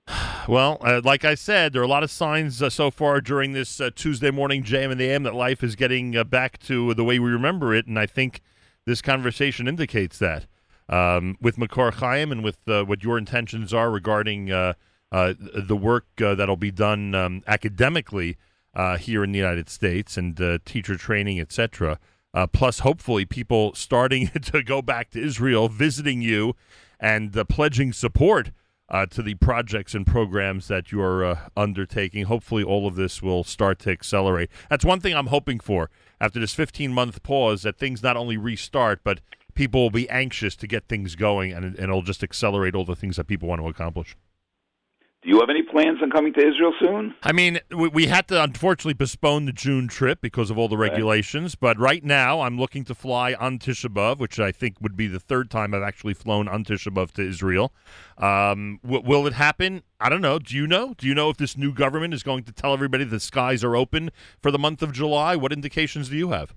Well, 0.49 0.79
uh, 0.81 1.01
like 1.05 1.25
I 1.25 1.37
said, 1.37 1.73
there 1.73 1.81
are 1.83 1.85
a 1.85 1.89
lot 1.89 2.03
of 2.03 2.11
signs 2.11 2.61
uh, 2.61 2.71
so 2.71 2.91
far 2.91 3.21
during 3.21 3.53
this 3.53 3.81
uh, 3.81 3.91
Tuesday 3.95 4.33
morning 4.33 4.65
JM 4.65 4.91
in 4.91 4.99
the 4.99 5.05
AM 5.05 5.23
that 5.23 5.35
life 5.35 5.63
is 5.63 5.77
getting 5.77 6.17
uh, 6.17 6.25
back 6.25 6.59
to 6.61 6.93
the 6.95 7.05
way 7.05 7.21
we 7.21 7.31
remember 7.31 7.73
it, 7.73 7.87
and 7.87 7.97
I 7.99 8.07
think 8.07 8.41
this 8.87 9.01
conversation 9.01 9.69
indicates 9.69 10.19
that. 10.19 10.47
Um, 10.89 11.37
with 11.41 11.57
Makor 11.57 11.93
Chaim 11.95 12.33
and 12.33 12.43
with 12.43 12.59
uh, 12.67 12.83
what 12.83 13.05
your 13.05 13.17
intentions 13.17 13.73
are 13.73 13.93
regarding 13.93 14.51
uh, 14.51 14.73
uh, 15.13 15.35
the 15.39 15.77
work 15.77 16.07
uh, 16.21 16.35
that'll 16.35 16.57
be 16.57 16.73
done 16.73 17.15
um, 17.15 17.43
academically 17.47 18.37
uh, 18.75 18.97
here 18.97 19.23
in 19.23 19.31
the 19.31 19.39
United 19.39 19.69
States 19.69 20.17
and 20.17 20.41
uh, 20.41 20.59
teacher 20.65 20.97
training, 20.97 21.39
etc. 21.39 22.01
Uh, 22.33 22.47
plus, 22.47 22.81
hopefully, 22.81 23.25
people 23.25 23.75
starting 23.75 24.29
to 24.43 24.63
go 24.63 24.81
back 24.83 25.11
to 25.11 25.23
Israel, 25.23 25.69
visiting 25.69 26.23
you, 26.23 26.55
and 26.99 27.37
uh, 27.37 27.45
pledging 27.45 27.93
support 27.93 28.53
uh, 28.89 29.07
to 29.07 29.23
the 29.23 29.35
projects 29.35 29.95
and 29.95 30.07
programs 30.07 30.69
that 30.69 30.91
you're 30.93 31.25
uh, 31.25 31.49
undertaking. 31.57 32.25
Hopefully, 32.25 32.63
all 32.63 32.87
of 32.87 32.97
this 32.97 33.23
will 33.23 33.45
start 33.45 33.79
to 33.81 33.91
accelerate. 33.91 34.51
That's 34.69 34.85
one 34.85 35.01
thing 35.01 35.15
I'm 35.15 35.29
hoping 35.29 35.61
for 35.61 35.91
after 36.21 36.41
this 36.41 36.55
15 36.55 36.93
month 36.93 37.23
pause 37.23 37.63
that 37.63 37.79
things 37.79 38.03
not 38.03 38.17
only 38.17 38.37
restart, 38.37 39.01
but 39.05 39.21
people 39.55 39.83
will 39.83 39.91
be 39.91 40.09
anxious 40.11 40.57
to 40.57 40.67
get 40.67 40.89
things 40.89 41.17
going 41.17 41.53
and, 41.53 41.65
and 41.65 41.79
it'll 41.79 42.03
just 42.03 42.23
accelerate 42.23 42.75
all 42.75 42.85
the 42.85 42.97
things 42.97 43.17
that 43.17 43.27
people 43.27 43.49
want 43.49 43.61
to 43.61 43.69
accomplish. 43.69 44.17
Do 45.23 45.29
you 45.29 45.39
have 45.41 45.51
any 45.51 45.63
plans 45.63 45.99
on 46.03 46.11
coming 46.11 46.33
to 46.33 46.41
Israel 46.41 46.73
soon? 46.81 47.15
I 47.23 47.33
mean, 47.33 47.61
we, 47.71 47.89
we 47.89 48.07
had 48.07 48.27
to 48.29 48.43
unfortunately 48.43 48.95
postpone 48.95 49.45
the 49.45 49.53
June 49.53 49.87
trip 49.87 50.23
because 50.23 50.51
of 50.51 50.57
all 50.57 50.67
the 50.67 50.79
regulations. 50.79 51.55
But 51.55 51.79
right 51.79 52.03
now, 52.03 52.41
I'm 52.41 52.59
looking 52.59 52.85
to 52.85 52.95
fly 52.95 53.35
on 53.35 53.59
Tisha 53.59 53.93
B'av, 53.93 54.19
which 54.19 54.41
I 54.41 54.51
think 54.51 54.77
would 54.81 54.97
be 54.97 55.07
the 55.09 55.21
third 55.21 55.51
time 55.51 55.75
I've 55.75 55.83
actually 55.83 56.15
flown 56.15 56.49
on 56.49 56.65
Tisha 56.65 56.89
B'av 56.89 57.11
to 57.13 57.23
Israel. 57.23 57.75
Um, 58.17 58.81
w- 58.83 59.03
will 59.05 59.27
it 59.27 59.35
happen? 59.35 59.83
I 60.01 60.09
don't 60.09 60.23
know. 60.23 60.39
Do 60.39 60.57
you 60.57 60.67
know? 60.67 60.95
Do 60.97 61.07
you 61.07 61.15
know 61.15 61.29
if 61.29 61.37
this 61.37 61.55
new 61.55 61.75
government 61.75 62.15
is 62.15 62.23
going 62.23 62.45
to 62.45 62.53
tell 62.53 62.73
everybody 62.73 63.05
the 63.05 63.21
skies 63.21 63.63
are 63.63 63.77
open 63.77 64.11
for 64.41 64.51
the 64.51 64.59
month 64.59 64.83
of 64.83 64.93
July? 64.93 65.37
What 65.37 65.53
indications 65.53 66.09
do 66.09 66.17
you 66.17 66.31
have? 66.31 66.55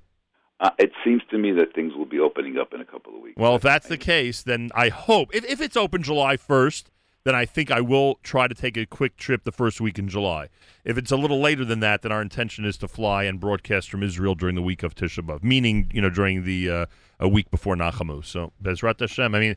Uh, 0.62 0.70
it 0.80 0.94
seems 1.04 1.22
to 1.30 1.38
me 1.38 1.52
that 1.52 1.76
things 1.76 1.94
will 1.98 2.06
be 2.06 2.20
opening 2.20 2.58
up 2.58 2.74
in 2.74 2.80
a 2.80 2.86
couple 2.86 3.14
of 3.14 3.22
weeks. 3.22 3.36
Well, 3.38 3.56
if 3.56 3.62
that's 3.62 3.88
the 3.90 3.98
case, 3.98 4.42
then 4.42 4.72
I 4.74 4.88
hope 4.88 5.36
if, 5.36 5.44
if 5.44 5.60
it's 5.60 5.76
open 5.76 6.04
July 6.04 6.38
1st, 6.38 6.86
then 7.26 7.36
I 7.36 7.46
think 7.46 7.72
I 7.72 7.82
will 7.82 8.20
try 8.24 8.48
to 8.48 8.56
take 8.56 8.76
a 8.76 8.86
quick 8.86 9.16
trip 9.16 9.44
the 9.44 9.52
first 9.52 9.80
week 9.80 9.98
in 9.98 10.08
July. 10.10 10.50
If 10.84 10.98
it's 10.98 11.12
a 11.12 11.18
little 11.18 11.40
later 11.40 11.64
than 11.64 11.80
that, 11.80 12.02
then 12.02 12.12
our 12.12 12.22
intention 12.22 12.66
is 12.66 12.78
to 12.78 12.88
fly 12.88 13.24
and 13.24 13.40
broadcast 13.40 13.90
from 13.90 14.04
Israel 14.04 14.36
during 14.36 14.56
the 14.56 14.62
week 14.62 14.84
of 14.84 14.94
Tisha 14.94 15.26
B'av, 15.26 15.44
meaning 15.44 15.90
you 15.94 16.02
know 16.02 16.10
during 16.10 16.44
the 16.44 16.70
uh, 16.70 16.86
a 17.20 17.28
week 17.28 17.50
before 17.50 17.76
Nachamu. 17.76 18.26
So 18.26 18.52
Bezrat 18.62 19.00
Hashem. 19.00 19.34
I 19.34 19.40
mean, 19.40 19.56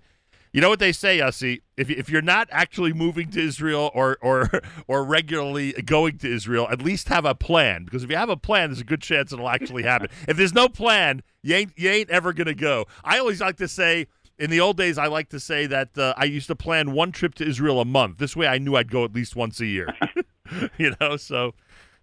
you 0.53 0.61
know 0.61 0.69
what 0.69 0.79
they 0.79 0.93
say, 0.93 1.19
Yossi? 1.19 1.61
If 1.77 1.91
if 1.91 2.09
you're 2.09 2.23
not 2.23 2.49
actually 2.53 2.93
moving 2.93 3.31
to 3.33 3.41
Israel 3.41 3.91
or 3.95 4.17
or 4.23 4.49
or 4.87 5.05
regularly 5.05 5.73
going 5.73 6.19
to 6.19 6.33
Israel, 6.33 6.69
at 6.71 6.81
least 6.81 7.09
have 7.09 7.25
a 7.25 7.35
plan. 7.35 7.85
Because 7.85 8.05
if 8.05 8.11
you 8.11 8.17
have 8.17 8.31
a 8.31 8.37
plan, 8.37 8.71
there's 8.71 8.81
a 8.81 8.85
good 8.85 9.03
chance 9.03 9.33
it'll 9.33 9.49
actually 9.49 9.83
happen. 9.83 10.09
if 10.29 10.37
there's 10.37 10.55
no 10.55 10.69
plan, 10.69 11.23
you 11.43 11.57
ain't 11.57 11.73
you 11.77 11.91
ain't 11.91 12.11
ever 12.11 12.33
gonna 12.33 12.55
go. 12.55 12.87
I 13.03 13.19
always 13.19 13.41
like 13.41 13.57
to 13.57 13.69
say. 13.69 14.07
In 14.39 14.51
the 14.51 14.61
old 14.61 14.77
days, 14.77 14.99
I 14.99 15.07
like 15.07 15.31
to 15.31 15.41
say 15.41 15.67
that 15.67 15.97
uh, 15.97 16.13
I 16.17 16.25
used 16.25 16.47
to 16.49 16.57
plan 16.57 16.93
one 16.93 17.11
trip 17.11 17.35
to 17.37 17.47
Israel 17.47 17.81
a 17.81 17.85
month. 17.87 18.19
This 18.19 18.37
way, 18.37 18.47
I 18.47 18.59
knew 18.59 18.77
I'd 18.77 18.91
go 18.91 19.05
at 19.05 19.15
least 19.15 19.35
once 19.35 19.61
a 19.61 19.67
year. 19.67 19.89
you 20.79 20.95
know, 21.01 21.17
so 21.17 21.55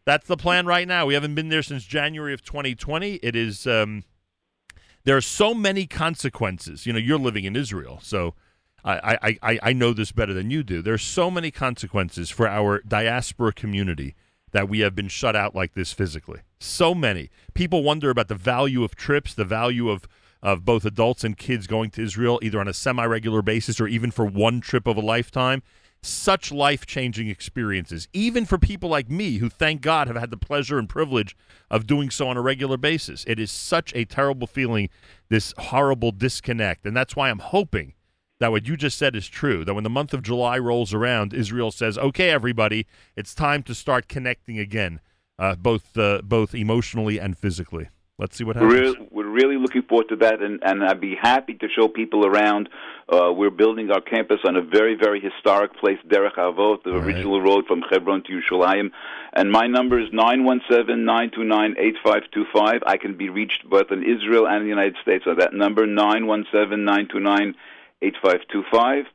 that's 0.06 0.28
the 0.28 0.38
plan 0.38 0.66
right 0.66 0.88
now. 0.88 1.06
We 1.06 1.14
haven't 1.14 1.36
been 1.36 1.50
there 1.50 1.64
since 1.64 1.84
January 1.84 2.34
of 2.34 2.44
2020. 2.44 3.16
It 3.16 3.36
is 3.36 3.68
um, 3.68 4.04
there 5.04 5.18
are 5.18 5.22
so 5.22 5.54
many 5.54 5.86
consequences. 5.86 6.86
You 6.86 6.94
know, 6.94 7.00
you're 7.00 7.20
living 7.20 7.46
in 7.46 7.56
Israel, 7.56 8.00
so 8.02 8.36
I, 8.84 9.18
I, 9.22 9.38
I, 9.42 9.60
I 9.64 9.74
know 9.74 9.94
this 9.94 10.12
better 10.12 10.34
than 10.34 10.52
you 10.52 10.64
do. 10.64 10.82
There's 10.82 11.04
so 11.04 11.32
many 11.32 11.52
consequences 11.52 12.30
for 12.30 12.48
our 12.48 12.82
diaspora 12.88 13.54
community 13.54 14.16
that 14.52 14.70
we 14.70 14.80
have 14.80 14.94
been 14.94 15.08
shut 15.08 15.36
out 15.36 15.56
like 15.56 15.74
this 15.74 15.94
physically. 15.94 16.42
So 16.60 16.94
many 16.94 17.30
people 17.54 17.84
wonder 17.84 18.10
about 18.10 18.28
the 18.28 18.36
value 18.36 18.84
of 18.84 18.96
trips, 18.96 19.34
the 19.34 19.46
value 19.46 19.90
of 19.90 20.08
of 20.44 20.66
both 20.66 20.84
adults 20.86 21.24
and 21.24 21.38
kids 21.38 21.66
going 21.66 21.90
to 21.90 22.04
Israel, 22.04 22.40
either 22.44 22.60
on 22.60 22.68
a 22.68 22.74
semi-regular 22.74 23.42
basis 23.42 23.80
or 23.80 23.88
even 23.88 24.12
for 24.12 24.26
one 24.26 24.60
trip 24.62 24.86
of 24.86 24.98
a 24.98 25.02
lifetime. 25.02 25.64
Such 26.06 26.52
life-changing 26.52 27.30
experiences, 27.30 28.10
even 28.12 28.46
for 28.46 28.58
people 28.58 28.90
like 28.90 29.10
me, 29.10 29.38
who 29.38 29.48
thank 29.48 29.80
God 29.80 30.08
have 30.08 30.18
had 30.18 30.32
the 30.32 30.38
pleasure 30.38 30.78
and 30.78 30.90
privilege 30.90 31.38
of 31.72 31.88
doing 31.88 32.10
so 32.10 32.28
on 32.28 32.36
a 32.36 32.42
regular 32.42 32.76
basis. 32.76 33.24
It 33.26 33.40
is 33.40 33.52
such 33.52 33.94
a 33.96 34.04
terrible 34.04 34.46
feeling, 34.46 34.90
this 35.30 35.54
horrible 35.58 36.12
disconnect, 36.12 36.86
and 36.86 36.96
that's 36.96 37.16
why 37.16 37.30
I'm 37.30 37.40
hoping 37.40 37.94
that 38.42 38.52
what 38.52 38.68
you 38.68 38.76
just 38.76 38.98
said 38.98 39.16
is 39.16 39.30
true. 39.30 39.64
That 39.64 39.76
when 39.76 39.86
the 39.86 39.90
month 39.90 40.14
of 40.14 40.22
July 40.22 40.58
rolls 40.58 40.94
around, 40.94 41.34
Israel 41.34 41.72
says, 41.72 41.98
"Okay, 41.98 42.30
everybody, 42.30 42.86
it's 43.16 43.34
time 43.34 43.64
to 43.64 43.74
start 43.74 44.10
connecting 44.10 44.60
again, 44.60 45.00
uh, 45.40 45.56
both 45.56 45.98
uh, 45.98 46.22
both 46.22 46.54
emotionally 46.54 47.18
and 47.18 47.38
physically." 47.38 47.88
Let's 48.20 48.36
see 48.36 48.44
what 48.44 48.58
happens. 48.58 48.98
we're 49.12 49.23
really 49.34 49.58
looking 49.58 49.82
forward 49.84 50.08
to 50.10 50.16
that, 50.18 50.42
and, 50.42 50.60
and 50.64 50.84
I'd 50.84 51.02
be 51.02 51.16
happy 51.16 51.56
to 51.56 51.68
show 51.76 51.88
people 51.88 52.26
around. 52.26 52.70
Uh, 53.12 53.32
we're 53.34 53.50
building 53.50 53.90
our 53.92 54.00
campus 54.02 54.40
on 54.46 54.56
a 54.56 54.62
very, 54.62 54.96
very 54.96 55.20
historic 55.20 55.74
place, 55.82 55.98
Derech 56.08 56.36
Avot, 56.36 56.84
the 56.84 56.92
Right. 56.94 57.04
original 57.04 57.42
road 57.42 57.66
from 57.68 57.82
Hebron 57.90 58.22
to 58.24 58.32
Yerushalayim. 58.40 58.92
And 59.34 59.52
my 59.52 59.68
number 59.68 60.00
is 60.00 60.10
917-929-8525. 60.12 62.80
I 62.86 62.98
can 62.98 63.16
be 63.18 63.30
reached 63.30 63.68
both 63.70 63.92
in 63.92 64.04
Israel 64.04 64.48
and 64.48 64.64
the 64.64 64.70
United 64.70 64.96
States 65.02 65.26
on 65.28 65.38
that 65.40 65.54
number, 65.54 65.86
917-929-8525. 68.02 69.06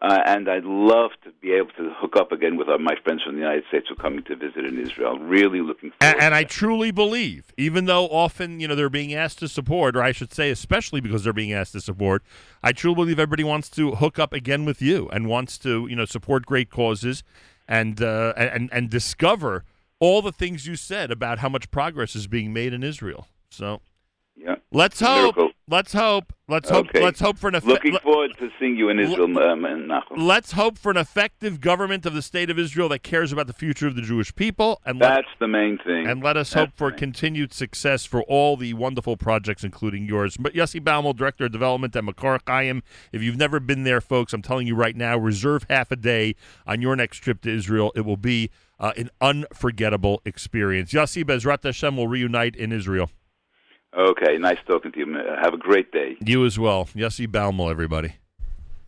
Uh, 0.00 0.20
and 0.26 0.48
I'd 0.48 0.64
love 0.64 1.10
to 1.24 1.32
be 1.40 1.52
able 1.52 1.70
to 1.70 1.92
hook 1.96 2.14
up 2.16 2.30
again 2.30 2.56
with 2.56 2.68
uh, 2.68 2.78
my 2.78 2.94
friends 3.02 3.22
from 3.24 3.34
the 3.34 3.40
United 3.40 3.64
States 3.68 3.86
who 3.88 3.94
are 3.94 3.96
coming 3.96 4.22
to 4.24 4.36
visit 4.36 4.64
in 4.64 4.80
Israel. 4.80 5.18
Really 5.18 5.60
looking 5.60 5.90
forward 5.90 6.14
And, 6.14 6.22
and 6.22 6.34
I 6.36 6.44
truly 6.44 6.92
believe, 6.92 7.52
even 7.56 7.86
though 7.86 8.06
often 8.06 8.60
you 8.60 8.68
know 8.68 8.76
they're 8.76 8.88
being 8.88 9.12
asked 9.12 9.40
to 9.40 9.48
support, 9.48 9.96
or 9.96 10.02
I 10.02 10.12
should 10.12 10.32
say, 10.32 10.50
especially 10.50 11.00
because 11.00 11.24
they're 11.24 11.32
being 11.32 11.52
asked 11.52 11.72
to 11.72 11.80
support, 11.80 12.22
I 12.62 12.70
truly 12.70 12.94
believe 12.94 13.18
everybody 13.18 13.42
wants 13.42 13.68
to 13.70 13.96
hook 13.96 14.20
up 14.20 14.32
again 14.32 14.64
with 14.64 14.80
you 14.80 15.08
and 15.08 15.26
wants 15.26 15.58
to 15.58 15.88
you 15.88 15.96
know 15.96 16.04
support 16.04 16.46
great 16.46 16.70
causes 16.70 17.24
and 17.66 18.00
uh, 18.00 18.34
and 18.36 18.70
and 18.72 18.88
discover 18.88 19.64
all 19.98 20.22
the 20.22 20.32
things 20.32 20.64
you 20.64 20.76
said 20.76 21.10
about 21.10 21.40
how 21.40 21.48
much 21.48 21.72
progress 21.72 22.14
is 22.14 22.28
being 22.28 22.52
made 22.52 22.72
in 22.72 22.84
Israel. 22.84 23.26
So 23.50 23.80
yeah. 24.38 24.56
let's 24.72 25.00
hope. 25.00 25.36
Miracle. 25.36 25.50
Let's 25.70 25.92
hope. 25.92 26.32
Let's 26.48 26.70
hope. 26.70 26.88
Okay. 26.88 27.02
Let's 27.02 27.20
hope 27.20 27.36
for 27.36 27.48
an 27.48 27.56
effect. 27.56 27.84
Looking 27.84 27.98
forward 27.98 28.30
to 28.38 28.48
seeing 28.58 28.76
you 28.76 28.88
in 28.88 28.98
Israel, 28.98 29.38
um, 29.38 29.66
and 29.66 29.90
Nachum. 29.90 30.16
Let's 30.16 30.52
hope 30.52 30.78
for 30.78 30.90
an 30.90 30.96
effective 30.96 31.60
government 31.60 32.06
of 32.06 32.14
the 32.14 32.22
state 32.22 32.48
of 32.48 32.58
Israel 32.58 32.88
that 32.88 33.00
cares 33.00 33.32
about 33.32 33.48
the 33.48 33.52
future 33.52 33.86
of 33.86 33.94
the 33.94 34.00
Jewish 34.00 34.34
people, 34.34 34.80
and 34.86 34.98
let, 34.98 35.16
That's 35.16 35.28
the 35.40 35.48
main 35.48 35.78
thing. 35.84 36.06
and 36.06 36.22
let 36.22 36.38
us 36.38 36.50
That's 36.50 36.68
hope 36.68 36.76
for 36.76 36.90
continued 36.90 37.52
success 37.52 38.06
for 38.06 38.22
all 38.22 38.56
the 38.56 38.72
wonderful 38.74 39.18
projects, 39.18 39.62
including 39.62 40.06
yours. 40.06 40.38
But 40.38 40.54
Yossi 40.54 40.80
Baumel, 40.80 41.14
Director 41.14 41.46
of 41.46 41.52
Development 41.52 41.94
at 41.94 42.04
Makor 42.04 42.40
Chaim. 42.46 42.82
If 43.12 43.22
you've 43.22 43.36
never 43.36 43.60
been 43.60 43.84
there, 43.84 44.00
folks, 44.00 44.32
I'm 44.32 44.42
telling 44.42 44.66
you 44.66 44.74
right 44.74 44.96
now, 44.96 45.18
reserve 45.18 45.66
half 45.68 45.90
a 45.90 45.96
day 45.96 46.34
on 46.66 46.80
your 46.80 46.96
next 46.96 47.18
trip 47.18 47.42
to 47.42 47.50
Israel. 47.50 47.92
It 47.94 48.06
will 48.06 48.16
be 48.16 48.50
uh, 48.80 48.92
an 48.96 49.10
unforgettable 49.20 50.22
experience. 50.24 50.92
Yossi 50.92 51.24
Bezrat 51.24 51.62
Hashem 51.62 51.96
will 51.96 52.08
reunite 52.08 52.56
in 52.56 52.72
Israel. 52.72 53.10
Okay, 53.96 54.36
nice 54.38 54.58
talking 54.66 54.92
to 54.92 54.98
you. 54.98 55.18
Have 55.42 55.54
a 55.54 55.58
great 55.58 55.92
day. 55.92 56.16
You 56.24 56.44
as 56.44 56.58
well, 56.58 56.86
Yossi 56.94 57.26
Baumel, 57.26 57.70
everybody. 57.70 58.16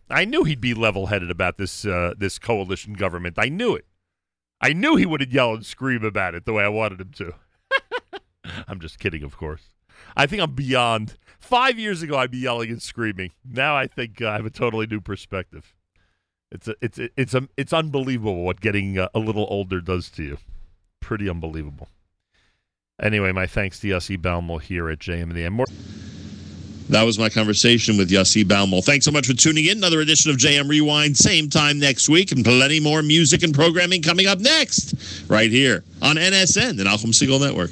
I 0.09 0.25
knew 0.25 0.43
he'd 0.43 0.61
be 0.61 0.73
level-headed 0.73 1.31
about 1.31 1.57
this 1.57 1.85
uh, 1.85 2.13
this 2.17 2.37
coalition 2.37 2.93
government. 2.93 3.35
I 3.37 3.49
knew 3.49 3.75
it. 3.75 3.85
I 4.59 4.73
knew 4.73 4.95
he 4.95 5.05
would 5.05 5.31
yell 5.31 5.55
and 5.55 5.65
scream 5.65 6.03
about 6.03 6.35
it 6.35 6.45
the 6.45 6.53
way 6.53 6.63
I 6.63 6.69
wanted 6.69 7.01
him 7.01 7.11
to. 7.13 7.33
I'm 8.67 8.79
just 8.79 8.99
kidding, 8.99 9.23
of 9.23 9.37
course. 9.37 9.63
I 10.15 10.27
think 10.27 10.41
I'm 10.41 10.53
beyond. 10.53 11.17
Five 11.39 11.79
years 11.79 12.03
ago, 12.03 12.17
I'd 12.17 12.31
be 12.31 12.37
yelling 12.37 12.69
and 12.69 12.81
screaming. 12.81 13.31
Now 13.43 13.75
I 13.75 13.87
think 13.87 14.21
uh, 14.21 14.29
I 14.29 14.33
have 14.33 14.45
a 14.45 14.51
totally 14.51 14.85
new 14.85 15.01
perspective. 15.01 15.73
It's 16.51 16.67
a, 16.67 16.75
it's 16.81 16.99
a, 16.99 17.09
it's 17.17 17.33
a, 17.33 17.47
it's 17.57 17.73
unbelievable 17.73 18.43
what 18.43 18.61
getting 18.61 18.99
uh, 18.99 19.09
a 19.15 19.19
little 19.19 19.47
older 19.49 19.81
does 19.81 20.09
to 20.11 20.23
you. 20.23 20.37
Pretty 20.99 21.29
unbelievable. 21.29 21.87
Anyway, 23.01 23.31
my 23.31 23.47
thanks 23.47 23.79
to 23.79 23.87
Yossi 23.87 24.17
Baumel 24.17 24.61
here 24.61 24.89
at 24.89 24.99
JM 24.99 25.23
in 25.23 25.33
the 25.33 25.43
AM. 25.43 25.59
That 26.89 27.03
was 27.03 27.17
my 27.17 27.29
conversation 27.29 27.97
with 27.97 28.11
Yossi 28.11 28.43
Baumel. 28.43 28.83
Thanks 28.83 29.05
so 29.05 29.11
much 29.11 29.25
for 29.25 29.33
tuning 29.33 29.65
in. 29.65 29.77
Another 29.77 30.01
edition 30.01 30.29
of 30.29 30.37
JM 30.37 30.69
Rewind, 30.69 31.17
same 31.17 31.49
time 31.49 31.79
next 31.79 32.09
week, 32.09 32.31
and 32.31 32.43
plenty 32.43 32.79
more 32.79 33.01
music 33.01 33.43
and 33.43 33.55
programming 33.55 34.01
coming 34.01 34.27
up 34.27 34.39
next, 34.39 34.93
right 35.29 35.49
here 35.49 35.83
on 36.01 36.17
NSN, 36.17 36.77
the 36.77 36.83
Nahum 36.83 37.11
Segal 37.11 37.39
Network. 37.39 37.71